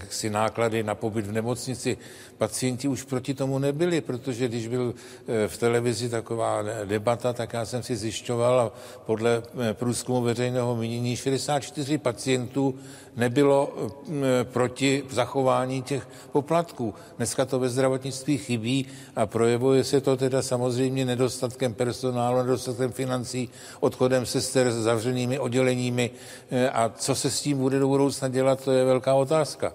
si 0.09 0.29
náklady 0.29 0.83
na 0.83 0.95
pobyt 0.95 1.27
v 1.27 1.31
nemocnici, 1.31 1.97
pacienti 2.37 2.87
už 2.87 3.03
proti 3.03 3.33
tomu 3.33 3.59
nebyli, 3.59 4.01
protože 4.01 4.47
když 4.47 4.67
byl 4.67 4.93
v 5.47 5.57
televizi 5.57 6.09
taková 6.09 6.63
debata, 6.85 7.33
tak 7.33 7.53
já 7.53 7.65
jsem 7.65 7.83
si 7.83 7.95
zjišťoval 7.95 8.59
a 8.59 8.71
podle 9.05 9.43
eh, 9.69 9.73
průzkumu 9.73 10.21
veřejného 10.21 10.75
mínění 10.75 11.15
64 11.15 11.97
pacientů 11.97 12.75
nebylo 13.15 13.73
eh, 13.75 14.43
proti 14.43 15.03
zachování 15.09 15.81
těch 15.81 16.07
poplatků. 16.31 16.93
Dneska 17.17 17.45
to 17.45 17.59
ve 17.59 17.69
zdravotnictví 17.69 18.37
chybí 18.37 18.85
a 19.15 19.25
projevuje 19.25 19.83
se 19.83 20.01
to 20.01 20.17
teda 20.17 20.41
samozřejmě 20.41 21.05
nedostatkem 21.05 21.73
personálu, 21.73 22.37
nedostatkem 22.37 22.91
financí, 22.91 23.49
odchodem 23.79 24.25
sester 24.25 24.71
zavřenými 24.71 25.39
odděleními 25.39 26.11
eh, 26.51 26.69
a 26.69 26.91
co 26.97 27.15
se 27.15 27.29
s 27.29 27.41
tím 27.41 27.57
bude 27.57 27.79
do 27.79 27.87
budoucna 27.87 28.27
dělat, 28.27 28.63
to 28.63 28.71
je 28.71 28.85
velká 28.85 29.13
otázka. 29.25 29.73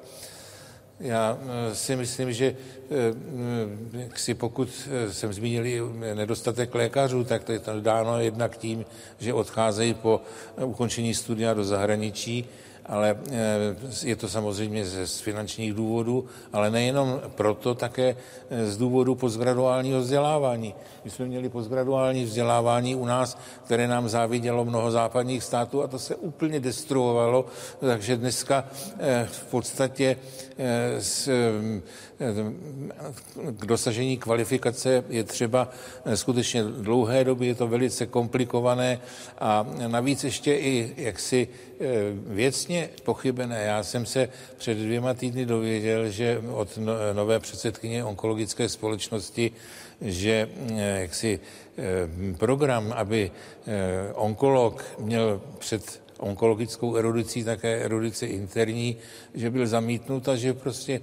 Já 1.00 1.38
eh, 1.40 1.74
si 1.74 1.96
myslím, 1.96 2.32
že 2.32 2.46
eh, 2.54 4.08
si 4.16 4.34
pokud 4.34 4.68
eh, 4.68 5.12
jsem 5.12 5.32
zmínil 5.32 5.92
nedostatek 6.14 6.74
lékařů, 6.74 7.24
tak 7.24 7.44
to 7.44 7.52
je 7.52 7.58
to 7.58 7.80
dáno 7.80 8.20
jednak 8.20 8.56
tím, 8.56 8.84
že 9.18 9.34
odcházejí 9.34 9.94
po 9.94 10.20
ukončení 10.56 11.14
studia 11.14 11.54
do 11.54 11.64
zahraničí, 11.64 12.44
ale 12.86 13.18
je 14.02 14.16
to 14.16 14.28
samozřejmě 14.28 14.84
z 14.84 15.20
finančních 15.20 15.74
důvodů, 15.74 16.24
ale 16.52 16.70
nejenom 16.70 17.20
proto, 17.34 17.74
také 17.74 18.16
z 18.64 18.76
důvodu 18.76 19.14
postgraduálního 19.14 20.00
vzdělávání. 20.00 20.74
My 21.04 21.10
jsme 21.10 21.24
měli 21.26 21.48
postgraduální 21.48 22.24
vzdělávání 22.24 22.94
u 22.94 23.04
nás, 23.04 23.38
které 23.64 23.88
nám 23.88 24.08
závidělo 24.08 24.64
mnoho 24.64 24.90
západních 24.90 25.44
států 25.44 25.82
a 25.82 25.86
to 25.86 25.98
se 25.98 26.16
úplně 26.16 26.60
destruovalo, 26.60 27.46
takže 27.80 28.16
dneska 28.16 28.64
eh, 28.98 29.28
v 29.30 29.44
podstatě 29.44 30.04
eh, 30.06 30.16
eh, 30.16 30.49
k 33.58 33.66
dosažení 33.66 34.18
kvalifikace 34.18 35.04
je 35.08 35.24
třeba 35.24 35.68
skutečně 36.14 36.62
dlouhé 36.62 37.24
doby, 37.24 37.46
je 37.46 37.54
to 37.54 37.68
velice 37.68 38.06
komplikované 38.06 39.00
a 39.38 39.66
navíc 39.86 40.24
ještě 40.24 40.54
i 40.54 40.94
jaksi 40.96 41.48
věcně 42.26 42.88
pochybené. 43.02 43.62
Já 43.62 43.82
jsem 43.82 44.06
se 44.06 44.28
před 44.58 44.78
dvěma 44.78 45.14
týdny 45.14 45.46
dověděl, 45.46 46.10
že 46.10 46.42
od 46.52 46.78
no, 46.78 46.92
nové 47.12 47.40
předsedkyně 47.40 48.04
onkologické 48.04 48.68
společnosti 48.68 49.52
že 50.00 50.48
eh, 50.70 51.00
jaksi 51.00 51.40
eh, 51.40 52.08
program, 52.38 52.92
aby 52.96 53.30
eh, 53.30 54.12
onkolog 54.14 54.84
měl 54.98 55.40
před 55.58 55.99
onkologickou 56.20 56.96
erudicí 56.96 57.44
také 57.44 57.84
erudici 57.84 58.26
interní, 58.26 58.96
že 59.34 59.50
byl 59.50 59.66
zamítnut 59.66 60.28
a 60.28 60.36
že 60.36 60.54
prostě 60.54 61.00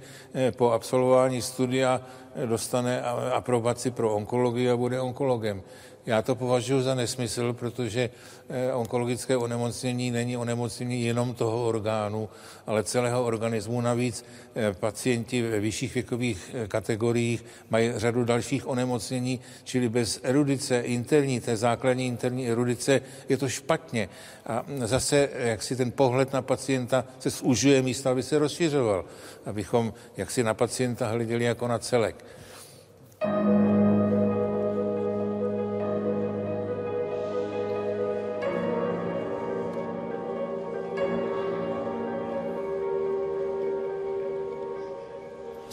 po 0.56 0.70
absolvování 0.70 1.42
studia 1.42 2.00
dostane 2.46 3.02
aprobaci 3.32 3.90
pro 3.90 4.14
onkologii 4.14 4.70
a 4.70 4.76
bude 4.76 5.00
onkologem. 5.00 5.62
Já 6.08 6.22
to 6.22 6.34
považuji 6.34 6.82
za 6.82 6.94
nesmysl, 6.94 7.52
protože 7.52 8.10
eh, 8.48 8.72
onkologické 8.72 9.36
onemocnění 9.36 10.10
není 10.10 10.36
onemocnění 10.36 11.04
jenom 11.04 11.34
toho 11.34 11.68
orgánu, 11.68 12.28
ale 12.66 12.84
celého 12.84 13.24
organismu. 13.24 13.80
Navíc 13.80 14.24
eh, 14.54 14.72
pacienti 14.72 15.42
ve 15.42 15.60
vyšších 15.60 15.94
věkových 15.94 16.54
eh, 16.54 16.68
kategoriích 16.68 17.44
mají 17.70 17.92
řadu 17.96 18.24
dalších 18.24 18.68
onemocnění, 18.68 19.40
čili 19.64 19.88
bez 19.88 20.20
erudice 20.22 20.80
interní, 20.80 21.40
té 21.40 21.56
základní 21.56 22.06
interní 22.06 22.50
erudice, 22.50 23.00
je 23.28 23.36
to 23.36 23.48
špatně. 23.48 24.08
A 24.46 24.64
zase, 24.84 25.28
jak 25.38 25.62
si 25.62 25.76
ten 25.76 25.92
pohled 25.92 26.32
na 26.32 26.42
pacienta 26.42 27.04
se 27.18 27.30
zužuje 27.30 27.82
místo, 27.82 28.10
aby 28.10 28.22
se 28.22 28.38
rozšiřoval, 28.38 29.04
abychom 29.46 29.92
jak 30.16 30.30
si 30.30 30.42
na 30.42 30.54
pacienta 30.54 31.08
hleděli 31.08 31.44
jako 31.44 31.68
na 31.68 31.78
celek. 31.78 32.24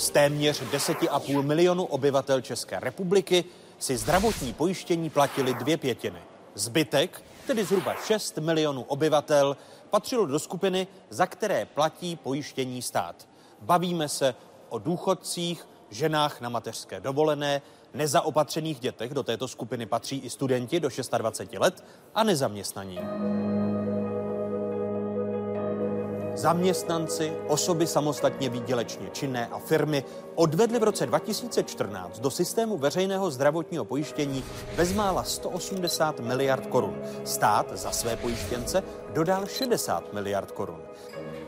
Z 0.06 0.10
téměř 0.10 0.62
10,5 0.62 1.44
milionu 1.44 1.86
obyvatel 1.86 2.42
České 2.42 2.80
republiky 2.80 3.46
si 3.80 3.98
zdravotní 3.98 4.54
pojištění 4.54 5.10
platili 5.10 5.54
dvě 5.54 5.78
pětiny. 5.78 6.20
Zbytek, 6.56 7.24
tedy 7.48 7.66
zhruba 7.66 7.96
6 8.06 8.38
milionů 8.38 8.84
obyvatel, 8.84 9.58
patřilo 9.90 10.26
do 10.26 10.40
skupiny, 10.40 10.88
za 11.10 11.26
které 11.26 11.66
platí 11.66 12.16
pojištění 12.16 12.82
stát. 12.82 13.28
Bavíme 13.62 14.10
se 14.10 14.36
o 14.70 14.80
důchodcích, 14.80 15.68
ženách 15.90 16.42
na 16.42 16.50
mateřské 16.50 17.00
dovolené, 17.00 17.62
nezaopatřených 17.94 18.80
dětech, 18.80 19.14
do 19.14 19.24
této 19.24 19.48
skupiny 19.48 19.86
patří 19.86 20.18
i 20.18 20.30
studenti 20.30 20.80
do 20.80 20.90
26 21.18 21.60
let 21.60 21.84
a 22.16 22.24
nezaměstnaní. 22.24 23.00
Zaměstnanci, 26.36 27.34
osoby 27.48 27.88
samostatně 27.88 28.50
výdělečně 28.50 29.10
činné 29.12 29.48
a 29.48 29.60
firmy 29.60 30.04
odvedli 30.36 30.80
v 30.80 30.84
roce 30.84 31.06
2014 31.06 32.20
do 32.20 32.32
systému 32.32 32.78
veřejného 32.78 33.32
zdravotního 33.32 33.86
pojištění 33.86 34.44
bezmála 34.76 35.24
180 35.24 36.20
miliard 36.20 36.68
korun. 36.68 36.98
Stát 37.24 37.78
za 37.78 37.92
své 37.92 38.16
pojištěnce 38.16 38.84
dodal 39.14 39.46
60 39.46 40.14
miliard 40.14 40.52
korun. 40.52 40.82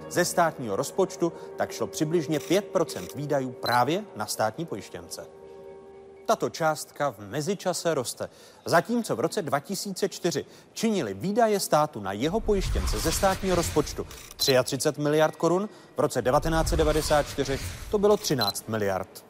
Ze 0.10 0.26
státního 0.26 0.76
rozpočtu 0.76 1.34
tak 1.56 1.72
šlo 1.72 1.88
přibližně 1.88 2.40
5% 2.40 3.08
výdajů 3.16 3.52
právě 3.52 4.04
na 4.16 4.26
státní 4.26 4.66
pojištěnce. 4.66 5.37
Tato 6.28 6.50
částka 6.50 7.12
v 7.12 7.20
mezičase 7.20 7.94
roste. 7.94 8.30
Zatímco 8.66 9.16
v 9.16 9.20
roce 9.20 9.42
2004 9.42 10.46
činili 10.74 11.14
výdaje 11.14 11.60
státu 11.60 12.00
na 12.00 12.12
jeho 12.12 12.40
pojištěnce 12.40 13.00
ze 13.00 13.12
státního 13.12 13.56
rozpočtu 13.56 14.08
33 14.38 15.02
miliard 15.02 15.36
korun, 15.36 15.70
v 15.98 16.00
roce 16.00 16.22
1994 16.22 17.60
to 17.92 17.98
bylo 17.98 18.18
13 18.18 18.70
miliard. 18.70 19.26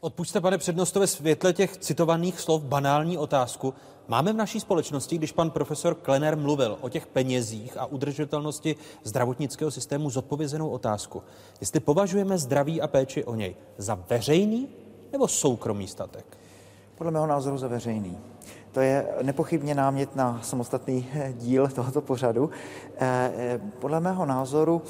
Odpuďte, 0.00 0.40
pane 0.40 0.58
přednosto, 0.58 1.00
ve 1.00 1.06
světle 1.06 1.52
těch 1.52 1.76
citovaných 1.76 2.40
slov 2.40 2.62
banální 2.62 3.18
otázku. 3.18 3.74
Máme 4.08 4.32
v 4.32 4.36
naší 4.36 4.60
společnosti, 4.60 5.18
když 5.18 5.32
pan 5.32 5.50
profesor 5.50 5.94
Klener 5.94 6.36
mluvil 6.36 6.78
o 6.80 6.88
těch 6.88 7.06
penězích 7.06 7.76
a 7.76 7.86
udržitelnosti 7.86 8.76
zdravotnického 9.04 9.70
systému, 9.70 10.10
zodpovězenou 10.10 10.68
otázku. 10.68 11.22
Jestli 11.60 11.80
považujeme 11.80 12.38
zdraví 12.38 12.80
a 12.80 12.86
péči 12.86 13.24
o 13.24 13.34
něj 13.34 13.56
za 13.78 13.94
veřejný 13.94 14.68
nebo 15.12 15.28
soukromý 15.28 15.88
statek? 15.88 16.38
Podle 16.94 17.10
mého 17.10 17.26
názoru 17.26 17.58
za 17.58 17.68
veřejný. 17.68 18.18
To 18.72 18.80
je 18.80 19.08
nepochybně 19.22 19.74
námět 19.74 20.16
na 20.16 20.40
samostatný 20.42 21.08
eh, 21.14 21.32
díl 21.36 21.68
tohoto 21.68 22.00
pořadu. 22.00 22.50
Eh, 22.96 23.32
eh, 23.36 23.60
podle 23.78 24.00
mého 24.00 24.26
názoru 24.26 24.82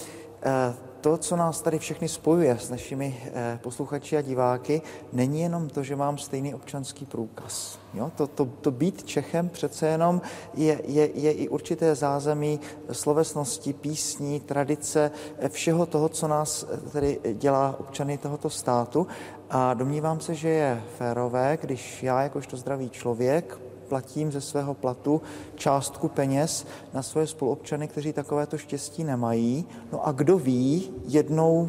to, 1.00 1.16
co 1.16 1.36
nás 1.36 1.62
tady 1.62 1.78
všechny 1.78 2.08
spojuje 2.08 2.58
s 2.58 2.70
našimi 2.70 3.22
posluchači 3.62 4.16
a 4.16 4.22
diváky, 4.22 4.82
není 5.12 5.40
jenom 5.40 5.68
to, 5.68 5.82
že 5.82 5.96
mám 5.96 6.18
stejný 6.18 6.54
občanský 6.54 7.06
průkaz. 7.06 7.78
Jo? 7.94 8.12
To, 8.16 8.26
to, 8.26 8.44
to 8.44 8.70
být 8.70 9.04
Čechem 9.04 9.48
přece 9.48 9.86
jenom 9.86 10.20
je, 10.54 10.80
je, 10.84 11.10
je 11.14 11.32
i 11.32 11.48
určité 11.48 11.94
zázemí 11.94 12.60
slovesnosti, 12.92 13.72
písní, 13.72 14.40
tradice, 14.40 15.10
všeho 15.48 15.86
toho, 15.86 16.08
co 16.08 16.28
nás 16.28 16.66
tedy 16.92 17.20
dělá 17.34 17.76
občany 17.78 18.18
tohoto 18.18 18.50
státu. 18.50 19.06
A 19.50 19.74
domnívám 19.74 20.20
se, 20.20 20.34
že 20.34 20.48
je 20.48 20.82
férové, 20.98 21.58
když 21.60 22.02
já 22.02 22.22
jakožto 22.22 22.56
zdravý 22.56 22.90
člověk 22.90 23.69
platím 23.90 24.32
ze 24.32 24.40
svého 24.40 24.74
platu 24.74 25.22
částku 25.54 26.08
peněz 26.08 26.66
na 26.94 27.02
svoje 27.02 27.26
spoluobčany, 27.26 27.88
kteří 27.88 28.12
takovéto 28.12 28.58
štěstí 28.58 29.04
nemají. 29.04 29.66
No 29.92 30.06
a 30.06 30.12
kdo 30.12 30.38
ví, 30.38 30.94
jednou 31.04 31.68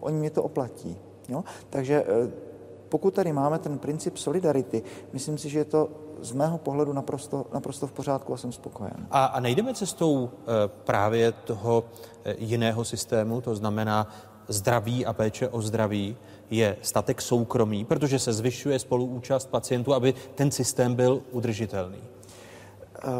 oni 0.00 0.18
mi 0.18 0.30
to 0.30 0.42
oplatí. 0.42 0.96
Jo? 1.28 1.44
Takže 1.70 2.04
eh, 2.04 2.30
pokud 2.88 3.14
tady 3.14 3.32
máme 3.32 3.58
ten 3.58 3.78
princip 3.78 4.16
solidarity, 4.16 4.82
myslím 5.12 5.38
si, 5.38 5.48
že 5.48 5.58
je 5.58 5.64
to 5.64 5.88
z 6.20 6.32
mého 6.32 6.58
pohledu 6.58 6.92
naprosto, 6.92 7.46
naprosto 7.54 7.86
v 7.86 7.92
pořádku 7.92 8.34
a 8.34 8.36
jsem 8.36 8.52
spokojen. 8.52 9.06
A, 9.10 9.24
a 9.24 9.40
nejdeme 9.40 9.74
cestou 9.74 10.30
e, 10.30 10.68
právě 10.68 11.32
toho 11.32 11.84
e, 12.24 12.34
jiného 12.38 12.84
systému, 12.84 13.40
to 13.40 13.54
znamená 13.54 14.06
zdraví 14.48 15.06
a 15.06 15.12
péče 15.12 15.48
o 15.48 15.62
zdraví, 15.62 16.16
je 16.52 16.76
statek 16.82 17.22
soukromý, 17.22 17.84
protože 17.84 18.18
se 18.18 18.32
zvyšuje 18.32 18.78
spoluúčast 18.78 19.50
pacientů, 19.50 19.94
aby 19.94 20.14
ten 20.34 20.50
systém 20.50 20.94
byl 20.94 21.22
udržitelný? 21.32 21.98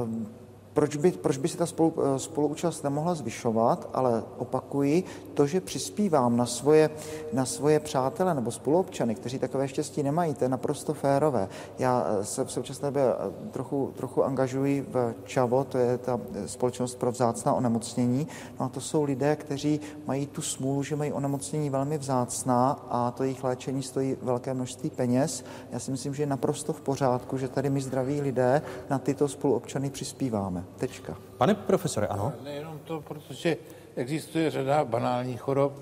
Um 0.02 0.41
proč 0.74 0.96
by, 0.96 1.12
proč 1.12 1.36
by 1.36 1.48
se 1.48 1.56
ta 1.56 1.66
spolu, 1.66 1.94
eh, 1.96 2.18
spoluúčast 2.18 2.84
nemohla 2.84 3.14
zvyšovat, 3.14 3.90
ale 3.92 4.22
opakuji, 4.38 5.04
to, 5.34 5.46
že 5.46 5.60
přispívám 5.60 6.36
na 6.36 6.46
svoje, 6.46 6.90
na 7.32 7.44
svoje 7.44 7.80
přátele 7.80 8.34
nebo 8.34 8.50
spoluobčany, 8.50 9.14
kteří 9.14 9.38
takové 9.38 9.68
štěstí 9.68 10.02
nemají, 10.02 10.34
to 10.34 10.44
je 10.44 10.48
naprosto 10.48 10.94
férové. 10.94 11.48
Já 11.78 12.06
eh, 12.06 12.24
se 12.24 12.44
v 12.44 12.52
současné 12.52 12.88
době 12.88 13.02
eh, 13.02 13.50
trochu, 13.50 13.92
trochu 13.96 14.24
angažuji 14.24 14.86
v 14.92 15.14
ČAVO, 15.24 15.64
to 15.64 15.78
je 15.78 15.98
ta 15.98 16.20
společnost 16.46 16.94
pro 16.94 17.12
vzácná 17.12 17.54
onemocnění, 17.54 18.26
no 18.60 18.66
a 18.66 18.68
to 18.68 18.80
jsou 18.80 19.02
lidé, 19.02 19.36
kteří 19.36 19.80
mají 20.06 20.26
tu 20.26 20.42
smůlu, 20.42 20.82
že 20.82 20.96
mají 20.96 21.12
onemocnění 21.12 21.70
velmi 21.70 21.98
vzácná 21.98 22.86
a 22.90 23.10
to 23.10 23.22
jejich 23.22 23.44
léčení 23.44 23.82
stojí 23.82 24.16
velké 24.22 24.54
množství 24.54 24.90
peněz. 24.90 25.44
Já 25.70 25.78
si 25.78 25.90
myslím, 25.90 26.14
že 26.14 26.22
je 26.22 26.26
naprosto 26.26 26.72
v 26.72 26.80
pořádku, 26.80 27.38
že 27.38 27.48
tady 27.48 27.70
my 27.70 27.80
zdraví 27.80 28.20
lidé 28.20 28.62
na 28.90 28.98
tyto 28.98 29.28
spoluobčany 29.28 29.90
přispíváme. 29.90 30.61
Tečka. 30.76 31.16
Pane 31.38 31.54
profesore, 31.54 32.06
ano? 32.06 32.32
Nejenom 32.44 32.78
to, 32.84 33.00
protože 33.00 33.56
existuje 33.96 34.50
řada 34.50 34.84
banálních 34.84 35.40
chorob, 35.40 35.72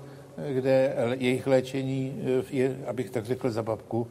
kde 0.53 0.95
jejich 1.17 1.47
léčení 1.47 2.21
je, 2.49 2.77
abych 2.87 3.09
tak 3.09 3.25
řekl, 3.25 3.51
za 3.51 3.63
babku, 3.63 4.07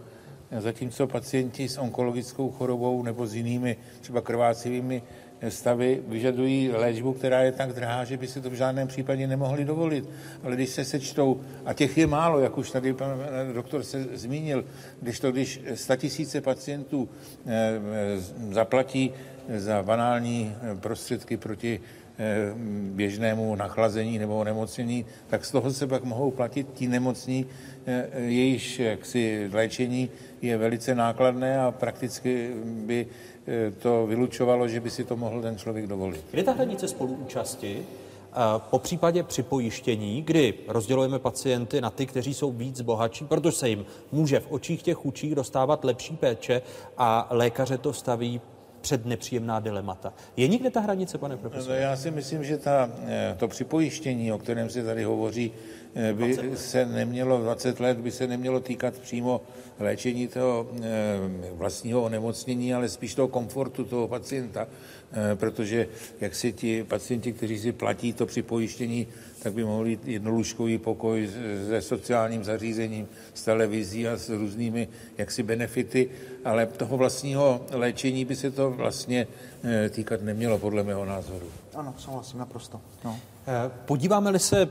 zatímco 0.59 1.07
pacienti 1.07 1.68
s 1.68 1.79
onkologickou 1.79 2.51
chorobou 2.51 3.03
nebo 3.03 3.27
s 3.27 3.35
jinými 3.35 3.77
třeba 4.01 4.21
krvácivými 4.21 5.03
stavy 5.49 6.03
vyžadují 6.09 6.71
léčbu, 6.71 7.12
která 7.12 7.43
je 7.43 7.53
tak 7.53 7.73
drahá, 7.73 8.05
že 8.05 8.16
by 8.16 8.27
si 8.27 8.41
to 8.41 8.51
v 8.51 8.55
žádném 8.55 8.89
případě 8.89 9.27
nemohli 9.27 9.64
dovolit. 9.64 10.09
Ale 10.43 10.57
když 10.57 10.71
se 10.71 10.85
sečtou, 10.85 11.41
a 11.64 11.73
těch 11.73 11.99
je 11.99 12.07
málo, 12.07 12.41
jak 12.41 12.59
už 12.59 12.71
tady 12.71 12.93
pan 12.93 13.11
doktor 13.53 13.83
se 13.83 14.05
zmínil, 14.12 14.64
když 15.01 15.21
to, 15.21 15.33
když 15.33 15.61
tisíce 15.97 16.41
pacientů 16.41 17.09
eh, 17.47 17.81
zaplatí 18.51 19.12
za 19.57 19.82
banální 19.82 20.55
prostředky 20.80 21.36
proti 21.36 21.80
eh, 22.18 22.53
běžnému 22.93 23.55
nachlazení 23.55 24.18
nebo 24.18 24.38
onemocnění, 24.38 25.07
tak 25.26 25.45
z 25.45 25.51
toho 25.51 25.70
se 25.70 25.86
pak 25.86 26.05
mohou 26.05 26.30
platit 26.30 26.66
ti 26.74 26.88
nemocní, 26.88 27.47
eh, 27.86 28.09
jejíž 28.16 28.78
jaksi 28.78 29.51
léčení 29.53 30.11
je 30.43 30.59
velice 30.59 30.95
nákladné 30.95 31.61
a 31.61 31.70
prakticky 31.70 32.51
by 32.64 33.07
eh, 33.47 33.70
to 33.70 34.07
vylučovalo, 34.07 34.68
že 34.68 34.80
by 34.80 34.91
si 34.91 35.05
to 35.05 35.16
mohl 35.16 35.43
ten 35.43 35.59
člověk 35.59 35.86
dovolit. 35.86 36.24
Kde 36.30 36.43
ta 36.43 36.53
hranice 36.53 36.88
spoluúčasti? 36.88 37.82
Po 38.59 38.78
případě 38.78 39.22
připojištění, 39.22 40.22
kdy 40.22 40.55
rozdělujeme 40.68 41.18
pacienty 41.18 41.80
na 41.80 41.91
ty, 41.91 42.07
kteří 42.07 42.34
jsou 42.34 42.53
víc 42.53 42.80
bohatší, 42.80 43.24
protože 43.24 43.57
se 43.57 43.68
jim 43.68 43.86
může 44.12 44.41
v 44.41 44.53
očích 44.53 44.82
těch 44.82 44.97
chudších 44.97 45.34
dostávat 45.34 45.84
lepší 45.84 46.16
péče 46.16 46.62
a 46.99 47.28
lékaře 47.30 47.78
to 47.78 47.93
staví 47.93 48.41
před 48.81 49.07
nepříjemná 49.07 49.61
dilemata. 49.61 50.12
Je 50.37 50.49
někde 50.49 50.70
ta 50.70 50.81
hranice, 50.81 51.18
pane 51.18 51.37
profesore? 51.37 51.78
Já 51.81 51.97
si 51.97 52.11
myslím, 52.11 52.45
že 52.45 52.59
ta, 52.59 52.91
eh, 53.07 53.37
to 53.39 53.49
připojištění, 53.49 54.33
o 54.33 54.39
kterém 54.39 54.70
se 54.70 54.85
tady 54.85 55.05
hovoří, 55.05 55.53
eh, 55.95 56.12
by 56.12 56.39
se 56.57 56.87
nemělo, 56.87 57.39
20 57.43 57.81
let 57.81 57.99
by 57.99 58.11
se 58.11 58.26
nemělo 58.26 58.61
týkat 58.61 58.99
přímo 58.99 59.41
léčení 59.78 60.28
toho 60.28 60.66
eh, 60.83 61.18
vlastního 61.53 62.03
onemocnění, 62.03 62.74
ale 62.74 62.89
spíš 62.89 63.14
toho 63.14 63.28
komfortu 63.28 63.85
toho 63.85 64.09
pacienta, 64.09 64.66
protože 65.34 65.88
jak 66.20 66.34
si 66.34 66.52
ti 66.52 66.84
pacienti, 66.84 67.32
kteří 67.32 67.58
si 67.58 67.72
platí 67.72 68.12
to 68.12 68.26
připojištění, 68.26 69.06
tak 69.42 69.52
by 69.52 69.64
mohli 69.64 69.90
jít 69.90 70.08
jednolůžkový 70.08 70.78
pokoj 70.78 71.30
se 71.68 71.82
sociálním 71.82 72.44
zařízením, 72.44 73.08
s 73.34 73.44
televizí 73.44 74.08
a 74.08 74.16
s 74.16 74.28
různými 74.28 74.88
jaksi 75.18 75.42
benefity, 75.42 76.11
ale 76.44 76.66
toho 76.66 76.96
vlastního 76.96 77.66
léčení 77.70 78.24
by 78.24 78.36
se 78.36 78.50
to 78.50 78.70
vlastně 78.70 79.26
týkat 79.90 80.22
nemělo, 80.22 80.58
podle 80.58 80.82
mého 80.82 81.04
názoru. 81.04 81.46
Ano, 81.74 81.94
souhlasím 81.98 82.38
naprosto. 82.38 82.80
No. 83.04 83.20
Eh, 83.47 83.70
podíváme-li 83.84 84.38
se 84.38 84.62
eh, 84.62 84.68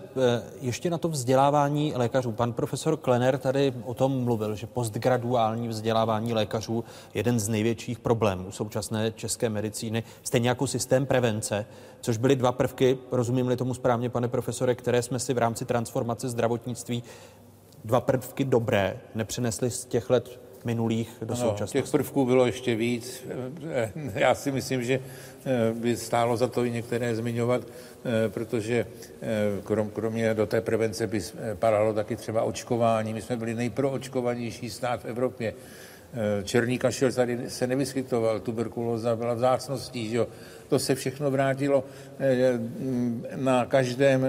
ještě 0.62 0.90
na 0.90 0.98
to 0.98 1.10
vzdělávání 1.10 1.94
lékařů. 1.96 2.32
Pan 2.32 2.54
profesor 2.54 2.98
Klener 2.98 3.38
tady 3.38 3.74
o 3.86 3.94
tom 3.94 4.24
mluvil, 4.24 4.56
že 4.56 4.68
postgraduální 4.68 5.68
vzdělávání 5.68 6.34
lékařů 6.34 6.84
je 7.14 7.20
jeden 7.20 7.40
z 7.40 7.50
největších 7.50 8.00
problémů 8.00 8.52
současné 8.52 9.12
české 9.12 9.50
medicíny, 9.50 10.04
stejně 10.24 10.50
jako 10.50 10.68
systém 10.68 11.06
prevence, 11.06 11.66
což 12.02 12.18
byly 12.18 12.36
dva 12.36 12.52
prvky, 12.52 12.98
rozumím-li 13.12 13.58
tomu 13.58 13.74
správně, 13.74 14.10
pane 14.10 14.28
profesore, 14.28 14.76
které 14.76 15.02
jsme 15.02 15.20
si 15.20 15.34
v 15.34 15.38
rámci 15.38 15.66
transformace 15.66 16.30
zdravotnictví 16.30 17.04
dva 17.86 18.02
prvky 18.02 18.46
dobré 18.46 19.00
nepřinesli 19.16 19.72
z 19.72 19.86
těch 19.86 20.10
let 20.10 20.40
minulých 20.66 21.10
do 21.22 21.34
ano, 21.34 21.42
současnosti. 21.42 21.82
Těch 21.82 21.92
prvků 21.92 22.26
bylo 22.26 22.46
ještě 22.46 22.76
víc. 22.76 23.24
Já 24.14 24.36
si 24.36 24.52
myslím, 24.52 24.84
že 24.84 25.00
eh, 25.46 25.74
by 25.74 25.98
stálo 25.98 26.38
za 26.38 26.48
to 26.48 26.66
i 26.66 26.72
některé 26.72 27.16
zmiňovat, 27.16 27.62
eh, 27.66 28.30
protože 28.30 28.86
eh, 29.22 29.62
krom, 29.64 29.90
kromě 29.90 30.34
do 30.34 30.46
té 30.46 30.62
prevence 30.62 31.08
by 31.08 31.22
padalo 31.54 31.94
taky 31.94 32.16
třeba 32.16 32.44
očkování. 32.44 33.14
My 33.14 33.22
jsme 33.22 33.38
byli 33.38 33.54
nejproočkovanější 33.54 34.70
stát 34.70 35.04
v 35.04 35.06
Evropě. 35.06 35.54
Černý 36.44 36.78
kašel 36.78 37.12
tady 37.12 37.50
se 37.50 37.68
nevyskytoval, 37.68 38.40
tuberkulóza 38.40 39.16
byla 39.16 39.34
vzácností, 39.34 40.10
že 40.10 40.18
jo? 40.18 40.28
To 40.70 40.80
se 40.80 40.96
všechno 40.96 41.32
vrátilo. 41.32 41.84
Na 43.36 43.66
každém 43.66 44.26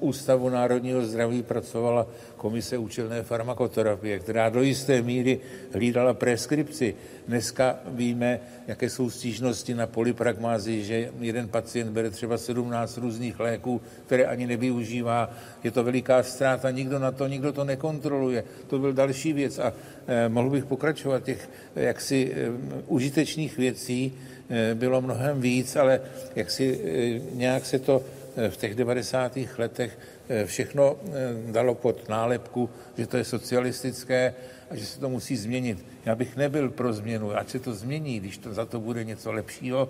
ústavu 0.00 0.48
národního 0.48 1.06
zdraví 1.06 1.42
pracovala 1.42 2.06
komise 2.36 2.78
účelné 2.78 3.22
farmakoterapie, 3.22 4.18
která 4.18 4.48
do 4.48 4.62
jisté 4.62 5.02
míry 5.02 5.40
hlídala 5.72 6.14
preskripci. 6.14 6.94
Dneska 7.28 7.78
víme, 7.86 8.40
jaké 8.66 8.90
jsou 8.90 9.10
stížnosti 9.10 9.74
na 9.74 9.86
polypragmázi, 9.86 10.84
že 10.84 11.10
jeden 11.20 11.48
pacient 11.48 11.90
bere 11.90 12.10
třeba 12.10 12.38
17 12.38 12.96
různých 12.96 13.40
léků, 13.40 13.80
které 14.06 14.24
ani 14.24 14.46
nevyužívá. 14.46 15.30
Je 15.64 15.70
to 15.70 15.84
veliká 15.84 16.22
ztráta, 16.22 16.70
nikdo 16.70 16.98
na 16.98 17.10
to, 17.12 17.26
nikdo 17.26 17.52
to 17.52 17.64
nekontroluje. 17.64 18.44
To 18.66 18.78
byl 18.78 18.92
další 18.92 19.32
věc 19.32 19.58
a 19.58 19.72
eh, 20.06 20.28
mohl 20.28 20.50
bych 20.50 20.64
pokračovat 20.64 21.22
těch 21.22 21.50
jaksi 21.76 22.32
eh, 22.34 22.50
užitečných 22.86 23.58
věcí, 23.58 24.12
eh, 24.14 24.35
bylo 24.74 25.00
mnohem 25.00 25.40
víc, 25.40 25.76
ale 25.76 26.00
jaksi 26.36 26.80
eh, 26.84 27.36
nějak 27.36 27.66
se 27.66 27.78
to 27.78 28.02
eh, 28.36 28.50
v 28.50 28.56
těch 28.56 28.74
90. 28.74 29.38
letech 29.58 29.98
Eh, 30.28 30.46
všechno 30.46 30.96
eh, 31.06 31.52
dalo 31.52 31.74
pod 31.74 32.08
nálepku, 32.08 32.70
že 32.98 33.06
to 33.06 33.16
je 33.16 33.24
socialistické 33.24 34.34
a 34.70 34.76
že 34.76 34.86
se 34.86 35.00
to 35.00 35.08
musí 35.08 35.36
změnit. 35.36 35.86
Já 36.06 36.14
bych 36.14 36.36
nebyl 36.36 36.70
pro 36.70 36.92
změnu, 36.92 37.36
ať 37.36 37.50
se 37.50 37.58
to 37.58 37.74
změní, 37.74 38.20
když 38.20 38.38
to, 38.38 38.54
za 38.54 38.66
to 38.66 38.80
bude 38.80 39.04
něco 39.04 39.32
lepšího, 39.32 39.88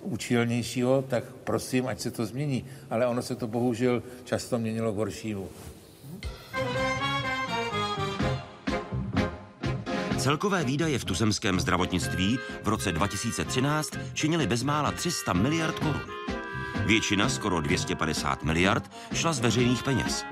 účelnějšího, 0.00 1.02
tak 1.02 1.24
prosím, 1.44 1.86
ať 1.86 2.00
se 2.00 2.10
to 2.10 2.26
změní. 2.26 2.66
Ale 2.90 3.06
ono 3.06 3.22
se 3.22 3.36
to 3.36 3.46
bohužel 3.46 4.02
často 4.24 4.58
měnilo 4.58 4.92
k 4.92 4.96
horšímu. 4.96 5.48
Celkové 10.18 10.64
výdaje 10.64 10.98
v 10.98 11.04
tuzemském 11.04 11.60
zdravotnictví 11.60 12.38
v 12.62 12.68
roce 12.68 12.92
2013 12.92 13.90
činily 14.12 14.46
bezmála 14.46 14.92
300 14.92 15.32
miliard 15.32 15.78
korun. 15.78 16.02
Většina, 16.86 17.28
skoro 17.28 17.60
250 17.60 18.44
miliard, 18.44 18.90
šla 19.14 19.32
z 19.32 19.40
veřejných 19.40 19.82
peněz. 19.82 20.24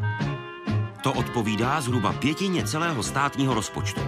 To 1.03 1.13
odpovídá 1.13 1.81
zhruba 1.81 2.13
pětině 2.13 2.65
celého 2.65 3.03
státního 3.03 3.55
rozpočtu. 3.55 4.01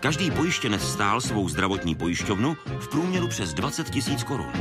Každý 0.00 0.30
pojištěnec 0.30 0.82
stál 0.82 1.20
svou 1.20 1.48
zdravotní 1.48 1.94
pojišťovnu 1.94 2.56
v 2.80 2.88
průměru 2.88 3.28
přes 3.28 3.54
20 3.54 3.90
tisíc 3.90 4.22
korun. 4.22 4.52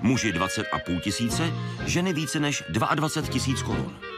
Muži 0.00 0.32
20,5 0.32 1.00
tisíce, 1.00 1.52
ženy 1.86 2.12
více 2.12 2.40
než 2.40 2.62
22 2.68 3.32
tisíc 3.32 3.62
korun. 3.62 4.11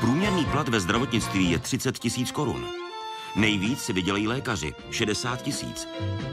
Průměrný 0.00 0.44
plat 0.44 0.68
ve 0.68 0.80
zdravotnictví 0.80 1.50
je 1.50 1.58
30 1.58 1.98
tisíc 1.98 2.30
korun. 2.30 2.66
Nejvíc 3.36 3.80
si 3.80 3.92
vydělají 3.92 4.28
lékaři, 4.28 4.74
60 4.90 5.42
tisíc. 5.42 5.88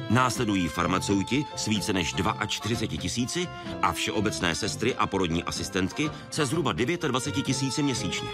Následují 0.09 0.68
farmaceuti 0.68 1.45
s 1.55 1.66
více 1.66 1.93
než 1.93 2.16
42 2.47 2.97
tisíci 2.97 3.47
a 3.82 3.91
všeobecné 3.91 4.55
sestry 4.55 4.95
a 4.95 5.07
porodní 5.07 5.43
asistentky 5.43 6.11
se 6.30 6.45
zhruba 6.45 6.72
29 6.72 7.45
tisíci 7.45 7.84
měsíčně. 7.84 8.30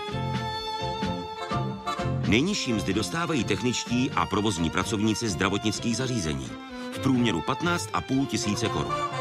Nejnižší 2.28 2.74
mzdy 2.74 2.94
dostávají 2.94 3.44
techničtí 3.44 4.12
a 4.12 4.26
provozní 4.26 4.70
pracovníci 4.70 5.30
zdravotnických 5.30 5.98
zařízení. 5.98 6.50
V 6.92 7.00
průměru 7.00 7.40
15,5 7.40 8.26
tisíce 8.26 8.70
korun. 8.70 9.19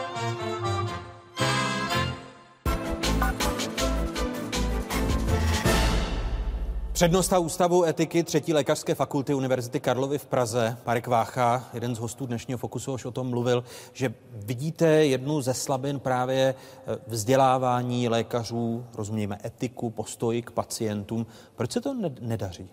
Přednosta 6.98 7.38
Ústavu 7.38 7.84
etiky 7.84 8.22
třetí 8.22 8.52
lékařské 8.52 8.94
fakulty 8.94 9.34
Univerzity 9.34 9.80
Karlovy 9.80 10.18
v 10.18 10.26
Praze, 10.26 10.76
Marek 10.86 11.06
Vácha, 11.06 11.64
jeden 11.74 11.94
z 11.94 11.98
hostů 11.98 12.26
dnešního 12.26 12.58
Fokusu, 12.58 12.92
už 12.92 13.04
o 13.04 13.10
tom 13.10 13.30
mluvil, 13.30 13.64
že 13.92 14.14
vidíte 14.32 14.86
jednu 14.86 15.40
ze 15.40 15.54
slabin 15.54 16.00
právě 16.00 16.54
eh, 16.54 16.96
vzdělávání 17.06 18.08
lékařů, 18.08 18.84
rozumějme 18.94 19.38
etiku, 19.44 19.90
postoj 19.90 20.42
k 20.42 20.50
pacientům. 20.50 21.26
Proč 21.56 21.72
se 21.72 21.80
to 21.80 21.94
nedaří? 22.20 22.70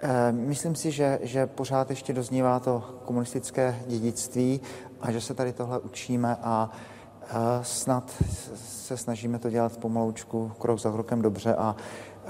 Eh, 0.00 0.32
myslím 0.32 0.74
si, 0.74 0.90
že, 0.90 1.18
že 1.22 1.46
pořád 1.46 1.90
ještě 1.90 2.12
doznívá 2.12 2.60
to 2.60 3.00
komunistické 3.04 3.82
dědictví 3.86 4.60
a 5.00 5.12
že 5.12 5.20
se 5.20 5.34
tady 5.34 5.52
tohle 5.52 5.78
učíme 5.78 6.36
a 6.42 6.70
snad 7.62 8.12
se 8.56 8.96
snažíme 8.96 9.38
to 9.38 9.50
dělat 9.50 9.76
pomaloučku, 9.76 10.52
krok 10.58 10.80
za 10.80 10.92
krokem 10.92 11.22
dobře 11.22 11.54
a 11.54 11.76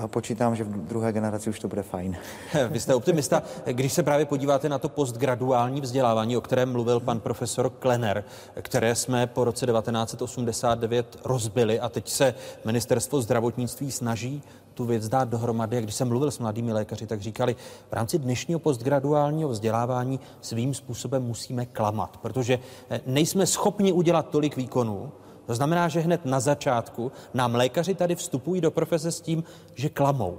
počítám, 0.06 0.56
že 0.56 0.64
v 0.64 0.68
druhé 0.68 1.12
generaci 1.12 1.50
už 1.50 1.60
to 1.60 1.68
bude 1.68 1.82
fajn. 1.82 2.16
Vy 2.68 2.80
jste 2.80 2.94
optimista. 2.94 3.42
Když 3.64 3.92
se 3.92 4.02
právě 4.02 4.26
podíváte 4.26 4.68
na 4.68 4.78
to 4.78 4.88
postgraduální 4.88 5.80
vzdělávání, 5.80 6.36
o 6.36 6.40
kterém 6.40 6.72
mluvil 6.72 7.00
pan 7.00 7.20
profesor 7.20 7.70
Klener, 7.70 8.24
které 8.62 8.94
jsme 8.94 9.26
po 9.26 9.44
roce 9.44 9.66
1989 9.66 11.18
rozbili 11.24 11.80
a 11.80 11.88
teď 11.88 12.08
se 12.08 12.34
ministerstvo 12.64 13.20
zdravotnictví 13.20 13.92
snaží 13.92 14.42
tu 14.74 14.84
věc 14.84 15.08
dát 15.08 15.28
dohromady. 15.28 15.76
A 15.76 15.80
když 15.80 15.94
jsem 15.94 16.08
mluvil 16.08 16.30
s 16.30 16.38
mladými 16.38 16.72
lékaři, 16.72 17.06
tak 17.06 17.20
říkali, 17.20 17.56
v 17.90 17.92
rámci 17.92 18.18
dnešního 18.18 18.60
postgraduálního 18.60 19.48
vzdělávání 19.48 20.20
svým 20.40 20.74
způsobem 20.74 21.22
musíme 21.22 21.66
klamat, 21.66 22.16
protože 22.16 22.58
eh, 22.90 23.00
nejsme 23.06 23.46
schopni 23.46 23.92
udělat 23.92 24.28
tolik 24.28 24.56
výkonů, 24.56 25.12
to 25.46 25.54
znamená, 25.54 25.88
že 25.88 26.00
hned 26.00 26.24
na 26.24 26.40
začátku 26.40 27.12
nám 27.34 27.54
lékaři 27.54 27.94
tady 27.94 28.14
vstupují 28.14 28.60
do 28.60 28.70
profese 28.70 29.12
s 29.12 29.20
tím, 29.20 29.44
že 29.74 29.88
klamou. 29.88 30.38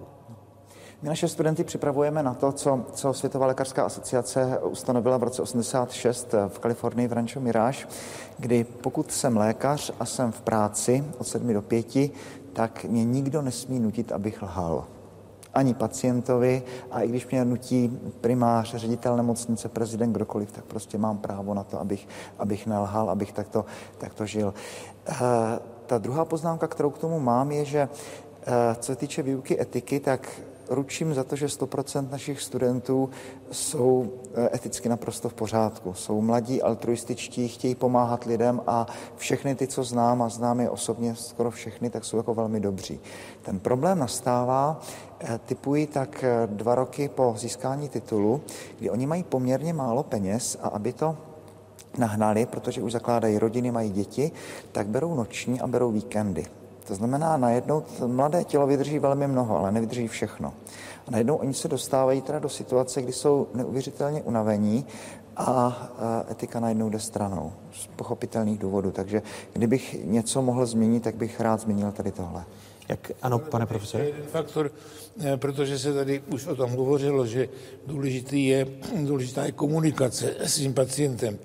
My 1.01 1.09
naše 1.09 1.27
studenty 1.27 1.63
připravujeme 1.63 2.23
na 2.23 2.33
to, 2.33 2.51
co, 2.51 2.85
co 2.93 3.13
Světová 3.13 3.47
lékařská 3.47 3.85
asociace 3.85 4.59
ustanovila 4.59 5.17
v 5.17 5.23
roce 5.23 5.41
86 5.41 6.35
v 6.47 6.59
Kalifornii 6.59 7.07
v 7.07 7.13
Rancho 7.13 7.39
Mirage, 7.39 7.87
kdy 8.37 8.63
pokud 8.63 9.11
jsem 9.11 9.37
lékař 9.37 9.91
a 9.99 10.05
jsem 10.05 10.31
v 10.31 10.41
práci 10.41 11.03
od 11.17 11.27
7 11.27 11.53
do 11.53 11.61
5, 11.61 12.11
tak 12.53 12.85
mě 12.85 13.05
nikdo 13.05 13.41
nesmí 13.41 13.79
nutit, 13.79 14.11
abych 14.11 14.41
lhal 14.41 14.85
ani 15.57 15.73
pacientovi 15.73 16.63
a 16.91 17.01
i 17.01 17.07
když 17.07 17.27
mě 17.27 17.45
nutí 17.45 17.99
primář, 18.21 18.75
ředitel 18.75 19.17
nemocnice, 19.17 19.69
prezident, 19.69 20.13
kdokoliv, 20.13 20.51
tak 20.51 20.65
prostě 20.65 20.97
mám 20.97 21.17
právo 21.17 21.53
na 21.53 21.63
to, 21.63 21.79
abych, 21.79 22.07
abych 22.39 22.67
nelhal, 22.67 23.09
abych 23.09 23.31
takto, 23.31 23.65
takto 23.97 24.25
žil. 24.25 24.53
E, 25.09 25.13
ta 25.85 25.97
druhá 25.97 26.25
poznámka, 26.25 26.67
kterou 26.67 26.89
k 26.89 26.97
tomu 26.97 27.19
mám, 27.19 27.51
je, 27.51 27.65
že 27.65 27.79
e, 27.79 27.89
co 28.75 28.85
se 28.85 28.95
týče 28.95 29.21
výuky 29.21 29.61
etiky, 29.61 29.99
tak 29.99 30.29
ručím 30.69 31.13
za 31.13 31.23
to, 31.23 31.35
že 31.35 31.45
100% 31.45 32.11
našich 32.11 32.41
studentů 32.41 33.09
jsou 33.51 34.13
eh, 34.35 34.49
eticky 34.55 34.89
naprosto 34.89 35.29
v 35.29 35.33
pořádku. 35.33 35.93
Jsou 35.93 36.21
mladí, 36.21 36.61
altruističtí, 36.61 37.47
chtějí 37.47 37.75
pomáhat 37.75 38.23
lidem 38.23 38.61
a 38.67 38.85
všechny 39.15 39.55
ty, 39.55 39.67
co 39.67 39.83
znám 39.83 40.21
a 40.21 40.29
znám 40.29 40.59
je 40.59 40.69
osobně 40.69 41.15
skoro 41.15 41.51
všechny, 41.51 41.89
tak 41.89 42.05
jsou 42.05 42.17
jako 42.17 42.33
velmi 42.33 42.59
dobří. 42.59 42.99
Ten 43.41 43.59
problém 43.59 43.99
nastává, 43.99 44.81
eh, 45.19 45.39
typuji 45.45 45.87
tak 45.87 46.23
eh, 46.23 46.47
dva 46.47 46.75
roky 46.75 47.09
po 47.09 47.33
získání 47.37 47.89
titulu, 47.89 48.41
kdy 48.79 48.89
oni 48.89 49.07
mají 49.07 49.23
poměrně 49.23 49.73
málo 49.73 50.03
peněz 50.03 50.57
a 50.61 50.67
aby 50.67 50.93
to 50.93 51.17
nahnali, 51.97 52.45
protože 52.45 52.81
už 52.81 52.91
zakládají 52.91 53.37
rodiny, 53.37 53.71
mají 53.71 53.89
děti, 53.89 54.31
tak 54.71 54.87
berou 54.87 55.15
noční 55.15 55.61
a 55.61 55.67
berou 55.67 55.91
víkendy. 55.91 56.45
To 56.87 56.95
znamená, 56.95 57.37
najednou 57.37 57.83
mladé 58.05 58.43
tělo 58.43 58.67
vydrží 58.67 58.99
velmi 58.99 59.27
mnoho, 59.27 59.59
ale 59.59 59.71
nevydrží 59.71 60.07
všechno. 60.07 60.53
A 61.07 61.11
najednou 61.11 61.35
oni 61.35 61.53
se 61.53 61.67
dostávají 61.67 62.21
teda 62.21 62.39
do 62.39 62.49
situace, 62.49 63.01
kdy 63.01 63.13
jsou 63.13 63.47
neuvěřitelně 63.53 64.21
unavení 64.21 64.85
a 65.37 65.89
etika 66.31 66.59
najednou 66.59 66.89
jde 66.89 66.99
stranou 66.99 67.53
z 67.73 67.87
pochopitelných 67.87 68.59
důvodů. 68.59 68.91
Takže 68.91 69.21
kdybych 69.53 70.05
něco 70.05 70.41
mohl 70.41 70.65
změnit, 70.65 71.03
tak 71.03 71.15
bych 71.15 71.39
rád 71.39 71.61
změnil 71.61 71.91
tady 71.91 72.11
tohle. 72.11 72.43
Jak, 72.89 73.11
ano, 73.21 73.39
pane 73.39 73.65
profesore? 73.65 74.05
Jeden 74.05 74.23
faktor, 74.23 74.71
eh, 75.19 75.37
protože 75.37 75.79
se 75.79 75.93
tady 75.93 76.23
už 76.31 76.47
o 76.47 76.55
tom 76.55 76.71
hovořilo, 76.71 77.25
že 77.25 77.49
důležitý 77.87 78.47
je, 78.47 78.67
důležitá 78.95 79.45
je 79.45 79.51
komunikace 79.51 80.35
s 80.39 80.55
tím 80.55 80.73
pacientem. 80.73 81.37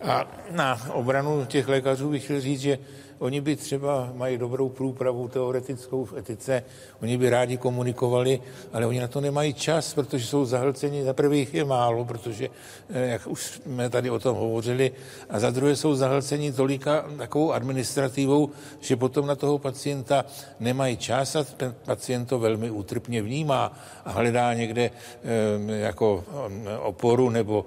A 0.00 0.28
na 0.50 0.92
obranu 0.92 1.44
těch 1.44 1.68
lékařů 1.68 2.10
bych 2.10 2.24
chtěl 2.24 2.40
říct, 2.40 2.60
že 2.60 2.78
Oni 3.24 3.40
by 3.40 3.56
třeba 3.56 4.12
mají 4.14 4.38
dobrou 4.38 4.68
průpravu 4.68 5.28
teoretickou 5.28 6.04
v 6.04 6.16
etice, 6.16 6.64
oni 7.04 7.20
by 7.20 7.30
rádi 7.30 7.56
komunikovali, 7.60 8.40
ale 8.72 8.86
oni 8.86 9.00
na 9.00 9.08
to 9.08 9.20
nemají 9.20 9.54
čas, 9.54 9.94
protože 9.94 10.26
jsou 10.26 10.44
zahlceni. 10.44 11.04
Za 11.04 11.12
prvé 11.12 11.36
jich 11.36 11.54
je 11.54 11.64
málo, 11.64 12.04
protože, 12.04 12.48
eh, 12.48 13.06
jak 13.20 13.26
už 13.26 13.40
jsme 13.40 13.90
tady 13.90 14.10
o 14.10 14.18
tom 14.18 14.36
hovořili, 14.36 14.92
a 15.28 15.36
za 15.38 15.50
druhé 15.50 15.76
jsou 15.76 15.94
zahlceni 15.94 16.52
tolika 16.52 17.04
takovou 17.18 17.52
administrativou, 17.52 18.50
že 18.80 18.96
potom 18.96 19.26
na 19.26 19.36
toho 19.36 19.58
pacienta 19.58 20.24
nemají 20.60 20.96
čas 20.96 21.36
a 21.36 21.44
ten 21.44 21.74
pacient 21.84 22.26
to 22.26 22.38
velmi 22.38 22.70
útrpně 22.70 23.22
vnímá 23.22 23.72
a 24.04 24.10
hledá 24.10 24.54
někde 24.54 24.90
eh, 24.90 25.90
jako 25.92 26.24
eh, 26.24 26.78
oporu 26.78 27.30
nebo 27.30 27.64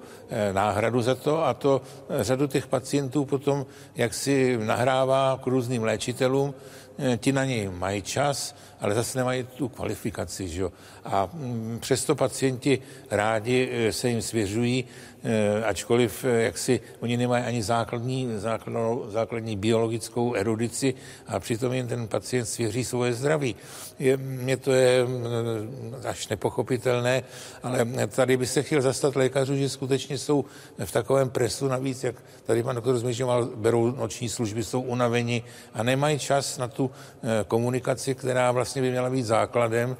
náhradu 0.52 1.02
za 1.02 1.14
to 1.14 1.46
a 1.46 1.54
to 1.54 1.80
řadu 2.20 2.46
těch 2.46 2.66
pacientů 2.66 3.24
potom 3.24 3.66
jak 3.96 4.14
si 4.14 4.58
nahrává 4.58 5.40
k 5.42 5.46
různým 5.46 5.82
léčitelům, 5.84 6.54
eh, 6.98 7.16
ti 7.16 7.32
na 7.32 7.44
něj 7.44 7.68
mají 7.68 8.02
čas, 8.02 8.54
ale 8.80 8.94
zase 8.94 9.18
nemají 9.18 9.44
tu 9.44 9.68
kvalifikaci. 9.68 10.48
Že? 10.48 10.64
A 11.04 11.28
mm, 11.32 11.78
přesto 11.80 12.14
pacienti 12.14 12.78
rádi 13.10 13.68
eh, 13.72 13.92
se 13.92 14.08
jim 14.08 14.22
svěřují 14.22 14.84
Eh, 15.22 15.64
ačkoliv 15.64 16.24
eh, 16.24 16.42
jak 16.42 16.58
si 16.58 16.80
oni 17.00 17.16
nemají 17.16 17.44
ani 17.44 17.62
základní, 17.62 18.28
základnou, 18.36 19.10
základní 19.10 19.56
biologickou 19.56 20.34
erudici 20.34 20.94
a 21.26 21.40
přitom 21.40 21.72
jim 21.72 21.88
ten 21.88 22.08
pacient 22.08 22.46
svěří 22.46 22.84
svoje 22.84 23.14
zdraví. 23.14 23.56
Je, 23.98 24.16
mě 24.16 24.56
to 24.56 24.72
je 24.72 25.06
až 26.08 26.28
nepochopitelné, 26.28 27.22
ale 27.62 27.86
tady 28.08 28.36
by 28.36 28.46
se 28.46 28.62
chtěl 28.62 28.82
zastat 28.82 29.16
lékařů, 29.16 29.56
že 29.56 29.68
skutečně 29.68 30.18
jsou 30.18 30.44
v 30.84 30.92
takovém 30.92 31.30
presu, 31.30 31.68
navíc, 31.68 32.04
jak 32.04 32.14
tady 32.46 32.62
pan 32.62 32.76
doktor 32.76 32.98
zmiňoval, 32.98 33.44
berou 33.44 33.90
noční 33.90 34.28
služby, 34.28 34.64
jsou 34.64 34.80
unaveni 34.80 35.42
a 35.74 35.82
nemají 35.82 36.18
čas 36.18 36.58
na 36.58 36.68
tu 36.68 36.90
komunikaci, 37.48 38.14
která 38.14 38.52
vlastně 38.52 38.67
by 38.74 38.90
měla 38.90 39.10
být 39.10 39.22
základem. 39.22 39.96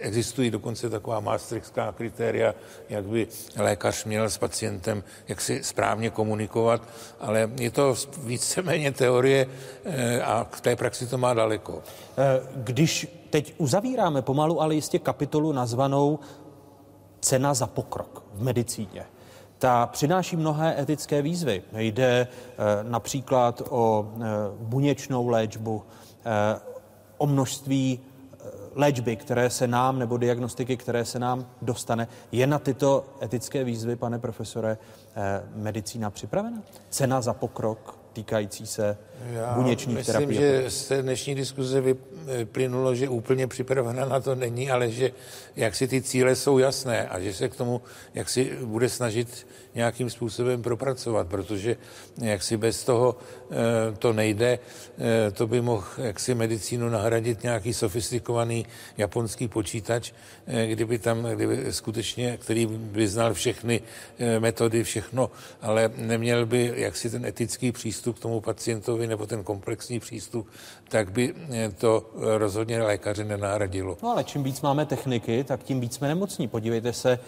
Existují 0.00 0.50
dokonce 0.50 0.90
taková 0.90 1.20
maastrichtská 1.20 1.92
kritéria, 1.92 2.54
jak 2.88 3.04
by 3.04 3.28
lékař 3.56 4.04
měl 4.04 4.30
s 4.30 4.38
pacientem 4.38 5.02
jak 5.28 5.40
si 5.40 5.64
správně 5.64 6.10
komunikovat, 6.10 6.82
ale 7.20 7.50
je 7.60 7.70
to 7.70 7.94
víceméně 8.22 8.92
teorie 8.92 9.46
eh, 9.84 10.22
a 10.22 10.46
k 10.50 10.60
té 10.60 10.76
praxi 10.76 11.06
to 11.06 11.18
má 11.18 11.34
daleko. 11.34 11.82
Eh, 12.18 12.40
když 12.54 13.06
teď 13.30 13.54
uzavíráme 13.58 14.22
pomalu, 14.22 14.62
ale 14.62 14.74
jistě 14.74 14.98
kapitolu 14.98 15.52
nazvanou 15.52 16.18
Cena 17.20 17.54
za 17.54 17.66
pokrok 17.66 18.24
v 18.34 18.42
medicíně, 18.42 19.04
ta 19.58 19.86
přináší 19.86 20.36
mnohé 20.36 20.80
etické 20.80 21.22
výzvy. 21.22 21.62
Jde 21.76 22.28
eh, 22.28 22.56
například 22.82 23.62
o 23.70 24.12
buněčnou 24.58 25.28
léčbu, 25.28 25.82
o 27.18 27.26
množství 27.26 28.00
léčby, 28.74 29.16
které 29.16 29.50
se 29.50 29.66
nám, 29.66 29.98
nebo 29.98 30.16
diagnostiky, 30.16 30.76
které 30.76 31.04
se 31.04 31.18
nám 31.18 31.46
dostane. 31.62 32.08
Je 32.32 32.46
na 32.46 32.58
tyto 32.58 33.04
etické 33.22 33.64
výzvy, 33.64 33.96
pane 33.96 34.18
profesore, 34.18 34.78
eh, 35.16 35.42
medicína 35.54 36.10
připravena? 36.10 36.62
Cena 36.90 37.20
za 37.20 37.34
pokrok 37.34 37.98
týkající 38.12 38.66
se 38.66 38.98
Já 39.26 39.54
buněčních 39.54 39.96
myslím, 39.96 40.14
terapii? 40.14 40.38
že 40.38 40.70
z 40.70 40.88
té 40.88 41.02
dnešní 41.02 41.34
diskuze 41.34 41.80
vyplynulo, 42.26 42.94
že 42.94 43.08
úplně 43.08 43.46
připravena 43.46 44.04
na 44.04 44.20
to 44.20 44.34
není, 44.34 44.70
ale 44.70 44.90
že 44.90 45.10
jak 45.56 45.74
si 45.74 45.88
ty 45.88 46.02
cíle 46.02 46.36
jsou 46.36 46.58
jasné 46.58 47.08
a 47.08 47.20
že 47.20 47.34
se 47.34 47.48
k 47.48 47.56
tomu 47.56 47.82
jak 48.14 48.28
si 48.28 48.52
bude 48.64 48.88
snažit 48.88 49.46
nějakým 49.74 50.10
způsobem 50.10 50.62
propracovat, 50.62 51.26
protože 51.28 51.76
jak 52.22 52.42
si 52.42 52.56
bez 52.56 52.84
toho 52.84 53.16
eh, 53.50 53.54
to 53.98 54.12
nejde, 54.12 54.58
eh, 54.98 55.30
to 55.30 55.46
by 55.46 55.60
mohl 55.60 55.84
jaksi 55.98 56.34
medicínu 56.34 56.88
nahradit 56.88 57.42
nějaký 57.42 57.74
sofistikovaný 57.74 58.66
japonský 58.98 59.48
počítač, 59.48 60.12
eh, 60.46 60.66
kdyby 60.66 60.98
tam, 60.98 61.22
kdyby 61.24 61.72
skutečně, 61.72 62.36
který 62.36 62.66
by 62.66 63.08
znal 63.08 63.34
všechny 63.34 63.80
metody, 64.38 64.84
všechno, 64.84 65.30
ale 65.62 65.90
neměl 65.96 66.46
by 66.46 66.72
jaksi 66.76 67.10
ten 67.10 67.24
etický 67.24 67.72
přístup 67.72 68.18
k 68.18 68.22
tomu 68.22 68.40
pacientovi 68.40 69.06
nebo 69.08 69.26
ten 69.26 69.44
komplexní 69.44 70.00
přístup, 70.00 70.48
tak 70.88 71.10
by 71.10 71.34
to 71.78 72.10
rozhodně 72.14 72.82
lékaře 72.82 73.24
nenahradilo. 73.24 73.96
No 74.02 74.10
ale 74.10 74.24
čím 74.24 74.42
víc 74.42 74.60
máme 74.60 74.86
techniky, 74.86 75.44
tak 75.44 75.62
tím 75.62 75.80
víc 75.80 75.94
jsme 75.94 76.08
nemocní. 76.08 76.48
Podívejte 76.48 76.92
se 76.92 77.18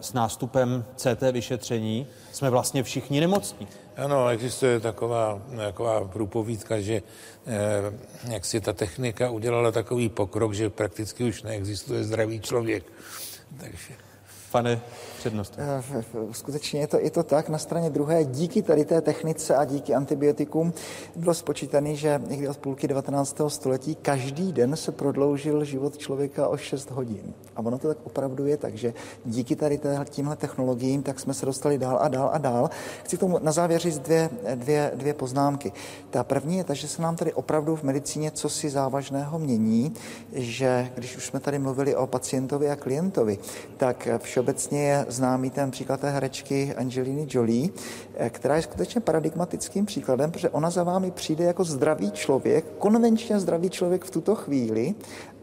s 0.00 0.12
nástupem 0.12 0.84
CT 0.96 1.22
vyšetření 1.32 2.06
jsme 2.32 2.50
vlastně 2.50 2.82
všichni 2.82 3.20
nemocní. 3.20 3.68
Ano, 3.96 4.28
existuje 4.28 4.80
taková, 4.80 5.42
taková 5.56 6.08
průpovídka, 6.08 6.80
že 6.80 7.02
eh, 7.46 8.32
jak 8.32 8.44
si 8.44 8.60
ta 8.60 8.72
technika 8.72 9.30
udělala 9.30 9.72
takový 9.72 10.08
pokrok, 10.08 10.54
že 10.54 10.70
prakticky 10.70 11.24
už 11.24 11.42
neexistuje 11.42 12.04
zdravý 12.04 12.40
člověk. 12.40 12.84
Takže... 13.60 13.94
Pane 14.50 14.80
přednost. 15.20 15.54
Eh, 15.58 15.82
skutečně 16.32 16.80
je 16.80 16.86
to, 16.86 16.98
je 17.00 17.10
to 17.10 17.22
tak. 17.22 17.48
Na 17.48 17.58
straně 17.58 17.90
druhé, 17.90 18.24
díky 18.24 18.62
tady 18.62 18.84
té 18.84 19.00
technice 19.00 19.56
a 19.56 19.64
díky 19.64 19.94
antibiotikům 19.94 20.72
bylo 21.16 21.34
spočítané, 21.34 21.94
že 21.94 22.20
někdy 22.28 22.48
od 22.48 22.56
půlky 22.56 22.88
19. 22.88 23.50
století 23.50 23.94
každý 23.94 24.52
den 24.52 24.76
se 24.76 24.92
prodloužil 24.92 25.64
život 25.64 25.98
člověka 25.98 26.48
o 26.48 26.56
6 26.56 26.90
hodin. 26.90 27.34
A 27.56 27.60
ono 27.60 27.78
to 27.78 27.88
tak 27.88 27.98
opravdu 28.04 28.46
je, 28.46 28.56
takže 28.56 28.94
díky 29.24 29.56
tady 29.56 29.80
tímhle 30.04 30.36
technologiím, 30.36 31.02
tak 31.02 31.20
jsme 31.20 31.34
se 31.34 31.46
dostali 31.46 31.78
dál 31.78 31.98
a 32.00 32.08
dál 32.08 32.30
a 32.32 32.38
dál. 32.38 32.70
Chci 33.04 33.18
tomu 33.18 33.38
na 33.42 33.52
závěr 33.52 33.80
říct 33.80 33.98
dvě, 33.98 34.30
dvě, 34.54 34.92
dvě 34.94 35.14
poznámky. 35.14 35.72
Ta 36.10 36.24
první 36.24 36.56
je 36.56 36.64
ta, 36.64 36.74
že 36.74 36.88
se 36.88 37.02
nám 37.02 37.16
tady 37.16 37.32
opravdu 37.32 37.76
v 37.76 37.82
medicíně 37.82 38.30
co 38.30 38.48
si 38.48 38.70
závažného 38.70 39.38
mění, 39.38 39.92
že 40.32 40.90
když 40.94 41.16
už 41.16 41.26
jsme 41.26 41.40
tady 41.40 41.58
mluvili 41.58 41.96
o 41.96 42.06
pacientovi 42.06 42.70
a 42.70 42.76
klientovi, 42.76 43.38
tak 43.76 44.08
všeobecně 44.18 44.82
je 44.82 45.06
známý 45.10 45.50
ten 45.50 45.70
příklad 45.70 46.00
té 46.00 46.10
herečky 46.10 46.74
Angeliny 46.74 47.26
Jolie, 47.30 47.68
eh, 48.14 48.30
která 48.30 48.56
je 48.56 48.62
skutečně 48.62 49.00
paradigmatickým 49.00 49.86
příkladem, 49.86 50.30
protože 50.30 50.50
ona 50.50 50.70
za 50.70 50.82
vámi 50.82 51.10
přijde 51.10 51.44
jako 51.44 51.64
zdravý 51.64 52.10
člověk, 52.10 52.64
konvenčně 52.78 53.40
zdravý 53.40 53.70
člověk 53.70 54.04
v 54.04 54.10
tuto 54.10 54.34
chvíli 54.34 54.94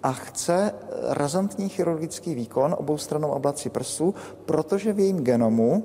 a 0.03 0.13
chce 0.13 0.72
razantní 1.03 1.70
chirurgický 1.70 2.36
výkon 2.36 2.76
oboustrannou 2.78 3.34
ablaci 3.34 3.70
prsu, 3.70 4.15
protože 4.45 4.93
v 4.93 4.99
jejím 4.99 5.18
genomu 5.18 5.84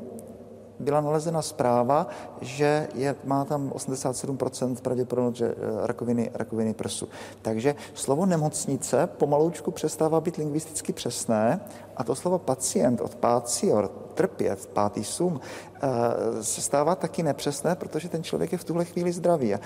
byla 0.82 1.00
nalezena 1.00 1.42
zpráva, 1.42 2.06
že 2.40 2.88
je, 2.94 3.16
má 3.24 3.44
tam 3.44 3.70
87% 3.70 4.76
pravděpodobnost 4.76 5.36
že 5.36 5.46
eh, 5.46 5.86
rakoviny, 5.86 6.30
rakoviny 6.34 6.74
prsu. 6.74 7.08
Takže 7.42 7.74
slovo 7.94 8.26
nemocnice 8.26 9.06
pomaloučku 9.06 9.70
přestává 9.70 10.20
být 10.20 10.36
lingvisticky 10.36 10.92
přesné 10.92 11.60
a 11.96 12.04
to 12.04 12.14
slovo 12.14 12.38
pacient 12.38 13.00
od 13.00 13.14
pacior, 13.14 13.88
trpět, 14.14 14.66
pátý 14.66 15.04
sum, 15.04 15.40
eh, 15.40 16.42
se 16.42 16.60
stává 16.60 16.94
taky 16.94 17.22
nepřesné, 17.22 17.74
protože 17.74 18.08
ten 18.08 18.22
člověk 18.22 18.52
je 18.52 18.58
v 18.58 18.64
tuhle 18.64 18.84
chvíli 18.84 19.12
zdravý. 19.12 19.54
A 19.54 19.60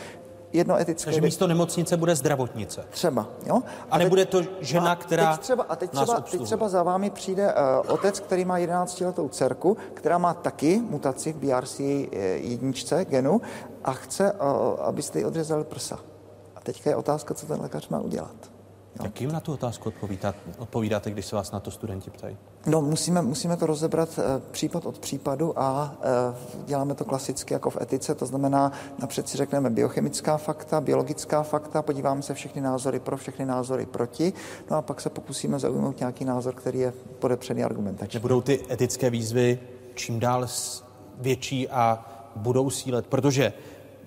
jedno 0.56 0.80
etické... 0.80 1.04
Takže 1.04 1.20
místo 1.20 1.46
nemocnice 1.46 1.96
bude 1.96 2.16
zdravotnice. 2.16 2.84
Třeba, 2.90 3.28
jo. 3.46 3.62
A, 3.90 3.94
a 3.94 3.98
nebude 3.98 4.24
to 4.26 4.42
žena, 4.60 4.92
a 4.92 4.96
která 4.96 5.32
teď 5.32 5.40
třeba, 5.40 5.64
A 5.68 5.76
teď 5.76 5.90
třeba, 5.90 6.20
teď 6.20 6.42
třeba 6.42 6.68
za 6.68 6.82
vámi 6.82 7.10
přijde 7.10 7.54
uh, 7.54 7.92
otec, 7.92 8.20
který 8.20 8.44
má 8.44 8.58
11-letou 8.58 9.28
dcerku, 9.28 9.76
která 9.94 10.18
má 10.18 10.34
taky 10.34 10.82
mutaci 10.90 11.32
v 11.32 11.36
BRC 11.36 11.80
jedničce 12.34 13.04
genu 13.04 13.40
a 13.84 13.92
chce, 13.92 14.32
uh, 14.32 14.38
abyste 14.80 15.18
jí 15.18 15.24
odřezali 15.24 15.64
prsa. 15.64 15.98
A 16.56 16.60
teďka 16.60 16.90
je 16.90 16.96
otázka, 16.96 17.34
co 17.34 17.46
ten 17.46 17.60
lékař 17.60 17.88
má 17.88 18.00
udělat. 18.00 18.55
Jo. 18.98 19.04
Jak 19.04 19.20
jim 19.20 19.32
na 19.32 19.40
tu 19.40 19.52
otázku 19.52 19.88
odpovídáte, 19.88 20.38
odpovídáte, 20.58 21.10
když 21.10 21.26
se 21.26 21.36
vás 21.36 21.52
na 21.52 21.60
to 21.60 21.70
studenti 21.70 22.10
ptají? 22.10 22.36
No, 22.66 22.82
musíme, 22.82 23.22
musíme 23.22 23.56
to 23.56 23.66
rozebrat 23.66 24.18
e, 24.18 24.40
případ 24.50 24.86
od 24.86 24.98
případu 24.98 25.58
a 25.58 25.94
e, 26.02 26.66
děláme 26.66 26.94
to 26.94 27.04
klasicky 27.04 27.54
jako 27.54 27.70
v 27.70 27.80
etice, 27.80 28.14
to 28.14 28.26
znamená, 28.26 28.72
napřed 28.98 29.28
si 29.28 29.36
řekneme 29.36 29.70
biochemická 29.70 30.36
fakta, 30.36 30.80
biologická 30.80 31.42
fakta, 31.42 31.82
podíváme 31.82 32.22
se 32.22 32.34
všechny 32.34 32.62
názory 32.62 33.00
pro, 33.00 33.16
všechny 33.16 33.46
názory 33.46 33.86
proti, 33.86 34.32
no 34.70 34.76
a 34.76 34.82
pak 34.82 35.00
se 35.00 35.10
pokusíme 35.10 35.58
zaujmout 35.58 36.00
nějaký 36.00 36.24
názor, 36.24 36.54
který 36.54 36.78
je 36.78 36.92
podepřený 37.18 37.64
argumentačně. 37.64 38.20
Budou 38.20 38.40
ty 38.40 38.60
etické 38.70 39.10
výzvy 39.10 39.58
čím 39.96 40.20
dál 40.20 40.46
větší 41.18 41.68
a 41.68 42.04
budou 42.36 42.70
sílet, 42.70 43.06
protože 43.06 43.52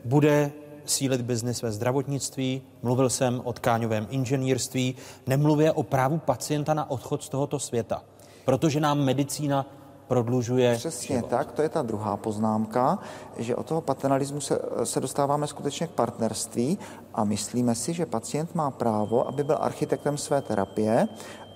bude 0.05 0.51
sílit 0.89 1.21
biznis 1.21 1.61
ve 1.61 1.71
zdravotnictví, 1.71 2.61
mluvil 2.81 3.09
jsem 3.09 3.41
o 3.43 3.53
tkáňovém 3.53 4.07
inženýrství, 4.09 4.95
nemluvě 5.27 5.71
o 5.71 5.83
právu 5.83 6.17
pacienta 6.17 6.73
na 6.73 6.89
odchod 6.91 7.23
z 7.23 7.29
tohoto 7.29 7.59
světa, 7.59 8.03
protože 8.45 8.79
nám 8.79 8.99
medicína 8.99 9.65
prodlužuje 10.07 10.75
Přesně 10.75 11.15
život. 11.15 11.29
tak, 11.29 11.51
to 11.51 11.61
je 11.61 11.69
ta 11.69 11.81
druhá 11.81 12.17
poznámka, 12.17 12.99
že 13.37 13.55
od 13.55 13.65
toho 13.65 13.81
paternalismu 13.81 14.41
se, 14.41 14.59
se 14.83 14.99
dostáváme 14.99 15.47
skutečně 15.47 15.87
k 15.87 15.91
partnerství 15.91 16.77
a 17.13 17.23
myslíme 17.23 17.75
si, 17.75 17.93
že 17.93 18.05
pacient 18.05 18.55
má 18.55 18.71
právo, 18.71 19.27
aby 19.27 19.43
byl 19.43 19.57
architektem 19.61 20.17
své 20.17 20.41
terapie, 20.41 21.07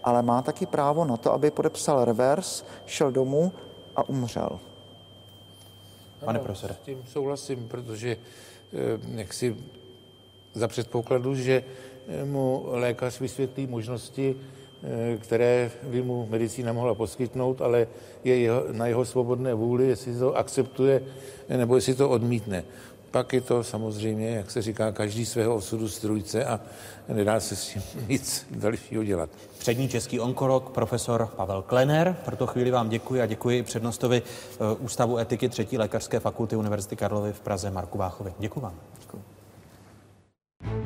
ale 0.03 0.21
má 0.21 0.41
taky 0.41 0.65
právo 0.65 1.05
na 1.05 1.17
to, 1.17 1.33
aby 1.33 1.51
podepsal 1.51 2.05
revers, 2.05 2.63
šel 2.85 3.11
domů 3.11 3.51
a 3.95 4.09
umřel. 4.09 4.59
Pane 6.25 6.39
profesore. 6.39 6.73
S 6.73 6.85
tím 6.85 7.03
souhlasím, 7.07 7.67
protože 7.67 8.17
eh, 8.73 8.99
jak 9.15 9.33
si 9.33 9.55
za 10.53 10.67
předpokladu, 10.67 11.35
že 11.35 11.63
eh, 12.07 12.25
mu 12.25 12.63
lékař 12.67 13.19
vysvětlí 13.19 13.67
možnosti, 13.67 14.35
eh, 14.83 15.17
které 15.17 15.71
by 15.83 16.01
mu 16.01 16.27
medicína 16.29 16.73
mohla 16.73 16.95
poskytnout, 16.95 17.61
ale 17.61 17.87
je 18.23 18.37
jeho, 18.37 18.63
na 18.71 18.87
jeho 18.87 19.05
svobodné 19.05 19.53
vůli, 19.53 19.87
jestli 19.87 20.19
to 20.19 20.37
akceptuje 20.37 21.01
nebo 21.57 21.75
jestli 21.75 21.95
to 21.95 22.09
odmítne. 22.09 22.63
Pak 23.13 23.33
je 23.33 23.41
to 23.41 23.63
samozřejmě, 23.63 24.29
jak 24.29 24.51
se 24.51 24.61
říká, 24.61 24.91
každý 24.91 25.25
svého 25.25 25.55
osudu 25.55 25.89
strujce 25.89 26.45
a 26.45 26.59
nedá 27.07 27.39
se 27.39 27.55
s 27.55 27.67
tím 27.67 27.81
nic 28.07 28.47
dalšího 28.51 29.03
dělat. 29.03 29.29
Přední 29.57 29.89
český 29.89 30.19
onkolog, 30.19 30.69
profesor 30.69 31.29
Pavel 31.35 31.61
Klener. 31.61 32.15
Pro 32.25 32.35
to 32.35 32.47
chvíli 32.47 32.71
vám 32.71 32.89
děkuji 32.89 33.21
a 33.21 33.25
děkuji 33.25 33.57
i 33.57 33.63
přednostovi 33.63 34.21
eh, 34.21 34.75
Ústavu 34.79 35.17
etiky 35.17 35.49
třetí 35.49 35.77
lékařské 35.77 36.19
fakulty 36.19 36.55
Univerzity 36.55 36.95
Karlovy 36.95 37.33
v 37.33 37.39
Praze 37.39 37.71
Marku 37.71 37.97
Váchovi. 37.97 38.33
Děkuji 38.39 38.59
vám. 38.59 38.75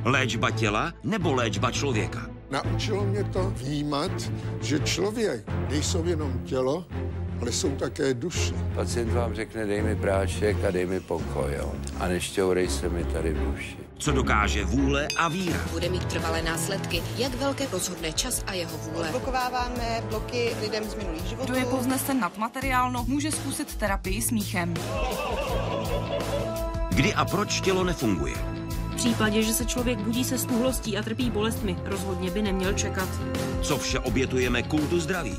Léčba 0.04 0.52
těla 0.52 0.94
nebo 1.04 1.34
léčba 1.34 1.72
člověka? 1.72 2.30
Naučilo 2.50 3.06
mě 3.06 3.24
to 3.24 3.54
vnímat, 3.56 4.12
že 4.62 4.80
člověk 4.80 5.46
nejsou 5.70 6.06
jenom 6.06 6.40
tělo, 6.46 6.86
ale 7.42 7.52
jsou 7.52 7.70
také 7.70 8.14
duše. 8.14 8.54
Pacient 8.76 9.14
vám 9.14 9.36
řekne, 9.36 9.66
dej 9.66 9.82
mi 9.82 9.96
prášek 9.96 10.64
a 10.68 10.72
dej 10.72 10.86
mi 10.86 11.00
pokoj, 11.00 11.54
jo. 11.58 11.72
A 12.00 12.08
nešťourej 12.08 12.68
se 12.68 12.90
mi 12.90 13.04
tady 13.04 13.34
v 13.34 13.54
uši. 13.56 13.78
Co 13.98 14.12
dokáže 14.12 14.66
vůle 14.66 15.08
a 15.18 15.28
víra? 15.28 15.60
Bude 15.72 15.90
mít 15.90 16.06
trvalé 16.06 16.42
následky, 16.42 17.04
jak 17.18 17.36
velké 17.36 17.68
rozhodne 17.72 18.12
čas 18.14 18.44
a 18.48 18.54
jeho 18.54 18.78
vůle. 18.78 19.06
Odblokováváme 19.06 20.04
bloky 20.10 20.50
lidem 20.62 20.84
z 20.90 20.96
minulých 20.96 21.24
životů. 21.24 21.52
Kdo 21.52 21.60
je 21.60 21.66
povznesen 21.66 22.20
nad 22.20 22.38
materiálno, 22.38 23.06
může 23.08 23.32
zkusit 23.32 23.76
terapii 23.76 24.22
smíchem. 24.22 24.74
Kdy 26.90 27.14
a 27.14 27.26
proč 27.26 27.62
tělo 27.62 27.84
nefunguje? 27.84 28.36
V 28.92 28.96
případě, 28.96 29.42
že 29.42 29.54
se 29.54 29.66
člověk 29.66 30.00
budí 30.00 30.24
se 30.24 30.38
snuhlostí 30.38 30.98
a 30.98 31.04
trpí 31.04 31.32
bolestmi, 31.32 31.78
rozhodně 31.86 32.32
by 32.32 32.42
neměl 32.42 32.74
čekat. 32.74 33.10
Co 33.62 33.78
vše 33.78 34.00
obětujeme 34.00 34.64
kultu 34.64 35.00
zdraví? 35.00 35.38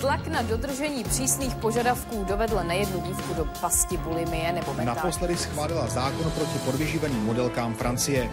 Tlak 0.00 0.26
na 0.28 0.42
dodržení 0.42 1.04
přísných 1.04 1.54
požadavků 1.54 2.24
dovedl 2.24 2.60
nejednu 2.66 3.00
dívku 3.00 3.34
do 3.34 3.44
pasti 3.44 3.96
bulimie 3.96 4.52
nebo 4.52 4.74
mentální. 4.74 4.86
Naposledy 4.86 5.36
schválila 5.36 5.88
zákon 5.88 6.30
proti 6.30 6.58
podvyživeným 6.58 7.24
modelkám 7.24 7.74
Francie. 7.74 8.30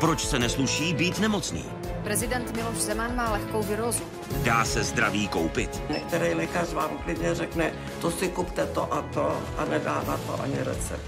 Proč 0.00 0.26
se 0.26 0.38
nesluší 0.38 0.94
být 0.94 1.18
nemocný? 1.18 1.64
Prezident 2.04 2.56
Miloš 2.56 2.76
Zeman 2.76 3.16
má 3.16 3.32
lehkou 3.32 3.62
virózu. 3.62 4.02
Dá 4.42 4.64
se 4.64 4.84
zdraví 4.84 5.28
koupit? 5.28 5.82
Některý 5.90 6.34
lékař 6.34 6.72
vám 6.72 6.90
klidně 7.04 7.34
řekne, 7.34 7.72
to 8.00 8.10
si 8.10 8.28
kupte 8.28 8.66
to 8.66 8.94
a 8.94 9.02
to 9.02 9.40
a 9.58 9.64
nedá 9.64 10.04
na 10.06 10.16
to 10.16 10.42
ani 10.42 10.56
recept. 10.58 11.02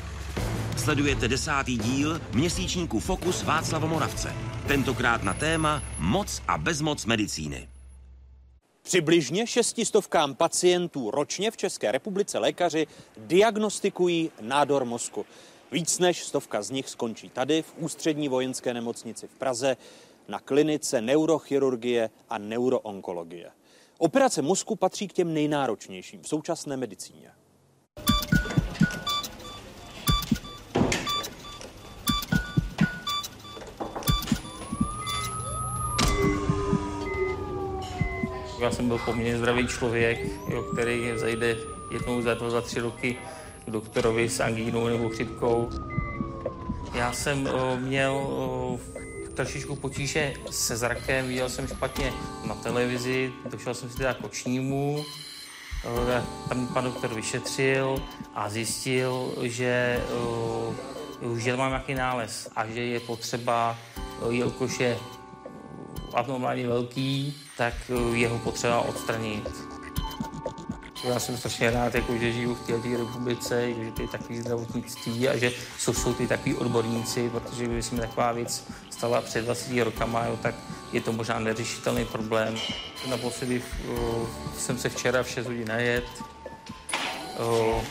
Sledujete 0.77 1.29
desátý 1.29 1.79
díl 1.79 2.21
měsíčníku 2.33 3.01
Fokus 3.01 3.43
Václava 3.43 3.87
Moravce. 3.87 4.33
Tentokrát 4.67 5.23
na 5.23 5.35
téma 5.35 5.83
moc 5.99 6.43
a 6.49 6.59
bezmoc 6.59 7.07
medicíny. 7.07 7.69
Přibližně 8.91 9.47
šestistovkám 9.47 10.35
pacientů 10.35 11.11
ročně 11.11 11.51
v 11.51 11.57
České 11.57 11.93
republice 11.93 12.39
lékaři 12.39 12.87
diagnostikují 13.17 14.31
nádor 14.41 14.85
mozku. 14.85 15.27
Víc 15.73 15.99
než 15.99 16.25
stovka 16.25 16.63
z 16.63 16.71
nich 16.71 16.89
skončí 16.89 17.29
tady 17.29 17.63
v 17.63 17.75
ústřední 17.77 18.29
vojenské 18.29 18.75
nemocnici 18.75 19.27
v 19.27 19.35
Praze 19.35 19.77
na 20.29 20.41
klinice 20.41 21.01
neurochirurgie 21.01 22.11
a 22.29 22.39
neuroonkologie. 22.39 23.51
Operace 23.99 24.43
mozku 24.43 24.77
patří 24.77 25.09
k 25.09 25.13
těm 25.13 25.35
nejnáročnějším 25.35 26.23
v 26.23 26.29
současné 26.29 26.77
medicíně. 26.77 27.31
Já 38.61 38.71
jsem 38.71 38.89
byl 38.89 38.99
poměrně 38.99 39.39
zdravý 39.39 39.67
člověk, 39.67 40.19
jo, 40.49 40.63
který 40.63 41.13
zajde 41.17 41.57
jednou 41.91 42.23
za 42.23 42.35
dva, 42.35 42.51
za 42.51 42.61
tři 42.61 42.81
roky 42.81 43.17
k 43.67 43.71
doktorovi 43.71 44.29
s 44.29 44.41
angínou 44.41 44.89
nebo 44.89 45.09
chřipkou. 45.09 45.71
Já 46.95 47.13
jsem 47.13 47.47
o, 47.47 47.77
měl 47.77 48.13
o, 48.13 48.79
trošičku 49.35 49.77
potíže 49.77 50.35
se 50.51 50.77
zrakem, 50.77 51.29
viděl 51.29 51.49
jsem 51.49 51.69
špatně 51.69 52.13
na 52.45 52.55
televizi, 52.55 53.33
došel 53.51 53.75
jsem 53.75 53.91
si 53.91 53.97
teda 53.97 54.15
k 54.15 54.25
očnímu, 54.25 55.05
tam 56.49 56.67
pan 56.67 56.85
doktor 56.85 57.15
vyšetřil 57.15 58.03
a 58.35 58.49
zjistil, 58.49 59.35
že, 59.43 60.03
o, 60.13 60.75
že 61.37 61.57
mám 61.57 61.71
nějaký 61.71 61.95
nález 61.95 62.49
a 62.57 62.67
že 62.67 62.81
je 62.81 63.01
potřeba, 63.01 63.79
o, 64.21 64.31
jelikož 64.31 64.81
je 64.81 64.99
abnormálně 66.15 66.69
velký, 66.69 67.35
tak 67.61 67.75
je 68.13 68.29
ho 68.29 68.39
potřeba 68.39 68.81
odstranit. 68.81 69.49
Já 71.05 71.19
jsem 71.19 71.37
strašně 71.37 71.71
rád, 71.71 71.95
jako, 71.95 72.17
že 72.17 72.33
žiju 72.33 72.55
v 72.55 72.67
této 72.67 72.89
republice, 72.97 73.75
že 73.75 74.03
je 74.03 74.09
takový 74.09 74.41
zdravotnictví 74.41 75.29
a 75.29 75.37
že 75.37 75.53
jsou, 75.79 75.95
jsou 75.95 76.15
ty 76.15 76.27
takový 76.27 76.55
odborníci, 76.55 77.31
protože 77.31 77.65
kdyby 77.65 77.83
se 77.83 77.95
mi 77.95 78.01
taková 78.01 78.33
věc 78.33 78.65
stala 78.91 79.21
před 79.21 79.45
20 79.45 79.85
rokama, 79.85 80.25
jo, 80.25 80.39
tak 80.43 80.55
je 80.93 81.01
to 81.01 81.13
možná 81.13 81.39
neřešitelný 81.39 82.05
problém. 82.05 82.55
Naposledy 83.11 83.63
uh, 83.89 84.29
jsem 84.59 84.79
se 84.79 84.89
včera 84.89 85.23
v 85.23 85.29
6 85.29 85.47
hodin 85.47 85.69
najet. 85.69 86.05
Uh, 87.39 87.85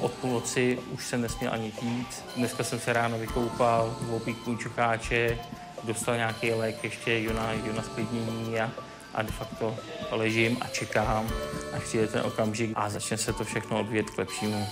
od 0.00 0.12
půlnoci 0.12 0.78
už 0.90 1.06
jsem 1.06 1.20
nesměl 1.20 1.52
ani 1.52 1.70
pít. 1.70 2.24
Dneska 2.36 2.64
jsem 2.64 2.80
se 2.80 2.92
ráno 2.92 3.18
vykoupal, 3.18 3.96
opíknu 4.10 4.56
čucháče, 4.56 5.38
dostal 5.84 6.16
nějaký 6.16 6.50
lék 6.50 6.84
ještě 6.84 7.18
juna, 7.18 7.52
juna 7.52 7.82
sklidnění 7.82 8.60
a, 8.60 8.70
a 9.14 9.22
de 9.22 9.32
facto 9.32 9.76
ležím 10.10 10.58
a 10.60 10.68
čekám, 10.68 11.30
až 11.72 11.82
přijde 11.82 12.06
ten 12.06 12.20
okamžik 12.20 12.70
a 12.74 12.90
začne 12.90 13.16
se 13.16 13.32
to 13.32 13.44
všechno 13.44 13.80
odvíjet 13.80 14.10
k 14.10 14.18
lepšímu. 14.18 14.66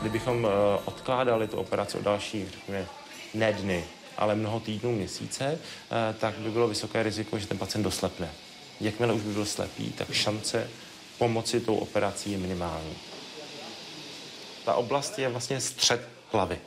Kdybychom 0.00 0.46
eh, 0.46 0.48
odkládali 0.84 1.48
tu 1.48 1.56
operaci 1.56 1.98
o 1.98 2.02
další, 2.02 2.46
řekněme, 2.50 2.86
ne 3.34 3.52
dny, 3.52 3.84
ale 4.16 4.34
mnoho 4.34 4.60
týdnů, 4.60 4.92
měsíce, 4.92 5.58
eh, 5.58 6.14
tak 6.18 6.34
by 6.34 6.50
bylo 6.50 6.68
vysoké 6.68 7.02
riziko, 7.02 7.38
že 7.38 7.46
ten 7.46 7.58
pacient 7.58 7.82
doslepne. 7.82 8.30
Jakmile 8.80 9.12
už 9.12 9.22
by 9.22 9.32
byl 9.32 9.46
slepý, 9.46 9.90
tak 9.90 10.12
šance 10.12 10.70
pomoci 11.18 11.60
tou 11.60 11.76
operací 11.76 12.32
je 12.32 12.38
minimální. 12.38 12.94
Ta 14.64 14.74
oblast 14.74 15.18
je 15.18 15.28
vlastně 15.28 15.60
střed 15.60 16.08
hlavy. 16.32 16.58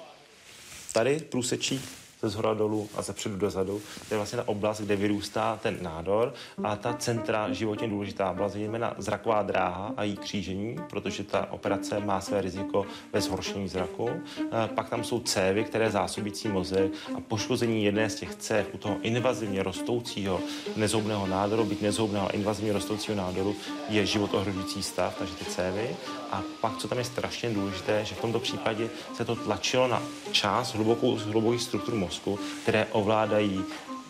Tady 0.94 1.20
průsečí 1.20 1.82
ze 2.26 2.30
zhora 2.30 2.54
dolů 2.54 2.90
a 2.96 3.02
ze 3.02 3.14
předu 3.14 3.38
dozadu. 3.38 3.82
To 4.08 4.14
je 4.14 4.18
vlastně 4.18 4.38
ta 4.38 4.48
oblast, 4.48 4.82
kde 4.82 4.96
vyrůstá 4.96 5.60
ten 5.62 5.78
nádor 5.82 6.34
a 6.64 6.76
ta 6.76 6.94
centra 6.94 7.54
životně 7.54 7.88
důležitá 7.88 8.34
byla 8.34 8.50
zejména 8.50 8.94
zraková 8.98 9.42
dráha 9.42 9.94
a 9.98 10.04
její 10.04 10.18
křížení, 10.18 10.76
protože 10.90 11.24
ta 11.24 11.52
operace 11.52 12.00
má 12.00 12.22
své 12.22 12.42
riziko 12.42 12.86
ve 13.14 13.22
zhoršení 13.22 13.68
zraku. 13.68 14.10
E, 14.10 14.68
Pak 14.68 14.90
tam 14.90 15.04
jsou 15.04 15.20
cévy, 15.20 15.64
které 15.64 15.92
zásobící 15.92 16.48
mozek 16.48 16.92
a 17.18 17.20
poškození 17.22 17.86
jedné 17.86 18.10
z 18.10 18.16
těch 18.16 18.36
cév 18.36 18.68
u 18.74 18.78
toho 18.78 18.98
invazivně 19.02 19.64
rostoucího 19.64 20.40
nezoubného 20.76 21.28
nádoru, 21.28 21.66
byť 21.66 21.82
nezoubného 21.82 22.28
a 22.28 22.32
invazivně 22.32 22.74
rostoucího 22.74 23.18
nádoru, 23.18 23.56
je 23.90 24.06
život 24.06 24.34
ohrožující 24.34 24.84
stav, 24.84 25.16
takže 25.20 25.36
ty 25.36 25.46
cévy. 25.46 25.96
A 26.32 26.44
pak, 26.62 26.78
co 26.78 26.88
tam 26.88 26.98
je 26.98 27.04
strašně 27.04 27.50
důležité, 27.50 28.06
že 28.06 28.16
v 28.16 28.22
tomto 28.22 28.40
případě 28.40 28.90
se 29.14 29.26
to 29.26 29.36
tlačilo 29.36 29.88
na 29.88 30.02
část 30.32 30.74
hlubokou, 30.74 31.16
hlubokých 31.16 31.62
struktur 31.62 31.96
mozku, 31.96 32.15
které 32.64 32.86
ovládají 32.92 33.64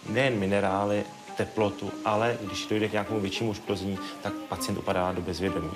nejen 0.10 0.40
minerály, 0.40 1.04
teplotu, 1.38 1.92
ale 2.06 2.38
když 2.42 2.66
dojde 2.66 2.88
k 2.88 2.92
nějakému 2.92 3.20
většímu 3.20 3.50
uškození, 3.50 4.00
tak 4.22 4.34
pacient 4.34 4.78
upadá 4.78 5.12
do 5.12 5.22
bezvědomí. 5.22 5.72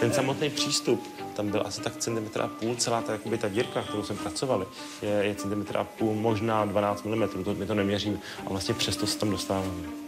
Ten 0.00 0.12
samotný 0.12 0.50
přístup, 0.50 1.08
tam 1.36 1.48
byl 1.48 1.62
asi 1.66 1.80
tak 1.80 1.96
centimetr 1.96 2.42
a 2.42 2.48
půl, 2.48 2.76
celá 2.76 3.02
ta, 3.02 3.12
jakoby 3.12 3.38
ta 3.38 3.48
dírka, 3.48 3.82
kterou 3.82 4.02
jsme 4.02 4.16
pracovali, 4.16 4.66
je, 5.02 5.08
je 5.08 5.34
centimetr 5.34 5.76
a 5.76 5.84
půl, 5.84 6.14
možná 6.14 6.64
12 6.64 7.04
mm, 7.04 7.44
to, 7.44 7.54
my 7.54 7.66
to 7.66 7.74
neměřím 7.74 8.20
a 8.46 8.48
vlastně 8.48 8.74
přesto 8.74 9.06
se 9.06 9.18
tam 9.18 9.30
dostáváme. 9.30 10.06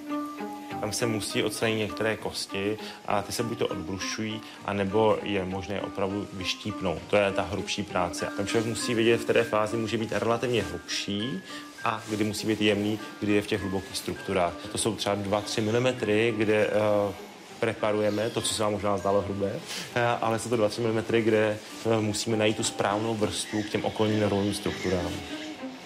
Tam 0.80 0.92
se 0.92 1.06
musí 1.06 1.42
odstranit 1.42 1.78
některé 1.78 2.16
kosti 2.16 2.78
a 3.06 3.22
ty 3.22 3.32
se 3.32 3.42
buď 3.42 3.58
to 3.58 3.66
odbrušují, 3.66 4.40
anebo 4.64 5.18
je 5.22 5.44
možné 5.44 5.80
opravdu 5.80 6.28
vyštípnout. 6.32 6.98
To 7.10 7.16
je 7.16 7.32
ta 7.32 7.42
hrubší 7.42 7.82
práce. 7.82 8.28
Ten 8.36 8.46
člověk 8.46 8.66
musí 8.66 8.94
vědět, 8.94 9.16
v 9.16 9.24
které 9.24 9.44
fázi 9.44 9.76
může 9.76 9.98
být 9.98 10.12
relativně 10.12 10.62
hrubší, 10.62 11.42
a 11.84 12.02
kdy 12.10 12.24
musí 12.24 12.46
být 12.46 12.60
jemný, 12.60 12.98
kdy 13.20 13.32
je 13.32 13.42
v 13.42 13.46
těch 13.46 13.60
hlubokých 13.60 13.98
strukturách. 13.98 14.52
To 14.72 14.78
jsou 14.78 14.94
třeba 14.94 15.16
2-3 15.16 15.62
mm, 15.62 15.98
kde 16.38 16.66
uh, 16.66 17.14
preparujeme, 17.60 18.30
to, 18.30 18.40
co 18.40 18.54
se 18.54 18.62
vám 18.62 18.72
možná 18.72 18.98
zdálo 18.98 19.22
hrubé, 19.22 19.52
uh, 19.54 20.02
ale 20.20 20.38
jsou 20.38 20.48
to 20.48 20.56
2-3 20.56 20.92
mm, 20.92 21.22
kde 21.22 21.58
uh, 21.84 22.00
musíme 22.00 22.36
najít 22.36 22.56
tu 22.56 22.64
správnou 22.64 23.14
vrstvu 23.14 23.62
k 23.62 23.68
těm 23.68 23.84
okolním 23.84 24.20
nervovým 24.20 24.54
strukturám. 24.54 25.12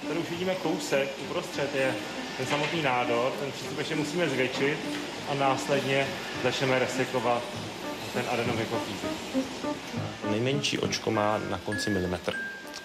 Tady 0.08 0.20
už 0.20 0.30
vidíme 0.30 0.54
kousek, 0.54 1.08
uprostřed 1.20 1.74
je 1.74 1.94
ten 2.36 2.46
samotný 2.46 2.82
nádor, 2.82 3.32
ten 3.40 3.52
přístup 3.52 3.78
ještě 3.78 3.94
musíme 3.94 4.28
zvětšit 4.28 4.78
a 5.28 5.34
následně 5.34 6.06
začneme 6.42 6.78
resekovat 6.78 7.42
ten 8.12 8.24
adenomykofízy. 8.30 9.06
Nejmenší 10.30 10.78
očko 10.78 11.10
má 11.10 11.38
na 11.50 11.58
konci 11.58 11.90
milimetr 11.90 12.34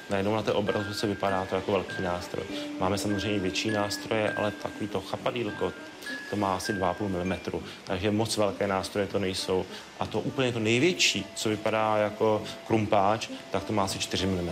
najednou 0.10 0.36
na 0.36 0.42
té 0.42 0.54
obrazovce 0.54 1.08
vypadá 1.08 1.46
to 1.46 1.56
jako 1.56 1.72
velký 1.72 2.02
nástroj. 2.02 2.46
Máme 2.80 2.98
samozřejmě 2.98 3.40
větší 3.40 3.72
nástroje, 3.72 4.34
ale 4.34 4.52
takový 4.52 4.88
to 4.88 5.02
chapadílko, 5.02 5.74
to 6.30 6.36
má 6.36 6.56
asi 6.56 6.74
2,5 6.74 7.08
mm, 7.08 7.62
takže 7.84 8.12
moc 8.12 8.38
velké 8.38 8.68
nástroje 8.68 9.08
to 9.08 9.20
nejsou. 9.20 9.66
A 10.00 10.06
to 10.06 10.20
úplně 10.20 10.52
to 10.52 10.60
největší, 10.60 11.26
co 11.36 11.50
vypadá 11.50 11.98
jako 11.98 12.44
krumpáč, 12.68 13.30
tak 13.52 13.64
to 13.64 13.74
má 13.74 13.84
asi 13.84 14.00
4 14.00 14.28
mm. 14.28 14.50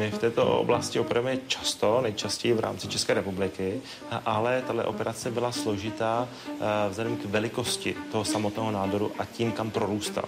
My 0.00 0.10
v 0.10 0.18
této 0.18 0.58
oblasti 0.58 1.00
operujeme 1.00 1.38
často, 1.46 2.00
nejčastěji 2.00 2.54
v 2.54 2.60
rámci 2.60 2.88
České 2.88 3.14
republiky, 3.14 3.80
ale 4.24 4.62
tato 4.66 4.84
operace 4.84 5.30
byla 5.30 5.52
složitá 5.52 6.28
eh, 6.48 6.54
vzhledem 6.88 7.16
k 7.16 7.24
velikosti 7.24 7.96
toho 8.12 8.24
samotného 8.24 8.70
nádoru 8.70 9.12
a 9.18 9.24
tím, 9.24 9.52
kam 9.52 9.70
prorůstal 9.70 10.24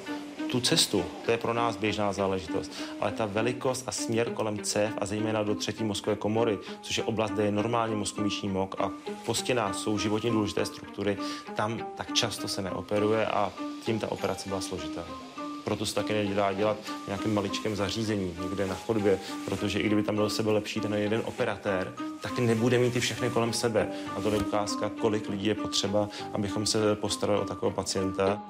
tu 0.50 0.60
cestu, 0.60 1.04
to 1.24 1.30
je 1.30 1.38
pro 1.38 1.54
nás 1.54 1.76
běžná 1.76 2.12
záležitost, 2.12 2.72
ale 3.00 3.12
ta 3.12 3.26
velikost 3.26 3.84
a 3.86 3.92
směr 3.92 4.30
kolem 4.30 4.58
cév 4.58 4.92
a 4.98 5.06
zejména 5.06 5.42
do 5.42 5.54
třetí 5.54 5.84
mozkové 5.84 6.16
komory, 6.16 6.58
což 6.80 6.98
je 6.98 7.04
oblast, 7.04 7.30
kde 7.30 7.44
je 7.44 7.52
normálně 7.52 7.96
mozkomíšní 7.96 8.48
mok 8.48 8.80
a 8.80 8.90
po 9.26 9.34
stěnách 9.34 9.74
jsou 9.74 9.98
životně 9.98 10.30
důležité 10.30 10.66
struktury, 10.66 11.16
tam 11.54 11.86
tak 11.96 12.12
často 12.12 12.48
se 12.48 12.62
neoperuje 12.62 13.26
a 13.26 13.52
tím 13.84 13.98
ta 13.98 14.12
operace 14.12 14.48
byla 14.48 14.60
složitá. 14.60 15.04
Proto 15.64 15.86
se 15.86 15.94
taky 15.94 16.12
nedá 16.12 16.52
dělat 16.52 16.76
v 17.04 17.06
nějakém 17.06 17.34
maličkém 17.34 17.76
zařízení, 17.76 18.36
někde 18.42 18.66
na 18.66 18.74
chodbě, 18.74 19.18
protože 19.44 19.80
i 19.80 19.86
kdyby 19.86 20.02
tam 20.02 20.14
byl 20.14 20.30
sebe 20.30 20.52
lepší 20.52 20.80
ten 20.80 20.94
jeden 20.94 21.22
operatér, 21.24 21.92
tak 22.20 22.38
nebude 22.38 22.78
mít 22.78 22.92
ty 22.92 23.00
všechny 23.00 23.30
kolem 23.30 23.52
sebe. 23.52 23.88
A 24.16 24.20
to 24.20 24.30
je 24.30 24.38
ukázka, 24.38 24.90
kolik 25.00 25.28
lidí 25.28 25.46
je 25.46 25.54
potřeba, 25.54 26.08
abychom 26.32 26.66
se 26.66 26.94
postarali 26.94 27.40
o 27.40 27.44
takového 27.44 27.74
pacienta. 27.74 28.42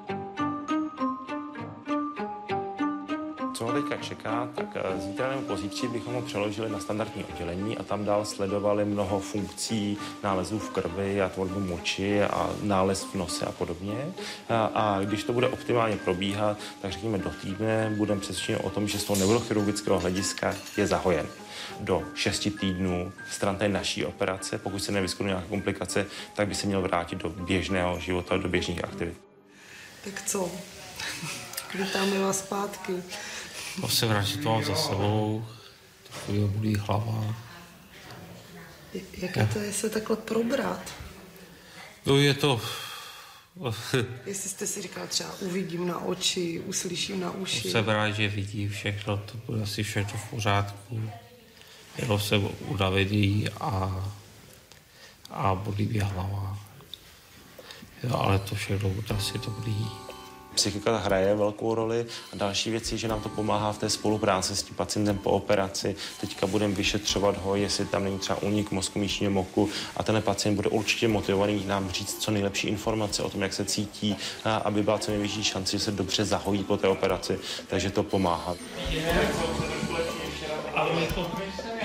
Co 3.53 3.65
ho 3.65 3.71
teďka 3.73 3.97
čeká, 3.97 4.49
tak 4.55 4.65
eh, 4.75 5.01
zítra 5.01 5.29
nebo 5.29 5.41
pozítří 5.41 5.87
bychom 5.87 6.13
ho 6.13 6.21
přeložili 6.21 6.69
na 6.69 6.79
standardní 6.79 7.23
oddělení 7.23 7.77
a 7.77 7.83
tam 7.83 8.05
dál 8.05 8.25
sledovali 8.25 8.85
mnoho 8.85 9.19
funkcí 9.19 9.97
nálezů 10.23 10.59
v 10.59 10.69
krvi 10.69 11.21
a 11.21 11.29
tvorbu 11.29 11.59
moči 11.59 12.23
a 12.23 12.49
nález 12.61 13.03
v 13.03 13.15
nose 13.15 13.45
a 13.45 13.51
podobně. 13.51 14.13
A, 14.49 14.65
a 14.65 14.99
když 15.03 15.23
to 15.23 15.33
bude 15.33 15.47
optimálně 15.47 15.97
probíhat, 15.97 16.57
tak 16.81 16.91
řekněme 16.91 17.17
do 17.17 17.31
týdne 17.41 17.93
budeme 17.97 18.21
přesvědčeni 18.21 18.57
o 18.57 18.69
tom, 18.69 18.87
že 18.87 18.99
z 18.99 19.03
toho 19.03 19.19
neurochirurgického 19.19 19.99
hlediska 19.99 20.55
je 20.77 20.87
zahojen 20.87 21.27
do 21.79 22.03
6 22.15 22.47
týdnů 22.59 23.11
stran 23.31 23.57
té 23.57 23.69
naší 23.69 24.05
operace. 24.05 24.57
Pokud 24.57 24.79
se 24.79 24.91
nevyskytnou 24.91 25.27
nějaké 25.27 25.47
komplikace, 25.47 26.05
tak 26.35 26.47
by 26.47 26.55
se 26.55 26.67
měl 26.67 26.81
vrátit 26.81 27.15
do 27.15 27.29
běžného 27.29 27.99
života, 27.99 28.37
do 28.37 28.49
běžných 28.49 28.83
aktivit. 28.83 29.17
Tak 30.03 30.21
co? 30.25 30.51
Vítáme 31.75 32.19
vás 32.19 32.39
zpátky. 32.39 32.93
To 33.81 33.87
se 33.87 34.07
to 34.43 34.49
mám 34.49 34.63
za 34.63 34.75
sebou, 34.75 35.45
takový 36.07 36.39
bolí 36.39 36.75
hlava. 36.75 37.35
Jaké 39.17 39.45
to 39.45 39.59
je 39.59 39.73
se 39.73 39.89
takhle 39.89 40.15
probrat? 40.15 40.93
No 42.05 42.17
je 42.17 42.33
to... 42.33 42.61
Jestli 44.25 44.49
jste 44.49 44.67
si 44.67 44.81
říkal 44.81 45.07
třeba 45.07 45.29
uvidím 45.39 45.87
na 45.87 46.05
oči, 46.05 46.59
uslyším 46.59 47.19
na 47.19 47.31
uši. 47.31 47.71
Jsem 47.71 47.85
rád, 47.85 48.11
že 48.11 48.27
vidí 48.27 48.69
všechno, 48.69 49.17
to 49.17 49.37
bude 49.37 49.63
asi 49.63 49.83
všechno 49.83 50.19
v 50.19 50.29
pořádku. 50.29 51.09
Jenom 51.97 52.19
jsem 52.19 52.49
unavený 52.67 53.49
a, 53.49 54.05
a 55.29 55.55
bolí 55.55 55.85
mě 55.85 56.03
hlava. 56.03 56.59
Jo, 58.03 58.15
ale 58.15 58.39
to 58.39 58.55
všechno 58.55 58.89
bude 58.89 59.15
asi 59.15 59.39
dobrý. 59.39 59.85
Psychika 60.55 60.97
hraje 60.97 61.35
velkou 61.35 61.75
roli 61.75 62.05
a 62.33 62.35
další 62.35 62.69
věc 62.69 62.91
je, 62.91 62.97
že 62.97 63.07
nám 63.07 63.21
to 63.21 63.29
pomáhá 63.29 63.73
v 63.73 63.77
té 63.77 63.89
spolupráci 63.89 64.55
s 64.55 64.63
tím 64.63 64.75
pacientem 64.75 65.17
po 65.17 65.31
operaci. 65.31 65.95
Teďka 66.21 66.47
budeme 66.47 66.73
vyšetřovat 66.73 67.37
ho, 67.37 67.55
jestli 67.55 67.85
tam 67.85 68.03
není 68.03 68.19
třeba 68.19 68.41
únik 68.41 68.71
mozku 68.71 68.99
míšního 68.99 69.31
moku 69.31 69.69
a 69.97 70.03
ten 70.03 70.21
pacient 70.21 70.55
bude 70.55 70.69
určitě 70.69 71.07
motivovaný 71.07 71.65
nám 71.65 71.89
říct 71.89 72.17
co 72.17 72.31
nejlepší 72.31 72.67
informace 72.67 73.23
o 73.23 73.29
tom, 73.29 73.41
jak 73.41 73.53
se 73.53 73.65
cítí, 73.65 74.15
aby 74.63 74.83
byla 74.83 74.99
co 74.99 75.11
největší 75.11 75.43
šance, 75.43 75.71
že 75.71 75.83
se 75.83 75.91
dobře 75.91 76.25
zahojí 76.25 76.63
po 76.63 76.77
té 76.77 76.87
operaci, 76.87 77.39
takže 77.67 77.89
to 77.89 78.03
pomáhá. 78.03 78.55
Ale 80.75 81.01
je 81.01 81.07
to, 81.07 81.31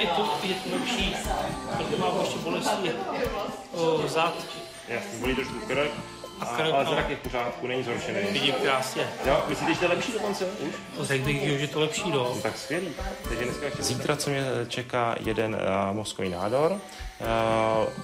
je 0.01 0.07
to, 0.07 0.31
je 0.43 0.55
to 0.55 0.77
lepší, 0.77 1.15
protože 1.77 1.97
mám 2.01 2.20
ještě 2.20 2.39
bolesti 2.39 2.90
zad. 4.07 4.35
Jasně, 4.89 5.19
bolí 5.20 5.35
trošku 5.35 5.55
krk, 5.66 5.90
a 6.40 6.47
ale 6.47 6.85
zrak 6.85 7.10
je 7.10 7.16
v 7.16 7.19
pořádku, 7.19 7.66
není 7.66 7.82
zhoršený. 7.82 8.20
Vidím 8.32 8.55
krásně. 8.55 9.09
Jo, 9.27 9.43
myslíte, 9.48 9.74
že 9.74 9.78
to 9.78 9.85
je 9.85 9.89
lepší 9.89 10.12
dokonce? 10.12 10.44
Už? 10.44 10.74
Řekl 11.01 11.24
bych, 11.24 11.60
že 11.60 11.69
to 11.69 11.81
lepší, 11.81 12.10
no. 12.10 12.35
Tak 12.43 12.59
skvělý. 12.59 12.89
Takže 13.28 13.44
dneska 13.44 13.66
Zítra, 13.78 14.16
co 14.16 14.31
mě 14.31 14.43
čeká 14.69 15.15
jeden 15.20 15.55
uh, 15.55 15.97
mozkový 15.97 16.28
nádor, 16.28 16.73
uh, 16.73 16.78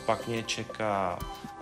pak 0.06 0.26
mě 0.26 0.42
čeká 0.42 1.18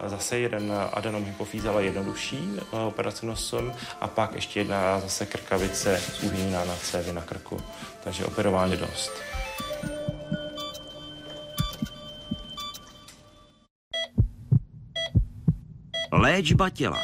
zase 0.07 0.39
jeden 0.39 0.73
adenom 0.93 1.25
hypofýz, 1.25 1.65
ale 1.65 1.85
jednodušší 1.85 2.59
uh, 2.73 2.87
operace 2.87 3.27
nosem 3.27 3.73
a 4.01 4.09
pak 4.09 4.35
ještě 4.35 4.61
jedna 4.61 5.01
zase 5.01 5.27
krkavice 5.27 6.03
z 6.21 6.51
na 6.53 6.77
cévy 6.83 7.13
na 7.13 7.23
krku. 7.23 7.61
Takže 8.05 8.25
operování 8.25 8.77
dost. 8.77 9.32
Léčba 16.13 16.71
těla. 16.71 17.03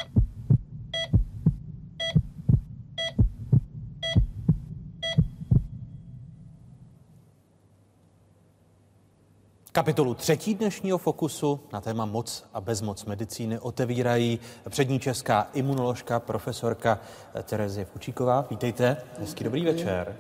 Kapitolu 9.73 10.15
třetí 10.15 10.55
dnešního 10.55 10.99
fokusu 10.99 11.61
na 11.73 11.81
téma 11.81 12.05
moc 12.05 12.45
a 12.55 12.61
bezmoc 12.61 13.05
medicíny 13.05 13.59
otevírají 13.59 14.39
přední 14.69 15.01
česká 15.01 15.49
imunoložka, 15.55 16.21
profesorka 16.21 17.01
Terezie 17.43 17.85
Fučíková. 17.85 18.47
Vítejte, 18.51 18.97
hezký 19.19 19.45
dobrý 19.45 19.65
večer. 19.65 20.17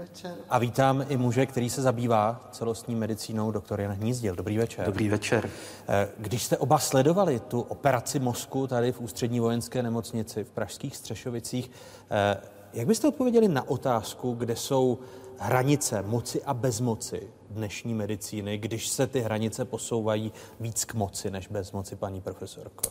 Večer. 0.00 0.34
A 0.48 0.58
vítám 0.58 1.04
i 1.08 1.16
muže, 1.16 1.46
který 1.46 1.70
se 1.70 1.82
zabývá 1.82 2.48
celostní 2.52 2.94
medicínou, 2.94 3.50
doktor 3.50 3.80
Jan 3.80 3.92
Hnízdil. 3.92 4.34
Dobrý 4.36 4.58
večer. 4.58 4.86
Dobrý 4.86 5.08
večer. 5.08 5.50
Když 6.18 6.44
jste 6.44 6.58
oba 6.58 6.78
sledovali 6.78 7.40
tu 7.40 7.60
operaci 7.60 8.18
mozku 8.18 8.66
tady 8.66 8.92
v 8.92 9.00
ústřední 9.00 9.40
vojenské 9.40 9.82
nemocnici 9.82 10.44
v 10.44 10.50
Pražských 10.50 10.96
Střešovicích, 10.96 11.70
jak 12.72 12.86
byste 12.86 13.08
odpověděli 13.08 13.48
na 13.48 13.68
otázku, 13.68 14.34
kde 14.34 14.56
jsou 14.56 14.98
hranice 15.38 16.02
moci 16.02 16.42
a 16.42 16.54
bezmoci 16.54 17.28
dnešní 17.50 17.94
medicíny, 17.94 18.58
když 18.58 18.88
se 18.88 19.06
ty 19.06 19.20
hranice 19.20 19.64
posouvají 19.64 20.32
víc 20.60 20.84
k 20.84 20.94
moci 20.94 21.30
než 21.30 21.48
bezmoci, 21.48 21.96
paní 21.96 22.20
profesorko? 22.20 22.82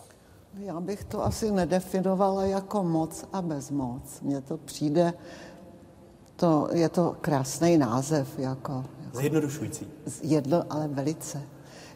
Já 0.60 0.80
bych 0.80 1.04
to 1.04 1.26
asi 1.26 1.52
nedefinovala 1.52 2.46
jako 2.46 2.84
moc 2.84 3.26
a 3.34 3.42
bezmoc. 3.42 4.22
Mně 4.22 4.42
to 4.42 4.58
přijde, 4.58 5.14
to, 6.40 6.70
je 6.72 6.90
to 6.90 7.16
krásný 7.22 7.78
název. 7.78 8.40
Jako, 8.40 8.86
jako 9.04 9.20
Zjednodušující. 9.20 9.88
Jedno, 10.22 10.64
ale 10.70 10.88
velice. 10.88 11.42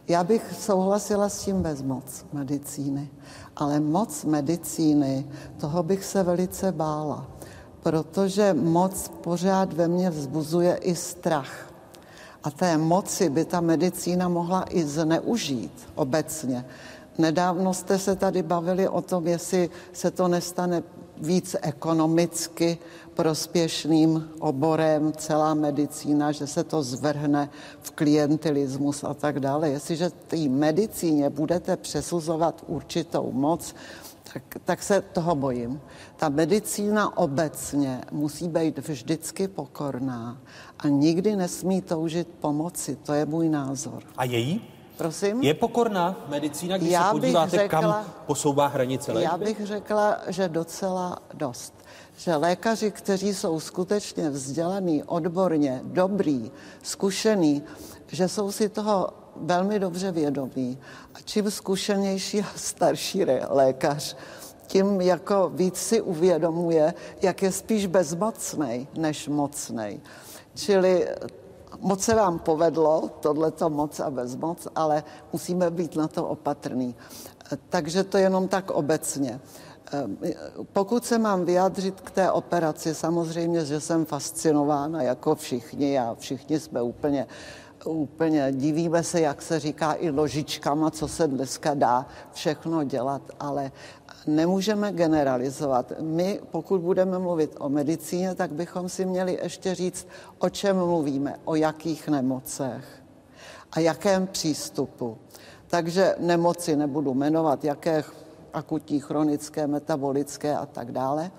Já 0.07 0.23
bych 0.23 0.53
souhlasila 0.59 1.29
s 1.29 1.45
tím 1.45 1.61
bezmoc 1.61 2.25
medicíny, 2.33 3.09
ale 3.55 3.79
moc 3.79 4.25
medicíny, 4.25 5.27
toho 5.57 5.83
bych 5.83 6.05
se 6.05 6.23
velice 6.23 6.71
bála 6.71 7.27
protože 7.83 8.53
moc 8.53 9.11
pořád 9.21 9.73
ve 9.73 9.87
mně 9.87 10.09
vzbuzuje 10.09 10.75
i 10.75 10.95
strach. 10.95 11.71
A 12.43 12.51
té 12.51 12.77
moci 12.77 13.29
by 13.29 13.45
ta 13.45 13.61
medicína 13.61 14.29
mohla 14.29 14.65
i 14.69 14.83
zneužít 14.83 15.73
obecně. 15.95 16.65
Nedávno 17.17 17.73
jste 17.73 17.99
se 17.99 18.15
tady 18.15 18.43
bavili 18.43 18.87
o 18.87 19.01
tom, 19.01 19.27
jestli 19.27 19.69
se 19.93 20.11
to 20.11 20.27
nestane 20.27 20.83
víc 21.17 21.55
ekonomicky 21.61 22.77
prospěšným 23.13 24.29
oborem, 24.39 25.13
celá 25.17 25.53
medicína, 25.53 26.31
že 26.31 26.47
se 26.47 26.63
to 26.63 26.83
zvrhne 26.83 27.49
v 27.81 27.91
klientelismus 27.91 29.03
a 29.03 29.13
tak 29.13 29.39
dále. 29.39 29.69
Jestliže 29.69 30.09
té 30.09 30.37
medicíně 30.37 31.29
budete 31.29 31.77
přesuzovat 31.77 32.63
určitou 32.67 33.31
moc, 33.31 33.75
tak, 34.33 34.43
tak 34.65 34.83
se 34.83 35.01
toho 35.01 35.35
bojím. 35.35 35.81
Ta 36.15 36.29
medicína 36.29 37.17
obecně 37.17 38.01
musí 38.11 38.47
být 38.47 38.87
vždycky 38.87 39.47
pokorná 39.47 40.37
a 40.79 40.87
nikdy 40.87 41.35
nesmí 41.35 41.81
toužit 41.81 42.27
pomoci. 42.39 42.95
To 42.95 43.13
je 43.13 43.25
můj 43.25 43.49
názor. 43.49 44.03
A 44.17 44.23
její? 44.23 44.61
Prosím? 44.97 45.43
Je 45.43 45.53
pokorná 45.53 46.15
medicína, 46.29 46.77
když 46.77 46.91
Já 46.91 47.05
se 47.05 47.11
podíváte, 47.11 47.57
řekla- 47.57 47.81
kam 47.81 48.05
posouvá 48.25 48.67
hranice 48.67 49.11
léčby? 49.11 49.23
Já 49.31 49.37
bych 49.37 49.65
řekla, 49.65 50.17
že 50.27 50.49
docela 50.49 51.19
dost. 51.33 51.73
Že 52.17 52.35
lékaři, 52.35 52.91
kteří 52.91 53.33
jsou 53.33 53.59
skutečně 53.59 54.29
vzdělaný, 54.29 55.03
odborně, 55.03 55.81
dobrý, 55.83 56.51
zkušený, 56.83 57.63
že 58.07 58.27
jsou 58.27 58.51
si 58.51 58.69
toho 58.69 59.09
velmi 59.35 59.79
dobře 59.79 60.11
vědomí. 60.11 60.77
A 61.13 61.17
čím 61.25 61.51
zkušenější 61.51 62.41
a 62.41 62.51
starší 62.55 63.25
lékař, 63.49 64.15
tím 64.67 65.01
jako 65.01 65.51
víc 65.53 65.77
si 65.77 66.01
uvědomuje, 66.01 66.93
jak 67.21 67.41
je 67.41 67.51
spíš 67.51 67.85
bezmocnej 67.85 68.87
než 68.97 69.27
mocnej. 69.27 70.01
Čili 70.55 71.07
moc 71.79 72.03
se 72.03 72.15
vám 72.15 72.39
povedlo, 72.39 73.09
tohleto 73.19 73.69
moc 73.69 73.99
a 73.99 74.09
bezmoc, 74.09 74.67
ale 74.75 75.03
musíme 75.33 75.71
být 75.71 75.95
na 75.95 76.07
to 76.07 76.27
opatrný. 76.27 76.95
Takže 77.69 78.03
to 78.03 78.17
jenom 78.17 78.47
tak 78.47 78.71
obecně. 78.71 79.39
Pokud 80.73 81.05
se 81.05 81.17
mám 81.17 81.45
vyjádřit 81.45 82.01
k 82.01 82.11
té 82.11 82.31
operaci, 82.31 82.95
samozřejmě, 82.95 83.65
že 83.65 83.79
jsem 83.79 84.05
fascinována 84.05 85.01
jako 85.01 85.35
všichni 85.35 85.99
a 85.99 86.15
všichni 86.19 86.59
jsme 86.59 86.81
úplně, 86.81 87.27
úplně 87.85 88.47
divíme 88.51 89.03
se, 89.03 89.21
jak 89.21 89.41
se 89.41 89.59
říká, 89.59 89.95
i 89.99 90.09
ložičkama, 90.09 90.91
co 90.91 91.07
se 91.07 91.27
dneska 91.27 91.73
dá 91.73 92.05
všechno 92.33 92.83
dělat, 92.83 93.21
ale 93.39 93.71
nemůžeme 94.27 94.91
generalizovat. 94.91 95.93
My, 95.99 96.39
pokud 96.51 96.81
budeme 96.81 97.19
mluvit 97.19 97.55
o 97.59 97.69
medicíně, 97.69 98.35
tak 98.35 98.51
bychom 98.51 98.89
si 98.89 99.05
měli 99.05 99.39
ještě 99.43 99.75
říct, 99.75 100.07
o 100.39 100.49
čem 100.49 100.77
mluvíme, 100.77 101.35
o 101.45 101.55
jakých 101.55 102.07
nemocech 102.07 102.85
a 103.71 103.79
jakém 103.79 104.27
přístupu. 104.27 105.17
Takže 105.67 106.15
nemoci 106.19 106.75
nebudu 106.75 107.13
jmenovat, 107.13 107.63
jaké 107.63 108.03
akutní, 108.53 108.99
chronické, 108.99 109.67
metabolické 109.67 110.57
a 110.57 110.65
tak 110.65 110.91
dále. 110.91 111.31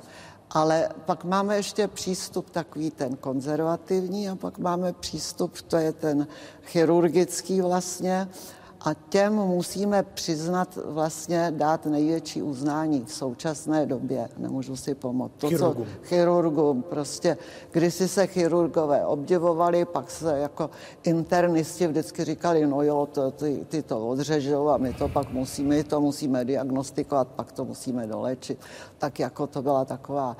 Ale 0.50 0.88
pak 1.04 1.24
máme 1.24 1.56
ještě 1.56 1.88
přístup 1.88 2.50
takový 2.50 2.90
ten 2.90 3.16
konzervativní 3.16 4.28
a 4.28 4.36
pak 4.36 4.58
máme 4.58 4.92
přístup, 4.92 5.60
to 5.60 5.76
je 5.76 5.92
ten 5.92 6.26
chirurgický 6.62 7.60
vlastně, 7.60 8.28
a 8.84 8.94
těm 9.08 9.34
musíme 9.34 10.02
přiznat, 10.02 10.78
vlastně 10.84 11.52
dát 11.56 11.86
největší 11.86 12.42
uznání 12.42 13.04
v 13.04 13.12
současné 13.12 13.86
době. 13.86 14.28
Nemůžu 14.38 14.76
si 14.76 14.94
pomoct. 14.94 15.32
To, 15.38 15.48
Chirurgům. 15.48 15.86
Co, 15.86 16.08
chirurgům. 16.08 16.82
Prostě 16.82 17.36
kdysi 17.70 18.08
se 18.08 18.26
chirurgové 18.26 19.06
obdivovali, 19.06 19.84
pak 19.84 20.10
se 20.10 20.38
jako 20.38 20.70
internisti 21.02 21.86
vždycky 21.86 22.24
říkali, 22.24 22.66
no 22.66 22.82
jo, 22.82 23.08
to, 23.12 23.30
ty, 23.30 23.66
ty 23.68 23.82
to 23.82 24.08
odřežou 24.08 24.68
a 24.68 24.76
my 24.76 24.92
to 24.92 25.08
pak 25.08 25.32
musíme, 25.32 25.68
my 25.68 25.84
to 25.84 26.00
musíme 26.00 26.44
diagnostikovat, 26.44 27.28
pak 27.28 27.52
to 27.52 27.64
musíme 27.64 28.06
dolečit. 28.06 28.58
Tak 28.98 29.18
jako 29.18 29.46
to 29.46 29.62
byla 29.62 29.84
taková 29.84 30.36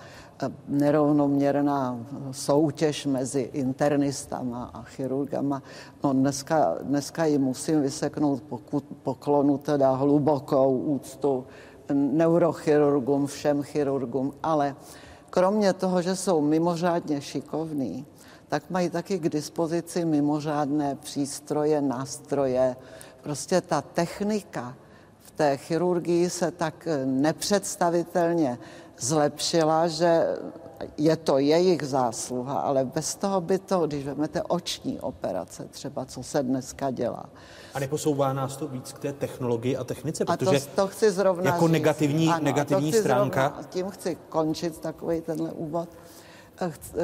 nerovnoměrná 0.68 1.98
soutěž 2.30 3.06
mezi 3.06 3.40
internistama 3.40 4.70
a 4.74 4.82
chirurgama. 4.82 5.62
No 6.04 6.12
dneska, 6.12 6.78
dneska 6.82 7.24
jim 7.24 7.42
musím 7.42 7.82
vyseknout 7.82 8.42
pokud, 8.42 8.84
poklonu, 9.02 9.58
teda 9.58 9.90
hlubokou 9.90 10.78
úctu 10.78 11.46
neurochirurgům, 11.92 13.26
všem 13.26 13.62
chirurgům, 13.62 14.32
ale 14.42 14.76
kromě 15.30 15.72
toho, 15.72 16.02
že 16.02 16.16
jsou 16.16 16.40
mimořádně 16.40 17.20
šikovní, 17.20 18.06
tak 18.48 18.70
mají 18.70 18.90
taky 18.90 19.18
k 19.18 19.28
dispozici 19.28 20.04
mimořádné 20.04 20.94
přístroje, 20.94 21.80
nástroje. 21.80 22.76
Prostě 23.22 23.60
ta 23.60 23.82
technika 23.82 24.74
v 25.20 25.30
té 25.30 25.56
chirurgii 25.56 26.30
se 26.30 26.50
tak 26.50 26.88
nepředstavitelně 27.04 28.58
zlepšila, 28.98 29.88
že 29.88 30.26
je 30.98 31.16
to 31.16 31.38
jejich 31.38 31.82
zásluha, 31.82 32.60
ale 32.60 32.84
bez 32.84 33.14
toho 33.14 33.40
by 33.40 33.58
to, 33.58 33.86
když 33.86 34.04
vezmete 34.04 34.42
oční 34.42 35.00
operace 35.00 35.64
třeba, 35.70 36.04
co 36.04 36.22
se 36.22 36.42
dneska 36.42 36.90
dělá, 36.90 37.24
A 37.74 37.78
neposouvá 37.80 38.32
nás 38.32 38.56
to 38.56 38.68
víc 38.68 38.92
k 38.92 38.98
té 38.98 39.12
technologii 39.12 39.76
a 39.76 39.84
technice, 39.84 40.24
a 40.24 40.36
to, 40.36 40.44
protože 40.44 40.66
to 40.74 40.86
chci 40.88 41.10
zrovna 41.10 41.44
jako 41.44 41.66
říct. 41.66 41.72
negativní, 41.72 42.28
Ano, 42.28 42.44
negativní 42.44 42.90
to 42.92 42.96
chci 42.96 43.02
stránka 43.02 43.48
Zrovna, 43.48 43.62
tím 43.68 43.90
chci 43.90 44.16
končit 44.28 44.78
takový 44.80 45.20
tenhle 45.20 45.52
úvod, 45.52 45.88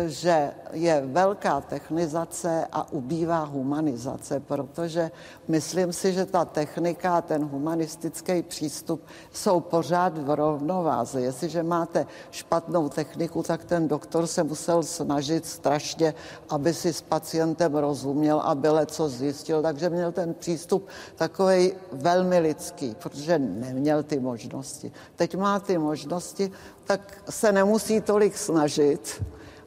že 0.06 0.50
je 0.72 1.02
velká 1.06 1.60
technizace 1.60 2.66
a 2.72 2.92
ubývá 2.92 3.44
humanizace, 3.44 4.40
protože 4.40 5.10
myslím 5.48 5.92
si, 5.92 6.12
že 6.12 6.26
ta 6.26 6.44
technika 6.44 7.16
a 7.16 7.20
ten 7.20 7.44
humanistický 7.44 8.42
přístup 8.42 9.02
jsou 9.32 9.60
pořád 9.60 10.18
v 10.18 10.36
rovnováze. 10.36 11.20
Jestliže 11.20 11.62
máte 11.62 12.06
špatnou 12.30 12.88
techniku, 12.88 13.42
tak 13.42 13.64
ten 13.64 13.88
doktor 13.88 14.26
se 14.26 14.42
musel 14.42 14.82
snažit 14.82 15.46
strašně, 15.46 16.14
aby 16.48 16.74
si 16.74 16.92
s 16.92 17.02
pacientem 17.02 17.74
rozuměl 17.74 18.40
a 18.40 18.54
byle 18.54 18.86
co 18.86 19.08
zjistil, 19.08 19.62
takže 19.62 19.90
měl 19.90 20.12
ten 20.12 20.34
přístup 20.34 20.88
takový 21.16 21.72
velmi 21.92 22.38
lidský, 22.38 22.94
protože 23.02 23.38
neměl 23.38 24.02
ty 24.02 24.20
možnosti. 24.20 24.92
Teď 25.16 25.36
má 25.36 25.60
ty 25.60 25.78
možnosti, 25.78 26.50
tak 26.84 27.22
se 27.30 27.52
nemusí 27.52 28.00
tolik 28.00 28.36
snažit, 28.36 29.22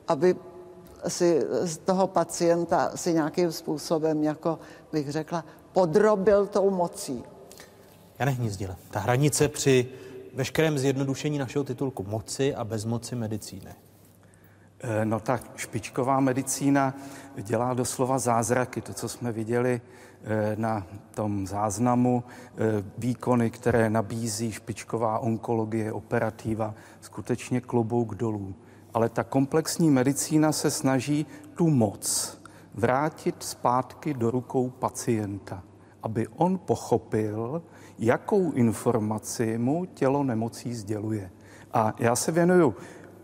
aby 0.08 0.36
si 1.08 1.42
z 1.62 1.78
toho 1.78 2.08
pacienta 2.08 2.92
si 2.96 3.14
nějakým 3.14 3.52
způsobem, 3.52 4.24
jako 4.24 4.60
bych 4.92 5.10
řekla, 5.10 5.46
podrobil 5.74 6.48
tou 6.48 6.70
mocí. 6.70 7.24
Jane 8.20 8.32
Hnízdile, 8.32 8.76
ta 8.92 9.00
hranice 9.00 9.48
při 9.48 9.88
veškerém 10.34 10.78
zjednodušení 10.78 11.38
našeho 11.38 11.64
titulku 11.64 12.04
moci 12.04 12.56
a 12.56 12.64
bezmoci 12.64 13.16
medicíny. 13.16 13.72
Eh, 14.84 15.06
No 15.06 15.20
tak 15.20 15.44
špičková 15.56 16.20
medicína 16.20 16.94
dělá 17.36 17.74
doslova 17.74 18.20
zázraky. 18.20 18.82
To, 18.82 18.94
co 18.94 19.10
jsme 19.10 19.32
viděli 19.32 19.82
eh, 20.24 20.56
na 20.56 20.88
tom 21.14 21.48
záznamu, 21.48 22.24
eh, 22.24 22.84
výkony, 22.98 23.50
které 23.50 23.90
nabízí 23.90 24.52
špičková 24.52 25.20
onkologie, 25.20 25.94
operativa, 25.94 26.74
skutečně 27.02 27.62
klobouk 27.62 28.16
dolů. 28.16 28.56
Ale 28.94 29.10
ta 29.10 29.24
komplexní 29.24 29.90
medicína 29.90 30.52
se 30.52 30.72
snaží 30.72 31.26
tu 31.56 31.70
moc 31.70 32.38
vrátit 32.74 33.36
zpátky 33.40 34.14
do 34.14 34.32
rukou 34.32 34.70
pacienta, 34.70 35.64
aby 36.04 36.28
on 36.28 36.58
pochopil, 36.58 37.62
jakou 38.00 38.52
informaci 38.52 39.58
mu 39.58 39.86
tělo 39.86 40.24
nemocí 40.24 40.74
sděluje. 40.74 41.32
A 41.74 41.94
já 42.00 42.16
se 42.16 42.32
věnuju 42.32 42.76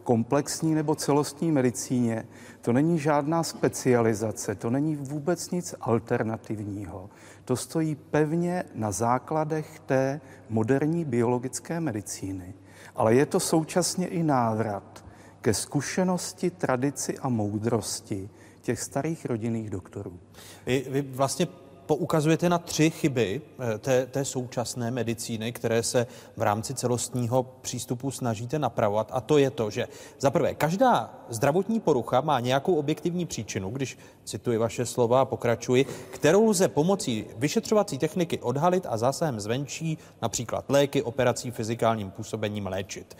komplexní 0.03 0.75
nebo 0.75 0.95
celostní 0.95 1.51
medicíně. 1.51 2.27
To 2.61 2.73
není 2.73 2.99
žádná 2.99 3.43
specializace, 3.43 4.55
to 4.55 4.69
není 4.69 4.95
vůbec 4.95 5.51
nic 5.51 5.75
alternativního. 5.81 7.09
To 7.45 7.55
stojí 7.55 7.95
pevně 7.95 8.63
na 8.75 8.91
základech 8.91 9.79
té 9.79 10.21
moderní 10.49 11.05
biologické 11.05 11.79
medicíny. 11.79 12.53
Ale 12.95 13.15
je 13.15 13.25
to 13.25 13.39
současně 13.39 14.07
i 14.07 14.23
návrat 14.23 15.05
ke 15.41 15.53
zkušenosti, 15.53 16.49
tradici 16.49 17.17
a 17.17 17.29
moudrosti 17.29 18.29
těch 18.61 18.81
starých 18.81 19.25
rodinných 19.25 19.69
doktorů. 19.69 20.19
Vy, 20.65 20.85
vy 20.89 21.01
vlastně 21.01 21.47
poukazujete 21.89 22.49
na 22.49 22.57
tři 22.57 22.89
chyby 22.89 23.41
eh, 23.59 23.77
té, 23.77 24.05
té 24.05 24.25
současné 24.25 24.91
medicíny, 24.91 25.51
které 25.51 25.83
se 25.83 26.07
v 26.37 26.41
rámci 26.41 26.73
celostního 26.73 27.43
přístupu 27.43 28.11
snažíte 28.11 28.59
napravovat. 28.59 29.09
A 29.13 29.21
to 29.21 29.37
je 29.37 29.49
to, 29.51 29.69
že 29.69 29.87
za 30.19 30.31
prvé, 30.31 30.53
každá 30.53 31.13
zdravotní 31.29 31.79
porucha 31.79 32.21
má 32.21 32.39
nějakou 32.39 32.75
objektivní 32.75 33.25
příčinu, 33.25 33.69
když 33.69 33.97
cituji 34.23 34.57
vaše 34.57 34.85
slova 34.85 35.21
a 35.21 35.25
pokračuji, 35.25 35.85
kterou 36.11 36.49
lze 36.49 36.67
pomocí 36.67 37.25
vyšetřovací 37.37 37.97
techniky 37.97 38.39
odhalit 38.39 38.85
a 38.89 38.97
zásahem 38.97 39.39
zvenčí, 39.39 39.97
například 40.21 40.65
léky, 40.69 41.01
operací, 41.01 41.51
fyzikálním 41.51 42.11
působením 42.11 42.67
léčit. 42.67 43.17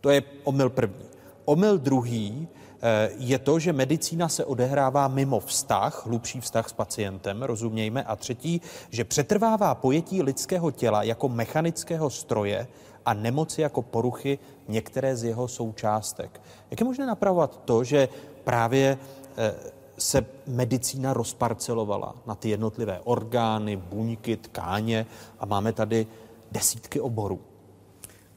To 0.00 0.10
je 0.10 0.22
omyl 0.44 0.70
první. 0.70 1.09
Omyl 1.44 1.78
druhý 1.78 2.48
eh, 2.82 3.10
je 3.18 3.38
to, 3.38 3.58
že 3.58 3.72
medicína 3.72 4.28
se 4.28 4.44
odehrává 4.44 5.08
mimo 5.08 5.40
vztah, 5.40 6.06
hlubší 6.06 6.40
vztah 6.40 6.68
s 6.68 6.72
pacientem, 6.72 7.42
rozumějme. 7.42 8.04
A 8.04 8.16
třetí, 8.16 8.60
že 8.90 9.04
přetrvává 9.04 9.74
pojetí 9.74 10.22
lidského 10.22 10.70
těla 10.70 11.02
jako 11.02 11.28
mechanického 11.28 12.10
stroje 12.10 12.68
a 13.06 13.14
nemoci 13.14 13.60
jako 13.60 13.82
poruchy 13.82 14.38
některé 14.68 15.16
z 15.16 15.24
jeho 15.24 15.48
součástek. 15.48 16.40
Jak 16.70 16.80
je 16.80 16.86
možné 16.86 17.06
napravovat 17.06 17.60
to, 17.64 17.84
že 17.84 18.08
právě 18.44 18.98
eh, 19.36 19.54
se 19.98 20.26
medicína 20.46 21.12
rozparcelovala 21.12 22.14
na 22.26 22.34
ty 22.34 22.48
jednotlivé 22.48 23.00
orgány, 23.04 23.76
buňky, 23.76 24.36
tkáně 24.36 25.06
a 25.38 25.46
máme 25.46 25.72
tady 25.72 26.06
desítky 26.52 27.00
oborů? 27.00 27.49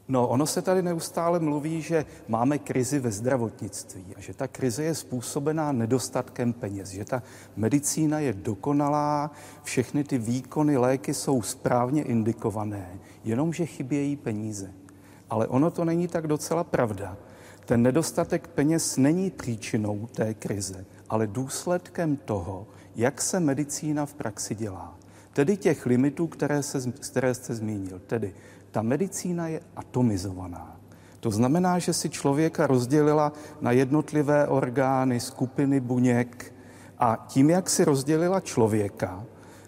No, 0.08 0.28
ono 0.28 0.46
se 0.46 0.62
tady 0.62 0.82
neustále 0.82 1.40
mluví, 1.40 1.82
že 1.82 2.04
máme 2.28 2.58
krizi 2.58 2.98
ve 2.98 3.10
zdravotnictví 3.10 4.04
a 4.16 4.20
že 4.20 4.34
ta 4.34 4.48
krize 4.48 4.84
je 4.84 4.94
způsobená 4.94 5.72
nedostatkem 5.72 6.52
peněz, 6.52 6.88
že 6.88 7.04
ta 7.04 7.22
medicína 7.56 8.18
je 8.18 8.32
dokonalá, 8.32 9.30
všechny 9.62 10.04
ty 10.04 10.18
výkony, 10.18 10.76
léky 10.76 11.14
jsou 11.14 11.42
správně 11.42 12.02
indikované, 12.02 12.98
jenomže 13.24 13.66
chybějí 13.66 14.16
peníze. 14.16 14.72
Ale 15.30 15.46
ono 15.46 15.70
to 15.70 15.84
není 15.84 16.08
tak 16.08 16.26
docela 16.26 16.64
pravda. 16.64 17.16
Ten 17.64 17.82
nedostatek 17.82 18.48
peněz 18.48 18.96
není 18.96 19.30
příčinou 19.30 20.06
té 20.06 20.34
krize, 20.34 20.84
ale 21.08 21.26
důsledkem 21.26 22.16
toho, 22.16 22.66
jak 22.96 23.22
se 23.22 23.40
medicína 23.40 24.06
v 24.06 24.14
praxi 24.14 24.54
dělá. 24.54 24.98
Tedy 25.32 25.56
těch 25.56 25.86
limitů, 25.86 26.26
které, 26.26 26.62
se, 26.62 26.92
které 26.92 27.34
jste 27.34 27.54
zmínil. 27.54 28.00
Tedy 28.06 28.34
ta 28.74 28.82
medicína 28.82 29.48
je 29.48 29.60
atomizovaná. 29.76 30.76
To 31.20 31.30
znamená, 31.30 31.78
že 31.78 31.92
si 31.92 32.10
člověka 32.10 32.66
rozdělila 32.66 33.32
na 33.60 33.70
jednotlivé 33.70 34.48
orgány, 34.48 35.20
skupiny 35.20 35.80
buněk 35.80 36.54
a 36.98 37.24
tím, 37.28 37.50
jak 37.50 37.70
si 37.70 37.84
rozdělila 37.84 38.40
člověka, 38.40 39.24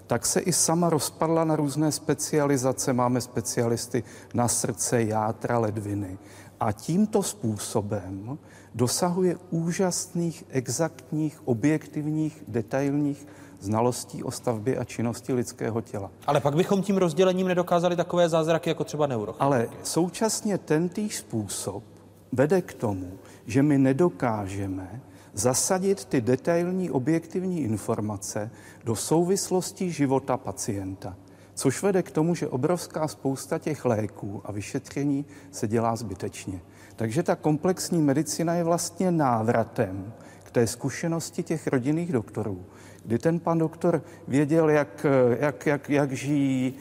tak 0.07 0.27
se 0.27 0.41
i 0.41 0.53
sama 0.53 0.91
rozpadla 0.91 1.45
na 1.45 1.57
různé 1.57 1.93
specializace. 1.93 2.93
Máme 2.93 3.20
specialisty 3.20 4.03
na 4.35 4.49
srdce, 4.49 5.03
játra, 5.03 5.59
ledviny. 5.59 6.19
A 6.61 6.73
tímto 6.73 7.23
způsobem 7.23 8.39
dosahuje 8.74 9.37
úžasných, 9.51 10.45
exaktních, 10.49 11.49
objektivních, 11.49 12.45
detailních 12.49 13.27
znalostí 13.61 14.24
o 14.24 14.31
stavbě 14.31 14.77
a 14.77 14.85
činnosti 14.85 15.33
lidského 15.33 15.81
těla. 15.81 16.11
Ale 16.27 16.41
pak 16.41 16.57
bychom 16.57 16.83
tím 16.83 16.97
rozdělením 16.97 17.49
nedokázali 17.49 17.97
takové 17.97 18.28
zázraky 18.28 18.70
jako 18.70 18.85
třeba 18.85 19.07
neuro. 19.07 19.35
Ale 19.39 19.69
současně 19.83 20.59
tentýž 20.59 21.16
způsob 21.16 21.85
vede 22.33 22.62
k 22.62 22.74
tomu, 22.74 23.12
že 23.47 23.62
my 23.62 23.78
nedokážeme 23.78 25.01
zasadit 25.33 26.05
ty 26.05 26.20
detailní 26.20 26.91
objektivní 26.91 27.61
informace 27.62 28.51
do 28.85 28.97
souvislosti 28.97 29.91
života 29.91 30.37
pacienta. 30.37 31.16
Což 31.55 31.83
vede 31.83 32.03
k 32.03 32.11
tomu, 32.11 32.35
že 32.35 32.49
obrovská 32.49 33.09
spousta 33.09 33.59
těch 33.59 33.85
léků 33.85 34.43
a 34.45 34.53
vyšetření 34.53 35.24
se 35.51 35.69
dělá 35.69 35.97
zbytečně. 35.97 36.61
Takže 36.97 37.23
ta 37.23 37.37
komplexní 37.37 38.03
medicina 38.03 38.55
je 38.55 38.65
vlastně 38.65 39.11
návratem 39.11 40.12
k 40.43 40.51
té 40.51 40.66
zkušenosti 40.66 41.43
těch 41.43 41.66
rodinných 41.66 42.12
doktorů, 42.12 42.65
kdy 43.07 43.19
ten 43.19 43.41
pan 43.41 43.59
doktor 43.59 44.03
věděl, 44.28 44.70
jak, 44.70 45.07
jak, 45.41 45.66
jak, 45.66 45.91
jak 45.91 46.12
žijí, 46.12 46.74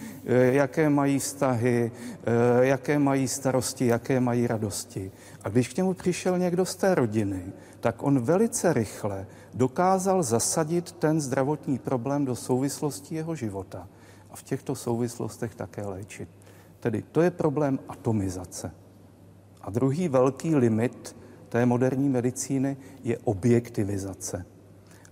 jaké 0.51 0.89
mají 0.89 1.19
vztahy, 1.19 1.91
jaké 2.61 2.99
mají 2.99 3.27
starosti, 3.27 3.85
jaké 3.85 4.19
mají 4.19 4.47
radosti. 4.47 5.11
A 5.43 5.49
když 5.49 5.67
k 5.67 5.77
němu 5.77 5.93
přišel 5.93 6.39
někdo 6.39 6.65
z 6.65 6.75
té 6.75 6.95
rodiny, 6.95 7.43
tak 7.79 8.03
on 8.03 8.19
velice 8.19 8.73
rychle 8.73 9.27
dokázal 9.53 10.23
zasadit 10.23 10.91
ten 10.91 11.21
zdravotní 11.21 11.77
problém 11.79 12.25
do 12.25 12.35
souvislosti 12.35 13.15
jeho 13.15 13.35
života 13.35 13.87
a 14.31 14.35
v 14.35 14.43
těchto 14.43 14.75
souvislostech 14.75 15.55
také 15.55 15.85
léčit. 15.85 16.29
Tedy 16.79 17.03
to 17.11 17.21
je 17.21 17.31
problém 17.31 17.79
atomizace. 17.87 18.71
A 19.61 19.69
druhý 19.69 20.07
velký 20.07 20.55
limit 20.55 21.15
té 21.49 21.65
moderní 21.65 22.09
medicíny 22.09 22.77
je 23.03 23.17
objektivizace. 23.23 24.45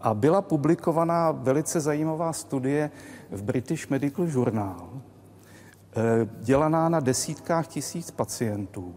A 0.04 0.14
byla 0.14 0.42
publikovaná 0.42 1.32
velice 1.32 1.80
zajímavá 1.80 2.34
studie 2.34 2.92
v 3.32 3.44
British 3.44 3.90
Medical 3.90 4.28
Journal, 4.28 4.90
eh, 4.92 6.30
dělaná 6.42 6.90
na 6.90 7.00
desítkách 7.00 7.68
tisíc 7.68 8.12
pacientů. 8.12 8.96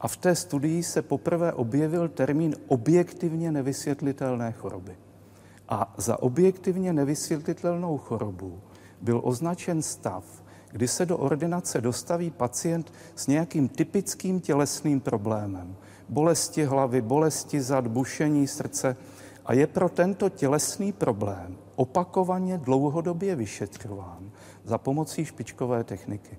A 0.00 0.08
v 0.08 0.16
té 0.16 0.34
studii 0.34 0.82
se 0.82 1.02
poprvé 1.02 1.52
objevil 1.52 2.08
termín 2.08 2.54
objektivně 2.68 3.52
nevysvětlitelné 3.52 4.52
choroby. 4.52 4.96
A 5.68 5.94
za 5.96 6.22
objektivně 6.22 6.92
nevysvětlitelnou 6.92 7.98
chorobu 7.98 8.60
byl 9.00 9.20
označen 9.24 9.82
stav, 9.82 10.24
kdy 10.70 10.88
se 10.88 11.06
do 11.06 11.18
ordinace 11.18 11.80
dostaví 11.80 12.30
pacient 12.30 12.92
s 13.14 13.26
nějakým 13.26 13.68
typickým 13.68 14.40
tělesným 14.40 15.00
problémem. 15.00 15.76
Bolesti 16.08 16.64
hlavy, 16.64 17.00
bolesti 17.00 17.60
zad, 17.60 17.86
bušení 17.86 18.46
srdce 18.46 18.96
a 19.46 19.52
je 19.52 19.66
pro 19.66 19.88
tento 19.88 20.28
tělesný 20.28 20.92
problém 20.92 21.58
opakovaně 21.76 22.58
dlouhodobě 22.58 23.36
vyšetřován 23.36 24.30
za 24.64 24.78
pomocí 24.78 25.24
špičkové 25.24 25.84
techniky. 25.84 26.38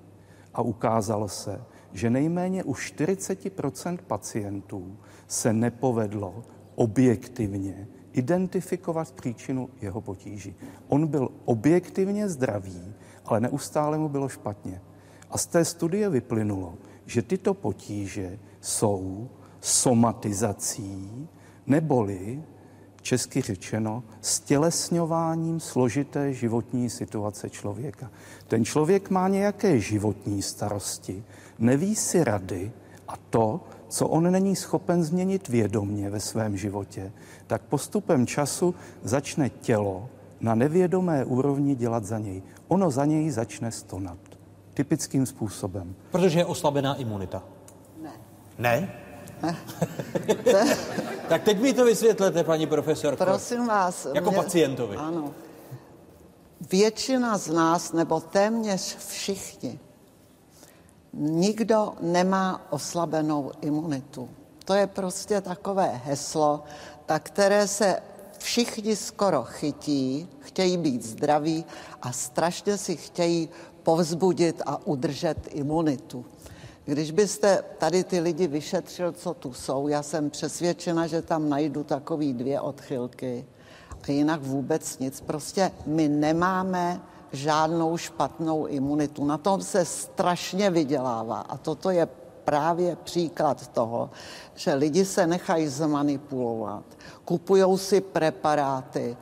A 0.54 0.62
ukázalo 0.62 1.28
se, 1.28 1.62
že 1.94 2.10
nejméně 2.10 2.64
u 2.64 2.74
40% 2.74 3.98
pacientů 3.98 4.98
se 5.28 5.54
nepovedlo 5.54 6.44
objektivně 6.76 7.88
identifikovat 8.14 9.12
příčinu 9.12 9.70
jeho 9.82 10.02
potíží. 10.02 10.56
On 10.88 11.08
byl 11.08 11.30
objektivně 11.46 12.30
zdravý, 12.30 12.94
ale 13.26 13.40
neustále 13.40 13.98
mu 13.98 14.10
bylo 14.10 14.30
špatně. 14.30 14.82
A 15.30 15.38
z 15.38 15.46
té 15.46 15.66
studie 15.66 16.10
vyplynulo, 16.10 16.74
že 17.06 17.22
tyto 17.22 17.54
potíže 17.54 18.40
jsou 18.62 19.30
somatizací 19.62 21.28
neboli 21.66 22.44
česky 23.08 23.42
řečeno, 23.42 24.04
stělesňováním 24.22 25.60
složité 25.60 26.34
životní 26.34 26.90
situace 26.90 27.50
člověka. 27.50 28.12
Ten 28.48 28.66
člověk 28.66 29.10
má 29.10 29.28
nějaké 29.28 29.80
životní 29.80 30.42
starosti, 30.42 31.24
neví 31.60 31.96
si 31.96 32.24
rady 32.24 32.72
a 33.08 33.14
to, 33.30 33.62
co 33.88 34.08
on 34.08 34.32
není 34.32 34.56
schopen 34.56 35.04
změnit 35.04 35.48
vědomně 35.48 36.10
ve 36.10 36.20
svém 36.20 36.58
životě, 36.58 37.12
tak 37.48 37.62
postupem 37.62 38.28
času 38.28 38.76
začne 39.04 39.50
tělo 39.50 40.10
na 40.42 40.56
nevědomé 40.56 41.26
úrovni 41.26 41.76
dělat 41.76 42.06
za 42.06 42.20
něj. 42.20 42.44
Ono 42.68 42.92
za 42.92 43.06
něj 43.06 43.30
začne 43.32 43.72
stonat. 43.72 44.20
Typickým 44.74 45.26
způsobem. 45.26 45.96
Protože 46.12 46.40
je 46.40 46.46
oslabená 46.46 46.96
imunita. 46.96 47.44
Ne. 48.04 48.12
Ne? 48.60 49.07
tak 51.30 51.44
teď 51.44 51.62
mi 51.62 51.74
to 51.74 51.86
vysvětlete, 51.86 52.44
paní 52.44 52.68
profesorko. 52.68 53.26
Prosím 53.26 53.68
vás. 53.68 54.08
Jako 54.14 54.32
mě, 54.32 54.38
pacientovi. 54.38 54.96
Ano. 54.96 55.34
Většina 56.72 57.38
z 57.38 57.48
nás, 57.48 57.94
nebo 57.94 58.20
téměř 58.20 58.98
všichni, 58.98 59.80
nikdo 61.14 61.94
nemá 62.02 62.68
oslabenou 62.70 63.52
imunitu. 63.62 64.30
To 64.66 64.74
je 64.74 64.88
prostě 64.88 65.42
takové 65.42 66.02
heslo, 66.06 66.64
tak 67.06 67.24
které 67.24 67.68
se 67.68 68.02
všichni 68.38 68.96
skoro 68.96 69.44
chytí, 69.44 70.30
chtějí 70.40 70.78
být 70.78 71.04
zdraví 71.04 71.66
a 72.02 72.12
strašně 72.12 72.78
si 72.78 72.96
chtějí 72.96 73.50
povzbudit 73.84 74.62
a 74.66 74.88
udržet 74.88 75.38
imunitu. 75.52 76.26
Když 76.88 77.12
byste 77.12 77.64
tady 77.78 78.04
ty 78.04 78.20
lidi 78.20 78.48
vyšetřil, 78.48 79.12
co 79.12 79.34
tu 79.34 79.54
jsou, 79.54 79.88
já 79.88 80.04
jsem 80.04 80.30
přesvědčena, 80.30 81.08
že 81.08 81.22
tam 81.22 81.50
najdu 81.50 81.84
takový 81.84 82.34
dvě 82.34 82.62
odchylky 82.62 83.46
a 84.08 84.12
jinak 84.12 84.42
vůbec 84.42 85.00
nic. 85.00 85.22
Prostě 85.22 85.72
my 85.86 86.08
nemáme 86.08 87.02
žádnou 87.32 87.98
špatnou 87.98 88.66
imunitu. 88.66 89.26
Na 89.26 89.38
tom 89.38 89.62
se 89.62 89.86
strašně 89.86 90.70
vydělává 90.70 91.40
a 91.40 91.58
toto 91.58 91.90
je 91.90 92.08
právě 92.44 92.96
příklad 92.96 93.68
toho, 93.68 94.10
že 94.56 94.74
lidi 94.74 95.06
se 95.06 95.28
nechají 95.28 95.68
zmanipulovat, 95.68 96.84
kupují 97.26 97.78
si 97.78 98.02
preparáty 98.02 99.18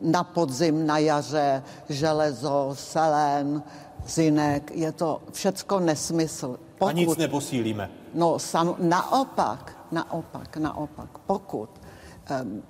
na 0.00 0.24
podzim, 0.24 0.86
na 0.86 0.98
jaře, 0.98 1.62
železo, 1.88 2.70
selen, 2.74 3.62
zinek, 4.10 4.70
je 4.74 4.92
to 4.92 5.22
všecko 5.32 5.80
nesmysl. 5.80 6.58
Pokud, 6.78 6.88
a 6.88 6.92
nic 6.92 7.16
neposílíme. 7.16 7.90
No 8.14 8.38
sam, 8.38 8.74
naopak, 8.78 9.76
naopak, 9.92 10.56
naopak, 10.56 11.18
pokud 11.26 11.79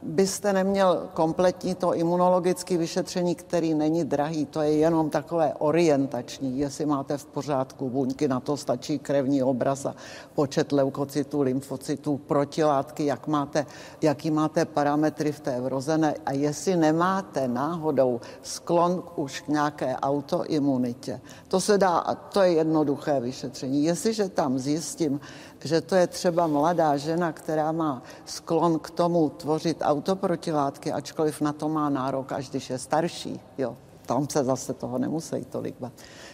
byste 0.03 0.53
neměl 0.53 1.09
kompletní 1.15 1.75
to 1.75 1.95
imunologické 1.95 2.77
vyšetření, 2.77 3.35
který 3.35 3.75
není 3.75 4.05
drahý, 4.05 4.47
to 4.47 4.63
je 4.63 4.73
jenom 4.73 5.11
takové 5.11 5.55
orientační, 5.59 6.59
jestli 6.59 6.87
máte 6.87 7.19
v 7.19 7.27
pořádku 7.27 7.91
buňky, 7.91 8.29
na 8.29 8.41
to 8.41 8.57
stačí 8.57 8.99
krevní 8.99 9.43
obraz 9.43 9.87
a 9.87 9.95
počet 10.35 10.73
leukocytů, 10.73 11.43
lymfocytů, 11.43 12.19
protilátky, 12.19 13.07
jak 13.07 13.27
máte, 13.27 13.67
jaký 14.03 14.31
máte 14.31 14.65
parametry 14.65 15.33
v 15.33 15.41
té 15.41 15.61
vrozené 15.61 16.15
a 16.27 16.33
jestli 16.33 16.77
nemáte 16.77 17.49
náhodou 17.49 18.21
sklon 18.43 19.03
už 19.17 19.41
k 19.41 19.49
nějaké 19.49 19.97
autoimunitě. 19.97 21.21
To 21.49 21.61
se 21.61 21.79
dá, 21.79 22.15
to 22.33 22.43
je 22.43 22.53
jednoduché 22.53 23.21
vyšetření. 23.21 23.85
Jestliže 23.85 24.29
tam 24.29 24.59
zjistím, 24.59 25.21
že 25.65 25.81
to 25.81 25.95
je 25.95 26.07
třeba 26.07 26.47
mladá 26.47 26.97
žena, 26.97 27.33
která 27.33 27.73
má 27.73 28.03
sklon 28.25 28.79
k 28.79 28.91
tomu 28.91 29.29
tvořit 29.29 29.79
autoprotilátky, 29.83 30.93
ačkoliv 30.93 31.41
na 31.41 31.53
to 31.53 31.69
má 31.69 31.89
nárok, 31.89 32.33
až 32.33 32.51
když 32.51 32.71
je 32.71 32.79
starší, 32.79 33.41
jo, 33.59 33.77
tam 34.07 34.29
se 34.29 34.45
zase 34.45 34.75
toho 34.75 34.99
nemusí 34.99 35.45
tolik 35.51 35.75
bát, 35.81 35.93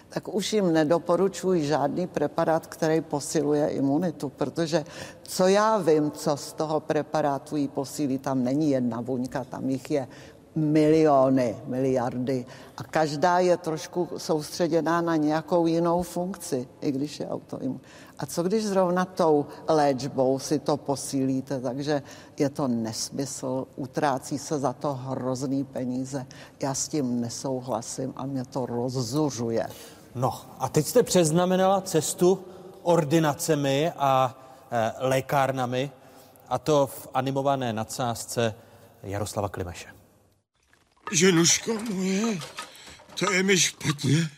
tak 0.09 0.35
už 0.35 0.53
jim 0.53 0.73
nedoporučuji 0.73 1.65
žádný 1.65 2.07
preparát, 2.07 2.66
který 2.66 3.01
posiluje 3.01 3.69
imunitu, 3.69 4.28
protože 4.28 4.85
co 5.23 5.47
já 5.47 5.78
vím, 5.78 6.11
co 6.11 6.36
z 6.36 6.53
toho 6.53 6.81
preparátu 6.81 7.57
jí 7.57 7.69
posílí, 7.69 8.19
tam 8.19 8.44
není 8.44 8.70
jedna 8.70 9.03
buňka, 9.03 9.44
tam 9.44 9.70
jich 9.70 9.90
je 9.90 10.09
miliony, 10.57 11.57
miliardy. 11.66 12.47
A 12.77 12.82
každá 12.82 13.39
je 13.39 13.57
trošku 13.57 14.09
soustředěná 14.16 15.01
na 15.01 15.16
nějakou 15.16 15.66
jinou 15.66 16.03
funkci, 16.03 16.69
i 16.81 16.93
když 16.93 17.20
je 17.20 17.28
autoimun. 17.28 17.81
A 18.18 18.26
co 18.26 18.43
když 18.43 18.64
zrovna 18.64 19.05
tou 19.05 19.47
léčbou 19.68 20.38
si 20.38 20.59
to 20.59 20.76
posílíte, 20.76 21.60
takže 21.60 22.02
je 22.38 22.48
to 22.48 22.68
nesmysl, 22.68 23.66
utrácí 23.76 24.38
se 24.38 24.59
za 24.59 24.72
to 24.72 24.94
hrozný 24.94 25.64
peníze. 25.64 26.26
Já 26.62 26.74
s 26.74 26.88
tím 26.88 27.20
nesouhlasím 27.20 28.12
a 28.16 28.26
mě 28.26 28.44
to 28.44 28.66
rozzuřuje. 28.66 29.66
No 30.14 30.40
a 30.59 30.68
teď 30.68 30.86
jste 30.86 31.02
přeznamenala 31.02 31.80
cestu 31.80 32.44
ordinacemi 32.82 33.93
a 33.97 34.38
e, 34.70 34.93
lékárnami 34.98 35.90
a 36.48 36.59
to 36.59 36.86
v 36.86 37.09
animované 37.14 37.72
nadsázce 37.72 38.55
Jaroslava 39.02 39.48
Klimeše. 39.48 39.88
Ženuško 41.12 41.74
moje, 41.74 42.38
to 43.18 43.32
je 43.32 43.43
mi 43.43 43.59
špatně. 43.59 44.28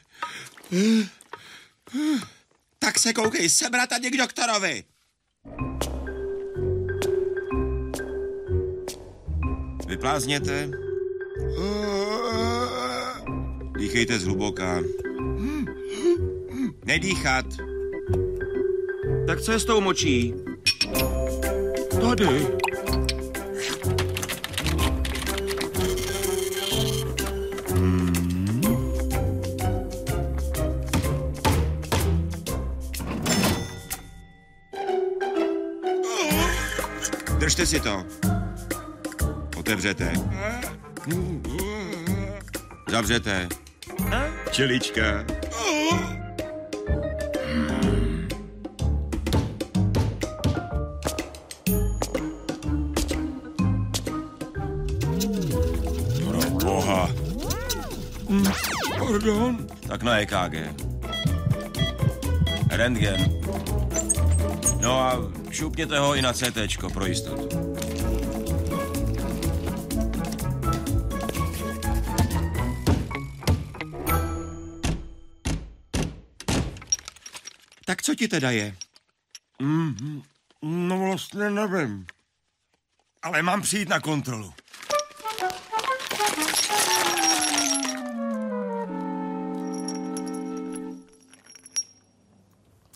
Tak 2.79 2.99
se 2.99 3.13
koukej 3.13 3.49
sebrat 3.49 3.93
a 3.93 3.99
k 3.99 4.17
doktorovi. 4.17 4.85
Vyplázněte. 9.87 10.71
Dýchejte 13.79 14.19
zhluboka. 14.19 14.83
Nedýchat. 16.85 17.47
Tak 19.27 19.41
co 19.41 19.53
je 19.53 19.59
s 19.59 19.65
tou 19.65 19.81
močí? 19.81 20.35
Tady. 22.01 22.47
Držte 37.59 37.77
si 37.77 37.83
to. 37.83 38.05
Otevřete. 39.57 40.13
Zavřete. 42.91 43.49
Čelička. 44.51 45.25
Pro 56.29 56.51
boha. 56.51 57.11
Pardon. 58.99 59.67
Tak 59.89 60.03
na 60.03 60.19
EKG. 60.19 60.55
Rentgen. 62.71 63.41
No 64.81 65.01
a 65.01 65.38
šupněte 65.59 65.99
ho 65.99 66.15
i 66.15 66.23
na 66.23 66.33
CT 66.33 66.93
pro 66.93 67.07
jistotu. 67.07 67.49
Tak 77.85 78.03
co 78.03 78.15
ti 78.15 78.29
teda 78.29 78.51
je? 78.51 78.77
Mm, 79.63 80.23
no 80.63 80.99
vlastně 80.99 81.51
nevím. 81.51 82.07
Ale 83.23 83.43
mám 83.43 83.63
přijít 83.63 83.89
na 83.89 84.01
kontrolu. 84.01 84.55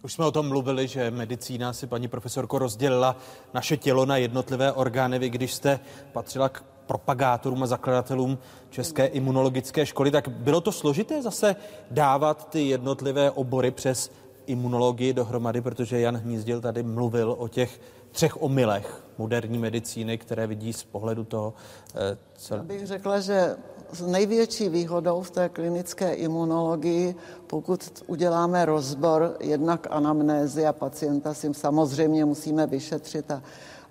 Už 0.04 0.12
jsme 0.12 0.24
o 0.24 0.30
tom 0.30 0.48
mluvili, 0.48 0.88
že 0.88 1.10
medicína 1.10 1.72
si 1.72 1.86
paní 1.86 2.08
profesorko 2.08 2.58
rozdělila 2.58 3.16
naše 3.54 3.76
tělo 3.76 4.06
na 4.06 4.16
jednotlivé 4.16 4.72
orgány. 4.72 5.18
Vy, 5.18 5.30
když 5.30 5.54
jste 5.54 5.80
patřila 6.12 6.48
k 6.48 6.64
propagátorům 6.86 7.62
a 7.62 7.66
zakladatelům 7.66 8.38
České 8.70 9.06
imunologické 9.06 9.86
školy, 9.86 10.10
tak 10.10 10.28
bylo 10.28 10.60
to 10.60 10.72
složité 10.72 11.22
zase 11.22 11.56
dávat 11.90 12.50
ty 12.50 12.62
jednotlivé 12.62 13.30
obory 13.30 13.70
přes 13.70 14.10
imunologii 14.52 15.12
dohromady, 15.12 15.60
protože 15.60 16.00
Jan 16.00 16.16
Hnízdil 16.16 16.60
tady 16.60 16.82
mluvil 16.82 17.36
o 17.38 17.48
těch 17.48 17.80
třech 18.12 18.42
omylech 18.42 19.04
moderní 19.18 19.58
medicíny, 19.58 20.18
které 20.18 20.46
vidí 20.46 20.72
z 20.72 20.84
pohledu 20.84 21.24
toho 21.24 21.54
eh, 21.94 22.18
celé. 22.36 22.58
Já 22.58 22.64
bych 22.64 22.86
řekla, 22.86 23.20
že 23.20 23.56
s 23.92 24.02
největší 24.06 24.68
výhodou 24.68 25.22
v 25.22 25.30
té 25.30 25.48
klinické 25.48 26.14
imunologii, 26.14 27.14
pokud 27.46 28.04
uděláme 28.06 28.64
rozbor 28.64 29.36
jednak 29.40 29.86
anamnézy 29.90 30.66
a 30.66 30.72
pacienta 30.72 31.34
si 31.34 31.54
samozřejmě 31.54 32.24
musíme 32.24 32.66
vyšetřit 32.66 33.30
a, 33.30 33.42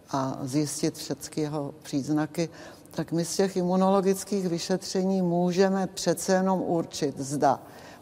a 0.09 0.39
zjistit 0.41 0.97
všechny 0.97 1.43
jeho 1.43 1.73
příznaky, 1.83 2.49
tak 2.91 3.11
my 3.11 3.25
z 3.25 3.35
těch 3.35 3.57
imunologických 3.57 4.47
vyšetření 4.47 5.21
můžeme 5.21 5.87
přece 5.87 6.33
jenom 6.33 6.61
určit, 6.61 7.19
zda 7.19 7.59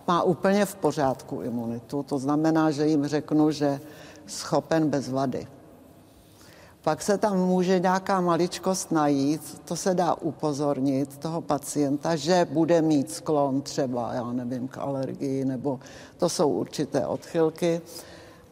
má 0.09 0.23
úplně 0.23 0.65
v 0.65 0.75
pořádku 0.75 1.41
imunitu. 1.41 2.03
To 2.03 2.17
znamená, 2.19 2.71
že 2.71 2.87
jim 2.87 3.07
řeknu, 3.07 3.51
že 3.51 3.79
schopen 4.25 4.89
bez 4.89 5.09
vady. 5.09 5.47
Pak 6.81 7.01
se 7.01 7.17
tam 7.17 7.37
může 7.37 7.79
nějaká 7.79 8.21
maličkost 8.21 8.91
najít, 8.91 9.61
to 9.65 9.75
se 9.75 9.93
dá 9.93 10.13
upozornit 10.13 11.17
toho 11.17 11.41
pacienta, 11.41 12.15
že 12.15 12.47
bude 12.49 12.81
mít 12.81 13.11
sklon 13.11 13.61
třeba, 13.61 14.13
já 14.13 14.31
nevím, 14.33 14.67
k 14.67 14.77
alergii, 14.77 15.45
nebo 15.45 15.79
to 16.17 16.29
jsou 16.29 16.49
určité 16.49 17.05
odchylky. 17.05 17.81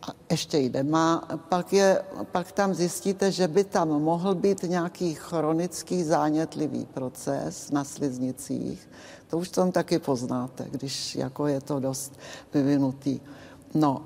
A 0.02 0.14
ještě 0.30 0.58
jde 0.58 0.84
má. 0.84 1.26
Pak, 1.50 1.74
je, 1.74 2.02
pak 2.32 2.52
tam 2.52 2.74
zjistíte, 2.74 3.32
že 3.32 3.48
by 3.48 3.64
tam 3.64 3.90
mohl 3.90 4.36
být 4.36 4.64
nějaký 4.64 5.14
chronický 5.14 6.04
zánětlivý 6.04 6.86
proces 6.86 7.72
na 7.72 7.84
sliznicích. 7.84 8.90
To 9.30 9.38
už 9.38 9.50
tam 9.50 9.72
taky 9.72 10.00
poznáte, 10.00 10.68
když 10.72 11.16
jako 11.16 11.48
je 11.48 11.62
to 11.62 11.80
dost 11.80 12.14
vyvinutý. 12.54 13.20
No, 13.74 14.02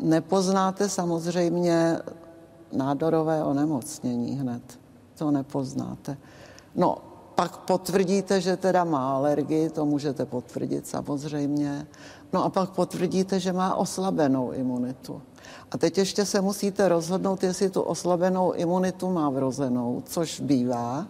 nepoznáte 0.00 0.88
samozřejmě 0.88 1.98
nádorové 2.72 3.44
onemocnění 3.44 4.36
hned. 4.36 4.62
To 5.14 5.30
nepoznáte. 5.30 6.16
No, 6.74 6.98
pak 7.34 7.56
potvrdíte, 7.56 8.40
že 8.40 8.56
teda 8.56 8.84
má 8.84 9.14
alergii, 9.14 9.70
to 9.70 9.86
můžete 9.86 10.26
potvrdit 10.26 10.86
samozřejmě. 10.86 11.86
No 12.32 12.44
a 12.44 12.50
pak 12.50 12.70
potvrdíte, 12.70 13.40
že 13.40 13.52
má 13.52 13.74
oslabenou 13.74 14.52
imunitu. 14.52 15.22
A 15.70 15.78
teď 15.78 15.98
ještě 15.98 16.24
se 16.24 16.40
musíte 16.40 16.88
rozhodnout, 16.88 17.42
jestli 17.42 17.70
tu 17.70 17.82
oslabenou 17.82 18.52
imunitu 18.52 19.10
má 19.10 19.30
vrozenou, 19.30 20.02
což 20.06 20.40
bývá. 20.40 21.06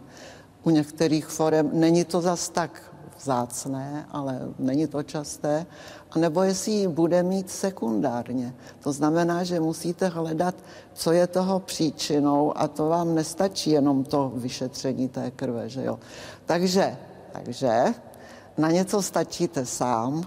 U 0.62 0.70
některých 0.70 1.26
forem 1.26 1.70
není 1.72 2.04
to 2.04 2.20
zas 2.20 2.48
tak 2.48 2.93
vzácné, 3.18 4.06
ale 4.10 4.40
není 4.58 4.86
to 4.86 5.02
časté, 5.02 5.66
a 6.10 6.18
nebo 6.18 6.42
jestli 6.42 6.72
ji 6.72 6.88
bude 6.88 7.22
mít 7.22 7.50
sekundárně. 7.50 8.54
To 8.82 8.92
znamená, 8.92 9.44
že 9.44 9.60
musíte 9.60 10.08
hledat, 10.08 10.54
co 10.94 11.12
je 11.12 11.26
toho 11.26 11.60
příčinou 11.60 12.58
a 12.58 12.68
to 12.68 12.88
vám 12.88 13.14
nestačí 13.14 13.70
jenom 13.70 14.04
to 14.04 14.32
vyšetření 14.34 15.08
té 15.08 15.30
krve, 15.30 15.68
že 15.68 15.84
jo. 15.84 15.98
Takže, 16.46 16.96
takže 17.32 17.84
na 18.58 18.70
něco 18.70 19.02
stačíte 19.02 19.66
sám, 19.66 20.22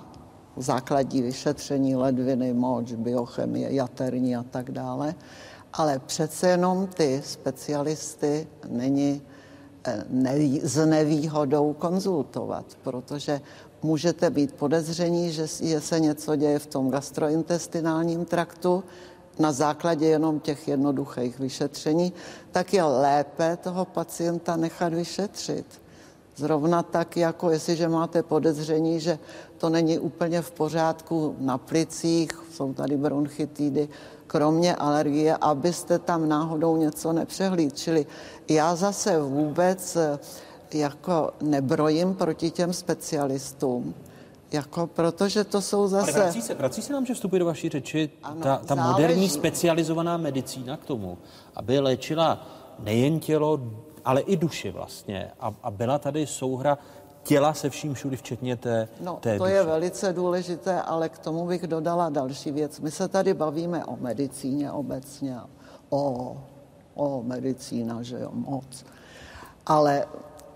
základní 0.57 1.21
vyšetření 1.21 1.95
ledviny, 1.95 2.53
moč, 2.53 2.93
biochemie, 2.93 3.73
jaterní 3.73 4.35
a 4.35 4.43
tak 4.43 4.71
dále, 4.71 5.15
ale 5.73 5.99
přece 5.99 6.47
jenom 6.47 6.87
ty 6.87 7.21
specialisty 7.25 8.47
není 8.67 9.21
neví, 10.09 10.61
s 10.63 10.85
nevýhodou 10.85 11.73
konzultovat, 11.73 12.65
protože 12.83 13.41
můžete 13.83 14.29
být 14.29 14.53
podezření, 14.53 15.31
že 15.31 15.45
je 15.59 15.81
se 15.81 15.99
něco 15.99 16.35
děje 16.35 16.59
v 16.59 16.67
tom 16.67 16.89
gastrointestinálním 16.89 18.25
traktu, 18.25 18.83
na 19.39 19.51
základě 19.51 20.05
jenom 20.07 20.39
těch 20.39 20.67
jednoduchých 20.67 21.39
vyšetření, 21.39 22.13
tak 22.51 22.73
je 22.73 22.83
lépe 22.83 23.57
toho 23.57 23.85
pacienta 23.85 24.55
nechat 24.55 24.93
vyšetřit. 24.93 25.65
Zrovna 26.35 26.83
tak, 26.83 27.17
jako 27.17 27.49
jestliže 27.49 27.87
máte 27.89 28.23
podezření, 28.23 28.99
že 28.99 29.19
to 29.57 29.69
není 29.69 29.99
úplně 29.99 30.41
v 30.41 30.51
pořádku 30.51 31.35
na 31.39 31.57
plicích, 31.57 32.29
jsou 32.51 32.73
tady 32.73 32.97
bronchitidy, 32.97 33.89
kromě 34.27 34.75
alergie, 34.75 35.37
abyste 35.41 35.99
tam 35.99 36.29
náhodou 36.29 36.77
něco 36.77 37.13
nepřehlíd. 37.13 37.77
Čili 37.77 38.05
já 38.49 38.75
zase 38.75 39.21
vůbec 39.21 39.95
eh, 39.95 40.19
jako 40.73 41.31
nebrojím 41.41 42.15
proti 42.15 42.51
těm 42.51 42.73
specialistům, 42.73 43.93
jako, 44.51 44.87
protože 44.87 45.43
to 45.43 45.61
jsou 45.61 45.87
zase... 45.87 46.11
Ale 46.11 46.21
vrací 46.21 46.41
se, 46.41 46.53
vrací 46.53 46.81
se 46.81 46.93
nám, 46.93 47.05
že 47.05 47.13
vstupuje 47.13 47.39
do 47.39 47.45
vaší 47.45 47.69
řeči 47.69 48.09
ano, 48.23 48.41
ta, 48.41 48.61
ta 48.65 48.75
moderní 48.75 49.29
specializovaná 49.29 50.17
medicína 50.17 50.77
k 50.77 50.85
tomu, 50.85 51.17
aby 51.55 51.79
léčila 51.79 52.47
nejen 52.79 53.19
tělo, 53.19 53.59
ale 54.05 54.21
i 54.21 54.37
duši 54.37 54.71
vlastně. 54.71 55.31
A, 55.39 55.53
a 55.63 55.71
byla 55.71 55.99
tady 55.99 56.27
souhra 56.27 56.77
těla 57.27 57.53
se 57.53 57.69
vším 57.69 57.93
všudy, 57.93 58.17
včetně 58.17 58.55
té, 58.55 58.87
no, 59.01 59.17
té 59.21 59.37
to 59.37 59.43
duše. 59.43 59.55
je 59.55 59.63
velice 59.63 60.13
důležité, 60.13 60.81
ale 60.81 61.09
k 61.09 61.17
tomu 61.17 61.47
bych 61.47 61.67
dodala 61.67 62.09
další 62.09 62.51
věc. 62.51 62.79
My 62.79 62.91
se 62.91 63.07
tady 63.07 63.33
bavíme 63.33 63.85
o 63.85 63.97
medicíně 63.99 64.71
obecně, 64.71 65.37
o, 65.89 66.37
o 66.93 67.23
medicína, 67.23 68.01
že 68.01 68.19
jo, 68.19 68.29
moc. 68.33 68.85
Ale 69.65 70.05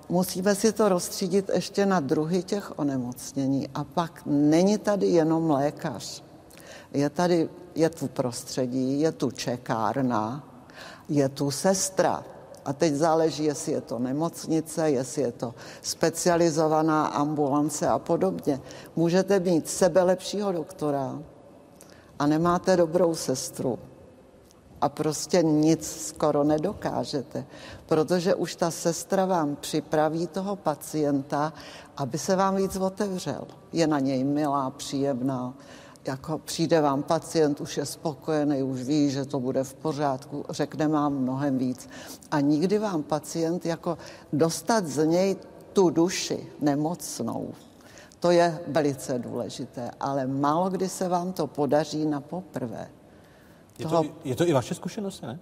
musíme 0.10 0.56
si 0.56 0.72
to 0.72 0.90
rozstřídit 0.90 1.52
ještě 1.54 1.86
na 1.86 2.00
druhy 2.00 2.44
těch 2.44 2.80
onemocnění. 2.80 3.68
A 3.76 3.84
pak 3.84 4.22
není 4.26 4.78
tady 4.78 5.08
jenom 5.08 5.50
lékař. 5.50 6.24
Je 6.94 7.10
tady, 7.10 7.50
je 7.76 7.90
tu 7.90 8.08
prostředí, 8.08 9.02
je 9.02 9.12
tu 9.12 9.32
čekárna, 9.32 10.44
je 11.10 11.30
tu 11.30 11.52
sestra. 11.52 12.24
A 12.66 12.74
teď 12.74 12.94
záleží, 12.94 13.44
jestli 13.44 13.72
je 13.72 13.82
to 13.82 14.00
nemocnice, 14.00 14.92
jestli 14.92 15.22
je 15.22 15.32
to 15.32 15.54
specializovaná 15.82 17.06
ambulance 17.06 17.88
a 17.88 18.00
podobně. 18.00 18.62
Můžete 18.96 19.40
mít 19.40 19.70
sebe 19.70 20.04
lepšího 20.04 20.52
doktora 20.52 21.20
a 22.20 22.28
nemáte 22.28 22.78
dobrou 22.78 23.16
sestru 23.16 23.80
a 24.82 24.90
prostě 24.90 25.44
nic 25.44 26.08
skoro 26.08 26.44
nedokážete, 26.44 27.46
protože 27.86 28.36
už 28.36 28.56
ta 28.56 28.72
sestra 28.72 29.26
vám 29.26 29.56
připraví 29.56 30.28
toho 30.28 30.56
pacienta, 30.56 31.54
aby 31.98 32.18
se 32.18 32.36
vám 32.36 32.56
víc 32.56 32.76
otevřel. 32.76 33.48
Je 33.74 33.88
na 33.88 34.00
něj 34.00 34.24
milá, 34.24 34.70
příjemná, 34.70 35.54
jako 36.06 36.38
přijde 36.38 36.82
vám 36.82 37.04
pacient, 37.04 37.62
už 37.62 37.78
je 37.78 37.86
spokojený, 37.86 38.64
už 38.64 38.82
ví, 38.82 39.12
že 39.12 39.26
to 39.26 39.40
bude 39.40 39.64
v 39.64 39.74
pořádku, 39.74 40.46
řekne 40.50 40.88
vám 40.88 41.14
mnohem 41.14 41.58
víc. 41.58 41.90
A 42.32 42.40
nikdy 42.40 42.80
vám 42.80 43.04
pacient 43.04 43.66
jako 43.66 43.98
dostat 44.34 44.88
z 44.88 45.06
něj 45.06 45.36
tu 45.74 45.90
duši 45.90 46.48
nemocnou, 46.62 47.54
to 48.20 48.32
je 48.32 48.60
velice 48.68 49.20
důležité, 49.20 49.92
ale 50.00 50.28
málo 50.28 50.70
kdy 50.70 50.90
se 50.90 51.08
vám 51.08 51.34
to 51.34 51.48
podaří 51.48 52.06
na 52.06 52.22
poprvé. 52.22 52.90
Je 53.80 53.86
to, 53.86 54.06
je 54.24 54.36
to 54.36 54.48
i 54.48 54.54
vaše 54.54 54.76
zkušenost, 54.76 55.22
ne? 55.22 55.40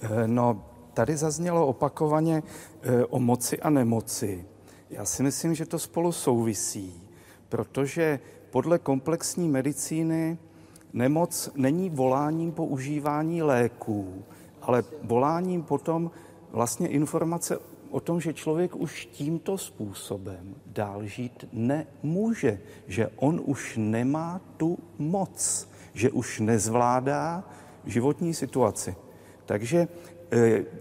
Eh, 0.00 0.26
no, 0.26 0.64
tady 0.94 1.16
zaznělo 1.16 1.66
opakovaně 1.66 2.42
eh, 2.82 3.04
o 3.04 3.18
moci 3.18 3.60
a 3.60 3.70
nemoci. 3.70 4.46
Já 4.90 5.04
si 5.04 5.22
myslím, 5.22 5.54
že 5.54 5.66
to 5.66 5.78
spolu 5.78 6.12
souvisí, 6.12 7.02
protože 7.52 8.20
podle 8.50 8.78
komplexní 8.78 9.48
medicíny 9.48 10.38
nemoc 10.92 11.50
není 11.56 11.90
voláním 11.90 12.52
po 12.52 12.66
užívání 12.66 13.42
léků, 13.42 14.24
ale 14.62 14.84
voláním 15.02 15.62
potom 15.62 16.10
vlastně 16.50 16.88
informace 16.88 17.58
o 17.90 18.00
tom, 18.00 18.20
že 18.20 18.32
člověk 18.32 18.76
už 18.76 19.06
tímto 19.06 19.58
způsobem 19.58 20.54
dál 20.66 21.04
žít 21.06 21.44
nemůže, 21.52 22.60
že 22.86 23.08
on 23.16 23.40
už 23.44 23.76
nemá 23.76 24.40
tu 24.56 24.78
moc 24.98 25.68
že 25.94 26.10
už 26.10 26.40
nezvládá 26.40 27.44
životní 27.84 28.34
situaci. 28.34 28.96
Takže 29.44 29.88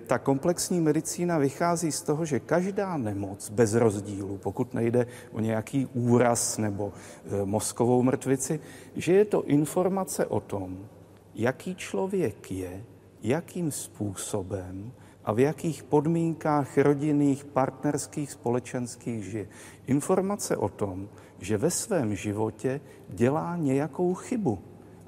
ta 0.07 0.17
komplexní 0.17 0.81
medicína 0.81 1.37
vychází 1.37 1.91
z 1.91 2.01
toho, 2.01 2.25
že 2.25 2.39
každá 2.39 2.97
nemoc 2.97 3.49
bez 3.49 3.73
rozdílu, 3.73 4.37
pokud 4.37 4.73
nejde 4.73 5.07
o 5.31 5.39
nějaký 5.39 5.85
úraz 5.93 6.57
nebo 6.57 6.93
e, 6.93 7.45
mozkovou 7.45 8.03
mrtvici, 8.03 8.59
že 8.95 9.13
je 9.13 9.25
to 9.25 9.43
informace 9.43 10.25
o 10.25 10.39
tom, 10.39 10.87
jaký 11.35 11.75
člověk 11.75 12.51
je, 12.51 12.83
jakým 13.21 13.71
způsobem 13.71 14.91
a 15.25 15.33
v 15.33 15.39
jakých 15.39 15.83
podmínkách 15.83 16.77
rodinných, 16.77 17.45
partnerských, 17.45 18.31
společenských 18.31 19.23
žije. 19.23 19.47
Informace 19.87 20.57
o 20.57 20.69
tom, 20.69 21.09
že 21.39 21.57
ve 21.57 21.71
svém 21.71 22.15
životě 22.15 22.81
dělá 23.09 23.57
nějakou 23.57 24.13
chybu 24.13 24.59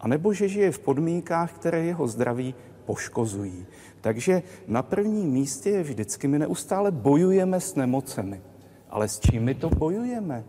anebo 0.03 0.34
že 0.34 0.48
žije 0.48 0.72
v 0.72 0.80
podmínkách, 0.80 1.53
které 1.53 1.86
jeho 1.86 2.07
zdraví 2.07 2.56
poškozují. 2.86 3.65
Takže 4.03 4.43
na 4.67 4.84
prvním 4.84 5.30
místě 5.31 5.69
je 5.69 5.84
vždycky, 5.84 6.27
my 6.27 6.39
neustále 6.39 6.91
bojujeme 6.91 7.59
s 7.59 7.75
nemocemi. 7.75 8.41
Ale 8.89 9.07
s 9.07 9.19
čím 9.19 9.43
my 9.43 9.55
to 9.55 9.69
bojujeme? 9.69 10.43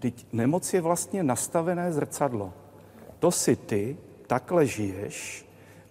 Teď 0.00 0.26
nemoc 0.32 0.74
je 0.74 0.80
vlastně 0.80 1.22
nastavené 1.22 1.92
zrcadlo. 1.92 2.52
To 3.18 3.30
si 3.30 3.56
ty, 3.56 3.96
takhle 4.26 4.66
žiješ 4.66 5.46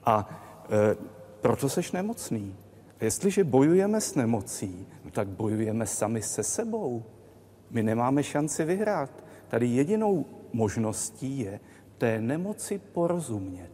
a 0.06 0.30
e, 0.69 0.95
proto 1.41 1.69
seš 1.69 1.91
nemocný. 1.91 2.56
Jestliže 3.02 3.43
bojujeme 3.43 4.02
s 4.02 4.15
nemocí, 4.15 4.88
no 5.06 5.11
tak 5.11 5.27
bojujeme 5.27 5.88
sami 5.88 6.22
se 6.22 6.43
sebou. 6.43 7.03
My 7.72 7.84
nemáme 7.84 8.23
šanci 8.23 8.65
vyhrát. 8.65 9.23
Tady 9.47 9.68
jedinou 9.68 10.26
možností 10.53 11.39
je, 11.39 11.60
té 11.97 12.22
nemoci 12.22 12.77
porozumět, 12.77 13.72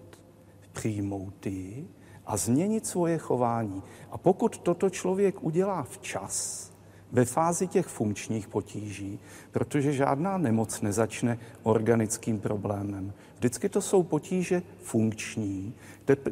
přijmout 0.72 1.46
ji 1.46 1.88
a 2.26 2.38
změnit 2.38 2.88
svoje 2.88 3.18
chování. 3.18 3.84
A 4.12 4.18
pokud 4.18 4.58
toto 4.58 4.90
člověk 4.90 5.44
udělá 5.44 5.84
včas, 5.84 6.72
ve 7.12 7.26
fázi 7.26 7.68
těch 7.68 7.88
funkčních 7.88 8.48
potíží, 8.48 9.20
protože 9.52 9.94
žádná 9.94 10.38
nemoc 10.38 10.82
nezačne 10.82 11.38
organickým 11.64 12.40
problémem. 12.40 13.14
Vždycky 13.36 13.70
to 13.70 13.82
jsou 13.82 14.04
potíže 14.04 14.62
funkční, 14.82 15.74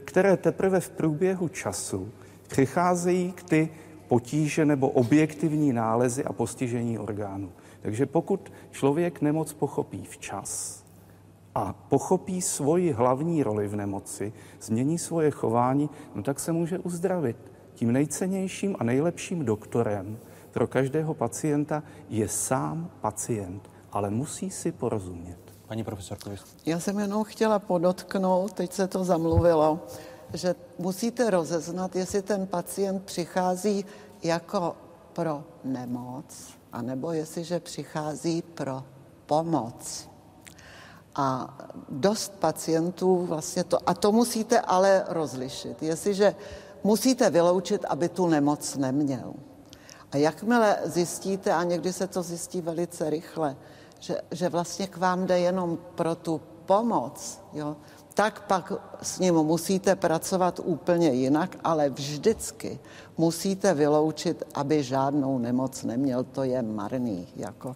které 0.06 0.38
teprve 0.38 0.80
v 0.80 0.90
průběhu 0.90 1.48
času 1.48 2.12
přicházejí 2.48 3.32
k 3.32 3.44
ty 3.44 3.70
potíže 4.08 4.66
nebo 4.66 4.90
objektivní 4.90 5.74
nálezy 5.74 6.24
a 6.24 6.34
postižení 6.34 7.00
orgánů. 7.00 7.52
Takže 7.82 8.06
pokud 8.06 8.52
člověk 8.72 9.22
nemoc 9.22 9.54
pochopí 9.54 10.04
včas, 10.10 10.79
a 11.56 11.74
pochopí 11.74 12.42
svoji 12.42 12.92
hlavní 12.92 13.44
roli 13.44 13.68
v 13.68 13.76
nemoci, 13.76 14.34
změní 14.62 15.00
svoje 15.00 15.32
chování, 15.32 15.90
no 16.16 16.24
tak 16.24 16.40
se 16.40 16.52
může 16.52 16.80
uzdravit. 16.80 17.38
Tím 17.74 17.92
nejcennějším 17.92 18.76
a 18.80 18.84
nejlepším 18.84 19.46
doktorem 19.46 20.18
pro 20.52 20.68
každého 20.68 21.14
pacienta 21.14 21.84
je 22.10 22.28
sám 22.28 22.90
pacient, 23.02 23.70
ale 23.92 24.10
musí 24.10 24.50
si 24.50 24.72
porozumět. 24.72 25.38
Paní 25.68 25.84
profesorko, 25.84 26.30
Já 26.66 26.80
jsem 26.80 27.00
jenom 27.00 27.24
chtěla 27.24 27.60
podotknout, 27.60 28.54
teď 28.54 28.74
se 28.74 28.88
to 28.88 29.04
zamluvilo, 29.04 29.80
že 30.34 30.56
musíte 30.80 31.30
rozeznat, 31.30 31.96
jestli 31.96 32.22
ten 32.22 32.48
pacient 32.48 33.04
přichází 33.04 33.86
jako 34.24 34.76
pro 35.14 35.44
nemoc, 35.64 36.54
anebo 36.72 37.12
jestliže 37.12 37.60
přichází 37.60 38.42
pro 38.42 38.84
pomoc. 39.26 40.10
A 41.16 41.58
dost 41.90 42.32
pacientů 42.40 43.26
vlastně 43.26 43.64
to, 43.64 43.78
a 43.90 43.94
to 43.94 44.12
musíte 44.12 44.60
ale 44.60 45.04
rozlišit. 45.08 45.84
Jestliže 45.84 46.36
musíte 46.84 47.30
vyloučit, 47.30 47.86
aby 47.86 48.10
tu 48.10 48.28
nemoc 48.28 48.76
neměl. 48.76 49.34
A 50.12 50.18
jakmile 50.18 50.78
zjistíte, 50.84 51.54
a 51.54 51.64
někdy 51.64 51.94
se 51.94 52.08
to 52.08 52.24
zjistí 52.24 52.62
velice 52.62 53.10
rychle, 53.10 53.56
že, 54.00 54.22
že 54.32 54.50
vlastně 54.50 54.88
k 54.88 54.98
vám 54.98 55.28
jde 55.28 55.40
jenom 55.40 55.78
pro 55.96 56.16
tu 56.16 56.42
pomoc, 56.66 57.42
jo, 57.54 57.76
tak 58.14 58.48
pak 58.48 58.74
s 59.02 59.20
ním 59.20 59.36
musíte 59.36 59.96
pracovat 59.96 60.60
úplně 60.64 61.10
jinak, 61.10 61.56
ale 61.64 61.90
vždycky 61.90 62.80
musíte 63.18 63.74
vyloučit, 63.74 64.44
aby 64.54 64.84
žádnou 64.84 65.38
nemoc 65.38 65.84
neměl. 65.84 66.24
To 66.24 66.44
je 66.44 66.62
marný. 66.62 67.28
Jako. 67.36 67.76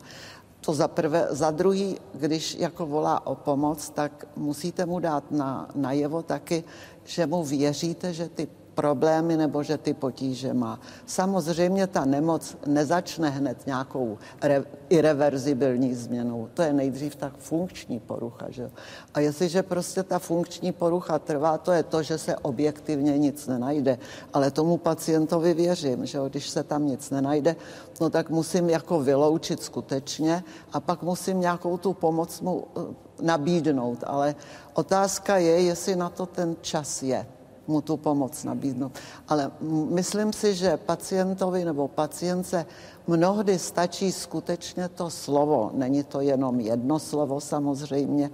To 0.65 0.73
za 0.73 0.87
prvé. 0.87 1.27
Za 1.29 1.51
druhý, 1.51 1.97
když 2.13 2.55
jako 2.55 2.85
volá 2.85 3.27
o 3.27 3.35
pomoc, 3.35 3.89
tak 3.89 4.27
musíte 4.35 4.85
mu 4.85 4.99
dát 4.99 5.31
na, 5.31 5.69
najevo 5.75 6.23
taky, 6.23 6.63
že 7.05 7.27
mu 7.27 7.43
věříte, 7.43 8.13
že 8.13 8.29
ty 8.29 8.47
problémy 8.75 9.37
nebo 9.37 9.63
že 9.63 9.77
ty 9.77 9.93
potíže 9.93 10.53
má. 10.53 10.79
Samozřejmě 11.05 11.87
ta 11.87 12.05
nemoc 12.05 12.57
nezačne 12.65 13.29
hned 13.29 13.57
nějakou 13.65 14.17
re, 14.41 14.63
irreverzibilní 14.89 15.95
změnou. 15.95 16.49
To 16.53 16.61
je 16.61 16.73
nejdřív 16.73 17.15
tak 17.15 17.33
funkční 17.37 17.99
porucha. 17.99 18.45
Že? 18.49 18.71
A 19.13 19.19
jestliže 19.19 19.63
prostě 19.63 20.03
ta 20.03 20.19
funkční 20.19 20.71
porucha 20.71 21.19
trvá, 21.19 21.57
to 21.57 21.71
je 21.71 21.83
to, 21.83 22.03
že 22.03 22.17
se 22.17 22.35
objektivně 22.37 23.17
nic 23.17 23.47
nenajde. 23.47 23.97
Ale 24.33 24.51
tomu 24.51 24.77
pacientovi 24.77 25.53
věřím, 25.53 26.05
že 26.05 26.19
když 26.29 26.49
se 26.49 26.63
tam 26.63 26.87
nic 26.87 27.09
nenajde, 27.09 27.55
no 28.01 28.09
tak 28.09 28.29
musím 28.29 28.69
jako 28.69 28.99
vyloučit 28.99 29.63
skutečně 29.63 30.43
a 30.73 30.79
pak 30.79 31.03
musím 31.03 31.39
nějakou 31.39 31.77
tu 31.77 31.93
pomoc 31.93 32.41
mu 32.41 32.67
eh, 32.77 32.81
nabídnout. 33.21 34.03
Ale 34.07 34.35
otázka 34.73 35.37
je, 35.37 35.61
jestli 35.61 35.95
na 35.95 36.09
to 36.09 36.25
ten 36.25 36.55
čas 36.61 37.03
je 37.03 37.25
mu 37.67 37.81
tu 37.81 37.97
pomoc 37.97 38.43
nabídnout. 38.43 38.91
Ale 39.27 39.51
myslím 39.89 40.33
si, 40.33 40.55
že 40.55 40.77
pacientovi 40.77 41.65
nebo 41.65 41.87
pacience 41.87 42.65
mnohdy 43.07 43.59
stačí 43.59 44.11
skutečně 44.11 44.89
to 44.89 45.09
slovo. 45.09 45.71
Není 45.73 46.03
to 46.03 46.21
jenom 46.21 46.59
jedno 46.59 46.99
slovo 46.99 47.41
samozřejmě, 47.41 48.31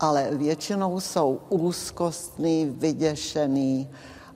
ale 0.00 0.28
většinou 0.32 1.00
jsou 1.00 1.40
úzkostný, 1.48 2.66
vyděšený 2.66 3.90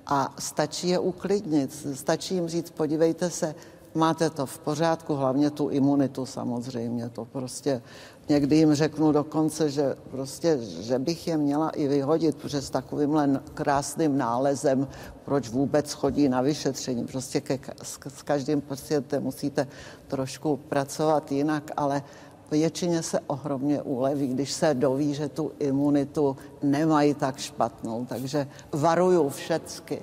a 0.06 0.34
stačí 0.38 0.88
je 0.88 0.98
uklidnit. 0.98 1.86
Stačí 1.94 2.34
jim 2.34 2.48
říct, 2.48 2.70
podívejte 2.70 3.30
se, 3.30 3.54
máte 3.94 4.30
to 4.30 4.46
v 4.46 4.58
pořádku, 4.58 5.14
hlavně 5.14 5.50
tu 5.50 5.68
imunitu 5.68 6.26
samozřejmě, 6.26 7.08
to 7.08 7.24
prostě 7.24 7.82
Někdy 8.28 8.56
jim 8.56 8.74
řeknu 8.74 9.12
dokonce, 9.12 9.70
že 9.70 9.96
prostě, 10.10 10.58
že 10.60 10.98
bych 10.98 11.28
je 11.28 11.36
měla 11.36 11.70
i 11.70 11.88
vyhodit, 11.88 12.36
protože 12.36 12.62
s 12.62 12.70
takovýmhle 12.70 13.40
krásným 13.54 14.18
nálezem, 14.18 14.88
proč 15.24 15.48
vůbec 15.48 15.92
chodí 15.92 16.28
na 16.28 16.40
vyšetření. 16.40 17.04
Prostě 17.04 17.40
ke, 17.40 17.58
s, 17.82 17.98
s 18.08 18.22
každým 18.22 18.60
pacientem 18.60 19.22
musíte 19.22 19.68
trošku 20.06 20.56
pracovat 20.56 21.32
jinak, 21.32 21.70
ale 21.76 22.02
většině 22.50 23.02
se 23.02 23.20
ohromně 23.26 23.82
uleví, 23.82 24.26
když 24.26 24.52
se 24.52 24.74
doví, 24.74 25.14
že 25.14 25.28
tu 25.28 25.52
imunitu 25.58 26.36
nemají 26.62 27.14
tak 27.14 27.38
špatnou. 27.38 28.04
Takže 28.04 28.48
varuju 28.72 29.28
všecky, 29.28 30.02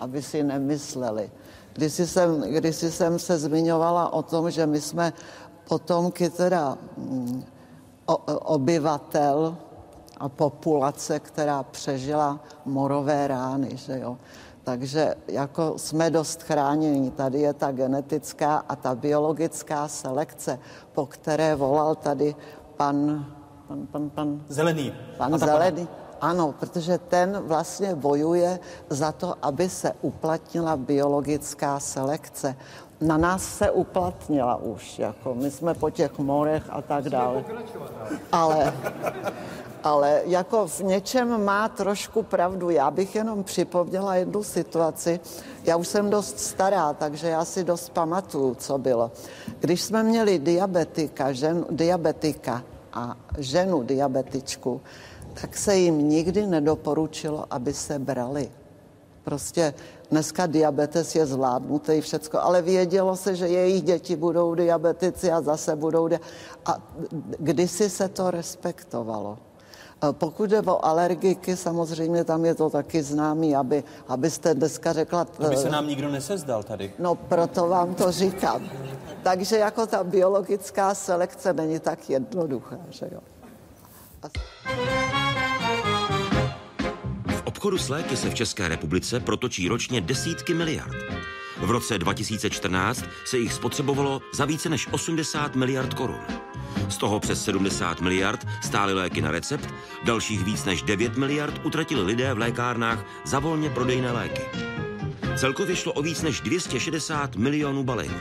aby 0.00 0.22
si 0.22 0.42
nemysleli. 0.42 1.30
Když 1.78 1.92
jsem, 1.94 2.40
když 2.40 2.76
jsem 2.76 3.18
se 3.18 3.38
zmiňovala 3.38 4.12
o 4.12 4.22
tom, 4.22 4.50
že 4.50 4.66
my 4.66 4.80
jsme 4.80 5.12
potomky 5.68 6.30
teda 6.30 6.78
mm, 6.96 7.44
obyvatel 8.42 9.56
a 10.16 10.28
populace, 10.28 11.20
která 11.20 11.62
přežila 11.62 12.40
morové 12.64 13.26
rány, 13.26 13.76
že 13.76 13.98
jo. 13.98 14.18
Takže 14.64 15.14
jako 15.28 15.78
jsme 15.78 16.10
dost 16.10 16.42
chráněni. 16.42 17.10
Tady 17.10 17.40
je 17.40 17.52
ta 17.52 17.72
genetická 17.72 18.64
a 18.68 18.76
ta 18.76 18.94
biologická 18.94 19.88
selekce, 19.88 20.58
po 20.92 21.06
které 21.06 21.54
volal 21.54 21.94
tady 21.94 22.34
pan... 22.76 23.26
pan, 23.68 23.86
pan, 23.86 24.10
pan 24.10 24.42
Zelený. 24.48 24.94
Pan 25.16 25.38
Zelený. 25.38 25.88
Ano, 26.20 26.54
protože 26.60 26.98
ten 26.98 27.42
vlastně 27.46 27.94
bojuje 27.94 28.58
za 28.90 29.12
to, 29.12 29.34
aby 29.42 29.68
se 29.68 29.92
uplatnila 30.02 30.76
biologická 30.76 31.80
selekce 31.80 32.56
na 33.00 33.16
nás 33.16 33.56
se 33.56 33.70
uplatnila 33.70 34.56
už, 34.56 34.98
jako 34.98 35.34
my 35.34 35.50
jsme 35.50 35.74
po 35.74 35.90
těch 35.90 36.18
morech 36.18 36.62
a 36.70 36.82
tak 36.82 37.08
dále. 37.08 37.44
Ale, 38.32 38.74
ale 39.82 40.22
jako 40.24 40.66
v 40.66 40.80
něčem 40.80 41.44
má 41.44 41.68
trošku 41.68 42.22
pravdu. 42.22 42.70
Já 42.70 42.90
bych 42.90 43.14
jenom 43.14 43.44
připomněla 43.44 44.14
jednu 44.14 44.42
situaci. 44.42 45.20
Já 45.64 45.76
už 45.76 45.88
jsem 45.88 46.10
dost 46.10 46.40
stará, 46.40 46.92
takže 46.92 47.28
já 47.28 47.44
si 47.44 47.64
dost 47.64 47.88
pamatuju, 47.88 48.54
co 48.54 48.78
bylo. 48.78 49.10
Když 49.60 49.82
jsme 49.82 50.02
měli 50.02 50.38
diabetika, 50.38 51.32
žen, 51.32 51.66
diabetika 51.70 52.62
a 52.92 53.16
ženu 53.38 53.82
diabetičku, 53.82 54.80
tak 55.40 55.56
se 55.56 55.76
jim 55.76 56.08
nikdy 56.08 56.46
nedoporučilo, 56.46 57.44
aby 57.50 57.74
se 57.74 57.98
brali. 57.98 58.50
Prostě 59.24 59.74
Dneska 60.10 60.46
diabetes 60.46 61.14
je 61.14 61.26
zvládnutý 61.26 62.00
všecko, 62.00 62.40
ale 62.40 62.62
vědělo 62.62 63.16
se, 63.16 63.36
že 63.36 63.48
jejich 63.48 63.82
děti 63.82 64.16
budou 64.16 64.54
diabetici 64.54 65.32
a 65.32 65.40
zase 65.40 65.76
budou... 65.76 66.08
Di- 66.08 66.20
a 66.66 66.78
kdysi 67.38 67.90
se 67.90 68.08
to 68.08 68.30
respektovalo. 68.30 69.38
Pokud 70.12 70.50
jde 70.50 70.60
o 70.60 70.84
alergiky, 70.84 71.56
samozřejmě 71.56 72.24
tam 72.24 72.44
je 72.44 72.54
to 72.54 72.70
taky 72.70 73.02
známý, 73.02 73.56
aby, 73.56 73.84
abyste 74.08 74.54
dneska 74.54 74.92
řekla... 74.92 75.26
Aby 75.46 75.56
se 75.56 75.70
nám 75.70 75.86
nikdo 75.86 76.08
nesezdal 76.08 76.62
tady. 76.62 76.92
No, 76.98 77.14
proto 77.14 77.68
vám 77.68 77.94
to 77.94 78.12
říkám. 78.12 78.70
Takže 79.22 79.58
jako 79.58 79.86
ta 79.86 80.04
biologická 80.04 80.94
selekce 80.94 81.52
není 81.52 81.80
tak 81.80 82.10
jednoduchá, 82.10 82.78
že 82.90 83.08
jo. 83.12 83.20
A 84.22 84.28
obchodu 87.58 87.78
s 87.78 87.88
léky 87.88 88.16
se 88.16 88.30
v 88.30 88.34
České 88.34 88.68
republice 88.68 89.20
protočí 89.20 89.68
ročně 89.68 90.00
desítky 90.00 90.54
miliard. 90.54 90.96
V 91.56 91.70
roce 91.70 91.98
2014 91.98 93.04
se 93.24 93.38
jich 93.38 93.52
spotřebovalo 93.52 94.22
za 94.34 94.44
více 94.44 94.68
než 94.68 94.88
80 94.90 95.56
miliard 95.56 95.94
korun. 95.94 96.20
Z 96.88 96.96
toho 96.96 97.20
přes 97.20 97.44
70 97.44 98.00
miliard 98.00 98.46
stály 98.62 98.94
léky 98.94 99.20
na 99.20 99.30
recept, 99.30 99.68
dalších 100.04 100.44
víc 100.44 100.64
než 100.64 100.82
9 100.82 101.16
miliard 101.16 101.60
utratili 101.64 102.02
lidé 102.02 102.34
v 102.34 102.38
lékárnách 102.38 103.04
za 103.24 103.38
volně 103.38 103.70
prodejné 103.70 104.12
léky. 104.12 104.42
Celkově 105.36 105.76
šlo 105.76 105.92
o 105.92 106.02
víc 106.02 106.22
než 106.22 106.40
260 106.40 107.36
milionů 107.36 107.84
balení. 107.84 108.20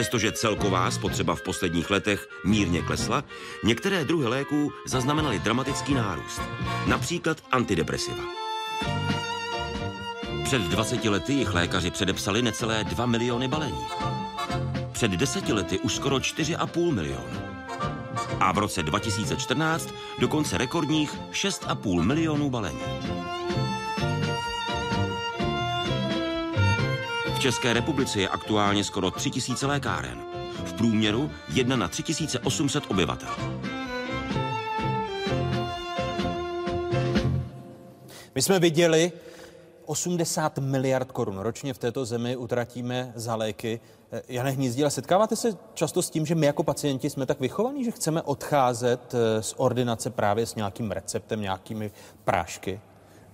Přestože 0.00 0.32
celková 0.32 0.90
spotřeba 0.90 1.34
v 1.34 1.42
posledních 1.42 1.90
letech 1.90 2.28
mírně 2.44 2.82
klesla, 2.82 3.24
některé 3.64 4.04
druhy 4.04 4.26
léků 4.26 4.72
zaznamenaly 4.86 5.38
dramatický 5.38 5.94
nárůst. 5.94 6.40
Například 6.86 7.42
antidepresiva. 7.52 8.22
Před 10.44 10.62
20 10.62 11.04
lety 11.04 11.32
jich 11.32 11.54
lékaři 11.54 11.90
předepsali 11.90 12.42
necelé 12.42 12.84
2 12.84 13.06
miliony 13.06 13.48
balení. 13.48 13.86
Před 14.92 15.10
deseti 15.10 15.52
lety 15.52 15.78
už 15.78 15.94
skoro 15.94 16.16
4,5 16.16 16.94
milionu. 16.94 17.40
A 18.40 18.52
v 18.52 18.58
roce 18.58 18.82
2014 18.82 19.94
dokonce 20.18 20.58
rekordních 20.58 21.14
6,5 21.32 22.02
milionů 22.02 22.50
balení. 22.50 22.80
České 27.40 27.72
republice 27.72 28.20
je 28.20 28.28
aktuálně 28.28 28.84
skoro 28.84 29.10
3000 29.10 29.66
lékáren. 29.66 30.22
V 30.64 30.72
průměru 30.72 31.30
1 31.52 31.76
na 31.76 31.88
3800 31.88 32.84
obyvatel. 32.88 33.28
My 38.34 38.42
jsme 38.42 38.58
viděli 38.58 39.12
80 39.84 40.58
miliard 40.58 41.12
korun 41.12 41.38
ročně 41.38 41.74
v 41.74 41.78
této 41.78 42.04
zemi 42.04 42.36
utratíme 42.36 43.12
za 43.14 43.34
léky. 43.34 43.80
Jane 44.28 44.50
Hnízdíla, 44.50 44.90
setkáváte 44.90 45.36
se 45.36 45.56
často 45.74 46.02
s 46.02 46.10
tím, 46.10 46.26
že 46.26 46.34
my 46.34 46.46
jako 46.46 46.62
pacienti 46.62 47.10
jsme 47.10 47.26
tak 47.26 47.40
vychovaní, 47.40 47.84
že 47.84 47.90
chceme 47.90 48.22
odcházet 48.22 49.14
eh, 49.14 49.42
z 49.42 49.54
ordinace 49.56 50.10
právě 50.10 50.46
s 50.46 50.54
nějakým 50.54 50.90
receptem, 50.90 51.40
nějakými 51.40 51.90
prášky 52.24 52.80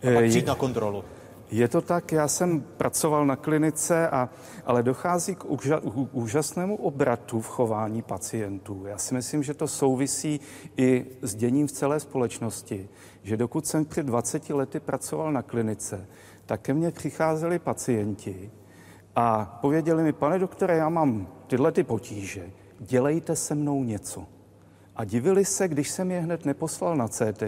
a 0.03 0.15
pak 0.15 0.24
přijít 0.28 0.47
na 0.47 0.55
kontrolu? 0.55 1.05
Je 1.51 1.68
to 1.68 1.81
tak, 1.81 2.12
já 2.12 2.28
jsem 2.28 2.60
pracoval 2.60 3.27
na 3.27 3.36
klinice, 3.36 4.09
a, 4.09 4.28
ale 4.64 4.82
dochází 4.82 5.35
k 5.35 5.44
úža, 5.44 5.81
úžasnému 6.12 6.77
obratu 6.77 7.40
v 7.40 7.48
chování 7.48 8.02
pacientů. 8.02 8.86
Já 8.86 8.98
si 8.98 9.14
myslím, 9.14 9.43
že 9.43 9.55
to 9.55 9.68
souvisí 9.68 10.40
i 10.77 11.06
s 11.23 11.35
děním 11.35 11.66
v 11.66 11.73
celé 11.73 12.01
společnosti, 12.01 12.89
že 13.23 13.36
dokud 13.36 13.66
jsem 13.66 13.85
před 13.85 14.06
20 14.06 14.51
lety 14.51 14.81
pracoval 14.81 15.32
na 15.32 15.43
klinice, 15.43 16.06
tak 16.47 16.60
ke 16.60 16.74
mně 16.74 16.90
přicházeli 16.90 17.59
pacienti 17.59 18.51
a 19.16 19.59
pověděli 19.60 20.02
mi, 20.02 20.12
pane 20.12 20.39
doktore, 20.39 20.77
já 20.77 20.89
mám 20.89 21.28
tyhle 21.47 21.73
ty 21.73 21.85
potíže, 21.85 22.51
dělejte 22.81 23.36
se 23.36 23.55
mnou 23.55 23.85
něco. 23.85 24.27
A 24.97 25.05
divili 25.05 25.44
se, 25.44 25.68
když 25.68 25.90
jsem 25.90 26.10
je 26.10 26.20
hned 26.20 26.44
neposlal 26.44 26.97
na 26.97 27.09
CT, 27.09 27.43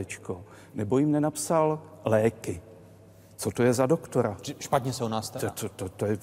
nebo 0.74 0.98
jim 0.98 1.10
nenapsal 1.10 1.82
léky. 2.04 2.60
Co 3.38 3.50
to 3.50 3.62
je 3.62 3.72
za 3.72 3.86
doktora? 3.86 4.36
Špatně 4.58 4.92
se 4.92 5.04
o 5.04 5.08
nás 5.08 5.26
stará. 5.26 5.50
To, 5.50 5.68
to, 5.68 5.68
to, 5.68 5.88
to 5.88 6.06
je 6.06 6.18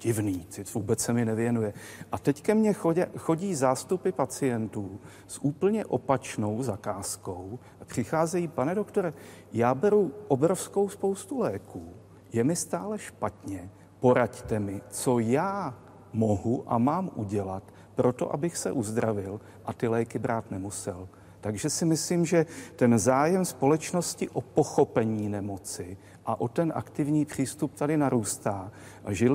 divný, 0.00 0.46
vůbec 0.74 1.00
se 1.00 1.12
mi 1.12 1.24
nevěnuje. 1.24 1.72
A 2.12 2.18
teď 2.18 2.42
ke 2.42 2.54
mně 2.54 2.72
chodí, 2.72 3.02
chodí 3.18 3.54
zástupy 3.54 4.10
pacientů 4.10 5.00
s 5.26 5.38
úplně 5.38 5.84
opačnou 5.84 6.62
zakázkou 6.62 7.58
a 7.80 7.84
přicházejí, 7.84 8.48
pane 8.48 8.74
doktore, 8.74 9.12
já 9.52 9.74
beru 9.74 10.12
obrovskou 10.28 10.88
spoustu 10.88 11.38
léků, 11.38 11.92
je 12.32 12.44
mi 12.44 12.56
stále 12.56 12.98
špatně, 12.98 13.70
poraďte 14.00 14.60
mi, 14.60 14.80
co 14.90 15.18
já 15.18 15.74
mohu 16.12 16.64
a 16.66 16.78
mám 16.78 17.10
udělat 17.14 17.62
pro 17.94 18.12
to, 18.12 18.32
abych 18.32 18.56
se 18.56 18.72
uzdravil 18.72 19.40
a 19.64 19.72
ty 19.72 19.88
léky 19.88 20.18
brát 20.18 20.50
nemusel. 20.50 21.08
Takže 21.40 21.70
si 21.70 21.84
myslím, 21.84 22.26
že 22.26 22.46
ten 22.76 22.98
zájem 22.98 23.44
společnosti 23.44 24.28
o 24.28 24.40
pochopení 24.40 25.28
nemoci 25.28 25.96
a 26.26 26.40
o 26.40 26.48
ten 26.48 26.72
aktivní 26.76 27.24
přístup 27.24 27.74
tady 27.74 27.96
narůstá. 27.96 28.72
Že, 29.08 29.28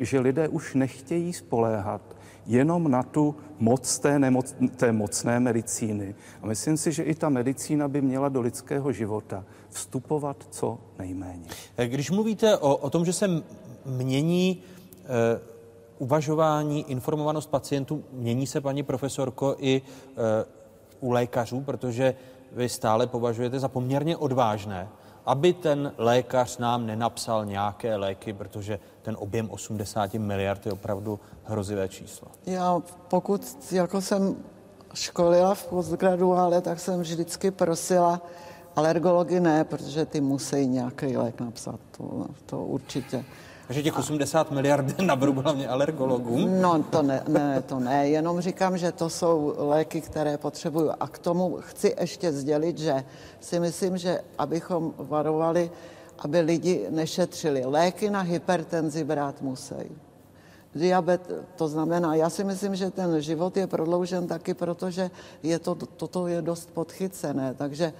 že 0.00 0.20
lidé 0.20 0.48
už 0.48 0.74
nechtějí 0.74 1.32
spoléhat 1.32 2.16
jenom 2.46 2.90
na 2.90 3.02
tu 3.02 3.34
moc 3.58 3.98
té, 3.98 4.18
nemoc, 4.18 4.54
té 4.76 4.92
mocné 4.92 5.40
medicíny. 5.40 6.14
A 6.42 6.46
myslím 6.46 6.76
si, 6.76 6.92
že 6.92 7.02
i 7.02 7.14
ta 7.14 7.28
medicína 7.28 7.88
by 7.88 8.00
měla 8.00 8.28
do 8.28 8.40
lidského 8.40 8.92
života 8.92 9.44
vstupovat 9.68 10.36
co 10.50 10.78
nejméně. 10.98 11.46
Když 11.86 12.10
mluvíte 12.10 12.58
o, 12.58 12.76
o 12.76 12.90
tom, 12.90 13.04
že 13.04 13.12
se 13.12 13.28
mění 13.86 14.62
e, 15.04 15.40
uvažování, 15.98 16.90
informovanost 16.90 17.50
pacientů, 17.50 18.04
mění 18.12 18.46
se, 18.46 18.60
paní 18.60 18.82
profesorko, 18.82 19.56
i 19.58 19.82
e, 19.82 20.44
u 21.00 21.10
lékařů, 21.10 21.60
protože 21.60 22.14
vy 22.52 22.68
stále 22.68 23.06
považujete 23.06 23.60
za 23.60 23.68
poměrně 23.68 24.16
odvážné, 24.16 24.88
aby 25.26 25.52
ten 25.52 25.92
lékař 25.98 26.58
nám 26.58 26.86
nenapsal 26.86 27.44
nějaké 27.44 27.96
léky, 27.96 28.32
protože 28.32 28.78
ten 29.02 29.16
objem 29.18 29.50
80 29.50 30.14
miliard 30.14 30.66
je 30.66 30.72
opravdu 30.72 31.20
hrozivé 31.44 31.88
číslo. 31.88 32.28
Já 32.46 32.82
pokud 33.08 33.56
jako 33.72 34.00
jsem 34.00 34.36
školila 34.94 35.54
v 35.54 35.66
postgraduále, 35.66 36.60
tak 36.60 36.80
jsem 36.80 37.00
vždycky 37.00 37.50
prosila 37.50 38.22
alergology 38.76 39.40
ne, 39.40 39.64
protože 39.64 40.06
ty 40.06 40.20
musí 40.20 40.66
nějaký 40.66 41.16
lék 41.16 41.40
napsat, 41.40 41.80
to, 41.96 42.26
to 42.46 42.58
určitě. 42.58 43.24
Takže 43.66 43.82
těch 43.82 43.98
80 43.98 44.50
miliard 44.50 44.98
naberu 45.00 45.32
hlavně 45.32 45.68
alergologům? 45.68 46.60
No 46.60 46.82
to 46.82 47.02
ne, 47.02 47.22
ne, 47.28 47.62
to 47.62 47.80
ne, 47.80 48.08
jenom 48.08 48.40
říkám, 48.40 48.78
že 48.78 48.92
to 48.92 49.10
jsou 49.10 49.54
léky, 49.58 50.00
které 50.00 50.38
potřebuju. 50.38 50.90
A 51.00 51.08
k 51.08 51.18
tomu 51.18 51.58
chci 51.60 51.94
ještě 52.00 52.32
sdělit, 52.32 52.78
že 52.78 53.04
si 53.40 53.60
myslím, 53.60 53.98
že 53.98 54.20
abychom 54.38 54.94
varovali, 54.98 55.70
aby 56.18 56.40
lidi 56.40 56.86
nešetřili. 56.90 57.64
Léky 57.64 58.10
na 58.10 58.20
hypertenzi 58.20 59.04
brát 59.04 59.42
musí. 59.42 59.74
Diabet, 60.74 61.30
to 61.56 61.68
znamená, 61.68 62.14
já 62.14 62.30
si 62.30 62.44
myslím, 62.44 62.76
že 62.76 62.90
ten 62.90 63.20
život 63.20 63.56
je 63.56 63.66
prodloužen 63.66 64.26
taky, 64.26 64.54
protože 64.54 65.10
je 65.42 65.58
to, 65.58 65.74
toto 65.74 66.26
je 66.26 66.42
dost 66.42 66.70
podchycené, 66.72 67.54
takže 67.54 67.92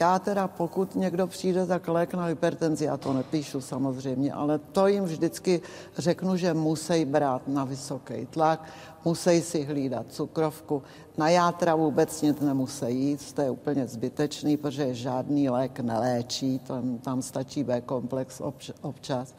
já 0.00 0.18
teda, 0.18 0.48
pokud 0.48 0.94
někdo 0.94 1.26
přijde, 1.26 1.66
tak 1.66 1.88
lék 1.88 2.14
na 2.14 2.24
hypertenzi, 2.24 2.84
já 2.84 2.96
to 2.96 3.12
nepíšu 3.12 3.60
samozřejmě, 3.60 4.32
ale 4.32 4.58
to 4.58 4.86
jim 4.86 5.04
vždycky 5.04 5.60
řeknu, 5.98 6.36
že 6.36 6.54
musí 6.54 7.04
brát 7.04 7.48
na 7.48 7.64
vysoký 7.64 8.26
tlak, 8.30 8.64
musí 9.04 9.42
si 9.42 9.64
hlídat 9.64 10.06
cukrovku. 10.08 10.82
Na 11.16 11.28
játra 11.28 11.74
vůbec 11.74 12.22
nic 12.22 12.40
nemusí 12.40 12.86
jít, 12.90 13.32
to 13.32 13.42
je 13.42 13.50
úplně 13.50 13.86
zbytečný, 13.86 14.56
protože 14.56 14.94
žádný 14.94 15.50
lék 15.50 15.80
neléčí, 15.80 16.58
tam, 16.58 16.98
tam 16.98 17.22
stačí 17.22 17.64
B-komplex 17.64 18.42
občas. 18.82 19.34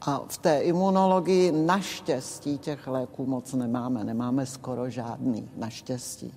A 0.00 0.22
v 0.28 0.38
té 0.38 0.60
imunologii 0.60 1.52
naštěstí 1.52 2.58
těch 2.58 2.86
léků 2.86 3.26
moc 3.26 3.52
nemáme, 3.52 4.04
nemáme 4.04 4.46
skoro 4.46 4.90
žádný, 4.90 5.48
naštěstí. 5.56 6.34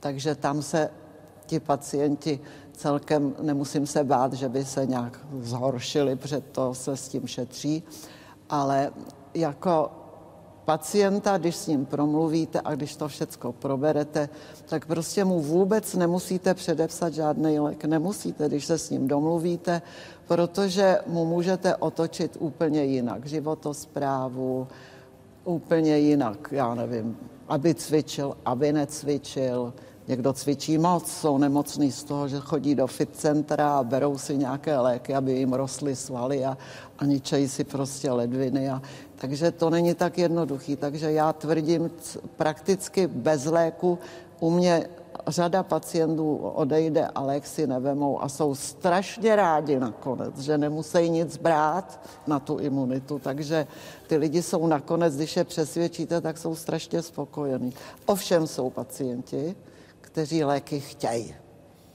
Takže 0.00 0.34
tam 0.34 0.62
se 0.62 0.90
ti 1.46 1.60
pacienti 1.60 2.40
celkem 2.76 3.34
nemusím 3.42 3.86
se 3.86 4.04
bát, 4.04 4.32
že 4.32 4.48
by 4.48 4.64
se 4.64 4.86
nějak 4.86 5.20
zhoršili, 5.40 6.16
protože 6.16 6.40
to 6.40 6.74
se 6.74 6.96
s 6.96 7.08
tím 7.08 7.26
šetří, 7.26 7.82
ale 8.50 8.92
jako 9.34 9.90
pacienta, 10.64 11.38
když 11.38 11.56
s 11.56 11.66
ním 11.66 11.86
promluvíte 11.86 12.60
a 12.64 12.74
když 12.74 12.96
to 12.96 13.08
všecko 13.08 13.52
proberete, 13.52 14.28
tak 14.66 14.86
prostě 14.86 15.24
mu 15.24 15.40
vůbec 15.40 15.94
nemusíte 15.94 16.54
předepsat 16.54 17.12
žádný 17.12 17.58
lék. 17.58 17.84
Nemusíte, 17.84 18.48
když 18.48 18.64
se 18.64 18.78
s 18.78 18.90
ním 18.90 19.08
domluvíte, 19.08 19.82
protože 20.26 20.98
mu 21.06 21.24
můžete 21.24 21.76
otočit 21.76 22.36
úplně 22.40 22.84
jinak. 22.84 23.26
Životosprávu, 23.26 24.68
úplně 25.44 25.98
jinak, 25.98 26.48
já 26.50 26.74
nevím, 26.74 27.16
aby 27.48 27.74
cvičil, 27.74 28.36
aby 28.44 28.72
necvičil, 28.72 29.72
Někdo 30.08 30.32
cvičí 30.32 30.78
moc, 30.78 31.12
jsou 31.12 31.38
nemocní 31.38 31.92
z 31.92 32.04
toho, 32.04 32.28
že 32.28 32.40
chodí 32.40 32.74
do 32.74 32.86
fit 32.86 33.16
centra 33.16 33.78
a 33.78 33.82
berou 33.82 34.18
si 34.18 34.36
nějaké 34.36 34.78
léky, 34.78 35.14
aby 35.14 35.32
jim 35.32 35.52
rostly 35.52 35.96
svaly 35.96 36.44
a, 36.44 36.58
a 36.98 37.04
ničejí 37.04 37.48
si 37.48 37.64
prostě 37.64 38.10
ledviny. 38.10 38.70
A, 38.70 38.82
takže 39.16 39.50
to 39.50 39.70
není 39.70 39.94
tak 39.94 40.18
jednoduchý. 40.18 40.76
Takže 40.76 41.12
já 41.12 41.32
tvrdím 41.32 41.90
prakticky 42.36 43.06
bez 43.06 43.44
léku. 43.44 43.98
U 44.40 44.50
mě 44.50 44.88
řada 45.26 45.62
pacientů 45.62 46.36
odejde 46.36 47.06
a 47.06 47.22
lék 47.22 47.46
si 47.46 47.66
nevemou 47.66 48.22
a 48.22 48.28
jsou 48.28 48.54
strašně 48.54 49.36
rádi 49.36 49.80
nakonec, 49.80 50.38
že 50.38 50.58
nemusí 50.58 51.10
nic 51.10 51.36
brát 51.36 52.00
na 52.26 52.38
tu 52.38 52.58
imunitu. 52.58 53.18
Takže 53.18 53.66
ty 54.06 54.16
lidi 54.16 54.42
jsou 54.42 54.66
nakonec, 54.66 55.16
když 55.16 55.36
je 55.36 55.44
přesvědčíte, 55.44 56.20
tak 56.20 56.38
jsou 56.38 56.54
strašně 56.54 57.02
spokojení. 57.02 57.72
Ovšem 58.06 58.46
jsou 58.46 58.70
pacienti, 58.70 59.56
kteří 60.16 60.44
léky 60.44 60.80
chtějí. 60.80 61.34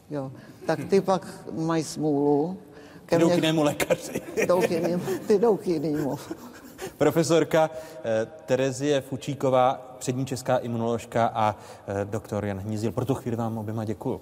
Jo. 0.10 0.32
Tak 0.66 0.80
ty 0.90 1.02
pak 1.02 1.28
mají 1.52 1.84
smůlu. 1.84 2.58
Ke 3.06 3.20
jdou 3.20 3.30
k 3.30 3.36
jinému 3.36 3.64
lékaři. 3.64 4.22
Jdou 4.36 4.62
k 4.62 4.72
jinému, 4.72 5.04
ty 5.28 5.40
jdou 5.40 5.58
k 5.58 5.68
jinému. 5.68 6.20
Profesorka 6.98 7.70
eh, 8.04 8.28
Terezie 8.46 9.02
Fučíková, 9.02 9.96
přední 10.00 10.26
česká 10.26 10.58
imunoložka 10.58 11.32
a 11.34 11.56
eh, 11.88 12.06
doktor 12.06 12.46
Jan 12.46 12.60
Hnízil. 12.60 12.92
Pro 12.92 13.06
tu 13.06 13.16
chvíli 13.16 13.38
vám 13.38 13.58
oběma 13.58 13.86
děkuju. 13.86 14.22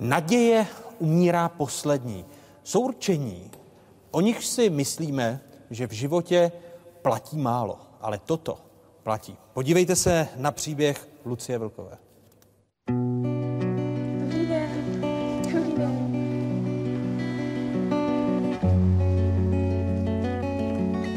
Naděje 0.00 0.66
umírá 0.98 1.48
poslední. 1.48 2.24
Jsou 2.64 2.80
určení, 2.80 3.50
o 4.10 4.20
nich 4.20 4.44
si 4.44 4.70
myslíme, 4.70 5.40
že 5.70 5.86
v 5.86 5.92
životě 5.92 6.52
platí 7.02 7.36
málo, 7.38 7.78
ale 8.00 8.18
toto 8.18 8.58
platí. 9.02 9.36
Podívejte 9.52 9.96
se 9.96 10.28
na 10.36 10.52
příběh 10.52 11.08
Lucie 11.24 11.58
Vlkové. 11.58 12.05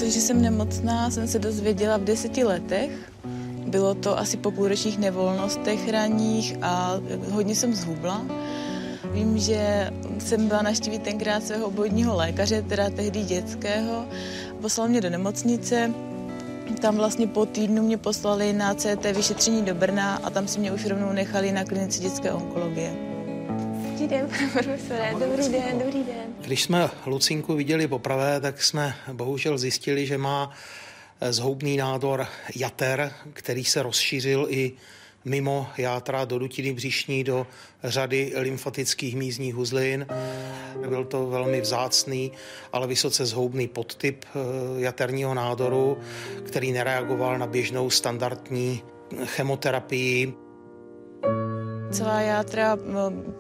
Že 0.09 0.21
jsem 0.21 0.41
nemocná, 0.41 1.09
jsem 1.11 1.27
se 1.27 1.39
dozvěděla 1.39 1.97
v 1.97 2.03
deseti 2.03 2.43
letech. 2.43 3.11
Bylo 3.67 3.93
to 3.93 4.19
asi 4.19 4.37
po 4.37 4.51
půlročních 4.51 4.99
nevolnostech 4.99 5.89
ranních 5.89 6.57
a 6.61 6.99
hodně 7.31 7.55
jsem 7.55 7.75
zhubla. 7.75 8.25
Vím, 9.13 9.37
že 9.37 9.91
jsem 10.19 10.47
byla 10.47 10.61
naštívit 10.61 11.01
tenkrát 11.01 11.43
svého 11.43 11.65
obvodního 11.65 12.15
lékaře, 12.15 12.61
teda 12.61 12.89
tehdy 12.89 13.23
dětského. 13.23 14.05
Poslal 14.61 14.87
mě 14.87 15.01
do 15.01 15.09
nemocnice, 15.09 15.93
tam 16.81 16.95
vlastně 16.95 17.27
po 17.27 17.45
týdnu 17.45 17.83
mě 17.83 17.97
poslali 17.97 18.53
na 18.53 18.73
CT 18.73 19.05
vyšetření 19.15 19.61
do 19.61 19.75
Brna 19.75 20.15
a 20.23 20.29
tam 20.29 20.47
si 20.47 20.59
mě 20.59 20.71
už 20.71 20.85
rovnou 20.85 21.13
nechali 21.13 21.51
na 21.51 21.63
klinici 21.63 21.99
dětské 21.99 22.31
onkologie. 22.31 23.08
Den, 24.09 24.27
profesore, 24.53 25.15
dobrý 25.19 25.49
den, 25.49 25.79
dobrý 25.79 26.03
den. 26.03 26.35
Když 26.41 26.63
jsme 26.63 26.89
Lucinku 27.05 27.55
viděli 27.55 27.87
poprvé, 27.87 28.39
tak 28.41 28.63
jsme 28.63 28.95
bohužel 29.13 29.57
zjistili, 29.57 30.05
že 30.05 30.17
má 30.17 30.51
eh, 31.21 31.33
zhoubný 31.33 31.77
nádor 31.77 32.27
jater, 32.55 33.11
který 33.33 33.65
se 33.65 33.83
rozšířil 33.83 34.47
i 34.49 34.71
mimo 35.25 35.67
játra 35.77 36.25
do 36.25 36.39
dutiny 36.39 36.73
břišní, 36.73 37.23
do 37.23 37.47
řady 37.83 38.33
lymfatických 38.35 39.15
mízních 39.15 39.57
uzlin. 39.57 40.07
Byl 40.89 41.05
to 41.05 41.27
velmi 41.27 41.61
vzácný, 41.61 42.31
ale 42.73 42.87
vysoce 42.87 43.25
zhoubný 43.25 43.67
podtyp 43.67 44.25
eh, 44.25 44.39
jaterního 44.81 45.33
nádoru, 45.33 45.97
který 46.45 46.71
nereagoval 46.71 47.37
na 47.37 47.47
běžnou 47.47 47.89
standardní 47.89 48.83
chemoterapii. 49.25 50.48
Celá 51.91 52.21
játra 52.21 52.77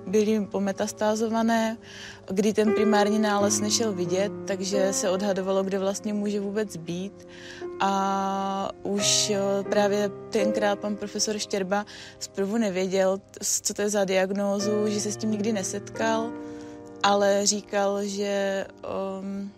byly 0.07 0.47
pometastázované, 0.51 1.77
kdy 2.31 2.53
ten 2.53 2.73
primární 2.73 3.19
nález 3.19 3.59
nešel 3.59 3.93
vidět, 3.93 4.31
takže 4.45 4.93
se 4.93 5.09
odhadovalo, 5.09 5.63
kde 5.63 5.79
vlastně 5.79 6.13
může 6.13 6.39
vůbec 6.39 6.77
být. 6.77 7.27
A 7.79 8.71
už 8.83 9.31
právě 9.69 10.09
tenkrát 10.29 10.79
pan 10.79 10.95
profesor 10.95 11.37
Štěrba 11.37 11.85
zprvu 12.19 12.57
nevěděl, 12.57 13.21
co 13.41 13.73
to 13.73 13.81
je 13.81 13.89
za 13.89 14.05
diagnózu, 14.05 14.87
že 14.87 14.99
se 14.99 15.11
s 15.11 15.17
tím 15.17 15.31
nikdy 15.31 15.53
nesetkal, 15.53 16.29
ale 17.03 17.45
říkal, 17.45 18.03
že 18.03 18.65
um, 19.19 19.51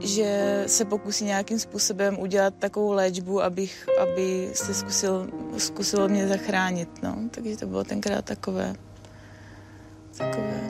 že 0.00 0.62
se 0.66 0.84
pokusí 0.84 1.24
nějakým 1.24 1.58
způsobem 1.58 2.18
udělat 2.18 2.54
takovou 2.58 2.92
léčbu, 2.92 3.42
abych, 3.42 3.88
aby 4.00 4.50
se 4.52 4.74
zkusil, 4.74 5.28
zkusilo 5.56 6.08
mě 6.08 6.28
zachránit. 6.28 7.02
No. 7.02 7.16
Takže 7.30 7.56
to 7.56 7.66
bylo 7.66 7.84
tenkrát 7.84 8.24
takové. 8.24 8.74
takové. 10.16 10.60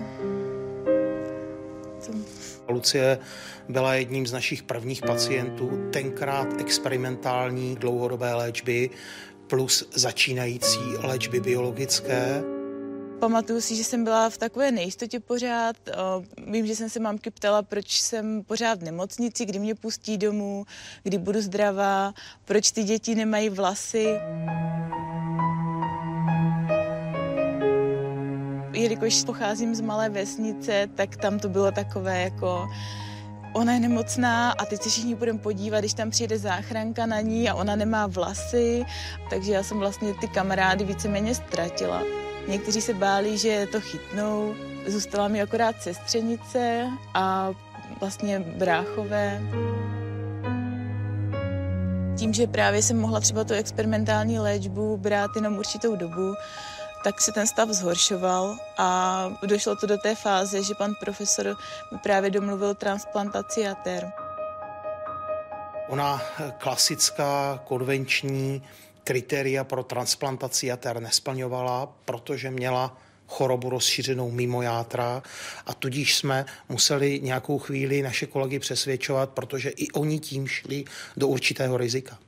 To... 2.07 2.12
Lucie 2.69 3.19
byla 3.69 3.94
jedním 3.94 4.27
z 4.27 4.32
našich 4.32 4.62
prvních 4.62 5.03
pacientů, 5.03 5.89
tenkrát 5.93 6.61
experimentální 6.61 7.77
dlouhodobé 7.77 8.35
léčby 8.35 8.90
plus 9.47 9.89
začínající 9.94 10.81
léčby 11.03 11.40
biologické. 11.40 12.43
Pamatuju 13.21 13.61
si, 13.61 13.77
že 13.77 13.85
jsem 13.85 14.05
byla 14.05 14.31
v 14.31 14.39
takové 14.39 14.71
nejistotě 14.71 15.21
pořád. 15.21 15.77
Vím, 16.47 16.67
že 16.67 16.77
jsem 16.77 16.91
se 16.91 17.01
mamky 17.01 17.31
ptala, 17.31 17.63
proč 17.63 18.01
jsem 18.01 18.43
pořád 18.45 18.79
v 18.79 18.85
nemocnici, 18.85 19.45
kdy 19.45 19.59
mě 19.59 19.75
pustí 19.75 20.19
domů, 20.19 20.65
kdy 21.03 21.19
budu 21.19 21.41
zdravá, 21.41 22.15
proč 22.45 22.71
ty 22.71 22.83
děti 22.83 23.15
nemají 23.15 23.49
vlasy. 23.49 24.07
Jelikož 28.73 29.25
pocházím 29.25 29.75
z 29.75 29.81
malé 29.81 30.09
vesnice, 30.09 30.89
tak 30.95 31.17
tam 31.17 31.39
to 31.39 31.49
bylo 31.49 31.73
takové 31.73 32.23
jako 32.23 32.69
ona 33.53 33.73
je 33.73 33.81
nemocná 33.81 34.51
a 34.53 34.65
teď 34.65 34.83
se 34.83 34.89
všichni 34.89 35.15
budeme 35.15 35.39
podívat, 35.39 35.81
když 35.81 35.95
tam 35.95 36.11
přijede 36.11 36.39
záchranka 36.39 37.07
na 37.07 37.21
ní 37.21 37.49
a 37.49 37.55
ona 37.55 37.77
nemá 37.77 38.07
vlasy, 38.07 38.85
takže 39.31 39.53
já 39.53 39.63
jsem 39.63 39.79
vlastně 39.79 40.15
ty 40.15 40.29
kamarády 40.29 40.85
víceméně 40.85 41.35
ztratila. 41.35 42.26
Někteří 42.48 42.81
se 42.81 42.94
báli, 42.94 43.39
že 43.39 43.66
to 43.73 43.81
chytnou. 43.81 44.55
Zůstala 44.86 45.28
mi 45.28 45.43
akorát 45.43 45.82
sestřenice 45.82 46.86
a 47.14 47.51
vlastně 48.01 48.40
bráchové. 48.40 49.43
Tím, 52.18 52.35
že 52.35 52.47
právě 52.47 52.82
jsem 52.82 53.01
mohla 53.01 53.20
třeba 53.20 53.44
tu 53.44 53.55
experimentální 53.55 54.39
léčbu 54.39 54.97
brát 54.97 55.31
jenom 55.35 55.59
určitou 55.59 55.97
dobu, 55.97 56.35
tak 57.05 57.20
se 57.20 57.32
ten 57.32 57.47
stav 57.47 57.68
zhoršoval 57.68 58.56
a 58.78 59.28
došlo 59.47 59.77
to 59.77 59.86
do 59.86 59.98
té 59.98 60.14
fáze, 60.14 60.62
že 60.62 60.74
pan 60.74 60.94
profesor 61.01 61.56
mi 61.93 61.98
právě 61.98 62.31
domluvil 62.31 62.74
transplantaci 62.74 63.60
jater. 63.60 64.12
Ona 65.89 66.23
klasická, 66.59 67.60
konvenční 67.64 68.62
kritéria 69.07 69.65
pro 69.65 69.83
transplantaci 69.83 70.66
jater 70.66 71.01
nesplňovala, 71.01 71.87
protože 72.05 72.51
měla 72.51 72.99
chorobu 73.27 73.70
rozšířenou 73.70 74.31
mimo 74.31 74.62
játra 74.62 75.23
a 75.66 75.74
tudíž 75.74 76.16
jsme 76.16 76.47
museli 76.69 77.20
nějakou 77.20 77.59
chvíli 77.59 78.03
naše 78.03 78.27
kolegy 78.27 78.59
přesvědčovat, 78.59 79.31
protože 79.31 79.70
i 79.70 79.91
oni 79.91 80.19
tím 80.19 80.47
šli 80.47 80.85
do 81.16 81.28
určitého 81.28 81.77
rizika. 81.77 82.19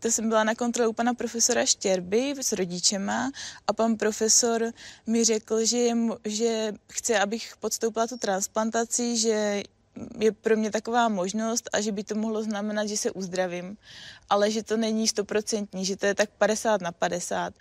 To 0.00 0.10
jsem 0.10 0.28
byla 0.28 0.44
na 0.44 0.54
kontrole 0.54 0.88
u 0.88 0.92
pana 0.92 1.14
profesora 1.14 1.66
Štěrby 1.66 2.34
s 2.40 2.52
rodičema 2.52 3.30
a 3.66 3.72
pan 3.72 3.96
profesor 3.96 4.72
mi 5.06 5.24
řekl, 5.24 5.64
že, 5.64 5.78
je, 5.78 5.94
že 6.24 6.72
chce, 6.92 7.18
abych 7.18 7.54
podstoupila 7.60 8.06
tu 8.06 8.16
transplantaci, 8.16 9.16
že 9.16 9.62
je 10.18 10.32
pro 10.32 10.56
mě 10.56 10.70
taková 10.70 11.08
možnost 11.08 11.70
a 11.72 11.80
že 11.80 11.92
by 11.92 12.04
to 12.04 12.14
mohlo 12.14 12.42
znamenat, 12.42 12.86
že 12.86 12.96
se 12.96 13.10
uzdravím, 13.10 13.76
ale 14.30 14.50
že 14.50 14.62
to 14.62 14.76
není 14.76 15.08
stoprocentní, 15.08 15.84
že 15.84 15.96
to 15.96 16.06
je 16.06 16.14
tak 16.14 16.30
50 16.30 16.80
na 16.80 16.92
50. 16.92 17.54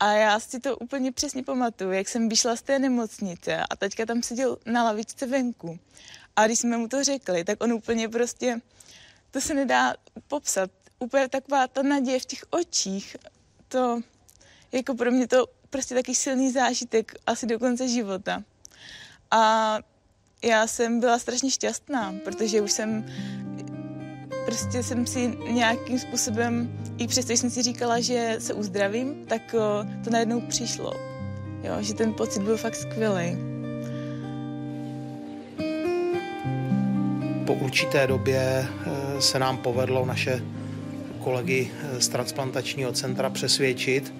A 0.00 0.12
já 0.12 0.40
si 0.40 0.60
to 0.60 0.76
úplně 0.76 1.12
přesně 1.12 1.42
pamatuju, 1.42 1.92
jak 1.92 2.08
jsem 2.08 2.28
vyšla 2.28 2.56
z 2.56 2.62
té 2.62 2.78
nemocnice 2.78 3.56
a 3.70 3.76
teďka 3.76 4.06
tam 4.06 4.22
seděl 4.22 4.58
na 4.66 4.84
lavičce 4.84 5.26
venku. 5.26 5.78
A 6.36 6.46
když 6.46 6.58
jsme 6.58 6.76
mu 6.76 6.88
to 6.88 7.04
řekli, 7.04 7.44
tak 7.44 7.64
on 7.64 7.72
úplně 7.72 8.08
prostě, 8.08 8.60
to 9.30 9.40
se 9.40 9.54
nedá 9.54 9.94
popsat, 10.28 10.70
úplně 10.98 11.28
taková 11.28 11.66
ta 11.66 11.82
naděje 11.82 12.20
v 12.20 12.26
těch 12.26 12.44
očích, 12.50 13.16
to 13.68 14.00
jako 14.72 14.94
pro 14.94 15.10
mě 15.10 15.28
to 15.28 15.46
prostě 15.70 15.94
taky 15.94 16.14
silný 16.14 16.52
zážitek 16.52 17.14
asi 17.26 17.46
do 17.46 17.58
konce 17.58 17.88
života. 17.88 18.42
A 19.30 19.78
já 20.42 20.66
jsem 20.66 21.00
byla 21.00 21.18
strašně 21.18 21.50
šťastná, 21.50 22.14
protože 22.24 22.60
už 22.60 22.72
jsem 22.72 23.04
prostě 24.44 24.82
jsem 24.82 25.06
si 25.06 25.38
nějakým 25.50 25.98
způsobem, 25.98 26.78
i 26.98 27.06
přesto 27.06 27.32
jsem 27.32 27.50
si 27.50 27.62
říkala, 27.62 28.00
že 28.00 28.36
se 28.38 28.54
uzdravím, 28.54 29.24
tak 29.26 29.54
to 30.04 30.10
najednou 30.10 30.40
přišlo. 30.40 30.92
Jo, 31.62 31.74
že 31.80 31.94
ten 31.94 32.14
pocit 32.14 32.42
byl 32.42 32.56
fakt 32.56 32.74
skvělý. 32.74 33.36
Po 37.46 37.54
určité 37.54 38.06
době 38.06 38.38
e, 38.38 39.20
se 39.20 39.38
nám 39.38 39.56
povedlo 39.56 40.06
naše 40.06 40.42
kolegy 41.24 41.70
e, 41.96 42.00
z 42.00 42.08
transplantačního 42.08 42.92
centra 42.92 43.30
přesvědčit, 43.30 44.14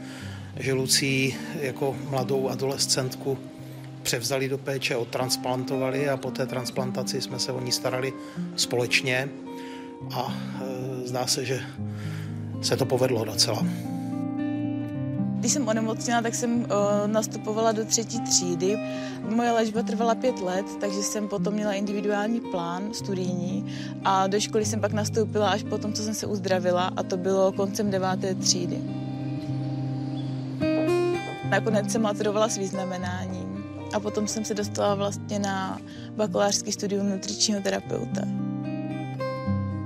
že 0.57 0.73
Lucí 0.73 1.37
jako 1.61 1.97
mladou 2.11 2.49
adolescentku 2.49 3.39
převzali 4.03 4.49
do 4.49 4.59
péče, 4.59 4.97
odtransplantovali 4.97 6.09
a 6.09 6.17
po 6.17 6.31
té 6.31 6.47
transplantaci 6.47 7.21
jsme 7.21 7.39
se 7.39 7.53
o 7.53 7.61
ní 7.61 7.73
starali 7.73 8.13
společně 8.57 9.29
a 10.15 10.35
e, 10.63 11.07
zdá 11.07 11.27
se, 11.27 11.45
že 11.45 11.61
se 12.63 12.77
to 12.77 12.85
povedlo 12.85 13.25
docela. 13.25 13.65
Když 15.39 15.53
jsem 15.53 15.69
onemocněla, 15.69 16.23
tak 16.23 16.35
jsem 16.35 16.65
o, 16.65 17.07
nastupovala 17.07 17.73
do 17.73 17.85
třetí 17.85 18.21
třídy. 18.21 18.79
Moje 19.29 19.51
léčba 19.51 19.83
trvala 19.83 20.15
pět 20.15 20.41
let, 20.41 20.67
takže 20.81 21.03
jsem 21.03 21.29
potom 21.29 21.55
měla 21.55 21.73
individuální 21.73 22.41
plán 22.41 22.95
studijní 22.95 23.67
a 24.05 24.27
do 24.27 24.41
školy 24.41 24.65
jsem 24.65 24.81
pak 24.81 24.93
nastoupila 24.93 25.51
až 25.51 25.63
potom, 25.63 25.93
co 25.93 26.03
jsem 26.03 26.15
se 26.15 26.27
uzdravila 26.27 26.93
a 26.97 27.03
to 27.03 27.17
bylo 27.17 27.53
koncem 27.53 27.91
deváté 27.91 28.35
třídy. 28.35 28.79
Nakonec 31.51 31.93
jsem 31.93 32.03
maturovala 32.03 32.49
s 32.49 32.59
vyznamenáním 32.59 33.48
a 33.95 34.01
potom 34.01 34.29
jsem 34.29 34.45
se 34.45 34.55
dostala 34.55 34.95
vlastně 34.95 35.39
na 35.39 35.81
bakalářský 36.17 36.73
studium 36.73 37.11
nutričního 37.11 37.61
terapeuta. 37.61 38.21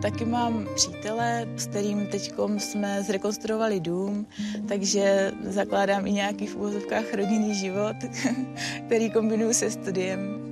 Taky 0.02 0.24
mám 0.24 0.68
přítele, 0.74 1.48
s 1.56 1.66
kterým 1.66 2.06
teď 2.06 2.32
jsme 2.58 3.02
zrekonstruovali 3.02 3.80
dům, 3.80 4.26
takže 4.68 5.32
zakládám 5.44 6.06
i 6.06 6.12
nějaký 6.12 6.46
v 6.46 6.56
úvozovkách 6.56 7.14
rodinný 7.14 7.54
život, 7.54 7.96
který 8.86 9.10
kombinuju 9.10 9.52
se 9.52 9.70
studiem. 9.70 10.42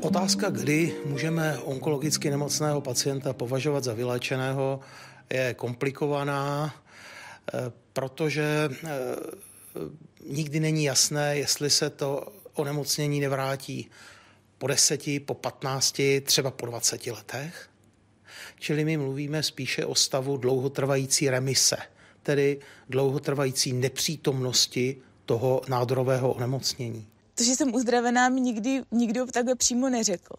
Otázka, 0.00 0.50
kdy 0.50 0.94
můžeme 1.06 1.58
onkologicky 1.58 2.30
nemocného 2.30 2.80
pacienta 2.80 3.32
považovat 3.32 3.84
za 3.84 3.94
vyléčeného, 3.94 4.80
je 5.32 5.54
komplikovaná, 5.54 6.74
eh, 7.54 7.72
protože 7.92 8.68
eh, 8.84 8.88
nikdy 10.26 10.60
není 10.60 10.84
jasné, 10.84 11.36
jestli 11.36 11.70
se 11.70 11.90
to 11.90 12.32
onemocnění 12.54 13.20
nevrátí 13.20 13.90
po 14.58 14.66
deseti, 14.66 15.20
po 15.20 15.34
patnácti, 15.34 16.20
třeba 16.20 16.50
po 16.50 16.66
dvaceti 16.66 17.10
letech. 17.10 17.68
Čili 18.58 18.84
my 18.84 18.96
mluvíme 18.96 19.42
spíše 19.42 19.86
o 19.86 19.94
stavu 19.94 20.36
dlouhotrvající 20.36 21.30
remise, 21.30 21.76
tedy 22.22 22.60
dlouhotrvající 22.88 23.72
nepřítomnosti 23.72 24.96
toho 25.26 25.62
nádorového 25.68 26.32
onemocnění. 26.32 27.06
To, 27.34 27.44
že 27.44 27.56
jsem 27.56 27.74
uzdravená, 27.74 28.28
mi 28.28 28.40
nikdy 28.40 28.82
nikdo 28.90 29.26
takhle 29.26 29.54
přímo 29.54 29.88
neřekl. 29.88 30.34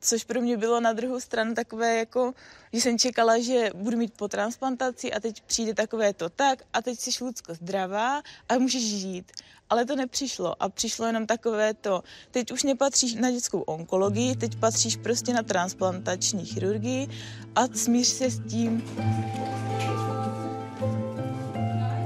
Což 0.00 0.24
pro 0.24 0.40
mě 0.40 0.56
bylo 0.56 0.80
na 0.80 0.92
druhou 0.92 1.20
stranu 1.20 1.54
takové 1.54 1.98
jako, 1.98 2.34
že 2.72 2.80
jsem 2.80 2.98
čekala, 2.98 3.38
že 3.38 3.70
budu 3.74 3.96
mít 3.96 4.14
po 4.16 4.28
transplantaci 4.28 5.12
a 5.12 5.20
teď 5.20 5.40
přijde 5.40 5.74
takové 5.74 6.12
to 6.12 6.28
tak 6.28 6.62
a 6.72 6.82
teď 6.82 6.98
jsi 6.98 7.24
Lucko 7.24 7.54
zdravá 7.54 8.22
a 8.48 8.58
můžeš 8.58 8.82
žít. 8.82 9.32
Ale 9.70 9.84
to 9.84 9.96
nepřišlo 9.96 10.62
a 10.62 10.68
přišlo 10.68 11.06
jenom 11.06 11.26
takové 11.26 11.74
to, 11.74 12.02
teď 12.30 12.52
už 12.52 12.62
nepatříš 12.62 13.14
na 13.14 13.30
dětskou 13.30 13.60
onkologii, 13.60 14.36
teď 14.36 14.56
patříš 14.56 14.96
prostě 14.96 15.32
na 15.32 15.42
transplantační 15.42 16.46
chirurgii 16.46 17.08
a 17.54 17.66
smíř 17.74 18.06
se 18.06 18.30
s 18.30 18.40
tím. 18.48 18.84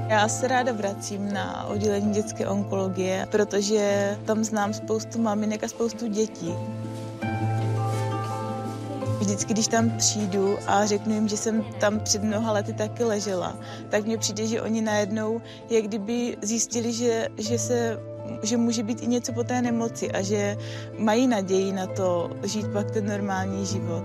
Já 0.09 0.27
se 0.27 0.47
ráda 0.47 0.71
vracím 0.71 1.33
na 1.33 1.65
oddělení 1.65 2.13
dětské 2.13 2.47
onkologie, 2.47 3.27
protože 3.31 4.17
tam 4.25 4.43
znám 4.43 4.73
spoustu 4.73 5.21
maminek 5.21 5.63
a 5.63 5.67
spoustu 5.67 6.07
dětí. 6.07 6.53
Vždycky, 9.23 9.53
když 9.53 9.67
tam 9.67 9.97
přijdu 9.97 10.57
a 10.67 10.85
řeknu 10.85 11.13
jim, 11.13 11.27
že 11.27 11.37
jsem 11.37 11.63
tam 11.79 11.99
před 11.99 12.23
mnoha 12.23 12.51
lety 12.51 12.73
taky 12.73 13.03
ležela, 13.03 13.57
tak 13.89 14.05
mně 14.05 14.17
přijde, 14.17 14.47
že 14.47 14.61
oni 14.61 14.81
najednou, 14.81 15.41
jak 15.69 15.83
kdyby 15.83 16.37
zjistili, 16.41 16.93
že, 16.93 17.27
že 17.37 17.59
se 17.59 17.99
že 18.43 18.57
může 18.57 18.83
být 18.83 19.03
i 19.03 19.07
něco 19.07 19.33
po 19.33 19.43
té 19.43 19.61
nemoci 19.61 20.11
a 20.11 20.21
že 20.21 20.57
mají 20.97 21.27
naději 21.27 21.71
na 21.71 21.87
to 21.87 22.29
žít 22.43 22.67
pak 22.73 22.91
ten 22.91 23.05
normální 23.05 23.65
život. 23.65 24.03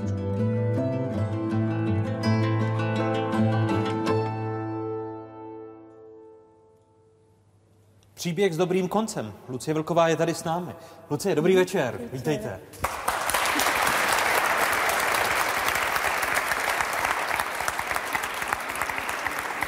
Příběh 8.14 8.54
s 8.54 8.56
dobrým 8.56 8.88
koncem. 8.88 9.32
Lucie 9.48 9.74
Vlková 9.74 10.08
je 10.08 10.16
tady 10.16 10.34
s 10.34 10.44
námi. 10.44 10.72
Lucie, 11.10 11.34
dobrý 11.34 11.56
večer. 11.56 12.00
Vítejte. 12.12 12.60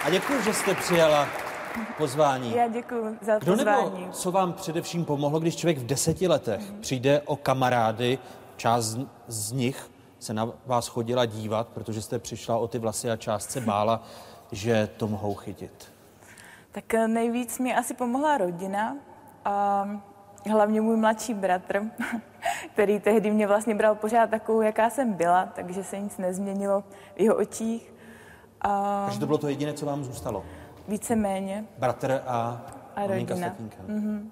A 0.04 0.10
děkuji, 0.10 0.42
že 0.42 0.54
jste 0.54 0.74
přijala 0.74 1.28
pozvání. 1.98 2.54
Já 2.56 2.68
děkuji 2.68 3.18
za 3.20 3.38
Kdo 3.38 3.52
pozvání. 3.52 4.00
nebo 4.00 4.12
co 4.12 4.30
vám 4.32 4.52
především 4.52 5.04
pomohlo, 5.04 5.40
když 5.40 5.56
člověk 5.56 5.78
v 5.78 5.86
deseti 5.86 6.28
letech 6.28 6.60
přijde 6.80 7.20
o 7.20 7.36
kamarády, 7.36 8.18
část 8.56 8.84
z, 8.84 9.06
z 9.28 9.52
nich 9.52 9.90
se 10.18 10.34
na 10.34 10.48
vás 10.66 10.88
chodila 10.88 11.26
dívat, 11.26 11.68
protože 11.68 12.02
jste 12.02 12.18
přišla 12.18 12.56
o 12.56 12.68
ty 12.68 12.78
vlasy 12.78 13.10
a 13.10 13.16
část 13.16 13.50
se 13.50 13.60
bála. 13.70 14.02
že 14.52 14.88
to 14.96 15.08
mohou 15.08 15.34
chytit? 15.34 15.92
Tak 16.72 16.94
eh, 16.94 17.08
nejvíc 17.08 17.58
mi 17.58 17.74
asi 17.74 17.94
pomohla 17.94 18.38
rodina 18.38 18.96
a 19.44 19.88
hlavně 20.50 20.80
můj 20.80 20.96
mladší 20.96 21.34
bratr, 21.34 21.82
který 22.72 23.00
tehdy 23.00 23.30
mě 23.30 23.46
vlastně 23.46 23.74
bral 23.74 23.94
pořád 23.94 24.30
takovou, 24.30 24.60
jaká 24.60 24.90
jsem 24.90 25.12
byla, 25.12 25.46
takže 25.46 25.84
se 25.84 25.98
nic 25.98 26.18
nezměnilo 26.18 26.84
v 27.16 27.20
jeho 27.20 27.36
očích. 27.36 27.92
A 28.60 29.02
Takže 29.04 29.20
to 29.20 29.26
bylo 29.26 29.38
to 29.38 29.48
jediné, 29.48 29.72
co 29.72 29.86
vám 29.86 30.04
zůstalo? 30.04 30.44
víceméně. 30.88 31.64
Bratr 31.78 32.20
a, 32.26 32.62
A 32.96 33.06
rodina. 33.06 33.48
tatínkem. 33.48 33.84
Mhm. 33.88 34.30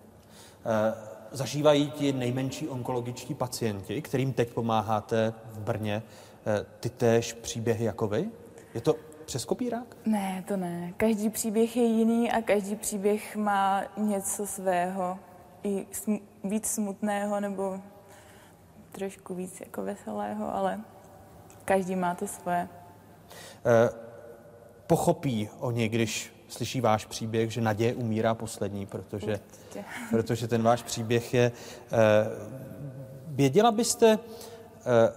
Eh, 0.67 0.95
Zažívají 1.31 1.91
ti 1.91 2.13
nejmenší 2.13 2.69
onkologičtí 2.69 3.35
pacienti, 3.35 4.03
kterým 4.03 4.33
teď 4.33 4.53
pomáháte 4.53 5.35
v 5.53 5.59
Brně, 5.61 6.03
eh, 6.47 6.67
ty 6.81 6.89
též 6.91 7.33
příběhy 7.33 7.85
jako 7.85 8.09
vy? 8.09 8.31
Je 8.75 8.81
to 8.81 8.95
přes 9.25 9.45
kopírák? 9.45 9.97
Ne, 10.07 10.45
to 10.49 10.57
ne. 10.57 10.93
Každý 10.97 11.31
příběh 11.31 11.77
je 11.77 11.85
jiný 11.85 12.33
a 12.33 12.43
každý 12.43 12.77
příběh 12.77 13.37
má 13.37 13.83
něco 13.97 14.47
svého. 14.47 15.19
I 15.63 15.87
sm- 15.93 16.21
víc 16.45 16.67
smutného 16.67 17.41
nebo 17.41 17.81
trošku 18.93 19.35
víc 19.35 19.61
jako 19.61 19.83
veselého, 19.83 20.55
ale 20.55 20.81
každý 21.65 21.97
má 21.97 22.15
to 22.15 22.27
svoje. 22.27 22.69
Eh, 23.67 24.08
Pochopí 24.89 25.49
oni, 25.61 25.89
když 25.89 26.33
slyší 26.49 26.81
váš 26.81 27.05
příběh, 27.05 27.51
že 27.53 27.61
naděje 27.61 27.95
umírá 27.95 28.35
poslední, 28.35 28.87
protože, 28.87 29.41
protože 30.11 30.49
ten 30.49 30.63
váš 30.63 30.83
příběh 30.83 31.35
je... 31.35 31.53
eh, 31.93 31.97
Věděla 33.27 33.73
byste, 33.73 34.19
eh, 34.87 35.13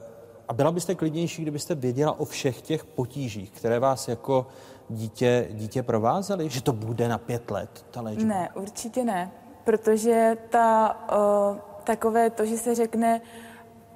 a 0.48 0.53
byla 0.53 0.72
byste 0.72 0.95
klidnější, 0.95 1.41
kdybyste 1.41 1.76
věděla 1.76 2.19
o 2.19 2.26
všech 2.26 2.61
těch 2.61 2.85
potížích, 2.85 3.52
které 3.52 3.80
vás 3.80 4.07
jako 4.07 4.48
dítě, 4.89 5.48
dítě 5.52 5.84
provázely, 5.84 6.49
že 6.49 6.61
to 6.61 6.73
bude 6.73 7.07
na 7.07 7.18
pět 7.18 7.52
let, 7.52 7.85
ta 7.91 8.02
léčba? 8.02 8.27
Ne, 8.27 8.49
určitě 8.56 9.03
ne. 9.03 9.31
Protože 9.64 10.38
ta, 10.49 10.98
uh, 11.52 11.57
takové 11.84 12.30
to, 12.30 12.45
že 12.45 12.57
se 12.57 12.76
řekne, 12.76 13.22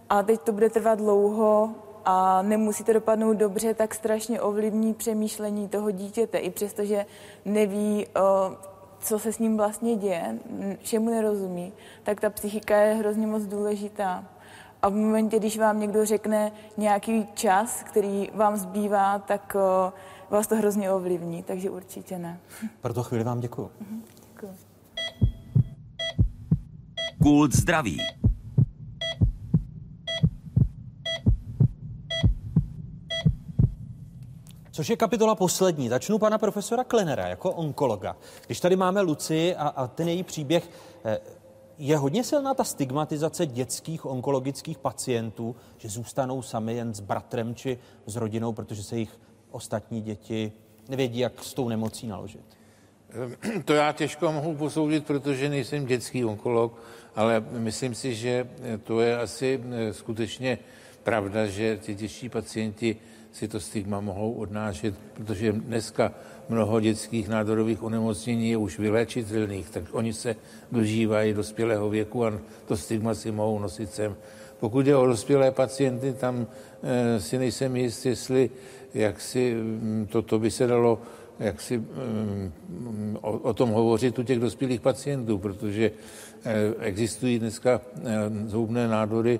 a 0.10 0.24
teď 0.24 0.42
to 0.42 0.52
bude 0.52 0.70
trvat 0.70 1.00
dlouho 1.00 1.70
a 2.06 2.42
nemusí 2.42 2.84
to 2.84 2.94
dopadnout 2.94 3.34
dobře, 3.34 3.74
tak 3.74 3.96
strašně 3.96 4.42
ovlivní 4.42 4.94
přemýšlení 4.94 5.70
toho 5.70 5.92
dítěte, 5.92 6.38
i 6.38 6.50
přesto, 6.50 6.86
že 6.86 7.06
neví, 7.46 8.08
co 9.00 9.20
se 9.20 9.34
s 9.34 9.40
ním 9.40 9.58
vlastně 9.58 9.96
děje, 9.96 10.40
všemu 10.82 11.10
nerozumí, 11.10 11.74
tak 12.04 12.22
ta 12.22 12.30
psychika 12.30 12.78
je 12.78 12.94
hrozně 12.94 13.28
moc 13.28 13.44
důležitá. 13.44 14.24
A 14.82 14.90
v 14.90 14.94
momentě, 14.94 15.40
když 15.40 15.58
vám 15.58 15.80
někdo 15.80 16.06
řekne 16.06 16.52
nějaký 16.78 17.28
čas, 17.34 17.84
který 17.84 18.30
vám 18.34 18.58
zbývá, 18.58 19.20
tak 19.20 19.56
vás 20.30 20.48
to 20.48 20.56
hrozně 20.56 20.92
ovlivní, 20.92 21.44
takže 21.44 21.70
určitě 21.70 22.20
ne. 22.20 22.40
Pro 22.82 22.94
to 22.94 23.04
chvíli 23.04 23.24
vám 23.24 23.40
děkuji. 23.40 23.72
Děkuji. 24.32 24.56
Kult 27.24 27.56
zdraví. 27.56 27.98
Což 34.76 34.90
je 34.90 34.96
kapitola 34.96 35.36
poslední. 35.36 35.90
Začnu 35.90 36.18
pana 36.18 36.38
profesora 36.38 36.84
Klenera 36.84 37.28
jako 37.28 37.52
onkologa. 37.52 38.18
Když 38.46 38.60
tady 38.60 38.76
máme 38.76 39.02
Luci 39.02 39.56
a, 39.56 39.68
a 39.68 39.88
ten 39.88 40.08
její 40.08 40.24
příběh, 40.24 40.70
eh, 41.06 41.20
je 41.78 41.98
hodně 41.98 42.24
silná 42.24 42.54
ta 42.54 42.64
stigmatizace 42.64 43.46
dětských 43.46 44.06
onkologických 44.06 44.78
pacientů, 44.78 45.56
že 45.78 45.90
zůstanou 45.90 46.42
sami 46.42 46.76
jen 46.76 46.94
s 46.94 47.00
bratrem 47.00 47.56
či 47.56 47.80
s 48.06 48.16
rodinou, 48.16 48.54
protože 48.54 48.84
se 48.84 48.98
jich 48.98 49.20
ostatní 49.52 50.02
děti 50.02 50.52
nevědí, 50.90 51.20
jak 51.20 51.44
s 51.44 51.54
tou 51.54 51.70
nemocí 51.70 52.08
naložit. 52.08 52.46
To 53.66 53.74
já 53.74 53.92
těžko 53.92 54.32
mohu 54.32 54.56
posoudit, 54.56 55.06
protože 55.06 55.50
nejsem 55.50 55.86
dětský 55.86 56.26
onkolog, 56.26 56.82
ale 57.16 57.44
myslím 57.52 57.96
si, 57.96 58.16
že 58.16 58.50
to 58.84 59.02
je 59.02 59.20
asi 59.20 59.64
eh, 59.72 59.94
skutečně 59.94 60.58
pravda, 61.04 61.46
že 61.46 61.78
ty 61.78 61.96
dětští 61.96 62.30
pacienti 62.30 62.98
si 63.36 63.48
to 63.48 63.60
stigma 63.60 64.00
mohou 64.00 64.32
odnášet, 64.34 64.96
protože 65.14 65.52
dneska 65.52 66.12
mnoho 66.50 66.80
dětských 66.80 67.28
nádorových 67.28 67.84
onemocnění 67.84 68.50
je 68.50 68.58
už 68.58 68.80
vyléčitelných, 68.80 69.70
tak 69.70 69.84
oni 69.92 70.14
se 70.14 70.36
dožívají 70.72 71.34
dospělého 71.34 71.90
věku 71.90 72.26
a 72.26 72.34
to 72.66 72.78
stigma 72.78 73.14
si 73.14 73.32
mohou 73.32 73.60
nosit 73.60 73.92
sem. 73.92 74.16
Pokud 74.60 74.88
je 74.88 74.96
o 74.96 75.06
dospělé 75.06 75.52
pacienty, 75.52 76.14
tam 76.14 76.48
eh, 76.84 77.20
si 77.20 77.38
nejsem 77.38 77.76
jist, 77.76 78.06
jestli 78.06 78.50
jak 78.94 79.22
si 79.22 79.54
mm, 79.54 80.08
toto 80.12 80.40
by 80.40 80.52
se 80.52 80.68
dalo 80.68 81.02
jak 81.40 81.62
si 81.62 81.78
mm, 81.78 82.52
o, 83.22 83.32
o 83.32 83.54
tom 83.54 83.70
hovořit 83.70 84.20
u 84.20 84.24
těch 84.24 84.40
dospělých 84.40 84.82
pacientů, 84.82 85.38
protože 85.38 85.92
eh, 86.46 86.74
existují 86.80 87.40
dneska 87.40 87.82
eh, 87.84 88.02
zhoubné 88.46 88.88
nádory, 88.88 89.40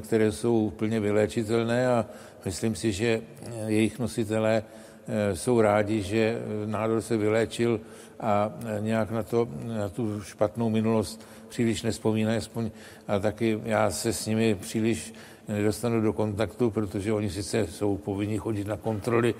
které 0.00 0.32
jsou 0.32 0.70
plně 0.70 1.00
vyléčitelné 1.00 1.88
a 1.88 2.06
myslím 2.44 2.74
si, 2.74 2.92
že 2.92 3.20
eh, 3.42 3.50
jejich 3.66 3.98
nositelé 3.98 4.62
eh, 4.62 5.36
jsou 5.36 5.60
rádi, 5.60 6.02
že 6.02 6.18
eh, 6.18 6.66
nádor 6.66 7.02
se 7.02 7.16
vyléčil 7.16 7.80
a 8.20 8.52
eh, 8.64 8.80
nějak 8.80 9.10
na, 9.10 9.22
to, 9.22 9.48
na 9.64 9.88
tu 9.88 10.22
špatnou 10.22 10.70
minulost 10.70 11.26
příliš 11.48 11.82
nespomínají, 11.82 12.38
aspoň 12.38 12.70
a 13.08 13.18
taky 13.18 13.60
já 13.64 13.90
se 13.90 14.12
s 14.12 14.26
nimi 14.26 14.54
příliš 14.54 15.14
nedostanu 15.48 16.00
do 16.00 16.12
kontaktu, 16.12 16.70
protože 16.70 17.12
oni 17.12 17.30
sice 17.30 17.66
jsou 17.66 17.96
povinni 17.96 18.38
chodit 18.38 18.66
na 18.66 18.76
kontroly, 18.76 19.34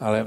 ale 0.00 0.26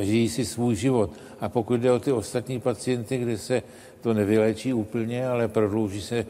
žijí 0.00 0.28
si 0.28 0.44
svůj 0.44 0.74
život. 0.74 1.10
A 1.40 1.48
pokud 1.48 1.80
jde 1.80 1.92
o 1.92 2.00
ty 2.00 2.12
ostatní 2.12 2.60
pacienty, 2.60 3.18
kde 3.18 3.38
se 3.38 3.62
to 4.00 4.14
nevyléčí 4.14 4.72
úplně, 4.72 5.28
ale 5.28 5.48
prodlouží 5.48 6.02
se 6.02 6.16
eh, 6.18 6.26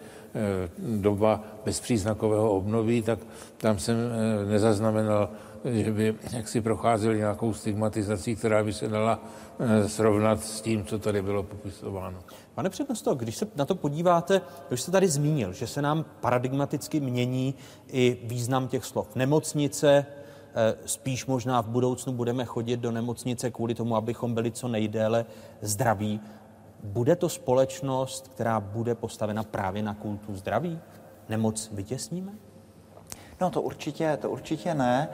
doba 0.78 1.40
bezpříznakového 1.64 2.52
obnoví, 2.52 3.02
tak 3.02 3.18
tam 3.56 3.78
jsem 3.78 3.96
eh, 3.96 4.46
nezaznamenal, 4.50 5.28
že 5.64 5.92
by 5.92 6.14
jaksi 6.32 6.60
procházeli 6.60 7.18
nějakou 7.18 7.54
stigmatizací, 7.54 8.36
která 8.36 8.64
by 8.64 8.72
se 8.72 8.88
dala 8.88 9.24
eh, 9.58 9.88
srovnat 9.88 10.44
s 10.44 10.60
tím, 10.60 10.84
co 10.84 10.98
tady 10.98 11.22
bylo 11.22 11.42
popisováno. 11.42 12.18
Pane 12.54 12.70
přednosto, 12.70 13.14
když 13.14 13.36
se 13.36 13.46
na 13.56 13.64
to 13.64 13.74
podíváte, 13.74 14.40
už 14.72 14.80
jste 14.80 14.90
tady 14.90 15.08
zmínil, 15.08 15.52
že 15.52 15.66
se 15.66 15.82
nám 15.82 16.04
paradigmaticky 16.20 17.00
mění 17.00 17.54
i 17.88 18.18
význam 18.24 18.68
těch 18.68 18.84
slov. 18.84 19.16
Nemocnice, 19.16 20.06
eh, 20.54 20.74
spíš 20.86 21.26
možná 21.26 21.60
v 21.60 21.68
budoucnu 21.68 22.12
budeme 22.12 22.44
chodit 22.44 22.76
do 22.76 22.92
nemocnice 22.92 23.50
kvůli 23.50 23.74
tomu, 23.74 23.96
abychom 23.96 24.34
byli 24.34 24.50
co 24.50 24.68
nejdéle 24.68 25.26
zdraví. 25.60 26.20
Bude 26.82 27.16
to 27.16 27.28
společnost, 27.28 28.28
která 28.28 28.60
bude 28.60 28.94
postavena 28.94 29.42
právě 29.42 29.82
na 29.82 29.94
kultu 29.94 30.36
zdraví? 30.36 30.78
Nemoc 31.28 31.70
vytěsníme? 31.72 32.32
No 33.40 33.50
to 33.50 33.62
určitě, 33.62 34.18
to 34.20 34.30
určitě 34.30 34.74
ne, 34.74 35.08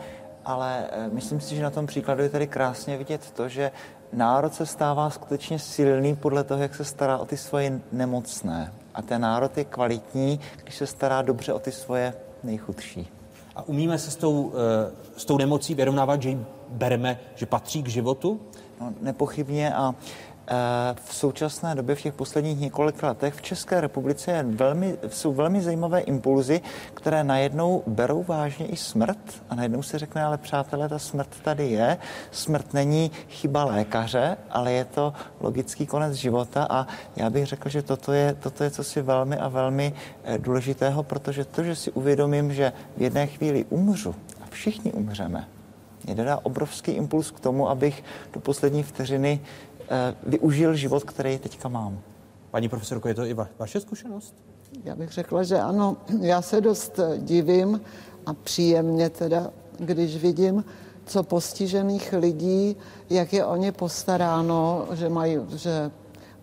ale 0.44 0.88
eh, 0.90 1.08
myslím 1.12 1.40
si, 1.40 1.56
že 1.56 1.62
na 1.62 1.70
tom 1.70 1.86
příkladu 1.86 2.22
je 2.22 2.28
tady 2.28 2.46
krásně 2.46 2.98
vidět 2.98 3.30
to, 3.30 3.48
že 3.48 3.70
národ 4.12 4.54
se 4.54 4.66
stává 4.66 5.10
skutečně 5.10 5.58
silný 5.58 6.16
podle 6.16 6.44
toho, 6.44 6.62
jak 6.62 6.74
se 6.74 6.84
stará 6.84 7.18
o 7.18 7.26
ty 7.26 7.36
svoje 7.36 7.80
nemocné. 7.92 8.72
A 8.94 9.02
ten 9.02 9.20
národ 9.20 9.58
je 9.58 9.64
kvalitní, 9.64 10.40
když 10.62 10.76
se 10.76 10.86
stará 10.86 11.22
dobře 11.22 11.52
o 11.52 11.58
ty 11.58 11.72
svoje 11.72 12.14
nejchudší. 12.42 13.08
A 13.56 13.62
umíme 13.62 13.98
se 13.98 14.10
s 14.10 14.16
tou, 14.16 14.52
eh, 14.54 14.92
s 15.16 15.24
tou 15.24 15.38
nemocí 15.38 15.74
vyrovnávat, 15.74 16.22
že 16.22 16.28
ji 16.28 16.46
bereme, 16.68 17.20
že 17.34 17.46
patří 17.46 17.82
k 17.82 17.88
životu? 17.88 18.40
No, 18.80 18.92
nepochybně 19.00 19.74
a 19.74 19.94
v 20.94 21.14
současné 21.14 21.74
době, 21.74 21.94
v 21.94 22.02
těch 22.02 22.14
posledních 22.14 22.60
několika 22.60 23.08
letech, 23.08 23.34
v 23.34 23.42
České 23.42 23.80
republice 23.80 24.30
je 24.30 24.42
velmi, 24.42 24.98
jsou 25.08 25.32
velmi 25.32 25.62
zajímavé 25.62 26.00
impulzy, 26.00 26.60
které 26.94 27.24
najednou 27.24 27.82
berou 27.86 28.22
vážně 28.22 28.66
i 28.66 28.76
smrt 28.76 29.18
a 29.50 29.54
najednou 29.54 29.82
se 29.82 29.98
řekne, 29.98 30.24
ale 30.24 30.38
přátelé, 30.38 30.88
ta 30.88 30.98
smrt 30.98 31.28
tady 31.42 31.70
je. 31.70 31.98
Smrt 32.30 32.74
není 32.74 33.10
chyba 33.28 33.64
lékaře, 33.64 34.36
ale 34.50 34.72
je 34.72 34.84
to 34.84 35.12
logický 35.40 35.86
konec 35.86 36.14
života 36.14 36.66
a 36.70 36.86
já 37.16 37.30
bych 37.30 37.46
řekl, 37.46 37.68
že 37.68 37.82
toto 37.82 38.12
je, 38.12 38.34
toto 38.34 38.64
je 38.64 38.70
cosi 38.70 39.02
velmi 39.02 39.36
a 39.36 39.48
velmi 39.48 39.94
eh, 40.24 40.38
důležitého, 40.38 41.02
protože 41.02 41.44
to, 41.44 41.62
že 41.62 41.76
si 41.76 41.90
uvědomím, 41.90 42.54
že 42.54 42.72
v 42.96 43.02
jedné 43.02 43.26
chvíli 43.26 43.64
umřu 43.64 44.14
a 44.42 44.46
všichni 44.50 44.92
umřeme, 44.92 45.48
mě 46.04 46.14
dodá 46.14 46.38
obrovský 46.42 46.92
impuls 46.92 47.30
k 47.30 47.40
tomu, 47.40 47.68
abych 47.68 48.04
do 48.32 48.40
poslední 48.40 48.82
vteřiny 48.82 49.40
eh, 49.40 49.71
využil 50.26 50.74
život, 50.74 51.04
který 51.04 51.38
teďka 51.38 51.68
mám. 51.68 51.98
Paní 52.50 52.68
profesorko, 52.68 53.08
je 53.08 53.14
to 53.14 53.24
i 53.24 53.34
va- 53.34 53.48
vaše 53.58 53.80
zkušenost? 53.80 54.34
Já 54.84 54.96
bych 54.96 55.10
řekla, 55.10 55.42
že 55.42 55.60
ano. 55.60 55.96
Já 56.20 56.42
se 56.42 56.60
dost 56.60 56.98
eh, 56.98 57.18
divím 57.18 57.80
a 58.26 58.34
příjemně 58.34 59.10
teda, 59.10 59.50
když 59.78 60.16
vidím, 60.16 60.64
co 61.06 61.22
postižených 61.22 62.12
lidí, 62.12 62.76
jak 63.10 63.32
je 63.32 63.44
o 63.44 63.56
ně 63.56 63.72
postaráno, 63.72 64.86
že, 64.92 65.08
mají, 65.08 65.38
že 65.56 65.90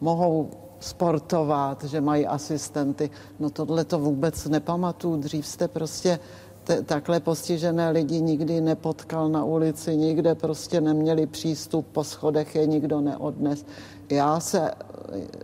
mohou 0.02 0.50
sportovat, 0.80 1.84
že 1.84 2.02
mají 2.02 2.28
asistenty. 2.28 3.10
No 3.40 3.50
tohle 3.50 3.86
to 3.86 4.00
vůbec 4.00 4.46
nepamatuju. 4.46 5.18
Dřív 5.18 5.48
jste 5.48 5.68
prostě 5.68 6.20
t- 6.70 6.82
takhle 6.84 7.20
postižené 7.20 7.90
lidi 7.90 8.22
nikdy 8.22 8.62
nepotkal 8.62 9.30
na 9.30 9.44
ulici, 9.44 9.98
nikde 9.98 10.36
prostě 10.36 10.82
neměli 10.82 11.28
přístup, 11.28 11.86
po 11.92 12.04
schodech 12.04 12.56
je 12.56 12.68
nikdo 12.68 13.02
neodnes. 13.02 13.66
Já 14.10 14.40
se 14.40 14.72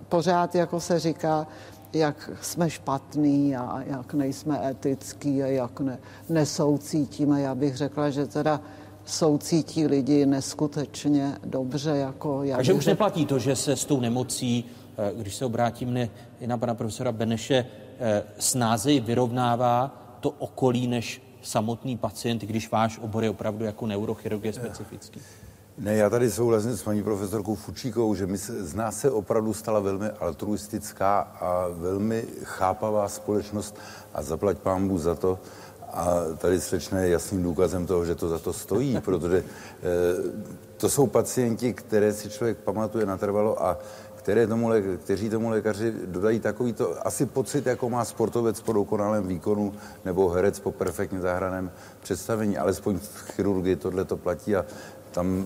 pořád, 0.10 0.56
jako 0.56 0.80
se 0.80 1.00
říká, 1.00 1.48
jak 1.94 2.30
jsme 2.42 2.70
špatný 2.70 3.56
a 3.56 3.84
jak 3.88 4.14
nejsme 4.14 4.70
etický 4.70 5.44
a 5.44 5.48
jak 5.48 5.80
ne, 5.80 5.98
nesoucítíme. 6.30 7.42
Já 7.42 7.56
bych 7.56 7.76
řekla, 7.76 8.10
že 8.10 8.26
teda 8.26 8.62
soucítí 9.06 9.88
lidi 9.88 10.26
neskutečně 10.26 11.38
dobře. 11.46 11.90
Jako 11.90 12.44
já 12.44 12.56
Takže 12.56 12.74
už 12.74 12.84
řekla- 12.84 12.92
neplatí 12.92 13.26
to, 13.26 13.40
že 13.40 13.56
se 13.56 13.76
s 13.76 13.86
tou 13.86 14.00
nemocí, 14.00 14.66
eh, 14.98 15.12
když 15.18 15.36
se 15.36 15.46
obrátím 15.46 15.94
ne, 15.94 16.10
i 16.40 16.48
na 16.48 16.58
pana 16.58 16.76
profesora 16.76 17.12
Beneše, 17.12 17.66
eh, 18.00 18.24
snázeji 18.40 19.00
vyrovnává 19.00 20.05
to 20.26 20.30
okolí 20.30 20.88
než 20.88 21.22
samotný 21.42 21.98
pacient, 21.98 22.42
když 22.42 22.72
váš 22.72 23.00
obor 23.00 23.24
je 23.24 23.30
opravdu 23.30 23.66
jako 23.66 23.88
neurochirurgie 23.88 24.54
specifický. 24.54 25.22
Ne, 25.78 25.96
já 25.96 26.10
tady 26.10 26.32
souhlasím 26.32 26.78
s 26.78 26.84
paní 26.84 27.04
profesorkou 27.04 27.56
Fučíkou, 27.56 28.16
že 28.16 28.26
my 28.26 28.38
se, 28.38 28.66
z 28.66 28.76
nás 28.76 29.00
se 29.00 29.12
opravdu 29.12 29.54
stala 29.54 29.80
velmi 29.80 30.10
altruistická 30.10 31.20
a 31.20 31.68
velmi 31.68 32.26
chápavá 32.44 33.10
společnost 33.10 33.78
a 34.14 34.24
zaplať 34.24 34.58
pámbu 34.58 34.98
za 34.98 35.16
to. 35.16 35.40
A 35.94 36.16
tady 36.38 36.62
slečna 36.62 37.00
je 37.00 37.10
jasným 37.10 37.44
důkazem 37.44 37.86
toho, 37.86 38.06
že 38.06 38.16
to 38.16 38.30
za 38.30 38.40
to 38.40 38.54
stojí, 38.54 38.98
protože 39.06 39.44
eh, 39.44 39.84
to 40.78 40.90
jsou 40.90 41.08
pacienti, 41.08 41.74
které 41.74 42.14
si 42.14 42.30
člověk 42.30 42.58
pamatuje 42.58 43.06
natrvalo 43.06 43.66
a 43.66 43.78
které 44.26 44.48
tomu, 44.48 44.70
kteří 45.04 45.30
tomu 45.30 45.50
lékaři 45.50 45.94
dodají 46.06 46.40
takový 46.40 46.74
to 46.74 47.08
asi 47.08 47.26
pocit, 47.26 47.66
jako 47.66 47.90
má 47.90 48.06
sportovec 48.06 48.62
po 48.62 48.74
dokonalém 48.74 49.28
výkonu 49.28 49.74
nebo 50.06 50.30
herec 50.30 50.60
po 50.60 50.72
perfektně 50.72 51.22
zahraném 51.22 51.72
představení. 52.02 52.58
Alespoň 52.58 52.98
v 53.00 53.32
chirurgii 53.32 53.76
tohle 53.76 54.06
to 54.06 54.18
platí 54.18 54.56
a 54.56 54.66
tam 55.12 55.46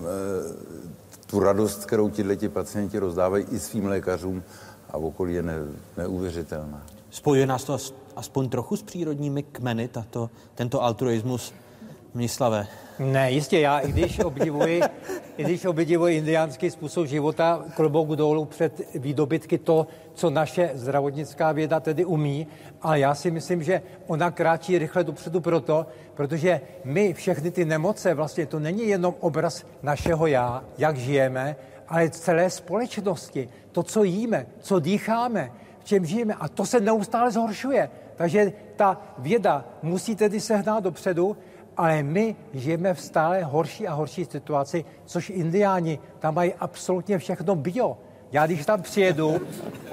tu 1.26 1.40
radost, 1.40 1.84
kterou 1.84 2.10
tihle 2.10 2.36
pacienti 2.48 2.98
rozdávají 2.98 3.44
i 3.50 3.58
svým 3.58 3.86
lékařům 3.86 4.42
a 4.90 4.98
v 4.98 5.04
okolí 5.04 5.34
je 5.34 5.42
ne, 5.42 5.58
neuvěřitelná. 5.96 6.86
Spojuje 7.10 7.46
nás 7.46 7.64
to 7.64 7.74
as- 7.76 7.94
aspoň 8.16 8.48
trochu 8.48 8.76
s 8.76 8.82
přírodními 8.82 9.42
kmeny, 9.42 9.88
tato, 9.88 10.30
tento 10.54 10.82
altruismus 10.82 11.52
Mnislavé. 12.14 12.66
Ne, 13.00 13.30
jistě, 13.30 13.60
já 13.60 13.78
i 13.78 13.92
když 13.92 14.18
obdivuji, 14.18 14.80
i 15.36 15.44
když 15.44 15.64
obdivuji 15.64 16.16
indiánský 16.16 16.70
způsob 16.70 17.06
života, 17.06 17.64
klobouk 17.76 18.08
dolů 18.08 18.44
před 18.44 18.80
výdobytky 18.94 19.58
to, 19.58 19.86
co 20.14 20.30
naše 20.30 20.70
zdravotnická 20.74 21.52
věda 21.52 21.80
tedy 21.80 22.04
umí, 22.04 22.46
ale 22.82 23.00
já 23.00 23.14
si 23.14 23.30
myslím, 23.30 23.62
že 23.62 23.82
ona 24.06 24.30
kráčí 24.30 24.78
rychle 24.78 25.04
dopředu 25.04 25.40
proto, 25.40 25.86
protože 26.14 26.60
my 26.84 27.14
všechny 27.14 27.50
ty 27.50 27.64
nemoce, 27.64 28.14
vlastně 28.14 28.46
to 28.46 28.58
není 28.58 28.88
jenom 28.88 29.14
obraz 29.20 29.64
našeho 29.82 30.26
já, 30.26 30.64
jak 30.78 30.96
žijeme, 30.96 31.56
ale 31.88 32.10
celé 32.10 32.50
společnosti, 32.50 33.48
to, 33.72 33.82
co 33.82 34.04
jíme, 34.04 34.46
co 34.60 34.80
dýcháme, 34.80 35.52
v 35.78 35.84
čem 35.84 36.04
žijeme. 36.04 36.34
A 36.34 36.48
to 36.48 36.66
se 36.66 36.80
neustále 36.80 37.30
zhoršuje. 37.30 37.90
Takže 38.16 38.52
ta 38.76 39.00
věda 39.18 39.64
musí 39.82 40.16
tedy 40.16 40.40
sehnat 40.40 40.84
dopředu, 40.84 41.36
ale 41.80 42.02
my 42.02 42.36
žijeme 42.52 42.94
v 42.94 43.00
stále 43.00 43.44
horší 43.44 43.88
a 43.88 43.94
horší 43.94 44.24
situaci, 44.24 44.84
což 45.04 45.30
indiáni, 45.30 45.98
tam 46.18 46.34
mají 46.34 46.54
absolutně 46.54 47.18
všechno 47.18 47.56
bio. 47.56 47.98
Já 48.32 48.46
když 48.46 48.66
tam 48.66 48.82
přijedu, 48.82 49.40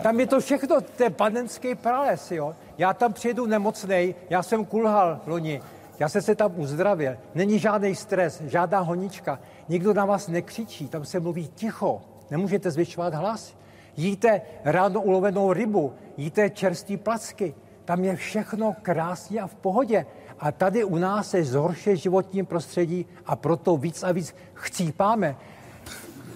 tam 0.03 0.19
je 0.19 0.27
to 0.27 0.39
všechno, 0.39 0.81
to 0.81 1.03
je 1.03 1.09
panenský 1.09 1.76
prales, 1.76 2.31
jo. 2.31 2.55
Já 2.77 2.93
tam 2.93 3.14
přijedu 3.14 3.45
nemocnej, 3.45 4.15
já 4.30 4.43
jsem 4.43 4.65
kulhal 4.65 5.19
loni, 5.26 5.61
já 5.99 6.09
jsem 6.09 6.22
se 6.22 6.35
tam 6.35 6.59
uzdravil, 6.59 7.18
není 7.35 7.59
žádný 7.59 7.95
stres, 7.95 8.41
žádná 8.41 8.80
honička, 8.80 9.39
nikdo 9.69 9.93
na 9.93 10.05
vás 10.05 10.27
nekřičí, 10.27 10.88
tam 10.88 11.05
se 11.05 11.19
mluví 11.19 11.47
ticho, 11.55 12.01
nemůžete 12.31 12.72
zvyšovat 12.72 13.14
hlas. 13.14 13.55
Jíte 13.97 14.41
ráno 14.64 15.01
ulovenou 15.01 15.53
rybu, 15.53 15.93
jíte 16.18 16.49
čerstvý 16.49 16.97
placky, 16.97 17.55
tam 17.85 18.03
je 18.03 18.15
všechno 18.15 18.76
krásně 18.81 19.41
a 19.41 19.47
v 19.47 19.55
pohodě. 19.55 20.05
A 20.39 20.51
tady 20.51 20.84
u 20.84 20.97
nás 20.97 21.30
se 21.30 21.43
zhoršuje 21.43 21.95
životní 21.95 22.45
prostředí 22.45 23.05
a 23.26 23.35
proto 23.35 23.77
víc 23.77 24.03
a 24.03 24.11
víc 24.11 24.35
chcípáme. 24.53 25.35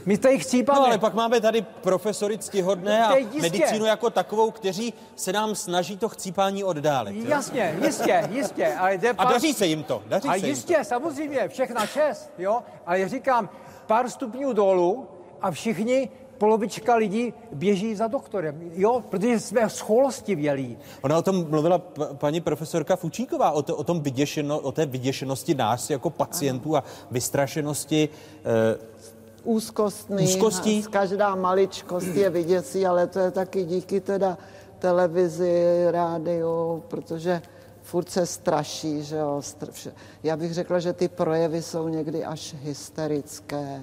My 0.05 0.17
tady 0.17 0.39
chcípáme. 0.39 0.79
No 0.79 0.85
ale 0.85 0.97
pak 0.97 1.13
máme 1.13 1.41
tady 1.41 1.61
profesory 1.61 2.37
ctihodné 2.37 3.05
a 3.05 3.09
To 3.09 3.15
je 3.15 3.21
jistě. 3.21 3.41
medicínu 3.41 3.85
jako 3.85 4.09
takovou, 4.09 4.51
kteří 4.51 4.93
se 5.15 5.33
nám 5.33 5.55
snaží 5.55 5.97
to 5.97 6.09
chcípání 6.09 6.63
oddálit. 6.63 7.15
jo? 7.15 7.25
Jasně, 7.29 7.77
jistě, 7.85 8.27
jistě. 8.31 8.73
Ale 8.75 8.93
jde 8.97 9.09
A 9.17 9.25
daří 9.25 9.53
se 9.53 9.65
jim 9.65 9.83
to, 9.83 10.03
daří 10.07 10.27
a 10.29 10.31
se 10.31 10.37
jim 10.37 10.45
jistě, 10.45 10.77
samozřejmě, 10.83 11.47
všechna 11.47 11.85
čest, 11.87 12.31
jo. 12.37 12.63
Ale 12.85 12.99
já 12.99 13.07
říkám, 13.07 13.49
pár 13.87 14.09
stupňů 14.09 14.53
dolů 14.53 15.07
a 15.41 15.51
všichni, 15.51 16.09
polovička 16.45 16.95
lidí 16.95 17.33
běží 17.53 17.95
za 17.95 18.07
doktorem, 18.07 18.71
jo, 18.73 19.03
protože 19.09 19.39
jsme 19.39 19.69
scholostivělí. 19.69 20.77
Ona 21.01 21.17
o 21.17 21.21
tom 21.21 21.49
mluvila 21.49 21.77
p- 21.77 22.05
paní 22.13 22.41
profesorka 22.41 22.95
Fučíková, 22.95 23.51
o, 23.51 23.61
to, 23.61 23.75
o, 23.77 23.83
tom 23.83 24.01
vyděšeno, 24.01 24.59
o 24.59 24.71
té 24.71 24.85
vyděšenosti 24.85 25.53
nás 25.55 25.89
jako 25.89 26.09
pacientů 26.09 26.77
a 26.77 26.83
vystrašenosti. 27.11 28.09
Eh, 28.09 28.77
úzkostný. 29.43 30.23
Úzkostí. 30.23 30.83
Každá 30.83 31.35
maličkost 31.35 32.07
je 32.07 32.29
vyděsí, 32.29 32.85
ale 32.85 33.07
to 33.07 33.19
je 33.19 33.31
taky 33.31 33.63
díky 33.63 34.01
teda 34.01 34.37
televizi, 34.79 35.85
rádiu, 35.91 36.83
protože 36.87 37.41
furt 37.81 38.09
se 38.09 38.25
straší, 38.25 39.03
že 39.03 39.15
jo. 39.15 39.37
str- 39.45 39.91
Já 40.23 40.37
bych 40.37 40.53
řekla, 40.53 40.79
že 40.79 40.93
ty 40.93 41.07
projevy 41.07 41.61
jsou 41.61 41.87
někdy 41.87 42.25
až 42.25 42.55
hysterické 42.61 43.81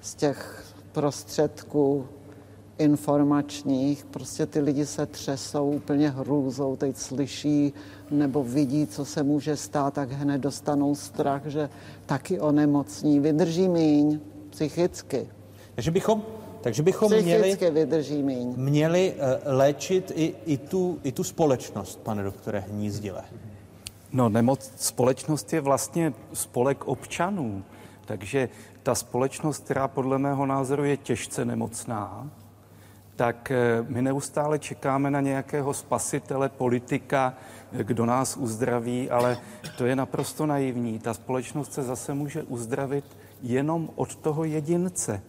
z 0.00 0.14
těch 0.14 0.64
prostředků 0.92 2.06
informačních. 2.78 4.04
Prostě 4.04 4.46
ty 4.46 4.60
lidi 4.60 4.86
se 4.86 5.06
třesou 5.06 5.70
úplně 5.70 6.10
hrůzou, 6.10 6.76
teď 6.76 6.96
slyší 6.96 7.72
nebo 8.10 8.44
vidí, 8.44 8.86
co 8.86 9.04
se 9.04 9.22
může 9.22 9.56
stát, 9.56 9.94
tak 9.94 10.10
hned 10.12 10.38
dostanou 10.38 10.94
strach, 10.94 11.42
že 11.46 11.68
taky 12.06 12.40
onemocní. 12.40 13.20
Vydrží 13.20 13.68
míň 13.68 14.20
psychicky. 14.50 15.28
takže 15.74 15.90
bychom, 15.90 16.22
takže 16.60 16.82
bychom 16.82 17.12
měli, 17.12 17.42
Psychicky 17.42 17.70
vydrží 17.70 18.22
míň. 18.22 18.54
měli 18.56 19.14
eh, 19.18 19.52
léčit 19.52 20.12
i, 20.14 20.34
i, 20.46 20.56
tu, 20.56 20.98
i 21.02 21.12
tu 21.12 21.24
společnost, 21.24 22.00
pane 22.02 22.22
doktore 22.22 22.60
Hnízdile. 22.60 23.24
No, 24.12 24.28
nemoc, 24.28 24.72
společnost 24.76 25.52
je 25.52 25.60
vlastně 25.60 26.12
spolek 26.32 26.88
občanů, 26.88 27.64
takže 28.06 28.48
ta 28.82 28.94
společnost, 28.94 29.64
která 29.64 29.88
podle 29.88 30.18
mého 30.18 30.46
názoru 30.46 30.84
je 30.84 30.96
těžce 30.96 31.44
nemocná, 31.44 32.30
tak 33.16 33.50
eh, 33.50 33.84
my 33.88 34.02
neustále 34.02 34.58
čekáme 34.58 35.10
na 35.10 35.20
nějakého 35.20 35.74
spasitele, 35.74 36.48
politika, 36.48 37.34
eh, 37.72 37.84
kdo 37.84 38.06
nás 38.06 38.36
uzdraví, 38.36 39.10
ale 39.10 39.38
to 39.78 39.86
je 39.86 39.96
naprosto 39.96 40.46
naivní. 40.46 40.98
Ta 40.98 41.14
společnost 41.14 41.72
se 41.72 41.82
zase 41.82 42.14
může 42.14 42.42
uzdravit 42.42 43.04
jenom 43.42 43.90
od 43.96 44.16
toho 44.16 44.44
jedince. 44.44 45.22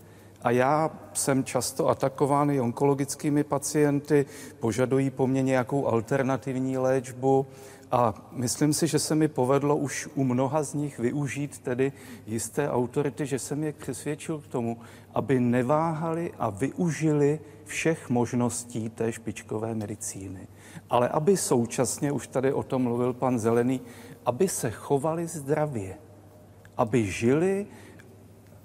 A 0.43 0.51
já 0.51 0.91
jsem 1.13 1.43
často 1.43 1.89
atakován 1.89 2.51
i 2.51 2.61
onkologickými 2.61 3.43
pacienty, 3.43 4.25
požadují 4.59 5.09
po 5.09 5.27
mně 5.27 5.41
nějakou 5.41 5.87
alternativní 5.87 6.77
léčbu 6.77 7.45
a 7.91 8.13
myslím 8.31 8.73
si, 8.73 8.87
že 8.87 8.99
se 8.99 9.15
mi 9.15 9.27
povedlo 9.27 9.75
už 9.75 10.09
u 10.15 10.23
mnoha 10.23 10.63
z 10.63 10.73
nich 10.73 10.99
využít 10.99 11.59
tedy 11.59 11.91
jisté 12.27 12.69
autority, 12.69 13.25
že 13.25 13.39
jsem 13.39 13.63
je 13.63 13.73
přesvědčil 13.73 14.39
k 14.39 14.47
tomu, 14.47 14.77
aby 15.13 15.39
neváhali 15.39 16.31
a 16.39 16.49
využili 16.49 17.39
všech 17.65 18.09
možností 18.09 18.89
té 18.89 19.11
špičkové 19.11 19.75
medicíny. 19.75 20.47
Ale 20.89 21.09
aby 21.09 21.37
současně, 21.37 22.11
už 22.11 22.27
tady 22.27 22.53
o 22.53 22.63
tom 22.63 22.81
mluvil 22.81 23.13
pan 23.13 23.39
Zelený, 23.39 23.81
aby 24.25 24.47
se 24.47 24.71
chovali 24.71 25.27
zdravě, 25.27 25.97
aby 26.77 27.05
žili 27.05 27.67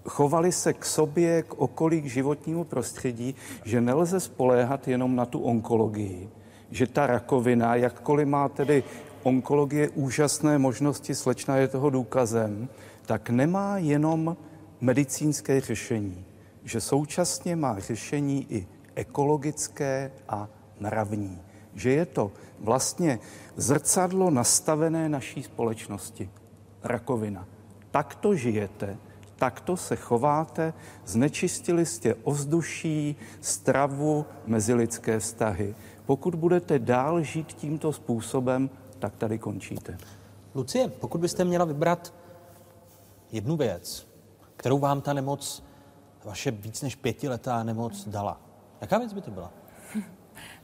chovali 0.08 0.52
se 0.52 0.72
k 0.72 0.84
sobě, 0.84 1.42
k 1.42 1.54
okolí, 1.54 2.02
k 2.02 2.06
životnímu 2.06 2.64
prostředí, 2.64 3.34
že 3.64 3.80
nelze 3.80 4.20
spoléhat 4.20 4.88
jenom 4.88 5.16
na 5.16 5.26
tu 5.26 5.40
onkologii, 5.40 6.30
že 6.70 6.86
ta 6.86 7.06
rakovina, 7.06 7.74
jakkoliv 7.74 8.28
má 8.28 8.48
tedy 8.48 8.84
onkologie 9.26 9.90
úžasné 9.90 10.58
možnosti, 10.58 11.14
slečna 11.14 11.56
je 11.56 11.68
toho 11.68 11.90
důkazem, 11.90 12.68
tak 13.06 13.30
nemá 13.30 13.78
jenom 13.78 14.36
medicínské 14.80 15.60
řešení, 15.60 16.24
že 16.64 16.80
současně 16.80 17.56
má 17.56 17.78
řešení 17.78 18.46
i 18.50 18.66
ekologické 18.94 20.12
a 20.28 20.48
mravní. 20.80 21.42
Že 21.74 21.90
je 21.90 22.06
to 22.06 22.32
vlastně 22.60 23.18
zrcadlo 23.56 24.30
nastavené 24.30 25.08
naší 25.08 25.42
společnosti. 25.42 26.30
Rakovina. 26.82 27.46
Takto 27.90 28.34
žijete, 28.34 28.96
takto 29.36 29.76
se 29.76 29.96
chováte, 29.96 30.72
znečistili 31.06 31.86
jste 31.86 32.14
ovzduší, 32.14 33.16
stravu, 33.40 34.26
mezilidské 34.46 35.18
vztahy. 35.18 35.74
Pokud 36.06 36.34
budete 36.34 36.78
dál 36.78 37.22
žít 37.22 37.52
tímto 37.52 37.92
způsobem, 37.92 38.70
tak 38.98 39.16
tady 39.16 39.38
končíte. 39.38 39.98
Lucie, 40.54 40.88
pokud 40.88 41.20
byste 41.20 41.44
měla 41.44 41.64
vybrat 41.64 42.14
jednu 43.32 43.56
věc, 43.56 44.06
kterou 44.56 44.78
vám 44.78 45.00
ta 45.00 45.12
nemoc, 45.12 45.62
vaše 46.24 46.50
víc 46.50 46.82
než 46.82 46.94
pětiletá 46.94 47.62
nemoc 47.62 48.08
dala, 48.08 48.40
jaká 48.80 48.98
věc 48.98 49.12
by 49.12 49.20
to 49.20 49.30
byla? 49.30 49.52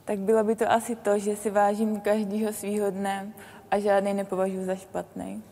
Tak 0.05 0.19
bylo 0.19 0.43
by 0.43 0.55
to 0.55 0.71
asi 0.71 0.95
to, 0.95 1.19
že 1.19 1.35
si 1.35 1.49
vážím 1.49 1.99
každého 1.99 2.53
svýho 2.53 2.91
dne 2.91 3.33
a 3.71 3.79
žádný 3.79 4.13
nepovažuji 4.13 4.65
za 4.65 4.75
špatný. 4.75 5.43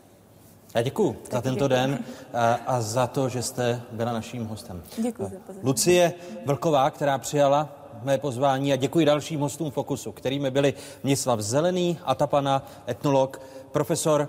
Já 0.74 0.82
děkuji 0.82 1.22
za 1.30 1.40
tento 1.40 1.68
děkuji. 1.68 1.68
den 1.68 1.98
a, 2.32 2.54
a 2.54 2.80
za 2.80 3.06
to, 3.06 3.28
že 3.28 3.42
jste 3.42 3.82
byla 3.92 4.12
naším 4.12 4.46
hostem. 4.46 4.82
Děkuji 4.96 5.22
za 5.22 5.38
pozornost. 5.46 5.64
Lucie 5.64 6.12
Vlková, 6.46 6.90
která 6.90 7.18
přijala 7.18 7.81
mé 8.04 8.18
pozvání 8.18 8.72
a 8.72 8.76
děkuji 8.76 9.06
dalším 9.06 9.40
hostům 9.40 9.70
Fokusu, 9.70 10.12
kterými 10.12 10.50
byli 10.50 10.74
Mnislav 11.02 11.40
Zelený, 11.40 11.98
Atapana, 12.04 12.66
etnolog, 12.88 13.40
profesor 13.72 14.28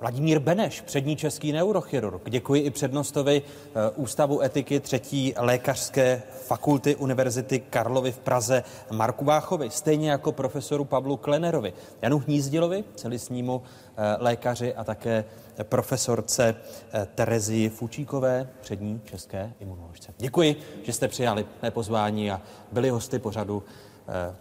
Vladimír 0.00 0.38
Beneš, 0.38 0.80
přední 0.80 1.16
český 1.16 1.52
neurochirurg. 1.52 2.30
Děkuji 2.30 2.62
i 2.62 2.70
přednostovi 2.70 3.42
eh, 3.42 3.90
Ústavu 3.96 4.42
etiky 4.42 4.80
třetí 4.80 5.34
lékařské 5.36 6.22
fakulty 6.46 6.96
Univerzity 6.96 7.58
Karlovy 7.58 8.12
v 8.12 8.18
Praze 8.18 8.64
Marku 8.90 9.24
Váchovi, 9.24 9.70
stejně 9.70 10.10
jako 10.10 10.32
profesoru 10.32 10.84
Pavlu 10.84 11.16
Klenerovi, 11.16 11.72
Janu 12.02 12.18
Hnízdilovi, 12.18 12.84
celisnímu 12.94 13.62
eh, 13.62 14.16
lékaři 14.18 14.74
a 14.74 14.84
také 14.84 15.24
profesorce 15.62 16.54
eh, 16.92 17.08
Terezii 17.14 17.68
Fučíkové, 17.68 18.48
přední 18.60 19.00
české 19.04 19.52
imunoložce. 19.60 20.14
Děkuji, 20.18 20.56
že 20.82 20.92
jste 20.92 21.08
přijali 21.08 21.46
mé 21.62 21.70
pozvání 21.70 22.30
a 22.30 22.40
byli 22.72 22.90
hosty 22.90 23.18
pořadu 23.18 23.62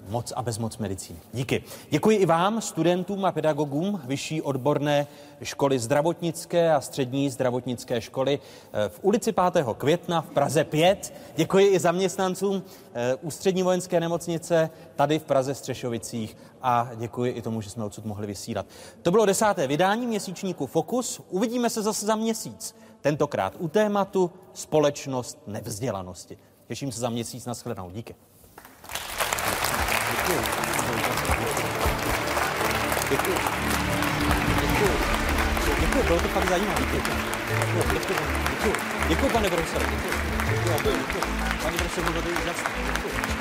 Moc 0.10 0.34
a 0.36 0.42
bezmoc 0.42 0.78
medicíny. 0.78 1.20
Díky. 1.34 1.64
Děkuji 1.90 2.18
i 2.18 2.26
vám, 2.26 2.62
studentům 2.62 3.26
a 3.26 3.32
pedagogům 3.32 4.02
Vyšší 4.06 4.42
odborné 4.42 5.08
školy 5.42 5.80
zdravotnické 5.80 6.74
a 6.74 6.82
střední 6.82 7.30
zdravotnické 7.30 8.02
školy 8.02 8.40
eh, 8.74 8.90
v 8.90 9.00
ulici 9.02 9.32
5. 9.54 9.66
května 9.78 10.22
v 10.22 10.30
Praze 10.30 10.64
5. 10.64 11.14
Děkuji 11.36 11.68
i 11.68 11.80
zaměstnancům 11.80 12.64
eh, 12.94 13.16
Ústřední 13.16 13.64
vojenské 13.64 14.00
nemocnice 14.00 14.70
tady 14.96 15.20
v 15.20 15.24
Praze 15.24 15.56
Střešovicích 15.56 16.38
a 16.62 16.90
děkuji 16.96 17.32
i 17.32 17.42
tomu, 17.42 17.62
že 17.62 17.70
jsme 17.70 17.84
odsud 17.84 18.06
mohli 18.06 18.28
vysílat. 18.28 18.66
To 19.02 19.12
bylo 19.12 19.26
desáté 19.26 19.68
vydání 19.68 20.08
měsíčníku 20.08 20.68
Fokus. 20.68 21.22
Uvidíme 21.30 21.70
se 21.70 21.82
zase 21.82 22.06
za 22.06 22.16
měsíc. 22.16 22.76
Tentokrát 23.02 23.54
u 23.60 23.68
tématu 23.68 24.32
společnost 24.54 25.38
nevzdělanosti. 25.48 26.38
Těším 26.68 26.92
se 26.92 27.00
za 27.00 27.10
měsíc 27.10 27.46
na 27.46 27.54
shledanou. 27.54 27.90
Díky. 27.92 28.16
Děkuji. 30.28 30.44
Děkuji. 33.10 33.38
Děkuji. 34.62 34.98
Děkuji, 35.80 36.04
bylo 36.04 36.20
to 36.20 36.28
fakt 36.28 36.50
zajímavé. 36.50 36.82
Děkuji. 36.92 37.14
Děkuji, 37.76 38.00
děkuji, 38.00 38.18
děkuji. 38.50 38.76
Děkuji, 39.08 39.30
pane 39.30 39.50
profesore. 39.50 39.86
Děkuji. 39.86 40.12
Děkuji, 40.78 40.98
děkuji. 40.98 41.22
Pane 41.64 41.78
profesore, 41.78 43.37